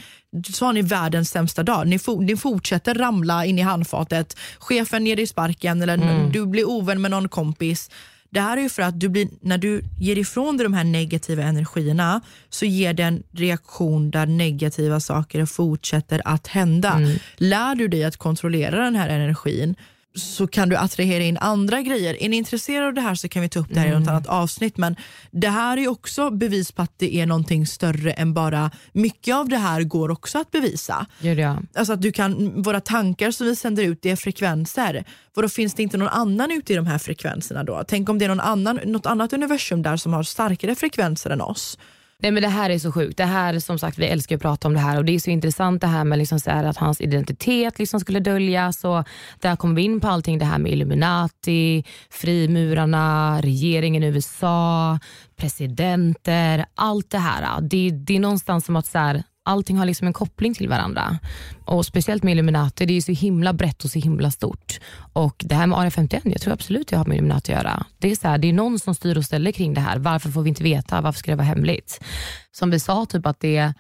så 0.53 0.67
har 0.67 0.73
ni 0.73 0.83
världens 0.83 1.31
sämsta 1.31 1.63
dag. 1.63 1.87
Ni, 1.89 1.99
for, 1.99 2.21
ni 2.21 2.37
fortsätter 2.37 2.95
ramla 2.95 3.47
in 3.51 3.59
i 3.59 3.63
handfatet, 3.63 4.37
chefen 4.59 5.07
ger 5.07 5.17
dig 5.17 5.27
sparken 5.27 5.83
eller 5.83 6.31
du 6.33 6.47
blir 6.47 6.69
ovän 6.69 7.01
med 7.01 7.11
någon 7.11 7.29
kompis. 7.29 7.91
Det 8.33 8.41
här 8.41 8.57
är 8.57 8.63
ju 8.63 8.69
för 8.69 8.83
att 8.83 9.01
du 9.01 9.09
blir, 9.09 9.29
när 9.41 9.59
du 9.59 9.83
ger 10.01 10.19
ifrån 10.19 10.57
dig 10.57 10.65
de 10.65 10.75
här 10.75 10.85
negativa 10.85 11.43
energierna 11.43 12.21
så 12.49 12.65
ger 12.65 12.95
det 12.95 13.03
en 13.03 13.23
reaktion 13.33 14.11
där 14.11 14.27
negativa 14.27 15.01
saker 15.01 15.47
fortsätter 15.47 16.23
att 16.25 16.47
hända. 16.47 17.01
Lär 17.37 17.75
du 17.75 17.89
dig 17.89 18.05
att 18.05 18.17
kontrollera 18.17 18.85
den 18.85 18.97
här 18.97 19.09
energin 19.09 19.75
så 20.15 20.47
kan 20.47 20.69
du 20.69 20.77
attrahera 20.77 21.25
in 21.25 21.39
andra 21.39 21.83
grejer. 21.83 22.23
Är 22.23 22.29
ni 22.29 22.37
intresserade 22.37 22.87
av 22.87 22.95
det 22.95 23.01
här 23.01 23.15
så 23.15 23.29
kan 23.29 23.43
vi 23.43 23.49
ta 23.49 23.61
upp 23.61 23.67
det 23.71 23.81
här 23.81 23.89
i 23.89 23.99
något 23.99 24.09
annat 24.09 24.27
avsnitt. 24.27 24.77
Men 24.77 24.97
det 25.31 25.49
här 25.49 25.77
är 25.77 25.89
också 25.89 26.31
bevis 26.31 26.73
på 26.73 26.83
att 26.83 26.99
det 26.99 27.17
är 27.17 27.27
någonting 27.27 27.67
större 27.67 28.13
än 28.13 28.35
bara, 28.35 28.71
mycket 28.93 29.35
av 29.35 29.49
det 29.49 29.57
här 29.57 29.83
går 29.83 30.11
också 30.11 30.39
att 30.39 30.51
bevisa. 30.51 31.07
Gör 31.21 31.35
det, 31.37 31.43
ja. 31.43 31.59
Alltså 31.75 31.93
att 31.93 32.03
du 32.03 32.13
kan, 32.13 32.63
våra 32.63 32.81
tankar 32.81 33.31
som 33.31 33.47
vi 33.47 33.57
sänder 33.57 33.83
ut 33.83 34.03
det 34.03 34.11
är 34.11 34.17
frekvenser. 34.17 35.05
För 35.35 35.43
då 35.43 35.49
finns 35.49 35.75
det 35.75 35.83
inte 35.83 35.97
någon 35.97 36.09
annan 36.09 36.51
ute 36.51 36.73
i 36.73 36.77
de 36.77 36.87
här 36.87 36.99
frekvenserna 36.99 37.65
då? 37.65 37.85
Tänk 37.89 38.09
om 38.09 38.19
det 38.19 38.25
är 38.25 38.29
någon 38.29 38.41
annan, 38.41 38.81
något 38.85 39.07
annat 39.07 39.33
universum 39.33 39.83
där 39.83 39.97
som 39.97 40.13
har 40.13 40.23
starkare 40.23 40.75
frekvenser 40.75 41.31
än 41.31 41.41
oss. 41.41 41.79
Nej, 42.23 42.33
men 42.33 42.43
det 42.43 42.49
här 42.49 42.71
är 42.71 42.79
så 42.79 42.93
sjukt. 42.93 43.17
Det 43.17 43.25
här, 43.25 43.59
som 43.59 43.79
sagt, 43.79 43.99
vi 43.99 44.07
älskar 44.07 44.37
att 44.37 44.43
prata 44.43 44.69
om 44.69 44.75
det 44.75 44.81
här 44.81 44.99
och 44.99 45.05
det 45.05 45.15
är 45.15 45.19
så 45.19 45.31
intressant 45.31 45.81
det 45.81 45.87
här 45.87 46.05
med 46.05 46.19
liksom 46.19 46.41
så 46.41 46.51
här 46.51 46.65
att 46.65 46.77
hans 46.77 47.01
identitet 47.01 47.79
liksom 47.79 48.01
skulle 48.01 48.21
döljas. 48.21 48.85
Och 48.85 49.05
där 49.41 49.57
kommer 49.57 49.75
vi 49.75 49.83
in 49.83 50.01
på 50.01 50.09
allting 50.09 50.39
det 50.39 50.45
här 50.45 50.59
med 50.59 50.73
Illuminati, 50.73 51.85
frimurarna, 52.11 53.41
regeringen 53.43 54.03
i 54.03 54.07
USA, 54.07 54.99
presidenter, 55.37 56.67
allt 56.75 57.11
det 57.11 57.19
här. 57.19 57.61
Det, 57.61 57.91
det 57.91 58.17
är 58.17 58.21
någonstans 58.21 58.65
som 58.65 58.77
att 58.77 58.87
så 58.87 58.99
här, 58.99 59.23
allting 59.45 59.79
har 59.79 59.87
liksom 59.87 60.07
en 60.07 60.13
koppling 60.13 60.55
till 60.55 60.69
varandra. 60.69 61.19
Och 61.65 61.87
Speciellt 61.87 62.23
med 62.23 62.33
Illuminati, 62.33 62.87
det 62.87 62.97
är 62.97 63.01
så 63.01 63.13
himla 63.13 63.53
brett 63.53 63.85
och 63.85 63.91
så 63.91 63.99
himla 63.99 64.31
stort. 64.31 64.81
Och 65.13 65.43
Det 65.47 65.55
här 65.55 65.67
med 65.67 65.79
AR51, 65.79 66.21
jag 66.25 66.41
tror 66.41 66.53
absolut 66.55 66.89
det 66.89 66.97
har 66.97 67.05
med 67.05 67.15
Illuminati 67.15 67.53
att 67.53 67.63
göra. 67.63 67.87
Det 67.99 68.11
är, 68.11 68.17
så 68.17 68.29
här, 68.29 68.39
det 68.39 68.49
är 68.49 68.53
någon 68.53 68.79
som 68.79 68.95
styr 68.95 69.17
och 69.17 69.25
ställer 69.25 69.53
kring 69.53 69.75
det 69.75 69.81
här. 69.81 69.99
Varför 69.99 70.31
får 70.31 70.43
vi 70.43 70.49
inte 70.49 70.63
veta? 70.63 71.01
Varför 71.01 71.19
ska 71.19 71.31
det 71.31 71.37
vara 71.37 71.47
hemligt? 71.47 72.05
Som 72.53 72.71
vi 72.71 72.81
sa, 72.81 73.07
typ 73.07 73.27
att 73.27 73.41
det 73.41 73.75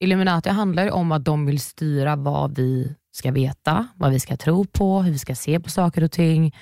Illuminati 0.00 0.48
handlar 0.48 0.90
om 0.90 1.12
att 1.12 1.24
de 1.24 1.46
vill 1.46 1.60
styra 1.60 2.16
vad 2.16 2.56
vi 2.56 2.94
ska 3.12 3.32
veta, 3.32 3.88
vad 3.94 4.10
vi 4.10 4.20
ska 4.20 4.36
tro 4.36 4.64
på, 4.64 5.02
hur 5.02 5.12
vi 5.12 5.18
ska 5.18 5.34
se 5.34 5.60
på 5.60 5.70
saker 5.70 6.04
och 6.04 6.12
ting. 6.12 6.54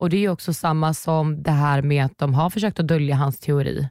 Och 0.00 0.10
Det 0.10 0.24
är 0.24 0.28
också 0.28 0.54
samma 0.54 0.94
som 0.94 1.42
det 1.42 1.50
här 1.50 1.82
med 1.82 2.04
att 2.04 2.18
de 2.18 2.34
har 2.34 2.50
försökt 2.50 2.80
att 2.80 2.88
dölja 2.88 3.16
hans 3.16 3.38
teori. 3.40 3.88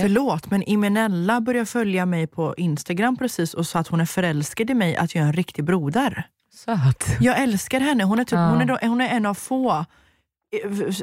Förlåt, 0.00 0.50
men 0.50 0.62
Imenella 0.62 1.40
började 1.40 1.66
följa 1.66 2.06
mig 2.06 2.26
på 2.26 2.54
Instagram 2.56 3.16
precis 3.16 3.54
och 3.54 3.66
sa 3.66 3.78
att 3.78 3.88
hon 3.88 4.00
är 4.00 4.06
förälskad 4.06 4.70
i 4.70 4.74
mig, 4.74 4.96
att 4.96 5.14
jag 5.14 5.22
är 5.22 5.26
en 5.26 5.32
riktig 5.32 5.64
broder. 5.64 6.26
Söt. 6.54 7.04
Jag 7.20 7.42
älskar 7.42 7.80
henne. 7.80 8.04
Hon 8.04 8.18
är, 8.18 8.24
typ, 8.24 8.32
Ja. 8.32 8.48
hon 8.48 8.60
är, 8.60 8.88
hon 8.88 9.00
är 9.00 9.08
en 9.08 9.26
av 9.26 9.34
få 9.34 9.70
eh, 9.72 9.84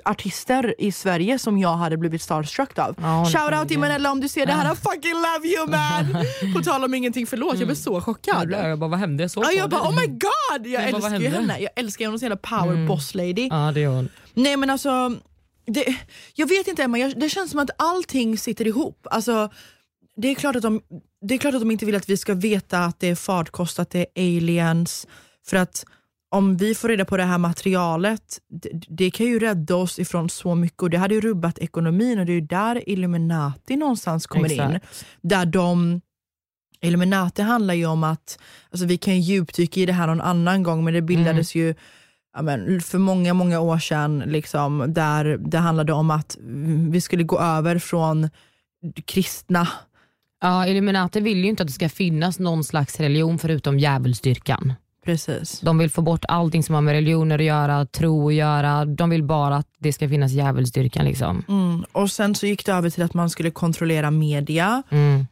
artister 0.06 0.76
i 0.78 0.92
Sverige 0.92 1.40
som 1.40 1.58
jag 1.58 1.74
hade 1.76 1.98
blivit 1.98 2.22
starstruck 2.22 2.80
av. 2.80 2.96
Ja, 3.02 3.08
hon 3.08 3.22
är 3.22 3.26
Shout 3.26 3.36
out 3.44 3.52
verkligen. 3.52 3.80
Imenella 3.84 4.12
om 4.12 4.20
du 4.22 4.28
ser 4.28 4.46
det 4.46 4.54
här, 4.54 4.74
I 4.74 4.76
fucking 4.76 5.14
love 5.14 5.48
you 5.48 5.68
man! 5.70 6.26
På 6.56 6.62
tal 6.64 6.84
om 6.84 6.94
ingenting, 6.94 7.28
förlåt 7.28 7.58
jag 7.58 7.68
blev 7.68 7.76
så 7.76 8.02
chockad. 8.02 8.52
Jag 8.52 8.80
bara, 8.80 8.90
vad 8.90 9.00
hände? 9.00 9.24
Jag 9.24 9.32
såg 9.32 9.44
Ja, 9.44 9.52
jag 9.52 9.70
bara 9.70 9.82
oh 9.82 9.96
my 9.96 10.08
god, 10.08 10.68
jag 10.68 10.68
Jag 10.68 10.84
älskar 10.90 11.20
ju 11.20 11.30
henne. 11.30 11.60
Jag 11.60 11.70
älskar 11.76 12.06
henne, 12.06 12.10
hon 12.10 12.16
är 12.16 12.20
så 12.20 12.26
jävla 12.26 12.38
power 12.38 12.88
boss 12.88 13.16
lady. 13.16 13.48
Ja, 13.52 13.72
det 13.76 13.84
är 13.84 13.88
hon. 13.88 14.10
Nej 14.34 14.58
men 14.58 14.70
alltså, 14.70 15.12
det, 15.66 15.96
jag 16.34 16.48
vet 16.48 16.68
inte 16.68 16.84
Emma, 16.84 17.00
jag, 17.00 17.20
det 17.20 17.30
känns 17.30 17.52
som 17.52 17.60
att 17.60 17.70
allting 17.78 18.38
sitter 18.38 18.68
ihop. 18.68 19.08
Alltså, 19.12 19.50
det, 20.16 20.28
är 20.28 20.36
klart 20.36 20.56
att 20.56 20.62
de, 20.62 20.82
det 21.22 21.34
är 21.34 21.38
klart 21.38 21.54
att 21.54 21.62
de 21.62 21.72
inte 21.72 21.86
vill 21.86 21.96
att 21.96 22.10
vi 22.10 22.18
ska 22.18 22.34
veta 22.34 22.80
att 22.80 23.00
det 23.00 23.08
är 23.08 23.16
fartkost, 23.16 23.80
att 23.80 23.90
det 23.90 24.00
är 24.00 24.38
aliens. 24.38 25.08
För 25.46 25.58
att 25.58 25.86
om 26.32 26.58
vi 26.58 26.76
får 26.76 26.90
reda 26.90 27.06
på 27.06 27.18
det 27.18 27.24
här 27.24 27.38
materialet, 27.38 28.40
det, 28.50 28.70
det 28.88 29.12
kan 29.12 29.26
ju 29.26 29.40
rädda 29.40 29.76
oss 29.76 30.00
ifrån 30.00 30.30
så 30.30 30.56
mycket 30.56 30.82
och 30.82 30.90
det 30.90 30.98
hade 30.98 31.16
ju 31.16 31.22
rubbat 31.22 31.60
ekonomin 31.60 32.20
och 32.20 32.26
det 32.26 32.32
är 32.32 32.36
ju 32.36 32.42
där 32.42 32.90
Illuminati 32.90 33.76
någonstans 33.76 34.28
kommer 34.28 34.52
in. 34.52 34.62
Exakt. 34.62 35.06
Där 35.22 35.46
de 35.46 36.02
Illuminati 36.82 37.42
handlar 37.42 37.74
ju 37.74 37.86
om 37.86 38.04
att, 38.04 38.40
alltså 38.72 38.86
vi 38.86 38.98
kan 38.98 39.22
djupdyka 39.22 39.80
i 39.80 39.86
det 39.86 39.94
här 39.94 40.08
någon 40.08 40.22
annan 40.22 40.64
gång 40.64 40.84
men 40.84 40.94
det 40.94 41.02
bildades 41.02 41.56
ju 41.56 41.76
ja, 42.36 42.42
men, 42.42 42.82
för 42.82 42.98
många, 42.98 43.34
många 43.34 43.60
år 43.60 43.80
sedan 43.80 44.20
liksom, 44.20 44.86
där 44.94 45.38
det 45.38 45.58
handlade 45.58 45.94
om 45.94 46.12
att 46.12 46.38
vi 46.90 47.02
skulle 47.02 47.24
gå 47.24 47.40
över 47.40 47.80
från 47.80 48.30
kristna 49.06 49.68
Ja, 50.44 50.68
Illuminati 50.68 51.20
vill 51.20 51.38
ju 51.38 51.50
inte 51.50 51.64
att 51.64 51.68
det 51.68 51.74
ska 51.74 51.90
finnas 51.90 52.40
någon 52.40 52.64
slags 52.64 53.00
religion 53.00 53.38
förutom 53.38 53.80
djävulsdyrkan. 53.80 54.74
Precis. 55.06 55.60
De 55.60 55.78
vill 55.78 55.90
få 55.90 56.02
bort 56.02 56.26
allting 56.28 56.64
som 56.64 56.76
har 56.76 56.82
med 56.82 56.92
religioner 56.92 57.40
att 57.40 57.46
göra, 57.46 57.86
tro 57.86 58.28
att 58.28 58.34
göra. 58.34 58.86
De 58.86 59.10
vill 59.10 59.24
bara 59.24 59.56
att 59.56 59.68
det 59.80 59.94
ska 59.94 60.10
finnas 60.10 60.32
djävulsdyrkan. 60.32 61.06
Liksom. 61.06 61.44
Mm. 61.48 61.84
Och 61.92 62.12
sen 62.12 62.36
så 62.36 62.46
gick 62.46 62.66
det 62.66 62.72
över 62.72 62.90
till 62.90 63.04
att 63.04 63.14
man 63.14 63.30
skulle 63.30 63.52
kontrollera 63.52 64.12
media, 64.12 64.84
Mm. 64.90 65.28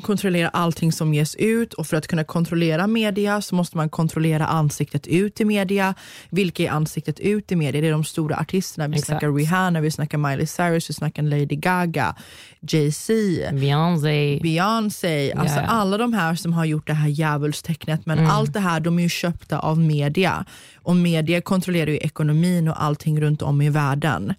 Kontrollera 0.00 0.48
allting 0.48 0.92
som 0.92 1.14
ges 1.14 1.34
ut 1.34 1.74
och 1.74 1.86
för 1.86 1.96
att 1.96 2.06
kunna 2.06 2.24
kontrollera 2.24 2.86
media 2.86 3.42
så 3.42 3.54
måste 3.54 3.76
man 3.76 3.88
kontrollera 3.88 4.46
ansiktet 4.46 5.06
ut 5.06 5.40
i 5.40 5.44
media. 5.44 5.94
Vilka 6.30 6.62
är 6.62 6.70
ansiktet 6.70 7.20
ut 7.20 7.52
i 7.52 7.56
media? 7.56 7.80
Det 7.80 7.86
är 7.86 7.92
de 7.92 8.04
stora 8.04 8.36
artisterna. 8.36 8.88
Vi 8.88 8.94
Exakt. 8.94 9.06
snackar 9.06 9.32
Rihanna, 9.32 9.80
vi 9.80 9.90
snackar 9.90 10.18
Miley 10.18 10.46
Cyrus, 10.46 10.90
vi 10.90 10.94
snackar 10.94 11.22
Lady 11.22 11.56
Gaga, 11.56 12.14
Jay-Z. 12.60 13.12
Beyoncé. 13.52 14.38
Beyoncé, 14.42 15.32
alltså 15.32 15.60
ja. 15.60 15.66
alla 15.66 15.98
de 15.98 16.12
här 16.12 16.34
som 16.34 16.52
har 16.52 16.64
gjort 16.64 16.86
det 16.86 16.94
här 16.94 17.08
djävulstecknet 17.08 18.06
men 18.06 18.26
allt 18.26 18.52
det 18.52 18.60
här 18.60 18.80
de 18.80 18.98
är 18.98 19.02
ju 19.02 19.08
köpta 19.08 19.58
av 19.58 19.78
media 19.78 20.44
och 20.82 20.96
media 20.96 21.40
kontrollerar 21.40 21.90
ju 21.90 21.98
ekonomin 21.98 22.68
och 22.68 22.82
allting 22.82 23.20
runt 23.20 23.42
om 23.42 23.62
i 23.62 23.70
världen 23.70 24.34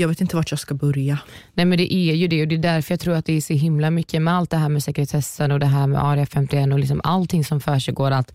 jag 0.00 0.08
vet 0.08 0.20
inte 0.20 0.36
vart 0.36 0.50
jag 0.50 0.60
ska 0.60 0.74
börja. 0.74 1.18
Nej 1.54 1.66
men 1.66 1.78
det 1.78 1.94
är 1.94 2.14
ju 2.14 2.28
det 2.28 2.42
och 2.42 2.48
det 2.48 2.54
är 2.54 2.58
därför 2.58 2.92
jag 2.92 3.00
tror 3.00 3.14
att 3.14 3.24
det 3.24 3.32
är 3.32 3.40
så 3.40 3.52
himla 3.52 3.90
mycket 3.90 4.22
med 4.22 4.34
allt 4.34 4.50
det 4.50 4.56
här 4.56 4.68
med 4.68 4.82
sekretessen 4.82 5.52
och 5.52 5.60
det 5.60 5.66
här 5.66 5.86
med 5.86 6.04
aria 6.04 6.26
51 6.26 6.72
och 6.72 6.78
liksom 6.78 7.00
allting 7.04 7.44
som 7.44 7.60
försiggår. 7.60 8.10
Att 8.10 8.34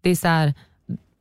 det 0.00 0.10
är 0.10 0.16
så 0.16 0.28
här, 0.28 0.54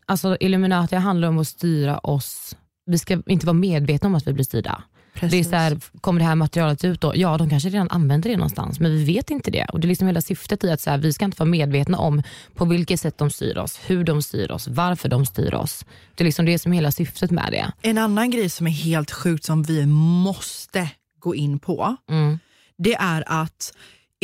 alltså 0.06 0.38
Illuminati 0.40 0.96
handlar 0.96 1.28
om 1.28 1.38
att 1.38 1.48
styra 1.48 1.98
oss. 1.98 2.56
Vi 2.86 2.98
ska 2.98 3.22
inte 3.26 3.46
vara 3.46 3.54
medvetna 3.54 4.08
om 4.08 4.16
att 4.16 4.28
vi 4.28 4.34
blir 4.34 4.46
styrda. 4.46 4.84
Det 5.20 5.40
är 5.40 5.44
så 5.44 5.56
här, 5.56 5.80
kommer 6.02 6.20
det 6.20 6.26
här 6.26 6.36
materialet 6.36 6.84
ut 6.86 7.02
då? 7.02 7.14
Ja, 7.16 7.38
de 7.38 7.50
kanske 7.50 7.70
redan 7.70 7.90
använder 7.90 8.30
det 8.30 8.38
någonstans, 8.38 8.80
men 8.80 8.92
vi 8.92 9.04
vet 9.06 9.30
inte 9.30 9.52
det. 9.52 9.66
Och 9.66 9.80
Det 9.80 9.86
är 9.86 9.90
liksom 9.90 10.08
hela 10.08 10.22
syftet 10.22 10.64
i 10.64 10.72
att 10.72 10.82
så 10.82 10.90
här, 10.90 10.98
vi 10.98 11.14
ska 11.14 11.26
inte 11.26 11.40
vara 11.40 11.50
medvetna 11.50 11.98
om 11.98 12.24
på 12.56 12.66
vilket 12.66 13.00
sätt 13.00 13.18
de 13.18 13.30
styr 13.30 13.58
oss, 13.58 13.80
hur 13.86 14.04
de 14.04 14.22
styr 14.22 14.52
oss, 14.52 14.68
varför 14.68 15.10
de 15.10 15.26
styr 15.26 15.54
oss. 15.54 15.86
Det 16.16 16.24
är 16.24 16.26
liksom 16.26 16.46
det 16.46 16.60
som 16.60 16.72
är 16.74 16.76
hela 16.76 16.92
syftet 16.92 17.32
med 17.32 17.48
det. 17.52 17.72
En 17.82 17.98
annan 17.98 18.32
grej 18.32 18.50
som 18.50 18.68
är 18.68 18.72
helt 18.72 19.12
sjukt 19.12 19.44
som 19.46 19.64
vi 19.64 19.86
måste 19.86 20.90
gå 21.20 21.36
in 21.36 21.60
på, 21.60 21.96
Mm. 22.10 22.40
det 22.78 22.96
är 22.96 23.24
att 23.28 23.74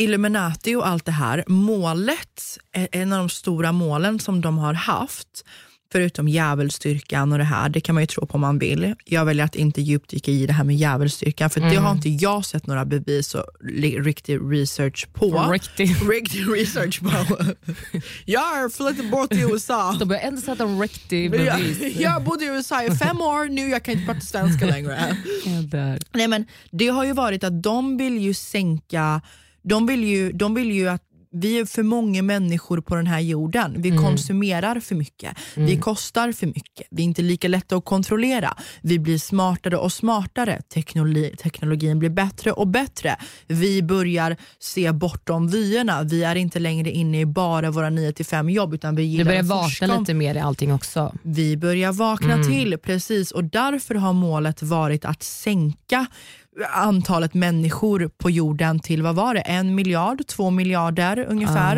Illuminati 0.00 0.74
och 0.74 0.88
allt 0.88 1.04
det 1.04 1.12
här, 1.12 1.44
målet, 1.46 2.58
är 2.72 2.88
en 2.92 3.12
av 3.12 3.18
de 3.18 3.28
stora 3.28 3.72
målen 3.72 4.20
som 4.20 4.40
de 4.40 4.58
har 4.58 4.74
haft, 4.74 5.44
förutom 5.92 6.28
djävulsstyrkan 6.28 7.32
och 7.32 7.38
det 7.38 7.44
här, 7.44 7.68
det 7.68 7.80
kan 7.80 7.94
man 7.94 8.02
ju 8.02 8.06
tro 8.06 8.26
på 8.26 8.34
om 8.34 8.40
man 8.40 8.58
vill. 8.58 8.94
Jag 9.04 9.24
väljer 9.24 9.44
att 9.44 9.54
inte 9.54 9.82
djupdyka 9.82 10.30
i 10.30 10.46
det 10.46 10.52
här 10.52 10.64
med 10.64 10.76
djävulsstyrkan, 10.76 11.50
för 11.50 11.60
det 11.60 11.76
har 11.76 11.92
inte 11.92 12.08
jag 12.08 12.44
sett 12.44 12.66
några 12.66 12.84
bevis 12.84 13.34
och 13.34 13.44
riktig 14.04 14.38
research 14.42 15.08
på. 15.12 15.48
Riktigt. 15.52 16.02
Riktig 16.10 16.48
research 16.54 17.00
på. 17.02 17.10
jag 18.24 18.40
har 18.40 18.68
flyttat 18.68 19.10
bort 19.10 19.30
till 19.30 19.50
USA. 19.50 19.96
De 19.98 20.08
börjar 20.08 20.22
ändå 20.22 20.40
sätta 20.40 20.64
en 20.64 20.80
riktig 20.80 21.34
Jag, 21.34 21.58
bevis. 21.58 22.00
jag 22.00 22.24
bodde 22.24 22.44
i 22.44 22.48
USA 22.48 22.82
i 22.82 22.90
fem 22.90 23.20
år, 23.20 23.48
nu 23.48 23.68
jag 23.68 23.82
kan 23.82 23.94
inte 23.94 24.06
prata 24.06 24.20
svenska 24.20 24.66
längre. 24.66 25.16
Jag. 25.44 25.98
Nej, 26.12 26.28
men 26.28 26.46
det 26.70 26.88
har 26.88 27.04
ju 27.04 27.12
varit 27.12 27.44
att 27.44 27.62
de 27.62 27.96
vill 27.96 28.18
ju 28.18 28.34
sänka, 28.34 29.20
de 29.62 29.86
vill 29.86 30.04
ju, 30.04 30.32
de 30.32 30.54
vill 30.54 30.72
ju 30.72 30.88
att 30.88 31.02
vi 31.30 31.58
är 31.58 31.64
för 31.64 31.82
många 31.82 32.22
människor 32.22 32.80
på 32.80 32.94
den 32.94 33.06
här 33.06 33.20
jorden. 33.20 33.74
Vi 33.78 33.90
konsumerar 33.96 34.80
för 34.80 34.94
mycket. 34.94 35.36
Vi 35.54 35.76
kostar 35.76 36.32
för 36.32 36.46
mycket. 36.46 36.86
Vi 36.90 37.02
är 37.02 37.04
inte 37.04 37.22
lika 37.22 37.48
lätta 37.48 37.76
att 37.76 37.84
kontrollera. 37.84 38.56
Vi 38.82 38.98
blir 38.98 39.18
smartare 39.18 39.76
och 39.76 39.92
smartare. 39.92 40.62
Teknologi, 40.74 41.34
teknologin 41.38 41.98
blir 41.98 42.10
bättre 42.10 42.52
och 42.52 42.68
bättre. 42.68 43.16
Vi 43.46 43.82
börjar 43.82 44.36
se 44.58 44.92
bortom 44.92 45.48
vyerna. 45.48 46.02
Vi 46.02 46.24
är 46.24 46.34
inte 46.34 46.58
längre 46.58 46.90
inne 46.90 47.20
i 47.20 47.26
bara 47.26 47.70
våra 47.70 47.90
9 47.90 48.12
till 48.12 48.26
5 48.26 48.50
jobb 48.50 48.74
utan 48.74 48.96
vi 48.96 49.02
Du 49.02 49.08
gillar 49.08 49.24
börjar 49.24 49.40
att 49.40 49.46
vakna 49.46 49.94
om 49.94 50.00
lite 50.00 50.14
mer 50.14 50.34
i 50.34 50.38
allting 50.38 50.72
också. 50.72 51.14
vi 51.22 51.56
börjar 51.56 51.92
vakna 51.92 52.44
till, 52.44 52.78
precis. 52.78 53.30
Och 53.30 53.44
därför 53.44 53.94
har 53.94 54.12
målet 54.12 54.62
varit 54.62 55.04
att 55.04 55.22
sänka 55.22 56.06
antalet 56.74 57.34
människor 57.34 58.10
på 58.18 58.30
jorden 58.30 58.80
till, 58.80 59.02
vad 59.02 59.14
var 59.14 59.34
det, 59.34 59.40
en 59.40 59.74
miljard, 59.74 60.26
två 60.26 60.50
miljarder 60.50 61.26
ungefär. 61.28 61.76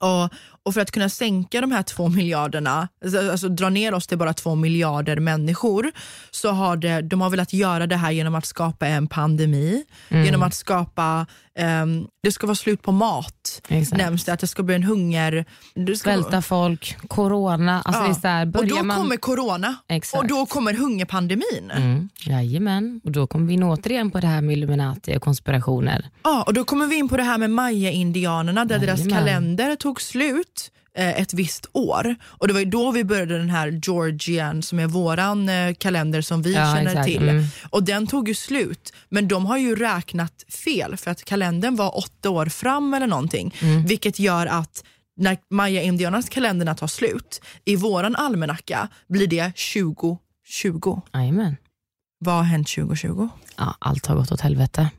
Ja. 0.00 0.24
Och, 0.24 0.30
och 0.66 0.74
för 0.74 0.80
att 0.80 0.90
kunna 0.90 1.08
sänka 1.08 1.60
de 1.60 1.72
här 1.72 1.82
två 1.82 2.08
miljarderna, 2.08 2.88
alltså, 3.04 3.30
alltså 3.30 3.48
dra 3.48 3.68
ner 3.68 3.94
oss 3.94 4.06
till 4.06 4.18
bara 4.18 4.32
två 4.34 4.54
miljarder 4.54 5.20
människor, 5.20 5.92
så 6.30 6.50
har 6.50 6.76
det, 6.76 7.00
de 7.02 7.20
har 7.20 7.30
velat 7.30 7.52
göra 7.52 7.86
det 7.86 7.96
här 7.96 8.10
genom 8.10 8.34
att 8.34 8.46
skapa 8.46 8.86
en 8.86 9.06
pandemi, 9.06 9.84
Mm. 10.08 10.24
genom 10.24 10.42
att 10.42 10.54
skapa, 10.54 11.26
ehm, 11.58 12.06
det 12.22 12.32
ska 12.32 12.46
vara 12.46 12.54
slut 12.54 12.82
på 12.82 12.92
mat, 12.92 13.62
Exakt. 13.68 13.98
nämns 13.98 14.24
det, 14.24 14.32
att 14.32 14.40
det 14.40 14.46
ska 14.46 14.62
bli 14.62 14.74
en 14.74 14.82
hunger. 14.82 15.44
Det 15.74 15.96
ska 15.96 16.10
Svälta 16.10 16.42
folk, 16.42 16.96
corona. 17.08 17.82
Alltså 17.84 18.02
det 18.22 18.28
är 18.28 18.32
här, 18.32 18.56
och 18.56 18.66
då 18.66 18.82
man... 18.82 18.96
kommer 18.96 19.16
corona 19.16 19.74
Exakt. 19.88 20.22
och 20.22 20.28
då 20.28 20.46
kommer 20.46 20.74
hungerpandemin. 20.74 21.70
Mm, 21.70 22.08
jajamän, 22.26 23.00
och 23.04 23.12
då 23.12 23.26
kommer 23.26 23.46
vi 23.46 23.54
in 23.54 23.62
återigen 23.62 24.10
på 24.10 24.20
det 24.20 24.26
här 24.26 24.40
med 24.40 24.52
Illuminati 24.56 25.16
och 25.16 25.22
konspirationer. 25.22 26.10
Ja, 26.24 26.42
och 26.46 26.54
då 26.54 26.64
kommer 26.64 26.86
vi 26.86 26.96
in 26.96 27.08
på 27.08 27.16
det 27.16 27.22
här 27.22 27.38
med 27.38 27.50
maya-indianerna 27.50 28.64
där 28.64 28.78
deras 28.78 29.00
Jajamän. 29.00 29.18
kalender 29.18 29.76
tog 29.76 30.00
slut 30.02 30.55
eh, 30.96 31.20
ett 31.20 31.34
visst 31.34 31.66
år. 31.72 32.14
Och 32.24 32.46
Det 32.48 32.52
var 32.52 32.60
ju 32.60 32.66
då 32.66 32.90
vi 32.90 33.04
började 33.04 33.38
den 33.38 33.50
här 33.50 33.80
Georgian 33.82 34.62
som 34.62 34.78
är 34.78 34.86
våran 34.86 35.48
eh, 35.48 35.74
kalender 35.74 36.20
som 36.22 36.42
vi 36.42 36.54
Ja, 36.54 36.74
känner 36.74 36.90
exakt. 36.90 37.06
till. 37.06 37.28
Mm. 37.28 37.44
Och 37.70 37.82
Den 37.84 38.06
tog 38.06 38.28
ju 38.28 38.34
slut, 38.34 38.92
men 39.08 39.28
de 39.28 39.46
har 39.46 39.58
ju 39.58 39.76
räknat 39.76 40.44
fel 40.64 40.96
för 40.96 41.10
att 41.10 41.24
kalendern 41.24 41.76
var 41.76 41.98
åtta 41.98 42.30
år 42.30 42.46
fram 42.46 42.94
eller 42.94 43.06
någonting. 43.06 43.54
Mm. 43.62 43.86
Vilket 43.86 44.18
gör 44.18 44.46
att 44.46 44.84
när 45.18 45.38
maya-indianernas 45.50 46.28
kalenderna 46.28 46.74
tar 46.74 46.86
slut, 46.86 47.40
i 47.64 47.76
våran 47.76 48.16
almanacka 48.16 48.88
blir 49.08 49.26
det 49.26 49.52
2020. 50.62 51.00
Jajamän. 51.14 51.56
Vad 52.18 52.34
har 52.34 52.42
hänt 52.42 52.68
2020? 52.68 53.28
Ja, 53.56 53.74
allt 53.78 54.06
har 54.06 54.16
gått 54.16 54.32
åt 54.32 54.40
helvete. 54.40 54.90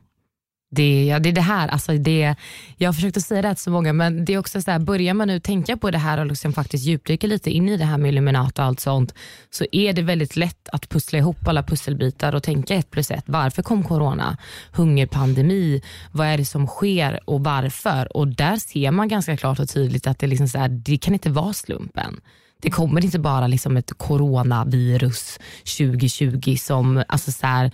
Det, 0.70 1.06
ja, 1.06 1.18
det 1.18 1.28
är 1.28 1.32
det 1.32 1.40
här, 1.40 1.68
alltså 1.68 1.92
det, 1.92 2.34
jag 2.76 2.88
har 2.88 2.92
försökt 2.92 3.16
att 3.16 3.22
säga 3.22 3.42
det 3.42 3.48
här 3.48 3.54
till 3.54 3.62
så 3.62 3.70
många, 3.70 3.92
men 3.92 4.24
det 4.24 4.34
är 4.34 4.38
också 4.38 4.62
så 4.62 4.70
här, 4.70 4.78
börjar 4.78 5.14
man 5.14 5.28
nu 5.28 5.40
tänka 5.40 5.76
på 5.76 5.90
det 5.90 5.98
här 5.98 6.18
och 6.18 6.26
liksom 6.26 6.52
faktiskt 6.52 6.84
djupdyka 6.84 7.26
lite 7.26 7.50
in 7.50 7.68
i 7.68 7.76
det 7.76 7.84
här 7.84 7.98
med 7.98 8.08
Illuminati 8.08 8.60
och 8.60 8.64
allt 8.64 8.80
sånt, 8.80 9.14
så 9.50 9.64
är 9.72 9.92
det 9.92 10.02
väldigt 10.02 10.36
lätt 10.36 10.68
att 10.72 10.88
pussla 10.88 11.18
ihop 11.18 11.48
alla 11.48 11.62
pusselbitar 11.62 12.34
och 12.34 12.42
tänka 12.42 12.74
ett 12.74 12.90
plus 12.90 13.10
ett. 13.10 13.24
Varför 13.26 13.62
kom 13.62 13.84
corona? 13.84 14.36
Hungerpandemi? 14.72 15.82
Vad 16.12 16.26
är 16.26 16.38
det 16.38 16.44
som 16.44 16.66
sker 16.66 17.20
och 17.24 17.44
varför? 17.44 18.16
Och 18.16 18.28
där 18.28 18.56
ser 18.56 18.90
man 18.90 19.08
ganska 19.08 19.36
klart 19.36 19.58
och 19.58 19.68
tydligt 19.68 20.06
att 20.06 20.18
det, 20.18 20.26
liksom 20.26 20.48
så 20.48 20.58
här, 20.58 20.68
det 20.68 20.98
kan 20.98 21.14
inte 21.14 21.30
vara 21.30 21.52
slumpen. 21.52 22.20
Det 22.62 22.70
kommer 22.70 23.04
inte 23.04 23.18
bara 23.18 23.46
liksom 23.46 23.76
ett 23.76 23.92
coronavirus 23.96 25.38
2020 25.78 26.56
som, 26.56 27.04
alltså 27.08 27.32
så 27.32 27.46
här, 27.46 27.70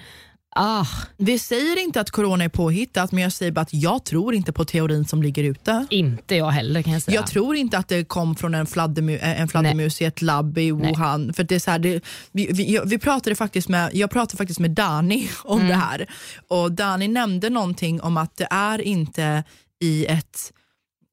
ah, 0.55 0.87
Vi 1.17 1.39
säger 1.39 1.79
inte 1.83 2.01
att 2.01 2.11
corona 2.11 2.45
är 2.45 2.49
påhittat, 2.49 3.13
men 3.13 3.23
jag 3.23 3.33
säger 3.33 3.53
bara 3.53 3.61
att 3.61 3.73
jag 3.75 4.05
tror 4.05 4.35
inte 4.35 4.53
på 4.53 4.65
teorin 4.65 5.05
som 5.05 5.23
ligger 5.23 5.45
ute. 5.45 5.87
inte 5.91 6.37
jag 6.37 6.51
heller 6.51 6.83
kan 6.83 6.93
jag 6.93 7.03
säga. 7.03 7.15
Jag 7.15 7.27
tror 7.27 7.57
inte 7.57 7.79
att 7.79 7.89
det 7.89 8.05
kom 8.05 8.37
från 8.37 8.55
en, 8.55 8.67
fladdermu, 8.67 9.17
eh, 9.17 9.41
en 9.41 9.49
fladdermus 9.49 10.01
i 10.03 10.05
ett 10.05 10.23
labb 10.23 10.59
i 10.59 10.71
Wuhan. 10.71 11.33
För 11.33 11.45
det 11.45 11.55
är 11.55 11.59
så 11.59 11.71
här, 11.71 11.79
det, 11.79 12.01
vi, 12.33 12.47
vi, 12.53 12.81
vi 12.87 12.99
pratade 12.99 13.37
faktiskt 13.37 13.69
med, 13.69 13.91
jag 13.95 14.11
pratade 14.11 14.37
faktiskt 14.37 14.61
med 14.61 14.71
Dani 14.71 15.29
om 15.45 15.59
Mm. 15.59 15.69
det 15.69 15.75
här. 15.77 16.07
Och 16.49 16.73
Dani 16.73 17.09
nämnde 17.09 17.51
någonting 17.51 18.01
om 18.01 18.17
att 18.17 18.37
det 18.37 18.49
är 18.51 18.81
inte 18.81 19.45
i 19.81 20.07
ett 20.07 20.53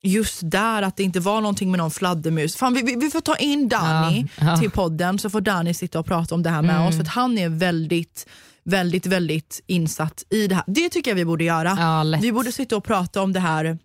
Just 0.04 0.40
där, 0.44 0.82
att 0.82 0.98
det 0.98 1.04
inte 1.04 1.20
var 1.20 1.42
någonting 1.42 1.72
med 1.72 1.78
någon 1.78 1.92
fladdermus. 1.92 2.56
Fan, 2.56 2.74
vi, 2.74 2.82
vi, 2.82 2.96
vi 2.96 3.10
får 3.10 3.22
ta 3.22 3.36
in 3.36 3.70
Dani 3.70 4.26
Ja, 4.40 4.46
ja. 4.46 4.58
till 4.58 4.72
podden 4.72 5.20
så 5.20 5.30
får 5.30 5.42
Dani 5.42 5.74
sitta 5.74 6.00
och 6.00 6.06
prata 6.06 6.36
om 6.36 6.44
det 6.44 6.50
här 6.50 6.62
med 6.62 6.76
Mm. 6.76 6.88
oss. 6.88 6.96
För 6.96 7.02
att 7.02 7.08
han 7.08 7.38
är 7.38 7.50
väldigt, 7.50 8.28
väldigt, 8.64 9.06
väldigt 9.06 9.62
insatt 9.68 10.24
i 10.30 10.48
det 10.48 10.56
här. 10.56 10.64
Det 10.68 10.90
tycker 10.90 11.12
jag 11.12 11.16
vi 11.16 11.26
borde 11.26 11.44
göra. 11.44 11.76
Ja. 11.80 12.20
Vi 12.22 12.32
borde 12.32 12.52
sitta 12.52 12.78
och 12.78 12.84
prata 12.84 13.22
om 13.22 13.34
det 13.34 13.40
här 13.40 13.78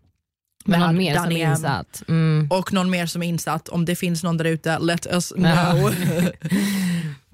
med 0.64 0.80
någon 0.80 0.96
mer 0.96 1.16
som 1.16 1.32
är 1.32 1.50
insatt. 1.50 2.02
Mm. 2.08 2.48
och 2.50 2.72
någon 2.72 2.90
mer 2.90 3.06
som 3.06 3.22
är 3.22 3.26
insatt. 3.26 3.68
Om 3.68 3.84
det 3.84 3.96
finns 3.96 4.22
någon 4.22 4.36
där 4.36 4.44
ute, 4.44 4.78
let 4.78 5.06
us 5.06 5.32
know. 5.36 5.94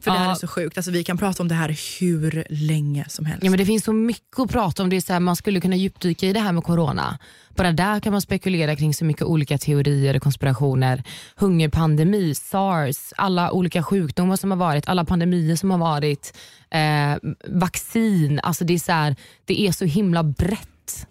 För 0.03 0.11
det 0.11 0.18
här 0.18 0.24
Ja. 0.26 0.30
är 0.30 0.34
så 0.34 0.46
sjukt. 0.46 0.78
Alltså, 0.78 0.90
vi 0.90 1.05
kan 1.05 1.18
prata 1.18 1.42
om 1.42 1.48
det 1.48 1.55
här 1.55 1.76
hur 2.00 2.44
länge 2.50 3.05
som 3.09 3.24
helst. 3.26 3.44
Ja, 3.44 3.50
men 3.50 3.59
det 3.59 3.66
finns 3.66 3.84
så 3.84 3.92
mycket 3.92 4.38
att 4.38 4.50
prata 4.50 4.82
om. 4.82 4.90
Det 4.90 4.96
är 4.96 5.00
så 5.00 5.12
här, 5.12 5.20
man 5.20 5.36
skulle 5.36 5.61
kunna 5.61 5.76
djupdyka 5.76 6.26
i 6.26 6.32
det 6.32 6.40
här 6.40 6.53
med 6.53 6.64
corona. 6.64 7.18
Bara 7.57 7.72
där 7.72 8.00
kan 8.00 8.12
man 8.12 8.20
spekulera 8.22 8.76
kring 8.76 8.94
så 8.94 9.05
mycket 9.05 9.22
olika 9.22 9.59
teorier 9.59 10.16
och 10.16 10.22
konspirationer. 10.22 11.03
Hungerpandemi, 11.36 12.34
sars, 12.34 13.12
alla 13.16 13.53
olika 13.53 13.82
sjukdomar 13.82 14.36
som 14.36 14.50
har 14.50 14.59
varit, 14.59 14.88
alla 14.88 15.05
pandemier 15.05 15.57
som 15.57 15.70
har 15.70 15.78
varit, 15.78 16.38
eh, 16.70 17.30
vaccin. 17.48 18.40
Alltså 18.42 18.64
det, 18.64 18.74
är 18.74 18.78
så 18.78 18.92
här, 18.92 19.16
det 19.44 19.61
är 19.61 19.72
så 19.72 19.84
himla 19.84 20.22
brett. 20.22 21.07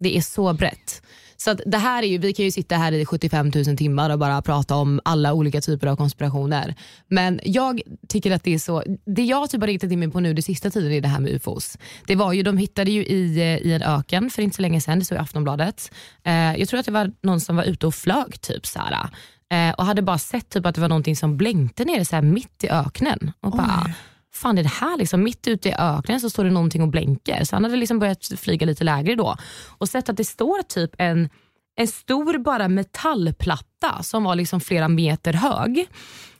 Det 0.00 0.16
är 0.16 0.20
så 0.22 0.52
brett. 0.52 1.02
Så 1.40 1.50
att 1.50 1.60
det 1.66 1.78
här 1.78 2.02
är 2.02 2.06
ju, 2.06 2.18
vi 2.18 2.32
kan 2.32 2.44
ju 2.44 2.50
sitta 2.50 2.76
här 2.76 2.92
i 2.92 3.04
75 3.04 3.50
000 3.54 3.76
timmar 3.76 4.10
och 4.10 4.18
bara 4.18 4.42
prata 4.42 4.74
om 4.74 5.00
alla 5.04 5.32
olika 5.32 5.60
typer 5.60 5.86
av 5.86 5.96
konspirationer. 5.96 6.74
Men 7.08 7.40
jag 7.44 7.80
tycker 8.08 8.30
att 8.30 8.44
det 8.44 8.54
är 8.54 8.58
så, 8.58 8.82
det 9.06 9.22
jag 9.22 9.50
typ 9.50 9.60
har 9.60 9.66
riktat 9.66 9.92
in 9.92 9.98
mig 9.98 10.10
på 10.10 10.20
nu 10.20 10.34
det 10.34 10.42
sista 10.42 10.70
tiden 10.70 10.92
är 10.92 11.00
det 11.00 11.08
här 11.08 11.20
med 11.20 11.32
ufos. 11.32 11.78
Det 12.06 12.16
var 12.16 12.32
ju, 12.32 12.42
de 12.42 12.56
hittade 12.56 12.90
ju 12.90 13.04
i, 13.04 13.38
eh, 13.38 13.66
i 13.66 13.72
en 13.72 13.82
öken 13.82 14.30
för 14.30 14.42
inte 14.42 14.56
så 14.56 14.62
länge 14.62 14.80
sedan, 14.80 14.98
det 14.98 15.04
stod 15.04 15.18
i 15.18 15.20
Aftonbladet. 15.20 15.92
Eh, 16.24 16.56
jag 16.56 16.68
tror 16.68 16.80
att 16.80 16.86
det 16.86 16.92
var 16.92 17.12
någon 17.22 17.40
som 17.40 17.56
var 17.56 17.64
ute 17.64 17.86
och 17.86 17.94
flög 17.94 18.40
typ 18.40 18.66
så 18.66 18.78
här, 18.78 19.08
eh, 19.52 19.74
och 19.74 19.84
hade 19.84 20.02
bara 20.02 20.18
sett 20.18 20.48
typ 20.48 20.66
att 20.66 20.74
det 20.74 20.80
var 20.80 20.88
någonting 20.88 21.16
som 21.16 21.36
blänkte 21.36 21.84
nere 21.84 22.04
så 22.04 22.16
här 22.16 22.22
mitt 22.22 22.64
i 22.64 22.68
öknen. 22.68 23.32
Och 23.40 23.50
bara, 23.50 23.94
fan 24.32 24.58
är 24.58 24.62
det 24.62 24.68
här 24.68 24.98
liksom? 24.98 25.22
Mitt 25.22 25.48
ute 25.48 25.68
i 25.68 25.74
öknen 25.78 26.20
så 26.20 26.30
står 26.30 26.44
det 26.44 26.50
någonting 26.50 26.82
och 26.82 26.88
blänker. 26.88 27.44
Så 27.44 27.56
han 27.56 27.64
hade 27.64 27.76
liksom 27.76 27.98
börjat 27.98 28.26
flyga 28.36 28.66
lite 28.66 28.84
lägre 28.84 29.14
då 29.14 29.36
och 29.78 29.88
sett 29.88 30.08
att 30.08 30.16
det 30.16 30.24
står 30.24 30.62
typ 30.62 30.90
en, 30.98 31.28
en 31.76 31.88
stor 31.88 32.38
bara 32.38 32.68
metallplatta 32.68 34.02
som 34.02 34.24
var 34.24 34.34
liksom 34.34 34.60
flera 34.60 34.88
meter 34.88 35.32
hög. 35.32 35.86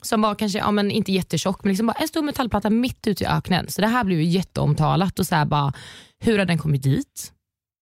Som 0.03 0.23
var 0.23 0.35
kanske, 0.35 0.59
ja, 0.59 0.71
men 0.71 0.91
inte 0.91 1.13
jättetjock, 1.13 1.65
men 1.65 1.71
liksom 1.71 1.87
bara 1.87 1.93
en 1.93 2.09
stor 2.09 2.23
metallplatta 2.23 2.71
mitt 2.71 3.07
ute 3.07 3.25
i 3.25 3.27
öknen. 3.27 3.69
Så 3.69 3.81
det 3.81 3.87
här 3.87 4.05
blev 4.05 4.21
ju 4.21 4.25
jätteomtalat 4.25 5.19
och 5.19 5.27
så 5.27 5.35
här 5.35 5.45
bara, 5.45 5.73
hur 6.19 6.39
har 6.39 6.45
den 6.45 6.59
kommit 6.59 6.83
dit? 6.83 7.33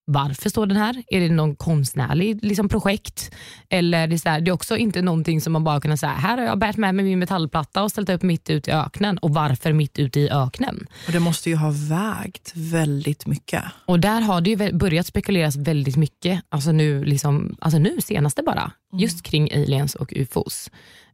Varför 0.09 0.50
står 0.50 0.66
den 0.66 0.76
här? 0.76 1.02
Är 1.09 1.20
det 1.20 1.28
någon 1.28 1.56
konstnärlig 1.56 2.44
liksom, 2.44 2.68
projekt? 2.68 3.30
Eller 3.68 4.06
det 4.06 4.14
är, 4.14 4.18
så 4.18 4.28
här, 4.28 4.40
det 4.40 4.50
är 4.50 4.52
också 4.52 4.76
inte 4.76 5.02
någonting 5.02 5.40
som 5.40 5.52
man 5.52 5.64
bara 5.64 5.80
kan 5.80 5.98
säga, 5.98 6.12
här 6.12 6.38
har 6.38 6.44
jag 6.44 6.59
bärt 6.59 6.76
med 6.76 6.94
mig 6.94 7.04
min 7.04 7.18
metallplatta 7.18 7.82
och 7.82 7.90
ställt 7.90 8.09
upp 8.09 8.22
mitt 8.22 8.50
ute 8.50 8.70
i 8.70 8.74
öknen. 8.74 9.18
Och 9.18 9.30
varför 9.30 9.72
mitt 9.72 9.98
ute 9.98 10.20
i 10.20 10.30
öknen? 10.30 10.86
Och 11.06 11.12
det 11.12 11.20
måste 11.20 11.50
ju 11.50 11.56
ha 11.56 11.70
vägt 11.70 12.52
väldigt 12.54 13.26
mycket. 13.26 13.64
Och 13.86 14.00
där 14.00 14.20
har 14.20 14.40
det 14.40 14.50
ju 14.50 14.72
börjat 14.72 15.06
spekuleras 15.06 15.56
väldigt 15.56 15.96
mycket, 15.96 16.42
alltså 16.48 16.72
nu, 16.72 17.04
liksom, 17.04 17.56
alltså 17.61 17.78
nu 17.78 18.00
senaste 18.00 18.42
bara, 18.42 18.72
just 18.92 19.22
kring 19.22 19.52
aliens 19.52 19.94
och 19.94 20.12
ufos. 20.16 20.70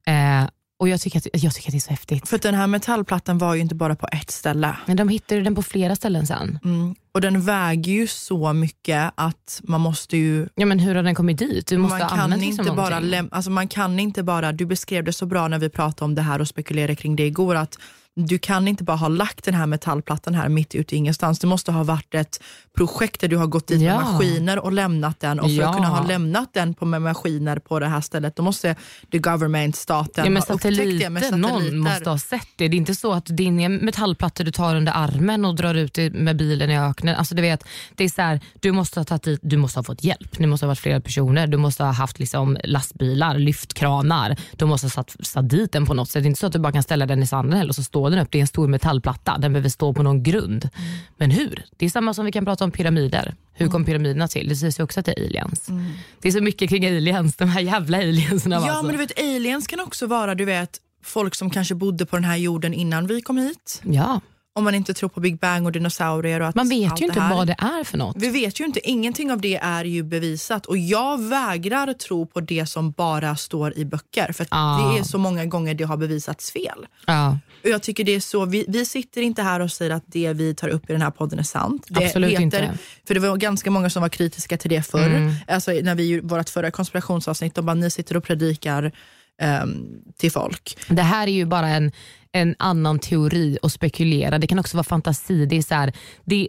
Eh, 0.06 0.48
och 0.78 0.88
jag 0.88 1.00
tycker, 1.00 1.18
att, 1.18 1.26
jag 1.32 1.54
tycker 1.54 1.68
att 1.68 1.72
det 1.72 1.78
är 1.78 1.80
så 1.80 1.90
häftigt. 1.90 2.28
För 2.28 2.38
den 2.38 2.54
här 2.54 2.66
metallplattan 2.66 3.38
var 3.38 3.54
ju 3.54 3.60
inte 3.60 3.74
bara 3.74 3.96
på 3.96 4.08
ett 4.12 4.30
ställe. 4.30 4.76
Men 4.86 4.96
de 4.96 5.08
hittade 5.08 5.42
den 5.42 5.54
på 5.54 5.62
flera 5.62 5.96
ställen 5.96 6.26
sen. 6.26 6.58
Mm. 6.64 6.94
Och 7.14 7.20
den 7.20 7.40
väger 7.40 7.92
ju 7.92 8.06
så 8.06 8.52
mycket 8.52 9.12
att 9.14 9.60
man 9.64 9.80
måste 9.80 10.16
ju... 10.16 10.48
Ja 10.54 10.66
men 10.66 10.78
hur 10.78 10.94
har 10.94 11.02
den 11.02 11.14
kommit 11.14 11.38
dit? 11.38 11.66
Du 11.66 11.78
måste 11.78 11.98
man 11.98 12.08
ha 12.08 12.16
kan, 12.28 12.42
inte 12.42 12.62
bara 12.64 12.88
någonting. 12.88 13.10
läm- 13.10 13.28
alltså 13.32 13.50
man 13.50 13.68
kan 13.68 14.00
inte 14.00 14.22
bara, 14.22 14.52
du 14.52 14.66
beskrev 14.66 15.04
det 15.04 15.12
så 15.12 15.26
bra 15.26 15.48
när 15.48 15.58
vi 15.58 15.68
pratade 15.68 16.04
om 16.04 16.14
det 16.14 16.22
här 16.22 16.40
och 16.40 16.48
spekulerade 16.48 16.94
kring 16.96 17.16
det 17.16 17.26
igår, 17.26 17.54
att 17.54 17.78
du 18.16 18.38
kan 18.38 18.68
inte 18.68 18.84
bara 18.84 18.96
ha 18.96 19.08
lagt 19.08 19.44
den 19.44 19.54
här 19.54 19.66
metallplattan 19.66 20.34
här 20.34 20.48
mitt 20.48 20.74
ute 20.74 20.94
i 20.94 20.98
ingenstans. 20.98 21.38
Det 21.38 21.46
måste 21.46 21.72
ha 21.72 21.82
varit 21.84 22.14
ett 22.14 22.42
projekt 22.76 23.20
där 23.20 23.28
du 23.28 23.36
har 23.36 23.46
gått 23.46 23.66
dit 23.66 23.82
Ja. 23.82 23.96
med 24.00 24.12
maskiner 24.12 24.58
och 24.58 24.72
lämnat 24.72 25.20
den. 25.20 25.40
Och 25.40 25.46
för 25.46 25.52
Ja. 25.54 25.68
att 25.68 25.76
kunna 25.76 25.88
ha 25.88 26.06
lämnat 26.06 26.54
den 26.54 26.74
på 26.74 26.84
med 26.86 27.02
maskiner 27.02 27.58
på 27.58 27.78
det 27.80 27.86
här 27.86 28.00
stället, 28.00 28.36
då 28.36 28.42
måste 28.42 28.76
the 29.12 29.18
government, 29.18 29.76
staten, 29.76 30.24
Ja, 30.24 30.30
men 30.30 30.42
ha 30.42 30.54
upptäckt 30.54 30.76
det 31.00 31.10
med 31.10 31.22
satelliter, 31.22 31.36
någon 31.38 31.78
måste 31.78 32.10
ha 32.10 32.18
sett 32.18 32.48
det. 32.56 32.68
Det 32.68 32.76
är 32.76 32.78
inte 32.78 32.94
så 32.94 33.12
att 33.12 33.26
din 33.26 33.60
är 33.60 33.68
metallplattor 33.68 34.44
du 34.44 34.50
tar 34.50 34.76
under 34.76 34.92
armen 34.96 35.44
och 35.44 35.54
drar 35.56 35.74
ut 35.74 35.98
med 36.12 36.36
bilen 36.36 36.70
i 36.70 36.78
öknen. 36.78 37.03
Alltså, 37.08 37.34
du, 37.34 37.42
vet, 37.42 37.64
det 37.94 38.04
är 38.04 38.08
så 38.08 38.22
här, 38.22 38.40
du, 38.60 38.72
måste 38.72 39.00
ha 39.00 39.04
tagit 39.04 39.38
du 39.42 39.56
måste 39.56 39.78
ha 39.78 39.84
fått 39.84 40.04
hjälp. 40.04 40.38
Det 40.38 40.46
måste 40.46 40.66
ha 40.66 40.68
varit 40.68 40.78
flera 40.78 41.00
personer. 41.00 41.46
Du 41.46 41.56
måste 41.56 41.84
ha 41.84 41.90
haft 41.90 42.18
liksom, 42.18 42.56
lastbilar, 42.64 43.38
lyftkranar. 43.38 44.36
Du 44.56 44.64
måste 44.64 44.86
ha 44.86 44.90
satt, 44.90 45.16
satt 45.20 45.50
dit 45.50 45.72
den 45.72 45.86
på 45.86 45.94
något 45.94 46.10
sätt. 46.10 46.22
Det 46.22 46.26
är 46.26 46.28
inte 46.28 46.40
så 46.40 46.46
att 46.46 46.52
du 46.52 46.58
bara 46.58 46.72
kan 46.72 46.82
ställa 46.82 47.06
den 47.06 47.22
i 47.22 47.26
sanden 47.26 47.58
heller 47.58 47.70
och 47.70 47.76
så 47.76 47.82
står 47.82 48.10
den 48.10 48.18
upp. 48.18 48.28
Det 48.30 48.38
är 48.38 48.40
en 48.40 48.46
stor 48.46 48.68
metallplatta. 48.68 49.38
Den 49.38 49.52
behöver 49.52 49.68
stå 49.68 49.92
på 49.92 50.02
någon 50.02 50.22
grund. 50.22 50.68
Men 51.16 51.30
hur? 51.30 51.64
Det 51.76 51.86
är 51.86 51.90
samma 51.90 52.14
som 52.14 52.24
vi 52.24 52.32
kan 52.32 52.44
prata 52.44 52.64
om 52.64 52.70
pyramider. 52.70 53.34
Hur 53.52 53.68
kom 53.68 53.84
pyramiderna 53.84 54.28
till? 54.28 54.48
Det 54.48 54.56
sägs 54.56 54.78
ju 54.78 54.82
också 54.82 55.00
att 55.00 55.06
det 55.06 55.20
är 55.20 55.26
aliens. 55.26 55.68
Det 56.22 56.28
är 56.28 56.32
så 56.32 56.40
mycket 56.40 56.68
kring 56.68 56.86
aliens, 56.86 57.36
de 57.36 57.48
här 57.48 57.60
jävla 57.60 57.98
alienserna. 57.98 58.56
Ja, 58.56 58.70
alltså. 58.70 58.82
men 58.82 58.92
du 58.92 58.98
vet, 58.98 59.18
aliens 59.18 59.66
kan 59.66 59.80
också 59.80 60.06
vara 60.06 60.34
du 60.34 60.44
vet, 60.44 60.80
folk 61.02 61.34
som 61.34 61.50
kanske 61.50 61.74
bodde 61.74 62.06
på 62.06 62.16
den 62.16 62.24
här 62.24 62.36
jorden 62.36 62.74
innan 62.74 63.06
vi 63.06 63.22
kom 63.22 63.38
hit. 63.38 63.82
ja. 63.84 64.20
Om 64.56 64.64
man 64.64 64.74
inte 64.74 64.94
tror 64.94 65.08
på 65.08 65.20
Big 65.20 65.38
Bang 65.38 65.66
och 65.66 65.72
dinosaurier. 65.72 66.40
Och 66.40 66.48
att 66.48 66.54
Man 66.54 66.68
vet 66.68 67.00
ju 67.00 67.04
inte 67.04 67.20
det 67.20 67.34
vad 67.34 67.46
det 67.46 67.56
är 67.58 67.84
för 67.84 67.98
något. 67.98 68.16
Vi 68.18 68.28
vet 68.28 68.60
ju 68.60 68.64
inte, 68.64 68.90
ingenting 68.90 69.32
av 69.32 69.40
det 69.40 69.56
är 69.56 69.84
ju 69.84 70.02
bevisat 70.02 70.66
och 70.66 70.78
jag 70.78 71.22
vägrar 71.22 71.92
tro 71.92 72.26
på 72.26 72.40
det 72.40 72.66
som 72.66 72.90
bara 72.90 73.36
står 73.36 73.78
i 73.78 73.84
böcker 73.84 74.32
för 74.32 74.42
att 74.42 74.48
Ah. 74.50 74.92
det 74.92 74.98
är 74.98 75.02
så 75.02 75.18
många 75.18 75.44
gånger 75.44 75.74
det 75.74 75.84
har 75.84 75.96
bevisats 75.96 76.52
fel. 76.52 76.86
Ja. 77.06 77.38
Och 77.64 77.70
jag 77.70 77.82
tycker 77.82 78.04
det 78.04 78.12
är 78.14 78.20
så, 78.20 78.44
vi, 78.44 78.64
vi 78.68 78.84
sitter 78.86 79.22
inte 79.22 79.42
här 79.42 79.60
och 79.60 79.72
säger 79.72 79.90
att 79.90 80.04
det 80.06 80.32
vi 80.32 80.54
tar 80.54 80.68
upp 80.68 80.90
i 80.90 80.92
den 80.92 81.02
här 81.02 81.10
podden 81.10 81.38
är 81.38 81.42
sant. 81.42 81.86
Det 81.88 82.04
Absolut 82.04 82.40
inte. 82.40 82.78
För 83.06 83.14
det 83.14 83.20
var 83.20 83.36
ganska 83.36 83.70
många 83.70 83.90
som 83.90 84.02
var 84.02 84.08
kritiska 84.08 84.56
till 84.56 84.70
det 84.70 84.82
förr. 84.82 85.06
Mm. 85.06 85.34
Alltså 85.48 85.70
när 85.70 85.94
vi 85.94 86.20
vårt 86.20 86.48
förra 86.48 86.70
konspirationsavsnitt, 86.70 87.54
de 87.54 87.66
bara 87.66 87.74
ni 87.74 87.90
sitter 87.90 88.16
och 88.16 88.24
predikar 88.24 88.92
ehm, 89.40 89.86
till 90.16 90.32
folk. 90.32 90.78
Det 90.88 91.02
här 91.02 91.26
är 91.26 91.32
ju 91.32 91.44
bara 91.44 91.68
en, 91.68 91.92
en 92.34 92.54
annan 92.58 92.98
teori 92.98 93.58
och 93.62 93.72
spekulera. 93.72 94.38
Det 94.38 94.46
kan 94.46 94.58
också 94.58 94.76
vara 94.76 94.84
fantasi. 94.84 95.46
Det 95.46 95.56
är 95.56 95.62
så 95.62 95.74
här, 95.74 95.92
det, 96.24 96.48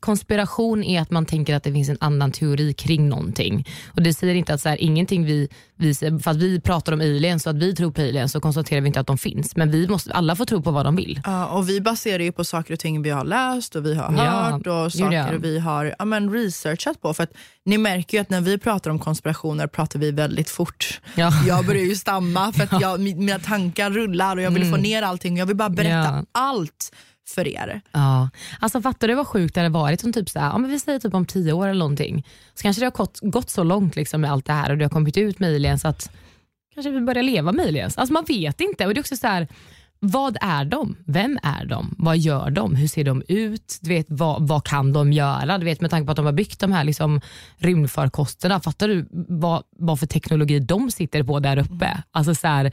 konspiration 0.00 0.84
är 0.84 1.00
att 1.00 1.10
man 1.10 1.26
tänker 1.26 1.54
att 1.54 1.62
det 1.62 1.72
finns 1.72 1.88
en 1.88 1.96
annan 2.00 2.32
teori 2.32 2.72
kring 2.72 3.08
någonting. 3.08 3.66
Och 3.96 4.02
Det 4.02 4.14
säger 4.14 4.34
inte 4.34 4.54
att 4.54 4.60
så 4.60 4.68
här, 4.68 4.80
ingenting 4.82 5.24
vi, 5.24 5.48
vi 5.76 5.94
för 5.94 6.28
att 6.30 6.36
vi 6.36 6.60
pratar 6.60 6.92
om 6.92 7.00
aliens 7.00 7.46
och 7.46 7.50
att 7.50 7.56
vi 7.58 7.74
tror 7.74 7.90
på 7.90 8.00
aliens 8.00 8.32
så 8.32 8.40
konstaterar 8.40 8.80
vi 8.80 8.86
inte 8.86 9.00
att 9.00 9.06
de 9.06 9.18
finns. 9.18 9.56
Men 9.56 9.70
vi 9.70 9.88
måste, 9.88 10.12
alla 10.12 10.36
får 10.36 10.44
tro 10.44 10.62
på 10.62 10.70
vad 10.70 10.84
de 10.86 10.96
vill. 10.96 11.20
Ja, 11.24 11.46
och 11.46 11.68
vi 11.68 11.80
baserar 11.80 12.22
ju 12.22 12.32
på 12.32 12.44
saker 12.44 12.72
och 12.74 12.80
ting 12.80 13.02
vi 13.02 13.10
har 13.10 13.24
läst 13.24 13.76
och 13.76 13.86
vi 13.86 13.94
har 13.94 14.14
Ja, 14.16 14.22
hört 14.22 14.66
och 14.66 14.82
gud, 14.82 14.92
saker 14.92 15.12
ja. 15.32 15.38
vi 15.40 15.58
har 15.58 15.94
ja, 15.98 16.04
men 16.04 16.30
researchat 16.32 17.00
på. 17.02 17.14
För 17.14 17.22
att 17.22 17.32
ni 17.64 17.78
märker 17.78 18.16
ju 18.18 18.22
att 18.22 18.30
när 18.30 18.40
vi 18.40 18.58
pratar 18.58 18.90
om 18.90 18.98
konspirationer 18.98 19.66
pratar 19.66 19.98
vi 19.98 20.10
väldigt 20.10 20.50
fort. 20.50 21.00
Ja. 21.14 21.32
Jag 21.46 21.66
börjar 21.66 21.82
ju 21.84 21.94
stamma 21.96 22.52
för 22.52 22.62
att 22.64 22.72
jag, 22.80 23.00
mi- 23.00 23.16
mina 23.16 23.38
tankar 23.38 23.90
rullar 23.90 24.36
och 24.36 24.42
jag 24.42 24.50
vill 24.50 24.70
få 24.70 24.76
ner 24.76 25.02
allting 25.24 25.36
jag 25.36 25.46
vill 25.46 25.56
bara 25.56 25.70
berätta. 25.70 26.16
Ja. 26.16 26.24
allt 26.32 26.92
för 27.26 27.48
er. 27.48 27.80
Ja. 27.92 28.30
Alltså 28.60 28.82
fattar 28.82 29.08
du 29.08 29.14
vad 29.14 29.26
sjukt 29.26 29.54
det 29.54 29.60
hade 29.60 29.72
varit 29.72 30.04
om 30.04 30.12
typ 30.12 30.28
så 30.28 30.38
här, 30.38 30.46
ja, 30.46 30.58
men 30.58 30.70
vi 30.70 30.78
säger 30.78 30.98
typ 30.98 31.14
om 31.14 31.26
tio 31.26 31.52
år 31.52 31.68
eller 31.68 31.78
någonting. 31.78 32.24
Så 32.54 32.62
kanske 32.62 32.82
det 32.82 32.86
har 32.86 32.92
gått, 32.92 33.20
gått 33.22 33.50
så 33.50 33.62
långt 33.62 33.96
liksom 33.96 34.20
med 34.20 34.30
allt 34.30 34.46
det 34.46 34.52
här 34.52 34.70
och 34.70 34.78
det 34.78 34.84
har 34.84 34.90
kommit 34.90 35.16
ut 35.16 35.38
med 35.38 35.54
aliens 35.54 35.84
att 35.84 36.10
kanske 36.74 36.90
vi 36.90 37.00
börjar 37.00 37.22
leva 37.22 37.50
aliens. 37.50 37.98
Alltså 37.98 38.12
man 38.12 38.24
vet 38.24 38.60
inte. 38.60 38.86
Och 38.86 38.94
det 38.94 38.98
är 38.98 39.02
också 39.02 39.16
så 39.16 39.26
här, 39.26 39.48
vad 40.00 40.36
är 40.40 40.64
de? 40.64 40.96
Vem 41.06 41.38
är 41.42 41.64
de? 41.66 41.94
Vad 41.98 42.18
gör 42.18 42.50
de? 42.50 42.74
Hur 42.76 42.88
ser 42.88 43.04
de 43.04 43.22
ut? 43.28 43.78
Du 43.80 43.88
vet, 43.88 44.06
vad, 44.08 44.48
vad 44.48 44.64
kan 44.64 44.92
de 44.92 45.12
göra? 45.12 45.58
Du 45.58 45.64
vet, 45.64 45.80
med 45.80 45.90
tanke 45.90 46.06
på 46.06 46.10
att 46.10 46.16
de 46.16 46.26
har 46.26 46.32
byggt 46.32 46.60
de 46.60 46.72
här 46.72 46.84
liksom, 46.84 47.20
rymdfarkosterna. 47.56 48.60
Fattar 48.60 48.88
du 48.88 49.06
vad, 49.28 49.62
vad 49.78 50.00
för 50.00 50.06
teknologi 50.06 50.60
de 50.60 50.90
sitter 50.90 51.22
på 51.22 51.40
där 51.40 51.58
uppe? 51.58 52.02
Alltså 52.12 52.34
så 52.34 52.46
här, 52.46 52.72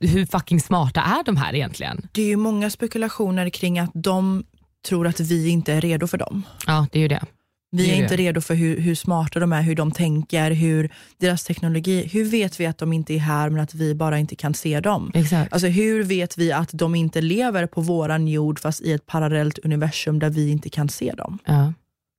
hur 0.00 0.26
fucking 0.26 0.60
smarta 0.60 1.00
är 1.00 1.24
de 1.24 1.36
här 1.36 1.54
egentligen? 1.54 2.08
Det 2.12 2.22
är 2.22 2.26
ju 2.26 2.36
många 2.36 2.70
spekulationer 2.70 3.48
kring 3.50 3.78
att 3.78 3.90
de 3.94 4.44
tror 4.88 5.06
att 5.06 5.20
vi 5.20 5.48
inte 5.48 5.72
är 5.72 5.80
redo 5.80 6.06
för 6.06 6.18
dem. 6.18 6.42
Ja, 6.66 6.86
det 6.92 6.98
är 6.98 7.02
ju 7.02 7.08
det. 7.08 7.24
Vi 7.70 7.86
Det 7.86 7.90
är 7.90 7.98
är 7.98 8.02
inte 8.02 8.16
redo 8.16 8.40
för 8.40 8.54
hur, 8.54 8.80
hur 8.80 8.94
smarta 8.94 9.40
de 9.40 9.52
är, 9.52 9.62
hur 9.62 9.74
de 9.74 9.92
tänker, 9.92 10.50
hur 10.50 10.92
deras 11.18 11.44
teknologi. 11.44 12.08
Hur 12.12 12.24
vet 12.24 12.60
vi 12.60 12.66
att 12.66 12.78
de 12.78 12.92
inte 12.92 13.14
är 13.14 13.18
här 13.18 13.50
men 13.50 13.60
att 13.60 13.74
vi 13.74 13.94
bara 13.94 14.18
inte 14.18 14.36
kan 14.36 14.54
se 14.54 14.80
dem? 14.80 15.10
Exakt. 15.14 15.52
Alltså 15.52 15.68
hur 15.68 16.02
vet 16.02 16.38
vi 16.38 16.52
att 16.52 16.70
de 16.72 16.94
inte 16.94 17.20
lever 17.20 17.66
på 17.66 17.80
våran 17.80 18.28
jord 18.28 18.58
fast 18.58 18.80
i 18.80 18.92
ett 18.92 19.06
parallellt 19.06 19.58
universum 19.58 20.18
där 20.18 20.30
vi 20.30 20.50
inte 20.50 20.70
kan 20.70 20.88
se 20.88 21.12
dem? 21.12 21.38
Ja. 21.44 21.72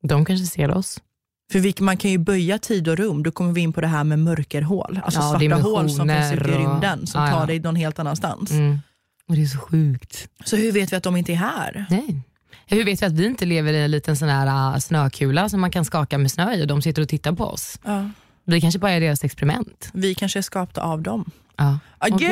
De 0.04 0.26
kanske 0.26 0.46
ser 0.46 0.72
oss. 0.72 1.00
För 1.52 1.84
man 1.84 1.98
kan 1.98 2.12
ju 2.12 2.18
böja 2.18 2.58
tid 2.60 2.88
och 2.88 2.98
rum, 2.98 3.24
då 3.24 3.32
kommer 3.32 3.54
vi 3.54 3.62
in 3.62 3.74
på 3.74 3.82
det 3.82 3.88
här 3.88 4.04
med 4.04 4.20
mörkerhål. 4.20 5.00
Alltså 5.04 5.20
Ja, 5.20 5.40
svarta 5.40 5.56
hål 5.56 5.90
som 5.90 6.10
finns 6.10 6.34
ute 6.34 6.50
i 6.50 6.54
rymden 6.54 7.08
som 7.08 7.22
Ja, 7.22 7.30
ja. 7.30 7.36
tar 7.40 7.48
dig 7.48 7.60
någon 7.60 7.76
helt 7.76 8.00
annanstans. 8.00 8.52
Mm. 8.52 8.80
Och 9.28 9.36
Det 9.36 9.42
är 9.42 9.46
så 9.46 9.58
sjukt. 9.60 10.28
Så 10.46 10.56
hur 10.56 10.72
vet 10.72 10.92
vi 10.94 10.96
att 10.96 11.04
de 11.04 11.16
inte 11.16 11.32
är 11.32 11.36
här? 11.36 11.86
Nej. 11.90 12.22
Hur 12.66 12.86
vet 12.86 13.02
vi 13.02 13.06
att 13.06 13.14
vi 13.14 13.26
inte 13.26 13.46
lever 13.46 13.74
i 13.74 13.82
en 13.84 13.92
liten 13.92 14.18
sån 14.18 14.30
här 14.30 14.74
uh, 14.74 14.80
snökula 14.80 15.50
som 15.50 15.62
man 15.62 15.72
kan 15.72 15.86
skaka 15.86 16.18
med 16.18 16.32
snö 16.32 16.54
i 16.54 16.64
och 16.64 16.68
de 16.68 16.82
sitter 16.82 17.02
och 17.02 17.10
tittar 17.10 17.32
på 17.32 17.44
oss? 17.46 17.80
Ja. 17.86 18.10
Vi 18.46 18.62
kanske 18.62 18.80
bara 18.80 18.92
är 18.92 19.00
deras 19.00 19.24
experiment. 19.24 19.90
Vi 19.94 20.16
kanske 20.16 20.40
är 20.40 20.44
skapta 20.44 20.82
av 20.82 21.02
dem. 21.02 21.32
Ja. 21.58 21.80
Åh, 22.02 22.18
gud! 22.18 22.30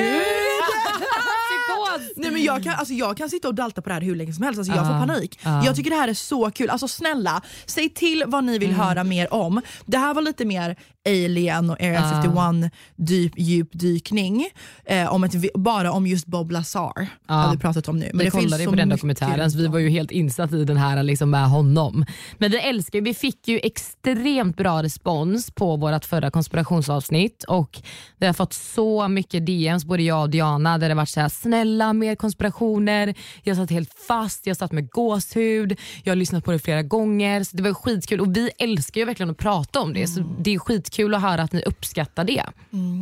Nej, 2.17 2.31
men 2.31 2.43
jag, 2.43 2.63
kan, 2.63 2.73
alltså, 2.73 2.93
jag 2.93 3.17
kan 3.17 3.29
sitta 3.29 3.47
och 3.47 3.55
dalta 3.55 3.81
på 3.81 3.89
det 3.89 3.93
här 3.93 4.01
hur 4.01 4.15
länge 4.15 4.33
som 4.33 4.43
helst, 4.43 4.57
alltså, 4.57 4.73
jag 4.73 4.85
får 4.87 4.95
Ja, 4.95 4.99
panik. 5.07 5.39
ja. 5.43 5.65
Jag 5.65 5.75
tycker 5.75 5.89
det 5.89 5.95
här 5.95 6.07
är 6.07 6.13
så 6.13 6.51
kul. 6.51 6.69
Alltså 6.69 6.87
snälla, 6.87 7.41
säg 7.65 7.89
till 7.89 8.23
vad 8.27 8.43
ni 8.43 8.55
Mm. 8.55 8.67
vill 8.67 8.77
höra 8.77 9.03
mer 9.03 9.33
om. 9.33 9.61
Det 9.85 9.97
här 9.97 10.13
var 10.13 10.21
lite 10.21 10.45
mer 10.45 10.75
Alien 11.07 11.69
och 11.69 11.81
Area 11.81 12.21
51 12.23 12.71
dyp, 12.95 13.33
djupdykning. 13.37 14.45
Eh, 14.85 15.13
om 15.13 15.23
ett, 15.23 15.53
bara 15.53 15.91
om 15.91 16.07
just 16.07 16.25
Bob 16.25 16.51
Lazar 16.51 17.07
har 17.25 17.51
vi 17.51 17.57
pratat 17.57 17.87
om 17.87 17.99
nu. 17.99 18.09
Men 18.13 18.17
vi 18.17 18.25
det 18.25 18.31
finns 18.31 18.43
kollade 18.43 18.65
på 18.65 18.75
den 18.75 18.89
dokumentären 18.89 19.51
så 19.51 19.57
vi 19.57 19.67
var 19.67 19.79
ju 19.79 19.89
helt 19.89 20.11
insatta 20.11 20.57
i 20.57 20.63
den 20.63 20.77
här 20.77 21.03
liksom 21.03 21.29
med 21.29 21.49
honom. 21.49 22.05
Men 22.37 22.51
vi 22.51 22.57
älskar, 22.57 23.01
vi 23.01 23.13
fick 23.13 23.47
ju 23.47 23.59
extremt 23.63 24.57
bra 24.57 24.83
respons 24.83 25.51
på 25.51 25.75
vårt 25.75 26.05
förra 26.05 26.31
konspirationsavsnitt 26.31 27.43
och 27.43 27.81
vi 28.17 28.25
har 28.25 28.33
fått 28.33 28.53
så 28.53 29.07
mycket 29.07 29.45
DMs, 29.45 29.85
både 29.85 30.03
jag 30.03 30.21
och 30.21 30.29
Diana, 30.29 30.77
där 30.77 30.89
det 30.89 30.95
varit 30.95 31.09
så 31.09 31.19
här, 31.19 31.29
snälla 31.29 31.93
mer 31.93 32.15
konspirationer. 32.15 33.15
Jag 33.43 33.57
satt 33.57 33.69
helt 33.69 33.93
fast, 34.07 34.47
jag 34.47 34.57
satt 34.57 34.71
med 34.71 34.89
gåshud, 34.89 35.79
jag 36.03 36.11
har 36.11 36.15
lyssnat 36.15 36.45
på 36.45 36.51
det 36.51 36.59
flera 36.59 36.83
gånger. 36.83 37.43
Så 37.43 37.57
det 37.57 37.63
var 37.63 37.73
skitkul 37.73 38.21
och 38.21 38.37
vi 38.37 38.49
älskar 38.59 39.01
ju 39.01 39.05
verkligen 39.05 39.29
att 39.29 39.37
prata 39.37 39.79
om 39.79 39.93
det. 39.93 40.07
Så 40.07 40.23
det 40.39 40.53
är 40.53 40.59
skitkul 40.59 40.96
att 41.15 41.21
höra 41.21 41.41
att 41.41 41.53
ni 41.53 41.61
uppskattar 41.61 42.23
det. 42.23 42.43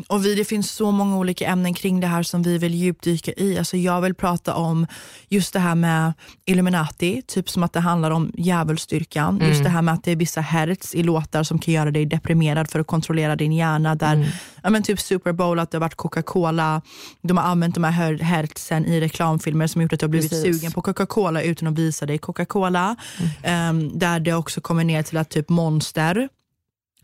Och 0.08 0.26
vi, 0.26 0.36
det 0.36 0.46
finns 0.46 0.72
så 0.72 0.91
många 0.91 1.18
olika 1.18 1.48
ämnen 1.48 1.74
kring 1.74 2.00
det 2.00 2.08
här 2.08 2.24
som 2.24 2.43
vi 2.43 2.58
vill 2.58 2.74
djupdyka 2.76 3.32
i. 3.38 3.58
Alltså 3.58 3.78
jag 3.78 4.02
vill 4.02 4.16
prata 4.16 4.56
om 4.56 4.88
just 5.30 5.54
det 5.54 5.60
här 5.60 5.76
med 5.76 6.14
Illuminati, 6.46 7.22
typ 7.28 7.50
som 7.50 7.64
att 7.64 7.74
det 7.74 7.80
handlar 7.80 8.12
om 8.12 8.32
djävulsstyrkan. 8.38 9.41
Just 9.48 9.64
det 9.64 9.70
här 9.70 9.82
med 9.82 9.93
att 9.93 10.04
det 10.04 10.12
är 10.12 10.16
vissa 10.16 10.41
hertz 10.41 10.96
i 10.96 11.04
låtar 11.04 11.43
som 11.43 11.60
kan 11.60 11.74
göra 11.74 11.91
dig 11.91 12.06
deprimerad 12.06 12.70
för 12.70 12.80
att 12.80 12.88
kontrollera 12.88 13.36
din 13.36 13.52
hjärna. 13.54 13.96
Där, 13.96 14.32
ja, 14.64 14.70
men 14.70 14.84
typ 14.84 15.00
Super 15.00 15.32
Bowl, 15.32 15.60
att 15.60 15.72
det 15.72 15.78
har 15.78 15.82
varit 15.82 15.96
Coca-Cola, 15.96 16.82
de 17.22 17.38
har 17.38 17.43
använt 17.43 17.76
de 17.76 17.84
här 17.84 17.91
her- 17.91 18.20
hertzen 18.24 18.86
i 18.86 19.02
reklamfilmer 19.02 19.68
som 19.68 19.82
gjort 19.82 19.93
att 19.93 20.00
du 20.00 20.06
har 20.06 20.10
blivit 20.10 20.30
Precis. 20.30 20.60
sugen 20.60 20.72
på 20.72 20.82
Coca-Cola 20.82 21.41
utan 21.41 21.68
att 21.68 21.80
visa 21.80 22.06
dig 22.06 22.18
Coca-Cola. 22.18 22.96
Ehm, 23.43 24.00
där 24.00 24.20
det 24.20 24.34
också 24.34 24.62
kommer 24.62 24.84
ner 24.84 25.04
till 25.04 25.18
att 25.18 25.30
typ 25.30 25.50
Monster 25.50 26.30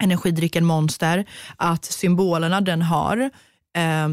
energidrycken 0.01 0.65
Monster, 0.65 1.25
att 1.57 1.85
symbolerna 1.85 2.61
den 2.61 2.81
har 2.81 3.29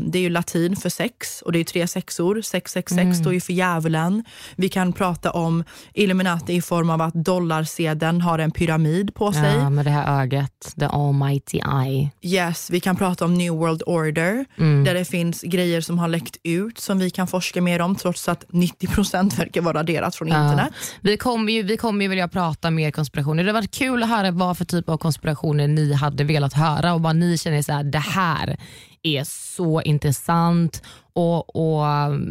det 0.04 0.18
är 0.18 0.22
ju 0.22 0.30
latin 0.30 0.76
för 0.76 0.88
sex 0.88 1.42
och 1.42 1.52
det 1.52 1.58
är 1.58 1.64
tre 1.64 1.86
sexor. 1.86 2.40
666 2.42 3.18
står 3.18 3.32
ju 3.32 3.40
för 3.40 3.52
djävulen. 3.52 4.24
Vi 4.56 4.68
kan 4.68 4.92
prata 4.92 5.30
om 5.30 5.64
Illuminati 5.94 6.52
i 6.54 6.62
form 6.62 6.90
av 6.90 7.02
att 7.02 7.14
dollarsedeln 7.14 8.20
har 8.20 8.38
en 8.38 8.50
pyramid 8.50 9.14
på 9.14 9.32
sig. 9.32 9.56
Ja, 9.56 9.70
med 9.70 9.86
det 9.86 9.90
här 9.90 10.22
ögat, 10.22 10.74
the 10.78 10.84
almighty 10.84 11.58
eye. 11.58 12.10
Yes, 12.22 12.70
vi 12.70 12.80
kan 12.80 12.96
prata 12.96 13.24
om 13.24 13.34
New 13.34 13.52
World 13.52 13.82
Order 13.86 14.44
där 14.84 14.94
det 14.94 15.04
finns 15.04 15.42
grejer 15.42 15.80
som 15.80 15.98
har 15.98 16.08
läckt 16.08 16.36
ut 16.42 16.78
som 16.78 16.98
vi 16.98 17.10
kan 17.10 17.26
forska 17.26 17.62
mer 17.62 17.80
om 17.80 17.96
trots 17.96 18.28
att 18.28 18.44
90% 18.48 19.36
verkar 19.36 19.60
vara 19.60 19.78
raderat 19.78 20.16
från 20.16 20.28
internet. 20.28 20.72
Vi 21.00 21.16
kommer 21.16 21.52
ju, 21.52 21.62
vi 21.62 21.76
kommer 21.76 22.04
ju 22.04 22.08
vilja 22.08 22.28
prata 22.28 22.70
mer 22.70 22.90
konspirationer. 22.90 23.44
Det 23.44 23.52
varit 23.52 23.74
kul 23.74 24.02
att 24.02 24.08
höra 24.08 24.30
vad 24.30 24.58
för 24.58 24.64
typ 24.64 24.88
av 24.88 24.96
konspirationer 24.96 25.68
ni 25.68 25.92
hade 25.92 26.24
velat 26.24 26.52
höra 26.52 26.94
och 26.94 27.02
vad 27.02 27.16
ni 27.16 27.38
känner 27.38 27.62
så 27.62 27.72
här, 27.72 27.82
det 27.82 27.98
här 27.98 28.56
är 29.02 29.24
så 29.24 29.82
intressant 29.82 30.82
och, 31.12 31.56
och 31.56 31.84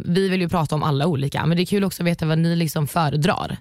vi 0.04 0.28
vill 0.28 0.40
ju 0.40 0.48
prata 0.48 0.74
om 0.74 0.82
alla 0.82 1.06
olika 1.06 1.46
men 1.46 1.56
det 1.56 1.62
är 1.62 1.66
kul 1.66 1.84
också 1.84 2.02
att 2.02 2.06
veta 2.06 2.26
vad 2.26 2.38
ni 2.38 2.56
liksom 2.56 2.86
föredrar. 2.86 3.56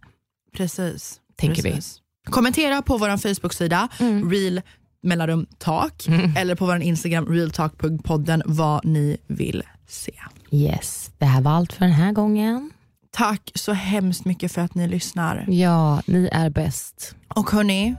Precis. 0.58 1.20
Tänker 1.36 1.64
vi. 1.64 1.72
Precis. 1.72 2.02
Kommentera 2.30 2.82
på 2.82 2.98
vår 2.98 3.18
Facebook-sida, 3.18 3.88
real 4.32 4.62
mellanrum 5.02 5.46
talk, 5.58 6.08
eller 6.38 6.56
på 6.56 6.66
vår 6.66 6.82
Instagram, 6.82 7.26
realtalk.podden, 7.28 8.42
vad 8.46 8.86
ni 8.86 9.18
vill 9.28 9.64
se. 9.88 10.14
Yes, 10.52 11.12
det 11.18 11.26
här 11.26 11.42
var 11.42 11.52
allt 11.52 11.74
för 11.74 11.86
den 11.86 11.94
här 11.94 12.12
gången. 12.12 12.72
Tack 13.12 13.52
så 13.56 13.74
hemskt 13.74 14.26
mycket 14.26 14.52
för 14.52 14.62
att 14.62 14.76
ni 14.76 14.88
lyssnar. 14.88 15.46
Ja, 15.48 16.02
ni 16.06 16.30
är 16.32 16.50
bäst. 16.50 17.16
Och 17.28 17.52
hörni, 17.52 17.96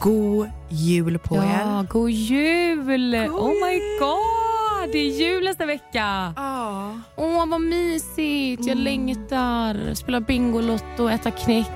god 0.00 0.48
jul 0.68 1.18
på 1.18 1.36
er. 1.36 1.60
Ja, 1.64 1.84
god 1.88 2.10
jul! 2.10 3.14
oh 3.14 3.48
my 3.48 3.78
god, 3.98 4.92
det 4.92 4.98
är 4.98 5.20
jul 5.20 5.44
nästa 5.44 5.66
vecka. 5.66 6.32
Ja. 6.36 6.94
Åh, 7.16 7.46
vad 7.48 7.60
mysigt. 7.60 8.66
Jag 8.66 8.78
längtar. 8.78 9.94
Spela 9.94 10.20
Bingolotto, 10.20 11.08
äta 11.08 11.30
knäck. 11.30 11.70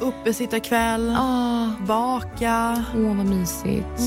Uppesittarkväll, 0.00 1.14
Ah, 1.18 1.66
baka. 1.86 2.84
Åh, 2.96 3.16
vad 3.16 3.26
mysigt. 3.26 4.00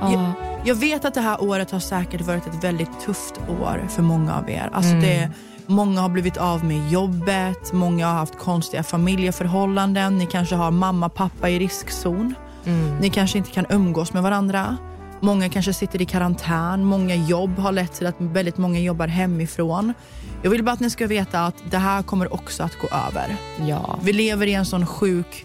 Ah. 0.00 0.12
Jag, 0.12 0.32
jag 0.64 0.74
vet 0.74 1.04
att 1.04 1.14
det 1.14 1.20
här 1.20 1.42
året 1.42 1.70
har 1.70 1.80
säkert 1.80 2.20
varit 2.20 2.46
ett 2.46 2.64
väldigt 2.64 3.00
tufft 3.00 3.34
år 3.48 3.86
för 3.88 4.02
många 4.02 4.34
av 4.36 4.50
er. 4.50 4.70
Alltså 4.72 4.92
det, 4.92 5.30
många 5.66 6.00
har 6.00 6.08
blivit 6.08 6.36
av 6.36 6.64
med 6.64 6.90
jobbet, 6.92 7.72
många 7.72 8.06
har 8.06 8.14
haft 8.14 8.38
konstiga 8.38 8.82
familjeförhållanden. 8.82 10.18
Ni 10.18 10.26
kanske 10.26 10.54
har 10.54 10.70
mamma 10.70 11.08
pappa 11.08 11.48
i 11.48 11.58
riskzon. 11.58 12.34
Ni 13.00 13.10
kanske 13.10 13.38
inte 13.38 13.50
kan 13.50 13.66
umgås 13.68 14.12
med 14.12 14.22
varandra. 14.22 14.76
Många 15.20 15.48
kanske 15.48 15.72
sitter 15.72 16.02
i 16.02 16.04
karantän. 16.04 16.84
Många 16.84 17.14
jobb 17.14 17.58
har 17.58 17.72
lett 17.72 17.92
till 17.92 18.06
att 18.06 18.14
väldigt 18.18 18.58
många 18.58 18.80
jobbar 18.80 19.06
hemifrån. 19.06 19.92
Jag 20.42 20.50
vill 20.50 20.62
bara 20.62 20.72
att 20.72 20.80
ni 20.80 20.90
ska 20.90 21.06
veta 21.06 21.46
att 21.46 21.54
det 21.70 21.78
här 21.78 22.02
kommer 22.02 22.34
också 22.34 22.62
att 22.62 22.78
gå 22.78 22.88
över. 23.08 23.36
Ja. 23.66 23.98
Vi 24.02 24.12
lever 24.12 24.46
i 24.46 24.54
en 24.54 24.66
sån 24.66 24.86
sjuk 24.86 25.44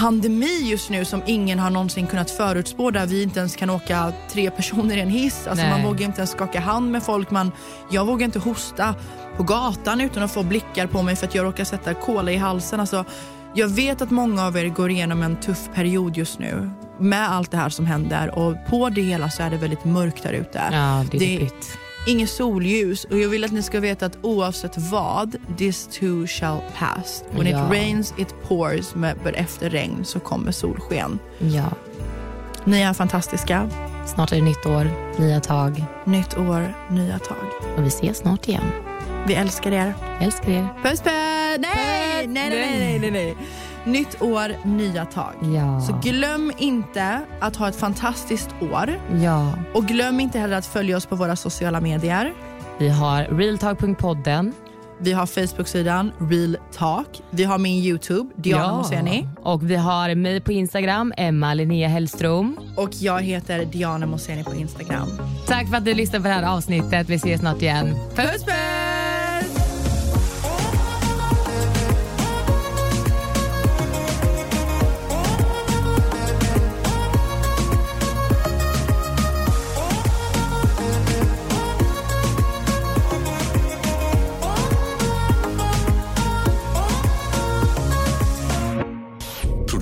pandemi 0.00 0.70
just 0.70 0.90
nu 0.90 1.04
som 1.04 1.22
ingen 1.26 1.58
har 1.58 1.70
någonsin 1.70 2.06
kunnat 2.06 2.30
förutspå 2.30 2.90
där 2.90 3.06
vi 3.06 3.22
inte 3.22 3.40
ens 3.40 3.56
kan 3.56 3.70
åka 3.70 4.12
tre 4.32 4.50
personer 4.50 4.96
i 4.96 5.00
en 5.00 5.10
hiss. 5.10 5.46
Alltså 5.46 5.64
Nej. 5.64 5.72
man 5.72 5.82
vågar 5.82 6.06
inte 6.06 6.20
ens 6.20 6.30
skaka 6.30 6.60
hand 6.60 6.90
med 6.90 7.02
folk. 7.02 7.30
Man, 7.30 7.52
jag 7.90 8.06
vågar 8.06 8.24
inte 8.24 8.38
hosta 8.38 8.94
på 9.36 9.42
gatan 9.42 10.00
utan 10.00 10.22
att 10.22 10.30
få 10.32 10.42
blickar 10.42 10.86
på 10.86 11.02
mig 11.02 11.16
för 11.16 11.26
att 11.26 11.34
jag 11.34 11.44
råkar 11.44 11.64
sätta 11.64 11.94
kola 11.94 12.32
i 12.32 12.36
halsen. 12.36 12.80
Alltså, 12.80 13.04
jag 13.54 13.68
vet 13.68 14.02
att 14.02 14.10
många 14.10 14.46
av 14.46 14.56
er 14.56 14.68
går 14.68 14.90
igenom 14.90 15.22
en 15.22 15.36
tuff 15.36 15.68
period 15.74 16.16
just 16.16 16.38
nu 16.38 16.70
med 16.98 17.30
allt 17.30 17.50
det 17.50 17.56
här 17.56 17.68
som 17.68 17.86
händer 17.86 18.38
och 18.38 18.54
på 18.70 18.88
det 18.88 19.02
hela 19.02 19.30
så 19.30 19.42
är 19.42 19.50
det 19.50 19.56
väldigt 19.56 19.84
mörkt 19.84 20.22
där 20.22 20.32
ute. 20.32 20.62
Ja, 20.72 21.04
det 21.10 21.16
är 21.36 21.40
Det-. 21.40 21.50
Inget 22.06 22.30
solljus 22.30 23.04
och 23.04 23.18
jag 23.18 23.28
vill 23.28 23.44
att 23.44 23.52
ni 23.52 23.62
ska 23.62 23.80
veta 23.80 24.06
att 24.06 24.18
oavsett 24.22 24.78
vad, 24.78 25.36
this 25.58 25.88
too 26.00 26.26
shall 26.26 26.58
pass. 26.78 27.24
When 27.30 27.46
Ja. 27.46 27.66
it 27.66 27.72
rains 27.72 28.14
it 28.18 28.34
pours, 28.48 28.94
men 28.94 29.16
efter 29.34 29.70
regn 29.70 30.04
så 30.04 30.20
kommer 30.20 30.52
solsken. 30.52 31.18
Ja. 31.38 31.64
Ni 32.64 32.80
är 32.80 32.92
fantastiska. 32.92 33.68
Snart 34.06 34.32
är 34.32 34.36
det 34.36 34.42
nytt 34.42 34.66
år, 34.66 34.90
nya 35.18 35.40
tag 35.40 35.84
Nytt 36.04 36.38
år, 36.38 36.74
nya 36.90 37.18
tag. 37.18 37.36
och 37.76 37.84
vi 37.84 37.88
ses 37.88 38.18
snart 38.18 38.48
igen. 38.48 38.62
Vi 39.26 39.34
älskar 39.34 39.72
er. 39.72 39.94
Älskar 40.20 40.48
er. 40.50 40.68
Puss 40.82 41.00
puss! 41.00 41.12
Nej, 41.58 42.26
nej, 42.26 42.50
nej, 42.50 42.78
nej, 42.78 42.98
nej, 42.98 43.10
nej. 43.10 43.36
Nytt 43.84 44.22
år, 44.22 44.52
nya 44.64 45.04
tag. 45.04 45.32
Ja. 45.40 45.80
Så 45.80 46.00
glöm 46.02 46.52
inte 46.58 47.20
att 47.40 47.56
ha 47.56 47.68
ett 47.68 47.76
fantastiskt 47.76 48.48
år. 48.60 49.00
Ja. 49.22 49.52
Och 49.74 49.84
glöm 49.84 50.20
inte 50.20 50.38
heller 50.38 50.56
att 50.56 50.66
följa 50.66 50.96
oss 50.96 51.06
på 51.06 51.16
våra 51.16 51.36
sociala 51.36 51.80
medier. 51.80 52.32
Vi 52.78 52.88
har 52.88 53.24
realtalk.podden. 53.24 54.52
Vi 55.02 55.12
har 55.12 55.26
Facebook-sidan 55.26 56.12
Real 56.30 56.56
Talk. 56.72 57.06
Vi 57.30 57.44
har 57.44 57.58
min 57.58 57.84
Youtube, 57.84 58.30
Diana 58.36 58.76
Moseni. 58.76 59.28
Och 59.42 59.70
vi 59.70 59.76
har 59.76 60.14
mig 60.14 60.40
på 60.40 60.52
Instagram, 60.52 61.12
Emma 61.16 61.54
Linnea 61.54 61.88
Hellström. 61.88 62.56
Och 62.76 62.90
jag 62.92 63.20
heter 63.22 63.64
Diana 63.64 64.06
Moseni 64.06 64.44
på 64.44 64.54
Instagram. 64.54 65.08
Tack 65.46 65.68
för 65.68 65.76
att 65.76 65.84
du 65.84 65.94
lyssnade 65.94 66.22
på 66.22 66.28
det 66.28 66.34
här 66.34 66.56
avsnittet. 66.56 67.08
Vi 67.08 67.14
ses 67.14 67.40
snart 67.40 67.62
igen. 67.62 67.94
Puss 68.14 68.44
puss! 68.44 69.19